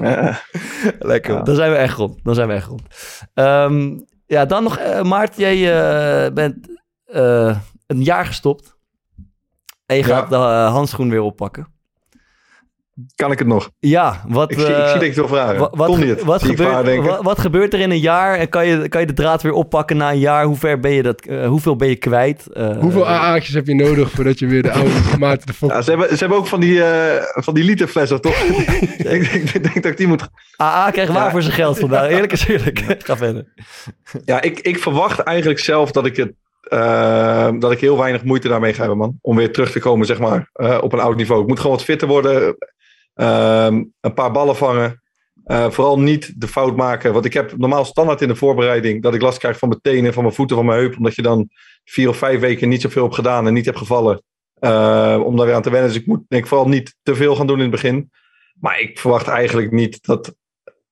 Ja. 0.02 0.40
Lekker, 0.98 1.34
Ja. 1.34 1.42
dan 1.42 1.54
zijn 1.54 1.70
we 1.70 1.76
echt 1.76 1.96
rond. 1.96 2.20
Dan 2.24 2.34
zijn 2.34 2.48
we 2.48 2.54
echt 2.54 2.66
rond. 2.66 2.82
Ehm, 3.34 3.98
ja, 4.26 4.44
dan 4.44 4.62
nog, 4.62 4.78
eh 4.78 5.02
Maart, 5.02 5.36
jij 5.36 5.56
eh, 6.26 6.32
bent 6.32 6.80
eh, 7.04 7.58
een 7.86 8.02
jaar 8.02 8.26
gestopt. 8.26 8.76
En 9.86 9.96
je 9.96 10.02
Ja. 10.02 10.08
gaat 10.08 10.30
de 10.30 10.36
handschoen 10.70 11.10
weer 11.10 11.20
oppakken. 11.22 11.76
Kan 13.14 13.32
ik 13.32 13.38
het 13.38 13.48
nog? 13.48 13.70
Ja, 13.78 14.24
wat... 14.28 14.50
Ik 14.52 14.58
zie, 14.58 14.68
ik 14.68 14.74
zie 14.74 14.84
dat 14.92 15.00
je 15.00 15.06
het 15.06 15.14
wil 15.14 15.28
vragen. 15.28 15.58
Wa- 15.58 15.70
Wat, 15.72 15.86
Kon 15.88 15.98
niet 16.00 16.08
het? 16.08 16.22
wat, 16.24 16.42
ik 16.42 16.48
gebeurt, 16.48 16.70
vaar 16.70 16.84
denken. 16.84 17.08
wat, 17.10 17.22
wat 17.22 17.38
gebeurt 17.38 17.74
er 17.74 17.80
in 17.80 17.90
een 17.90 18.00
jaar 18.00 18.34
en 18.38 18.48
kan 18.48 18.66
je, 18.66 18.88
kan 18.88 19.00
je 19.00 19.06
de 19.06 19.12
draad 19.12 19.42
weer 19.42 19.52
oppakken 19.52 19.96
na 19.96 20.10
een 20.12 20.18
jaar? 20.18 20.44
Hoe 20.44 20.56
ver 20.56 20.80
ben 20.80 20.90
je 20.90 21.02
dat, 21.02 21.20
eh, 21.26 21.46
hoeveel 21.46 21.76
ben 21.76 21.88
je 21.88 21.96
kwijt? 21.96 22.46
Eh, 22.52 22.78
Hoeveel 22.78 23.06
AA'tjes 23.08 23.54
heb 23.54 23.66
je 23.66 23.74
nodig 23.74 24.10
voordat 24.10 24.38
je 24.38 24.46
weer 24.46 24.62
de 24.62 24.72
oude 24.72 24.90
Maarten 25.18 25.46
de 25.46 25.52
Fok... 25.52 25.70
Ja, 25.70 25.82
ze, 25.82 25.90
hebben, 25.90 26.08
ze 26.08 26.16
hebben 26.18 26.38
ook 26.38 26.46
van 26.46 26.60
die, 26.60 26.82
eh 26.84 27.22
van 27.42 27.54
die 27.54 27.64
literflessen, 27.64 28.20
toch? 28.20 28.36
ik, 28.98 29.02
denk, 29.04 29.22
ik 29.26 29.62
denk 29.62 29.74
dat 29.82 29.84
ik 29.92 29.96
die 29.96 30.06
moet... 30.06 30.28
AA 30.56 30.90
krijgt 30.90 31.12
waar 31.12 31.24
Ja. 31.24 31.30
voor 31.30 31.42
zijn 31.42 31.54
geld 31.54 31.78
vandaag. 31.78 32.10
Eerlijk 32.10 32.32
is 32.32 32.46
eerlijk. 32.48 32.84
Ga 32.98 33.16
verder. 33.16 33.44
Ja, 34.24 34.40
ik, 34.42 34.60
ik 34.60 34.78
verwacht 34.78 35.18
eigenlijk 35.18 35.58
zelf 35.60 35.90
dat 35.90 36.06
ik 36.06 36.16
het... 36.16 36.32
dat 37.60 37.72
ik 37.72 37.80
heel 37.80 37.98
weinig 37.98 38.24
moeite 38.24 38.48
daarmee 38.48 38.72
ga 38.72 38.78
hebben, 38.78 38.98
man. 38.98 39.18
Om 39.20 39.36
weer 39.36 39.52
terug 39.52 39.70
te 39.70 39.78
komen, 39.78 40.06
zeg 40.06 40.18
maar, 40.18 40.50
eh, 40.52 40.78
op 40.80 40.92
een 40.92 41.00
oud 41.00 41.16
niveau. 41.16 41.42
Ik 41.42 41.48
moet 41.48 41.60
gewoon 41.60 41.76
wat 41.76 41.84
fitter 41.84 42.08
worden. 42.08 42.56
Ehm, 43.18 43.84
een 44.00 44.14
paar 44.14 44.30
ballen 44.32 44.56
vangen. 44.56 45.02
Eh, 45.44 45.70
vooral 45.70 46.00
niet 46.00 46.32
de 46.40 46.48
fout 46.48 46.76
maken. 46.76 47.12
Want 47.12 47.24
ik 47.24 47.32
heb 47.32 47.56
normaal 47.56 47.84
standaard 47.84 48.20
in 48.22 48.28
de 48.28 48.34
voorbereiding... 48.36 49.02
dat 49.02 49.14
ik 49.14 49.20
last 49.22 49.38
krijg 49.38 49.58
van 49.58 49.68
mijn 49.68 49.80
tenen, 49.80 50.12
van 50.12 50.22
mijn 50.22 50.34
voeten, 50.34 50.56
van 50.56 50.66
mijn 50.66 50.78
heup. 50.78 50.96
Omdat 50.96 51.14
je 51.14 51.22
dan 51.22 51.48
vier 51.84 52.08
of 52.08 52.16
vijf 52.16 52.40
weken 52.40 52.68
niet 52.68 52.80
zoveel 52.82 53.02
hebt 53.02 53.14
gedaan 53.14 53.46
en 53.46 53.52
niet 53.52 53.64
hebt 53.64 53.78
gevallen. 53.78 54.22
eh, 54.58 55.20
om 55.24 55.36
daar 55.36 55.46
weer 55.46 55.54
aan 55.54 55.62
te 55.62 55.70
wennen. 55.70 55.90
Dus 55.90 56.00
ik 56.00 56.06
moet 56.06 56.22
denk 56.28 56.42
ik 56.42 56.48
vooral 56.48 56.68
niet 56.68 56.94
te 57.02 57.14
veel 57.14 57.36
gaan 57.36 57.46
doen 57.46 57.56
in 57.56 57.62
het 57.62 57.70
begin. 57.70 58.10
Maar 58.60 58.80
ik 58.80 58.98
verwacht 58.98 59.26
eigenlijk 59.26 59.70
niet 59.72 59.98
dat 60.06 60.34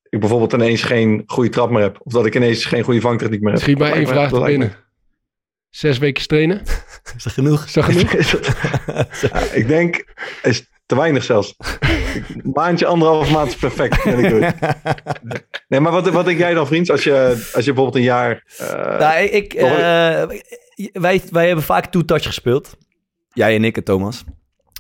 ik 0.09 0.21
bijvoorbeeld 0.21 0.53
ineens 0.53 0.83
geen 0.83 1.23
goede 1.27 1.51
trap 1.51 1.71
meer 1.71 1.83
heb. 1.83 1.99
Of 2.03 2.13
dat 2.13 2.27
ik 2.27 2.35
ineens 2.35 2.65
geen 2.65 2.83
goede 2.83 3.01
vangtechniek 3.01 3.41
meer 3.41 3.53
heb. 3.53 3.61
Schiet 3.63 3.79
maar 3.79 3.93
één 3.93 4.07
vraag 4.07 4.31
me- 4.31 4.45
binnen. 4.45 4.73
Zes 5.71 5.99
weken 5.99 6.27
trainen? 6.27 6.63
Is 7.17 7.23
dat 7.25 7.33
genoeg? 7.33 7.65
Is 7.65 7.73
dat 7.73 7.85
genoeg? 7.85 8.13
Is 8.23 8.31
dat- 8.31 8.57
Ja, 9.21 9.41
ik 9.53 9.69
denk, 9.69 10.05
is 10.43 10.67
te 10.87 10.97
weinig 10.97 11.25
zelfs. 11.25 11.57
Maandje, 12.43 12.87
anderhalf 12.87 13.31
maand 13.33 13.49
is 13.49 13.57
perfect. 13.57 14.05
Nee, 15.69 15.81
maar 15.81 15.93
wat, 15.93 16.09
wat 16.09 16.25
denk 16.25 16.39
jij 16.39 16.55
dan, 16.55 16.67
vriend? 16.67 16.91
Als 16.91 17.05
je, 17.05 17.31
als 17.55 17.65
je 17.65 17.73
bijvoorbeeld 17.73 17.95
een 17.95 18.03
jaar... 18.03 18.45
eh, 18.59 18.99
Nou, 18.99 19.19
ik, 19.25 19.55
eh, 19.55 19.69
wij, 20.93 21.23
wij 21.31 21.47
hebben 21.47 21.65
vaak 21.65 21.87
two-touch 21.87 22.25
gespeeld. 22.25 22.77
Jij 23.33 23.55
en 23.55 23.65
ik 23.65 23.77
en 23.77 23.85
Thomas. 23.85 24.25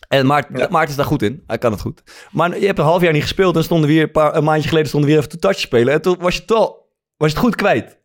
En 0.09 0.26
Maart, 0.26 0.46
Ja. 0.59 0.66
Maarten 0.70 0.90
is 0.90 0.96
daar 0.96 1.04
goed 1.07 1.22
in. 1.22 1.42
Hij 1.46 1.59
kan 1.59 1.72
het 1.72 1.80
goed. 1.80 2.02
Maar 2.30 2.59
je 2.61 2.66
hebt 2.66 2.78
een 2.78 2.84
half 2.84 3.02
jaar 3.02 3.12
niet 3.12 3.22
gespeeld. 3.22 3.57
En 3.57 3.64
stonden 3.64 3.88
we 3.88 3.94
weer 3.94 4.02
een, 4.02 4.11
paar, 4.11 4.36
een 4.36 4.44
maandje 4.44 4.68
geleden 4.68 4.88
stonden 4.88 5.09
we 5.11 5.14
weer 5.16 5.24
even 5.24 5.38
two-touch 5.38 5.61
spelen. 5.61 5.92
En 5.94 6.02
toen 6.02 6.16
was 6.18 6.36
je, 6.36 6.44
toch, 6.44 6.74
was 7.16 7.28
je 7.30 7.36
het 7.36 7.44
goed 7.44 7.54
kwijt. 7.54 7.98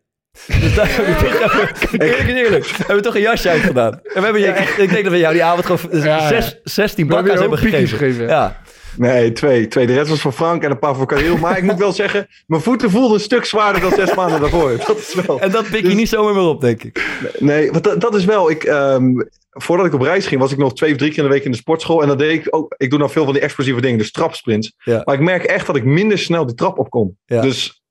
Dus 0.46 0.74
daar 0.74 0.88
hebben 0.96 1.14
we 1.14 1.20
toch 1.20 1.60
even, 1.82 2.00
eerlijk 2.00 2.28
en 2.28 2.36
eerlijk, 2.36 2.66
hebben 2.66 2.96
we 2.96 3.02
toch 3.02 3.14
een 3.14 3.20
jasje 3.20 3.48
uit 3.48 3.60
gedaan. 3.60 3.92
En 3.92 4.00
we 4.14 4.20
hebben 4.20 4.40
je, 4.40 4.48
ik 4.82 4.90
denk 4.90 5.02
dat 5.04 5.12
we 5.12 5.18
jou 5.18 5.32
die 5.32 5.44
avond 5.44 5.66
gewoon 5.66 6.02
Ja, 6.02 6.16
ja. 6.16 6.28
zes, 6.28 6.60
16 6.64 7.06
We 7.08 7.14
hebben 7.14 7.32
bakka's 7.32 7.40
hebben 7.40 7.58
gegeven. 7.70 7.98
gegeven, 7.98 8.26
Ja. 8.26 8.60
Nee, 8.96 9.32
twee, 9.32 9.68
twee. 9.68 9.86
De 9.86 9.94
rest 9.94 10.08
was 10.08 10.20
voor 10.20 10.32
Frank 10.32 10.62
en 10.62 10.70
een 10.70 10.78
paar 10.78 10.94
voor 10.94 11.06
Karel. 11.06 11.36
Maar 11.36 11.56
ik 11.56 11.62
moet 11.62 11.78
wel 11.78 11.92
zeggen, 11.92 12.26
mijn 12.46 12.62
voeten 12.62 12.90
voelden 12.90 13.14
een 13.14 13.20
stuk 13.20 13.44
zwaarder 13.44 13.82
dan 13.82 13.92
zes 13.92 14.14
maanden 14.14 14.40
daarvoor. 14.40 14.76
Dat 14.86 14.98
is 14.98 15.14
wel... 15.26 15.40
En 15.40 15.50
dat 15.50 15.70
pik 15.70 15.86
je 15.86 15.94
niet 15.94 16.08
zomaar 16.08 16.34
meer 16.34 16.42
op, 16.42 16.60
denk 16.60 16.82
ik. 16.82 17.04
Nee, 17.38 17.70
want 17.70 17.84
dat, 17.84 18.00
dat 18.00 18.14
is 18.14 18.24
wel. 18.24 18.50
Ik, 18.50 18.64
ehm, 18.64 19.04
voordat 19.50 19.86
ik 19.86 19.94
op 19.94 20.00
reis 20.00 20.26
ging, 20.26 20.40
was 20.40 20.52
ik 20.52 20.58
nog 20.58 20.74
twee 20.74 20.92
of 20.92 20.96
drie 20.98 21.10
keer 21.10 21.18
in 21.18 21.24
de 21.24 21.34
week 21.34 21.44
in 21.44 21.50
de 21.50 21.56
sportschool. 21.56 22.02
En 22.02 22.08
dan 22.08 22.18
deed 22.18 22.32
ik 22.32 22.46
ook. 22.56 22.74
Ik 22.76 22.90
doe 22.90 22.98
dan 22.98 23.10
veel 23.10 23.24
van 23.24 23.32
die 23.32 23.42
explosieve 23.42 23.80
dingen, 23.80 23.98
dus 23.98 24.10
trapsprints. 24.12 24.74
Ja. 24.84 25.02
Maar 25.04 25.14
ik 25.14 25.20
merk 25.20 25.44
echt 25.44 25.66
dat 25.66 25.76
ik 25.76 25.84
minder 25.84 26.18
snel 26.18 26.46
die 26.46 26.54
trap 26.54 26.78
opkom. 26.78 27.16
Ja. 27.24 27.40
Dus. 27.40 27.81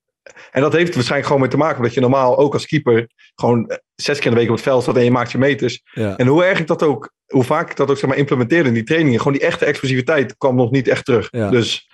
En 0.51 0.61
dat 0.61 0.73
heeft 0.73 0.93
waarschijnlijk 0.93 1.25
gewoon 1.25 1.41
mee 1.41 1.51
te 1.51 1.57
maken 1.57 1.83
dat 1.83 1.93
je 1.93 1.99
normaal 1.99 2.37
ook 2.37 2.53
als 2.53 2.65
keeper 2.65 3.09
gewoon 3.35 3.69
eh, 3.69 3.77
zes 3.95 4.17
keer 4.17 4.25
in 4.25 4.31
de 4.31 4.37
week 4.37 4.49
op 4.49 4.55
het 4.55 4.63
veld 4.63 4.81
staat 4.81 4.97
en 4.97 5.03
je 5.03 5.11
maakt 5.11 5.31
je 5.31 5.37
meters. 5.37 5.81
Ja. 5.91 6.17
En 6.17 6.27
hoe 6.27 6.43
erg 6.43 6.59
ik 6.59 6.67
dat 6.67 6.83
ook, 6.83 7.13
hoe 7.27 7.43
vaak 7.43 7.69
ik 7.69 7.75
dat 7.75 7.89
ook 7.89 7.97
zeg 7.97 8.09
maar 8.09 8.17
implementeerde 8.17 8.67
in 8.67 8.73
die 8.73 8.83
trainingen, 8.83 9.17
gewoon 9.17 9.33
die 9.33 9.47
echte 9.47 9.65
explosiviteit 9.65 10.37
kwam 10.37 10.55
nog 10.55 10.71
niet 10.71 10.87
echt 10.87 11.05
terug. 11.05 11.27
Ja. 11.31 11.49
Dus 11.49 11.89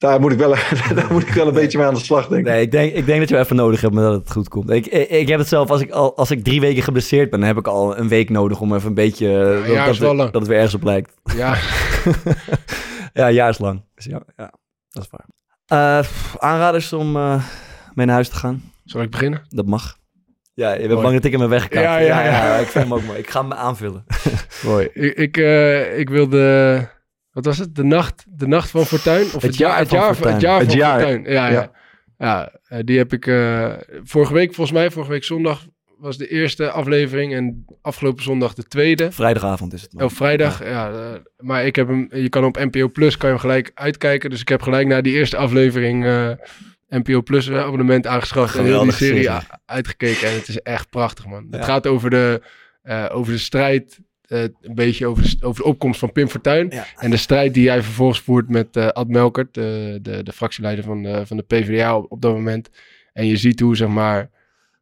daar 0.00 0.20
moet 0.20 0.32
ik 0.32 0.38
wel, 0.38 0.54
daar 0.94 1.12
moet 1.12 1.22
ik 1.22 1.34
wel 1.34 1.46
een 1.46 1.54
beetje 1.54 1.78
mee 1.78 1.86
aan 1.86 1.94
de 1.94 2.00
slag, 2.00 2.28
denk 2.28 2.40
ik. 2.40 2.52
Nee, 2.52 2.62
ik 2.62 2.70
denk, 2.70 2.92
ik 2.92 3.06
denk 3.06 3.20
dat 3.20 3.28
je 3.28 3.38
even 3.38 3.56
nodig 3.56 3.80
hebt, 3.80 3.94
maar 3.94 4.02
dat 4.02 4.20
het 4.20 4.32
goed 4.32 4.48
komt. 4.48 4.70
Ik, 4.70 4.86
ik, 4.86 5.08
ik 5.08 5.28
heb 5.28 5.38
het 5.38 5.48
zelf, 5.48 5.70
als 5.70 5.80
ik, 5.80 5.90
al, 5.90 6.16
als 6.16 6.30
ik 6.30 6.44
drie 6.44 6.60
weken 6.60 6.82
geblesseerd 6.82 7.30
ben, 7.30 7.38
dan 7.38 7.48
heb 7.48 7.58
ik 7.58 7.66
al 7.66 7.98
een 7.98 8.08
week 8.08 8.30
nodig 8.30 8.60
om 8.60 8.74
even 8.74 8.88
een 8.88 8.94
beetje... 8.94 9.26
een 9.26 9.72
jaar 9.72 9.84
dat, 9.84 9.94
is 9.94 10.00
wel 10.00 10.16
dat, 10.16 10.34
het 10.34 10.46
weer 10.46 10.56
ergens 10.56 10.74
op 10.74 10.82
lijkt. 10.82 11.12
Ja, 11.36 11.56
ja, 13.12 13.28
een 13.28 13.34
jaar 13.34 13.48
is 13.48 13.58
lang. 13.58 13.82
Dus 13.94 14.04
ja, 14.04 14.22
ja, 14.36 14.52
dat 14.90 15.02
is 15.02 15.10
waar. 15.10 15.26
Eh, 15.66 16.00
pff, 16.00 16.36
aanraders 16.38 16.92
om 16.92 17.16
eh, 17.16 17.44
mee 17.94 18.06
naar 18.06 18.14
huis 18.14 18.28
te 18.28 18.36
gaan? 18.36 18.62
zal 18.84 19.02
ik 19.02 19.10
beginnen? 19.10 19.42
Dat 19.48 19.66
mag. 19.66 19.98
Ja, 20.54 20.72
je 20.72 20.78
bent 20.78 20.90
Mooi. 20.90 21.02
bang 21.02 21.14
dat 21.14 21.24
ik 21.24 21.32
hem 21.32 21.40
heb 21.40 21.50
weggekapt. 21.50 21.84
Ja, 21.84 21.98
ja, 21.98 22.24
ja. 22.24 22.56
ik 22.56 22.66
vind 22.66 22.84
hem 22.84 22.94
ook 22.94 23.02
mooi. 23.02 23.18
Ik 23.18 23.30
ga 23.30 23.40
hem 23.40 23.52
aanvullen. 23.52 24.04
Mooi. 24.64 24.88
Ik, 24.92 25.16
ik, 25.16 25.36
eh, 25.36 25.98
ik 25.98 26.08
wilde... 26.08 26.88
Wat 27.32 27.44
was 27.44 27.58
het? 27.58 27.74
De 27.74 27.84
nacht, 27.84 28.24
de 28.28 28.46
nacht 28.46 28.70
van 28.70 28.84
Fortuin? 28.84 29.26
Of 29.34 29.42
het, 29.42 29.56
jaar, 29.56 29.78
het, 29.78 29.88
van 29.88 29.98
jaar, 29.98 30.14
Fortuin. 30.14 30.34
het 30.34 30.42
jaar 30.42 30.58
Het 30.60 30.68
van 30.68 30.76
jaar. 30.76 31.00
Fortuin. 31.00 31.24
Ja, 31.24 31.46
ja. 31.46 31.52
Ja. 31.52 31.70
ja. 32.18 32.52
eh, 32.68 32.78
die 32.84 32.98
heb 32.98 33.12
ik 33.12 33.26
eh, 33.26 33.72
vorige 34.02 34.32
week, 34.32 34.54
volgens 34.54 34.76
mij, 34.76 34.90
vorige 34.90 35.10
week 35.10 35.24
zondag 35.24 35.66
was 35.98 36.16
de 36.16 36.28
eerste 36.28 36.70
aflevering 36.70 37.34
en 37.34 37.64
afgelopen 37.82 38.22
zondag 38.22 38.54
de 38.54 38.62
tweede. 38.62 39.12
Vrijdagavond 39.12 39.72
is 39.72 39.82
het. 39.82 39.92
man. 39.92 40.04
Oh, 40.04 40.10
vrijdag, 40.10 40.64
ja. 40.64 41.18
maar 41.36 41.66
ik 41.66 41.76
heb 41.76 41.88
hem, 41.88 42.08
je 42.12 42.28
kan 42.28 42.44
op 42.44 42.56
NPO 42.56 42.88
Plus, 42.88 43.16
kan 43.16 43.28
je 43.28 43.34
hem 43.34 43.44
gelijk 43.44 43.70
uitkijken. 43.74 44.30
Dus 44.30 44.40
ik 44.40 44.48
heb 44.48 44.62
gelijk 44.62 44.86
naar 44.86 45.02
die 45.02 45.12
eerste 45.12 45.36
aflevering 45.36 46.04
eh, 46.04 46.30
NPO 46.90 47.22
Plus 47.22 47.50
abonnement 47.50 48.06
aangeschaft. 48.06 48.56
En 48.56 48.64
heel 48.64 48.82
die 48.82 48.92
serie 48.92 49.30
uitgekeken. 49.66 50.28
En 50.28 50.34
het 50.34 50.48
is 50.48 50.60
echt 50.60 50.90
prachtig, 50.90 51.26
man. 51.26 51.46
Ja. 51.50 51.56
Het 51.56 51.66
gaat 51.66 51.86
over 51.86 52.10
de, 52.10 52.42
eh, 52.82 53.06
over 53.12 53.32
de 53.32 53.38
strijd, 53.38 54.00
eh, 54.22 54.42
een 54.42 54.74
beetje 54.74 55.06
over 55.06 55.22
de, 55.22 55.46
over 55.46 55.62
de 55.62 55.68
opkomst 55.68 56.00
van 56.00 56.12
Pim 56.12 56.28
Fortuyn. 56.28 56.68
Ja. 56.70 56.86
En 56.96 57.10
de 57.10 57.16
strijd 57.16 57.54
die 57.54 57.68
hij 57.68 57.82
vervolgens 57.82 58.20
voert 58.20 58.48
met 58.48 58.76
eh, 58.76 58.88
Ad 58.88 59.08
Melkert, 59.08 59.54
de, 59.54 59.98
de, 60.02 60.22
de 60.22 60.32
fractieleider 60.32 60.84
van 60.84 61.02
de, 61.02 61.26
van 61.26 61.36
de 61.36 61.42
PvdA 61.42 61.96
op, 61.96 62.06
op 62.08 62.22
dat 62.22 62.34
moment. 62.34 62.70
En 63.12 63.26
je 63.26 63.36
ziet 63.36 63.60
hoe, 63.60 63.76
zeg 63.76 63.88
maar, 63.88 64.30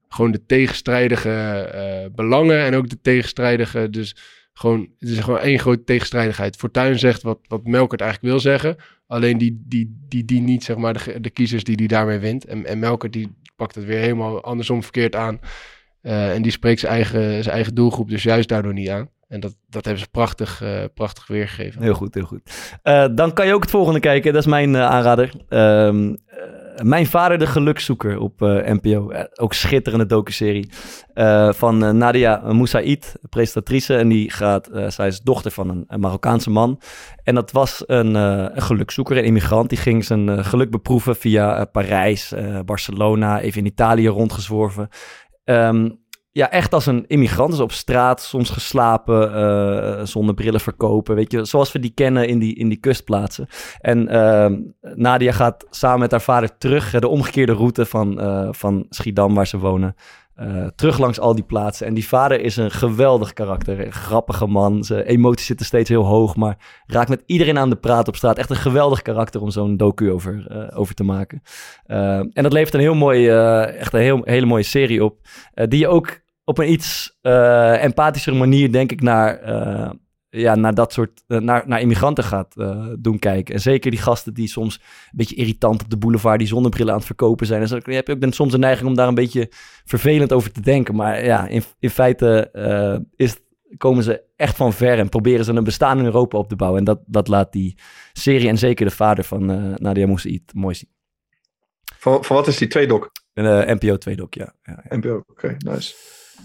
gewoon 0.08 0.30
de 0.30 0.46
tegenstrijdige 0.46 2.10
belangen 2.14 2.64
en 2.64 2.74
ook 2.74 2.88
de 2.88 3.00
tegenstrijdige, 3.00 3.90
dus 3.90 4.16
gewoon, 4.52 4.88
het 4.98 5.08
is 5.08 5.18
gewoon 5.18 5.40
één 5.40 5.58
grote 5.58 5.84
tegenstrijdigheid. 5.84 6.56
Fortuyn 6.56 6.98
zegt 6.98 7.22
wat, 7.22 7.38
wat 7.46 7.66
Melkert 7.66 8.00
eigenlijk 8.00 8.32
wil 8.32 8.40
zeggen. 8.40 8.76
Alleen 9.08 9.38
die, 9.38 9.62
die, 9.66 10.04
die 10.08 10.24
dient 10.24 10.46
niet 10.46 10.64
zeg 10.64 10.76
maar, 10.76 10.92
de, 10.92 11.20
de 11.20 11.30
kiezers 11.30 11.64
die 11.64 11.76
die 11.76 11.88
daarmee 11.88 12.18
wint. 12.18 12.44
En, 12.44 12.66
en 12.66 12.78
Melkert 12.78 13.12
die 13.12 13.36
pakt 13.56 13.74
het 13.74 13.84
weer 13.84 13.98
helemaal 13.98 14.42
andersom 14.42 14.82
verkeerd 14.82 15.14
aan. 15.16 15.40
Eh, 16.00 16.34
en 16.34 16.42
die 16.42 16.52
spreekt 16.52 16.80
zijn 16.80 16.92
eigen, 16.92 17.42
zijn 17.42 17.54
eigen 17.54 17.74
doelgroep 17.74 18.08
dus 18.08 18.22
juist 18.22 18.48
daardoor 18.48 18.72
niet 18.72 18.88
aan. 18.88 19.10
En 19.28 19.40
dat, 19.40 19.56
dat 19.68 19.84
hebben 19.84 20.02
ze 20.02 20.10
prachtig, 20.10 20.62
eh, 20.62 20.84
prachtig 20.94 21.26
weergegeven. 21.26 21.82
Heel 21.82 21.94
goed, 21.94 22.14
heel 22.14 22.24
goed. 22.24 22.76
Eh, 22.82 23.06
dan 23.14 23.32
kan 23.32 23.46
je 23.46 23.54
ook 23.54 23.62
het 23.62 23.70
volgende 23.70 24.00
kijken. 24.00 24.32
Dat 24.32 24.42
is 24.42 24.48
mijn 24.48 24.76
aanrader. 24.76 25.30
Eh, 25.48 25.94
mijn 26.82 27.06
vader 27.06 27.38
de 27.38 27.46
gelukzoeker 27.46 28.18
op 28.18 28.42
eh, 28.42 28.48
NPO. 28.48 29.10
Eh, 29.10 29.24
ook 29.34 29.54
schitterende 29.54 30.06
docuserie. 30.06 30.70
eh 31.14 31.52
van 31.52 31.96
Nadia 31.98 32.42
Moussaïd, 32.52 33.16
presentatrice. 33.28 33.96
En 33.96 34.08
die 34.08 34.30
gaat, 34.30 34.70
zij 34.88 35.06
is 35.06 35.20
dochter 35.20 35.50
van 35.50 35.86
een, 35.88 36.00
Marokkaanse 36.00 36.50
man. 36.50 36.80
En 37.22 37.34
dat 37.34 37.52
was 37.52 37.82
een, 37.86 38.14
een 38.14 38.62
gelukzoeker, 38.62 39.16
een 39.16 39.24
immigrant. 39.24 39.68
Die 39.68 39.78
ging 39.78 40.04
zijn 40.04 40.44
geluk 40.44 40.70
beproeven 40.70 41.16
via 41.16 41.64
Parijs, 41.64 42.34
Barcelona, 42.64 43.40
even 43.40 43.60
in 43.60 43.66
Italië 43.66 44.08
rondgezworven. 44.08 44.88
Ehm, 45.44 45.88
ja, 46.38 46.50
echt 46.50 46.74
als 46.74 46.86
een 46.86 47.04
immigrant. 47.06 47.50
Dus 47.50 47.60
op 47.60 47.72
straat, 47.72 48.22
soms 48.22 48.50
geslapen, 48.50 49.34
eh, 49.34 50.04
zonder 50.04 50.34
brillen 50.34 50.60
verkopen. 50.60 51.14
Weet 51.14 51.32
je, 51.32 51.44
zoals 51.44 51.72
we 51.72 51.78
die 51.78 51.90
kennen 51.94 52.28
in 52.28 52.38
die, 52.38 52.54
in 52.54 52.68
die 52.68 52.78
kustplaatsen. 52.78 53.46
En 53.80 54.08
ehm, 54.08 54.60
Nadia 54.94 55.32
gaat 55.32 55.66
samen 55.70 55.98
met 55.98 56.10
haar 56.10 56.20
vader 56.20 56.58
terug, 56.58 56.90
de 56.90 57.08
omgekeerde 57.08 57.52
route 57.52 57.86
van, 57.86 58.20
eh, 58.20 58.48
van 58.50 58.86
Schiedam, 58.88 59.34
waar 59.34 59.46
ze 59.46 59.58
wonen. 59.58 59.94
eh, 60.34 60.66
terug 60.76 60.98
langs 60.98 61.20
al 61.20 61.34
die 61.34 61.44
plaatsen. 61.44 61.86
En 61.86 61.94
die 61.94 62.08
vader 62.08 62.40
is 62.40 62.56
een 62.56 62.70
geweldig 62.70 63.32
karakter. 63.32 63.86
Een 63.86 63.92
grappige 63.92 64.46
man. 64.46 64.84
Zijn 64.84 65.04
emoties 65.04 65.46
zitten 65.46 65.66
steeds 65.66 65.88
heel 65.88 66.04
hoog. 66.04 66.36
Maar 66.36 66.56
raakt 66.86 67.08
met 67.08 67.22
iedereen 67.26 67.58
aan 67.58 67.70
de 67.70 67.76
praat 67.76 68.08
op 68.08 68.16
straat. 68.16 68.38
Echt 68.38 68.50
een 68.50 68.56
geweldig 68.56 69.02
karakter 69.02 69.40
om 69.40 69.50
zo'n 69.50 69.76
docu 69.76 70.12
over, 70.12 70.46
over 70.74 70.94
te 70.94 71.04
maken. 71.04 71.42
Eh, 71.84 72.18
en 72.18 72.42
dat 72.42 72.52
levert 72.52 72.74
een 72.74 72.80
heel 72.80 72.94
mooi, 72.94 73.28
echt 73.28 73.92
een 73.92 74.00
heel, 74.00 74.20
hele 74.24 74.46
mooie 74.46 74.62
serie 74.62 75.04
op. 75.04 75.18
die 75.54 75.78
je 75.78 75.88
ook 75.88 76.20
op 76.48 76.58
een 76.58 76.72
iets 76.72 77.18
eh 77.20 77.84
empathischere 77.84 78.36
manier, 78.36 78.72
denk 78.72 78.92
ik, 78.92 79.00
naar, 79.00 79.38
eh, 79.38 79.90
ja, 80.28 80.54
naar 80.54 80.74
dat 80.74 80.92
soort, 80.92 81.22
eh, 81.26 81.38
naar, 81.38 81.62
naar 81.66 81.80
immigranten 81.80 82.24
gaat 82.24 82.54
doen 82.98 83.18
kijken. 83.18 83.54
En 83.54 83.60
zeker 83.60 83.90
die 83.90 84.00
gasten 84.00 84.34
die 84.34 84.48
soms 84.48 84.74
een 84.74 85.16
beetje 85.16 85.34
irritant 85.34 85.82
op 85.82 85.90
de 85.90 85.96
boulevard, 85.96 86.38
die 86.38 86.48
zonnebrillen 86.48 86.92
aan 86.92 86.98
het 86.98 87.06
verkopen 87.06 87.46
zijn. 87.46 87.60
En 87.60 87.68
zo 87.68 87.78
heb 87.82 88.06
je 88.06 88.12
ook 88.12 88.20
dan 88.20 88.32
soms 88.32 88.52
de 88.52 88.58
neiging 88.58 88.88
om 88.88 88.94
daar 88.94 89.08
een 89.08 89.14
beetje 89.14 89.50
vervelend 89.84 90.32
over 90.32 90.52
te 90.52 90.60
denken. 90.60 90.94
Maar 90.94 91.24
ja, 91.24 91.46
in, 91.46 91.62
in 91.78 91.90
feite 91.90 92.50
is, 93.16 93.36
komen 93.76 94.02
ze 94.02 94.22
echt 94.36 94.56
van 94.56 94.72
ver 94.72 94.98
en 94.98 95.08
proberen 95.08 95.44
ze 95.44 95.52
een 95.52 95.64
bestaan 95.64 95.98
in 95.98 96.04
Europa 96.04 96.38
op 96.38 96.48
te 96.48 96.56
bouwen. 96.56 96.78
En 96.78 96.84
dat, 96.84 97.00
dat 97.06 97.28
laat 97.28 97.52
die 97.52 97.78
serie 98.12 98.48
en 98.48 98.58
zeker 98.58 98.86
de 98.86 98.94
vader 98.94 99.24
van 99.24 99.74
Nadia 99.76 100.06
Moussaïd 100.06 100.54
mooi 100.54 100.74
zien. 100.74 100.90
Van, 101.98 102.24
van 102.24 102.36
wat 102.36 102.46
is 102.46 102.56
die 102.56 102.68
twee 102.68 102.86
doc? 102.86 103.08
Een 103.34 103.76
NPO 103.76 103.96
2 103.96 104.16
doc, 104.16 104.28
ja. 104.30 104.54
ja, 104.62 104.84
ja. 104.88 104.96
NPO, 104.96 105.22
oké, 105.26 105.56
nice. 105.58 105.94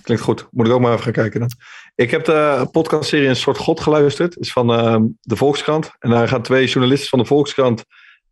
Klinkt 0.02 0.24
goed. 0.24 0.48
Moet 0.52 0.68
ik 0.68 0.74
ook 0.74 0.80
maar 0.80 0.92
even 0.92 1.04
gaan 1.04 1.14
kijken 1.14 1.40
dan. 1.40 1.50
Ik 1.96 2.12
heb 2.12 2.26
de 2.26 2.68
podcastserie 2.72 3.28
Een 3.28 3.36
soort 3.36 3.58
God 3.58 3.80
geluisterd. 3.80 4.38
is 4.38 4.52
van 4.52 4.74
ehm, 4.74 5.04
de 5.22 5.36
Volkskrant. 5.36 5.92
En 6.00 6.10
daar 6.10 6.28
gaan 6.28 6.42
twee 6.42 6.68
journalisten 6.68 7.10
van 7.10 7.20
de 7.20 7.26
Volkskrant 7.26 7.84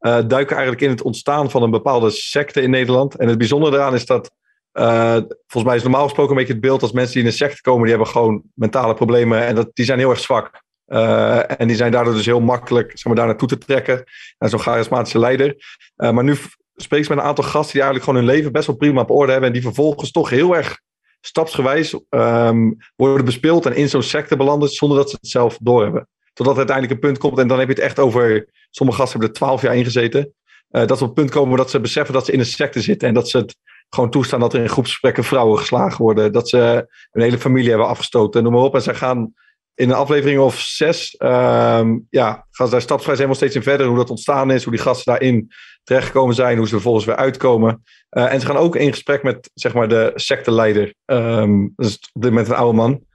eh, 0.01 0.19
duiken 0.27 0.55
eigenlijk 0.55 0.81
in 0.81 0.89
het 0.89 1.01
ontstaan 1.01 1.51
van 1.51 1.63
een 1.63 1.71
bepaalde 1.71 2.09
secte 2.09 2.61
in 2.61 2.69
Nederland. 2.69 3.15
En 3.15 3.27
het 3.27 3.37
bijzondere 3.37 3.71
daaraan 3.71 3.93
is 3.93 4.05
dat, 4.05 4.31
eh, 4.71 5.17
volgens 5.47 5.63
mij 5.63 5.75
is 5.75 5.83
normaal 5.83 6.03
gesproken 6.03 6.31
een 6.31 6.37
beetje 6.37 6.53
het 6.53 6.61
beeld 6.61 6.81
als 6.81 6.91
mensen 6.91 7.13
die 7.13 7.21
in 7.21 7.27
een 7.27 7.35
secte 7.35 7.61
komen, 7.61 7.81
die 7.81 7.89
hebben 7.89 8.07
gewoon 8.07 8.43
mentale 8.53 8.93
problemen 8.93 9.45
en 9.45 9.55
dat, 9.55 9.69
die 9.73 9.85
zijn 9.85 9.99
heel 9.99 10.09
erg 10.09 10.19
zwak. 10.19 10.63
Eh, 10.85 11.59
en 11.61 11.67
die 11.67 11.75
zijn 11.75 11.91
daardoor 11.91 12.13
dus 12.13 12.25
heel 12.25 12.39
makkelijk 12.39 12.91
zeg 12.93 13.05
maar, 13.05 13.15
daar 13.15 13.25
naartoe 13.25 13.47
te 13.47 13.57
trekken. 13.57 14.03
En 14.37 14.49
zo'n 14.49 14.59
charismatische 14.59 15.19
leider. 15.19 15.55
Maar 15.95 16.23
nu 16.23 16.35
spreek 16.75 17.03
ik 17.03 17.09
met 17.09 17.17
een 17.17 17.23
aantal 17.23 17.43
gasten 17.43 17.73
die 17.73 17.81
eigenlijk 17.81 18.03
gewoon 18.03 18.19
hun 18.19 18.35
leven 18.35 18.51
best 18.51 18.67
wel 18.67 18.75
prima 18.75 19.01
op 19.01 19.11
orde 19.11 19.31
hebben. 19.31 19.49
En 19.49 19.55
die 19.55 19.63
vervolgens 19.63 20.11
toch 20.11 20.29
heel 20.29 20.55
erg 20.55 20.79
stapsgewijs 21.21 21.99
ehm, 22.09 22.71
worden 22.95 23.25
bespeeld 23.25 23.65
en 23.65 23.75
in 23.75 23.89
zo'n 23.89 24.03
secte 24.03 24.37
belanden 24.37 24.69
zonder 24.69 24.97
dat 24.97 25.09
ze 25.09 25.17
het 25.21 25.29
zelf 25.29 25.57
doorhebben. 25.61 26.07
Totdat 26.33 26.57
uiteindelijk 26.57 26.95
een 26.95 27.07
punt 27.07 27.17
komt 27.17 27.37
en 27.37 27.47
dan 27.47 27.59
heb 27.59 27.67
je 27.67 27.73
het 27.73 27.83
echt 27.83 27.99
over, 27.99 28.47
sommige 28.69 28.99
gasten 28.99 29.19
hebben 29.19 29.35
er 29.35 29.43
twaalf 29.43 29.61
jaar 29.61 29.75
in 29.75 29.83
gezeten. 29.83 30.33
eh, 30.69 30.87
dat 30.87 30.97
ze 30.97 31.03
op 31.03 31.09
het 31.09 31.19
punt 31.19 31.29
komen 31.29 31.57
dat 31.57 31.69
ze 31.69 31.79
beseffen 31.79 32.13
dat 32.13 32.25
ze 32.25 32.31
in 32.31 32.39
een 32.39 32.45
secte 32.45 32.81
zitten 32.81 33.07
en 33.07 33.13
dat 33.13 33.29
ze 33.29 33.37
het 33.37 33.55
gewoon 33.89 34.09
toestaan 34.09 34.39
dat 34.39 34.53
er 34.53 34.61
in 34.61 34.69
groepsgesprekken 34.69 35.23
vrouwen 35.23 35.57
geslagen 35.57 36.03
worden. 36.03 36.31
Dat 36.31 36.49
ze 36.49 36.87
hun 37.11 37.23
hele 37.23 37.37
familie 37.37 37.69
hebben 37.69 37.87
afgestoten, 37.87 38.43
noem 38.43 38.53
maar 38.53 38.61
op. 38.61 38.75
En 38.75 38.81
zij 38.81 38.95
gaan 38.95 39.33
in 39.75 39.89
een 39.89 39.95
aflevering 39.95 40.39
of 40.39 40.59
zes, 40.59 41.15
ehm, 41.15 41.97
ja, 42.09 42.47
gaan 42.51 42.65
ze 42.65 42.71
daar 42.71 42.81
stapsgewijs 42.81 43.17
helemaal 43.17 43.39
steeds 43.39 43.55
in 43.55 43.63
verder. 43.63 43.87
Hoe 43.87 43.97
dat 43.97 44.09
ontstaan 44.09 44.51
is, 44.51 44.63
hoe 44.63 44.73
die 44.73 44.81
gasten 44.81 45.13
daarin 45.13 45.51
terechtgekomen 45.83 46.35
zijn, 46.35 46.57
hoe 46.57 46.67
ze 46.67 46.73
er 46.73 46.81
vervolgens 46.81 47.05
weer 47.05 47.15
uitkomen. 47.15 47.83
Eh, 48.09 48.33
en 48.33 48.39
ze 48.39 48.45
gaan 48.45 48.57
ook 48.57 48.75
in 48.75 48.91
gesprek 48.91 49.23
met 49.23 49.51
zeg 49.53 49.73
maar, 49.73 49.89
de 49.89 50.11
secteleider. 50.15 50.93
Ehm 51.05 51.67
dat 51.75 51.85
is 51.85 51.95
op 52.13 52.21
dit 52.21 52.31
moment 52.31 52.49
een 52.49 52.55
oude 52.55 52.77
man. 52.77 53.05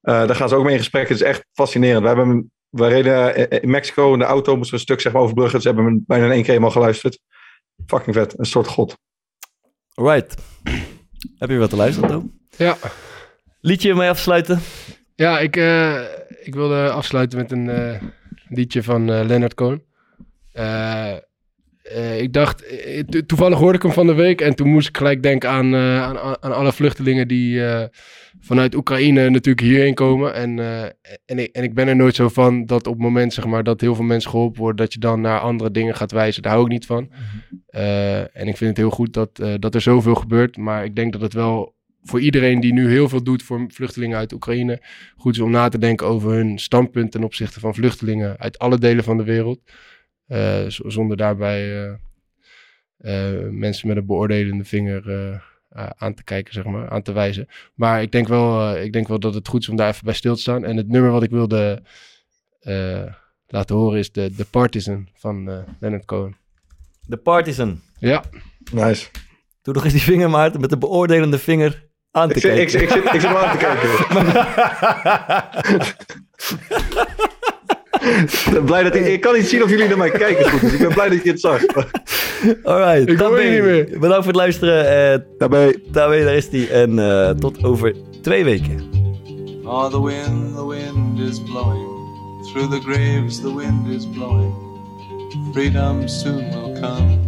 Eh, 0.00 0.26
daar 0.26 0.36
gaan 0.36 0.48
ze 0.48 0.54
ook 0.54 0.64
mee 0.64 0.72
in 0.72 0.78
gesprek. 0.78 1.08
Het 1.08 1.20
is 1.20 1.26
echt 1.26 1.44
fascinerend. 1.52 2.02
We, 2.02 2.06
hebben, 2.06 2.52
we 2.68 2.86
reden 2.86 3.50
in 3.62 3.70
Mexico 3.70 4.12
in 4.12 4.18
de 4.18 4.24
auto, 4.24 4.56
moesten 4.56 4.74
we 4.74 4.80
een 4.80 4.86
stuk 4.86 5.00
zeg 5.00 5.12
maar, 5.12 5.22
overbruggen. 5.22 5.60
Ze 5.60 5.66
hebben 5.66 5.84
hem 5.86 6.04
bijna 6.06 6.24
in 6.24 6.30
één 6.30 6.40
keer 6.40 6.48
helemaal 6.48 6.70
geluisterd. 6.70 7.18
Fucking 7.86 8.16
vet. 8.16 8.38
Een 8.38 8.46
soort 8.46 8.66
god. 8.66 8.96
Alright. 9.94 10.34
Heb 11.38 11.50
je 11.50 11.58
wat 11.58 11.70
te 11.70 11.76
luisteren, 11.76 12.08
Toon? 12.08 12.32
Ja. 12.56 12.76
Liedje 13.60 13.92
om 13.92 13.98
mee 13.98 14.08
afsluiten? 14.08 14.60
Ja, 15.14 15.38
ik, 15.40 15.56
eh, 15.56 16.00
ik 16.42 16.54
wilde 16.54 16.90
afsluiten 16.90 17.38
met 17.38 17.50
een 17.52 17.68
eh, 17.70 18.02
liedje 18.48 18.82
van 18.82 19.12
eh, 19.12 19.24
Leonard 19.26 19.54
Cohen. 19.54 19.82
Ik 22.18 22.32
dacht, 22.32 22.64
to- 23.08 23.20
toevallig 23.26 23.58
hoorde 23.58 23.76
ik 23.76 23.82
hem 23.82 23.92
van 23.92 24.06
de 24.06 24.14
week 24.14 24.40
en 24.40 24.54
toen 24.54 24.68
moest 24.68 24.88
ik 24.88 24.96
gelijk 24.96 25.22
denken 25.22 25.50
aan, 25.50 25.74
aan, 25.76 26.18
aan 26.42 26.54
alle 26.54 26.72
vluchtelingen 26.72 27.28
die 27.28 27.62
vanuit 28.40 28.74
Oekraïne 28.74 29.30
natuurlijk 29.30 29.66
hierheen 29.66 29.94
komen. 29.94 30.34
En, 30.34 30.58
en, 31.24 31.38
ik, 31.38 31.48
en 31.52 31.62
ik 31.62 31.74
ben 31.74 31.88
er 31.88 31.96
nooit 31.96 32.14
zo 32.14 32.28
van 32.28 32.66
dat 32.66 32.86
op 32.86 32.92
het 32.92 33.02
moment 33.02 33.32
zeg 33.32 33.44
maar, 33.46 33.62
dat 33.64 33.80
heel 33.80 33.94
veel 33.94 34.04
mensen 34.04 34.30
geholpen 34.30 34.60
worden, 34.60 34.76
dat 34.84 34.92
je 34.92 34.98
dan 34.98 35.20
naar 35.20 35.40
andere 35.40 35.70
dingen 35.70 35.94
gaat 35.96 36.12
wijzen. 36.12 36.42
Daar 36.42 36.52
hou 36.52 36.64
ik 36.64 36.70
niet 36.72 36.86
van. 36.86 37.10
Eh, 37.66 38.18
en 38.36 38.48
ik 38.48 38.56
vind 38.56 38.70
het 38.70 38.76
heel 38.76 38.90
goed 38.90 39.12
dat, 39.12 39.42
dat 39.58 39.74
er 39.74 39.80
zoveel 39.80 40.14
gebeurt, 40.14 40.56
maar 40.56 40.84
ik 40.84 40.96
denk 40.96 41.12
dat 41.12 41.20
het 41.20 41.32
wel 41.32 41.74
voor 42.04 42.20
iedereen 42.20 42.60
die 42.60 42.72
nu 42.72 42.88
heel 42.88 43.08
veel 43.08 43.22
doet 43.22 43.42
voor 43.42 43.64
vluchtelingen 43.68 44.18
uit 44.18 44.32
Oekraïne, 44.32 44.82
goed 45.16 45.34
is 45.34 45.40
om 45.40 45.50
na 45.50 45.68
te 45.68 45.78
denken 45.78 46.06
over 46.06 46.32
hun 46.32 46.58
standpunt 46.58 47.12
ten 47.12 47.24
opzichte 47.24 47.60
van 47.60 47.74
vluchtelingen 47.74 48.38
uit 48.38 48.58
alle 48.58 48.78
delen 48.78 49.04
van 49.04 49.16
de 49.16 49.24
wereld. 49.24 49.60
Eh, 50.26 50.64
zonder 50.66 51.16
daarbij 51.16 51.86
eh, 51.86 51.92
eh, 52.96 53.48
mensen 53.50 53.88
met 53.88 53.96
een 53.96 54.06
beoordelende 54.06 54.64
vinger 54.64 55.02
aan 55.74 56.14
te 56.14 56.24
kijken, 56.24 56.52
zeg 56.52 56.64
maar, 56.64 56.90
aan 56.90 57.02
te 57.02 57.12
wijzen. 57.12 57.48
Maar 57.74 58.02
ik 58.02 58.12
denk, 58.12 58.28
wel, 58.28 58.74
eh, 58.74 58.84
ik 58.84 58.92
denk 58.92 59.08
wel 59.08 59.18
dat 59.18 59.34
het 59.34 59.48
goed 59.48 59.62
is 59.62 59.68
om 59.68 59.76
daar 59.76 59.88
even 59.88 60.04
bij 60.04 60.14
stil 60.14 60.34
te 60.34 60.40
staan. 60.40 60.64
En 60.64 60.76
het 60.76 60.88
nummer 60.88 61.10
wat 61.10 61.22
ik 61.22 61.30
wilde 61.30 61.82
eh, 62.60 63.12
laten 63.46 63.76
horen 63.76 63.98
is 63.98 64.12
de, 64.12 64.34
de 64.36 64.44
Partisan 64.44 65.08
van 65.14 65.50
eh, 65.50 65.58
Leonard 65.80 66.04
Cohen. 66.04 66.36
De 67.06 67.16
Partisan. 67.16 67.80
Ja. 67.98 68.24
Nice. 68.72 69.08
Doe 69.62 69.74
nog 69.74 69.84
eens 69.84 69.92
die 69.92 70.02
vinger, 70.02 70.30
Maarten, 70.30 70.60
met 70.60 70.70
de 70.70 70.78
beoordelende 70.78 71.38
vinger 71.38 71.83
aan 72.14 72.28
te 72.28 72.34
Ik 72.34 72.40
zit- 72.40 72.50
kijken. 72.54 72.62
ik 72.64 72.70
zit- 72.70 72.82
ik 72.82 72.88
zit- 72.90 73.04
ik 73.04 73.20
zit 73.20 73.22
hem 73.22 73.36
aan 73.36 73.58
te 73.58 73.64
Ik 78.44 78.52
ben 78.52 78.64
blij 78.70 78.82
dat 78.82 78.94
ik, 78.94 79.06
ik 79.06 79.20
kan 79.20 79.34
niet 79.34 79.46
zien 79.48 79.62
of 79.62 79.70
jullie 79.70 79.88
naar 79.88 79.98
mij 79.98 80.10
kijken 80.10 80.50
goed, 80.50 80.60
dus 80.60 80.72
ik 80.72 80.78
ben 80.78 80.92
blij 80.94 81.08
dat 81.08 81.24
je 81.24 81.30
het 81.30 81.40
zag. 81.40 81.60
Alright, 82.64 83.08
Ik 83.10 83.18
hoor 83.18 83.30
ben 83.34 83.44
je 83.44 83.50
niet 83.50 83.62
meer. 83.62 83.84
Bedankt 84.00 84.16
voor 84.16 84.26
het 84.26 84.36
luisteren. 84.36 85.12
Uh, 85.14 85.18
daarbij. 85.38 85.78
Daarbij, 85.92 86.24
daar 86.24 86.34
is 86.34 86.48
die. 86.50 86.68
En 86.70 86.98
eh, 86.98 87.30
tot 87.30 87.64
over 87.64 87.94
twee 88.22 88.44
weken. 88.44 88.82
Oh, 89.64 89.86
the 89.90 90.02
wind, 90.04 90.54
the 90.56 90.66
wind 90.66 91.18
is 91.30 91.42
blowing. 91.42 91.86
Through 92.52 92.70
the 92.70 92.80
graves, 92.80 93.40
the 93.40 93.54
wind 93.56 93.86
is 93.88 94.06
blowing. 94.14 94.52
Freedom 95.52 96.08
soon 96.08 96.36
will 96.36 96.80
come. 96.80 97.18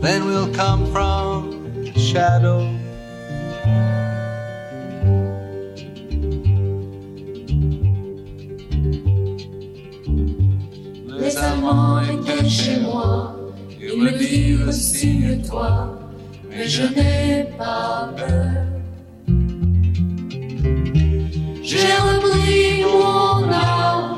Then 0.00 0.26
we'll 0.26 0.50
come 0.56 0.86
from 0.92 1.51
shadow. 2.12 2.60
Les 11.18 11.36
Allemands 11.38 12.00
étaient 12.02 12.48
chez 12.48 12.80
moi, 12.80 13.34
ils 13.80 13.96
me 14.02 14.10
dirent 14.18 14.72
signe-toi, 14.72 15.98
mais 16.50 16.68
je 16.68 16.82
n'ai 16.82 17.44
pas 17.56 18.10
peur. 18.14 18.66
J'ai 21.62 21.94
repris 22.08 22.84
mon 22.84 23.50
âme. 23.50 24.11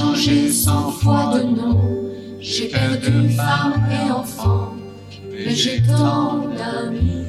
Changé 0.00 0.50
cent 0.50 0.90
fois 0.90 1.34
de 1.34 1.42
nom, 1.42 1.78
j'ai 2.40 2.68
perdu 2.68 3.28
femme 3.30 3.84
et 3.90 4.10
enfant, 4.10 4.74
mais 5.30 5.50
j'ai 5.50 5.82
tant 5.82 6.48
d'amis. 6.56 7.26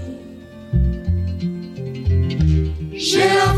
J'ai 2.93 3.27
la 3.41 3.53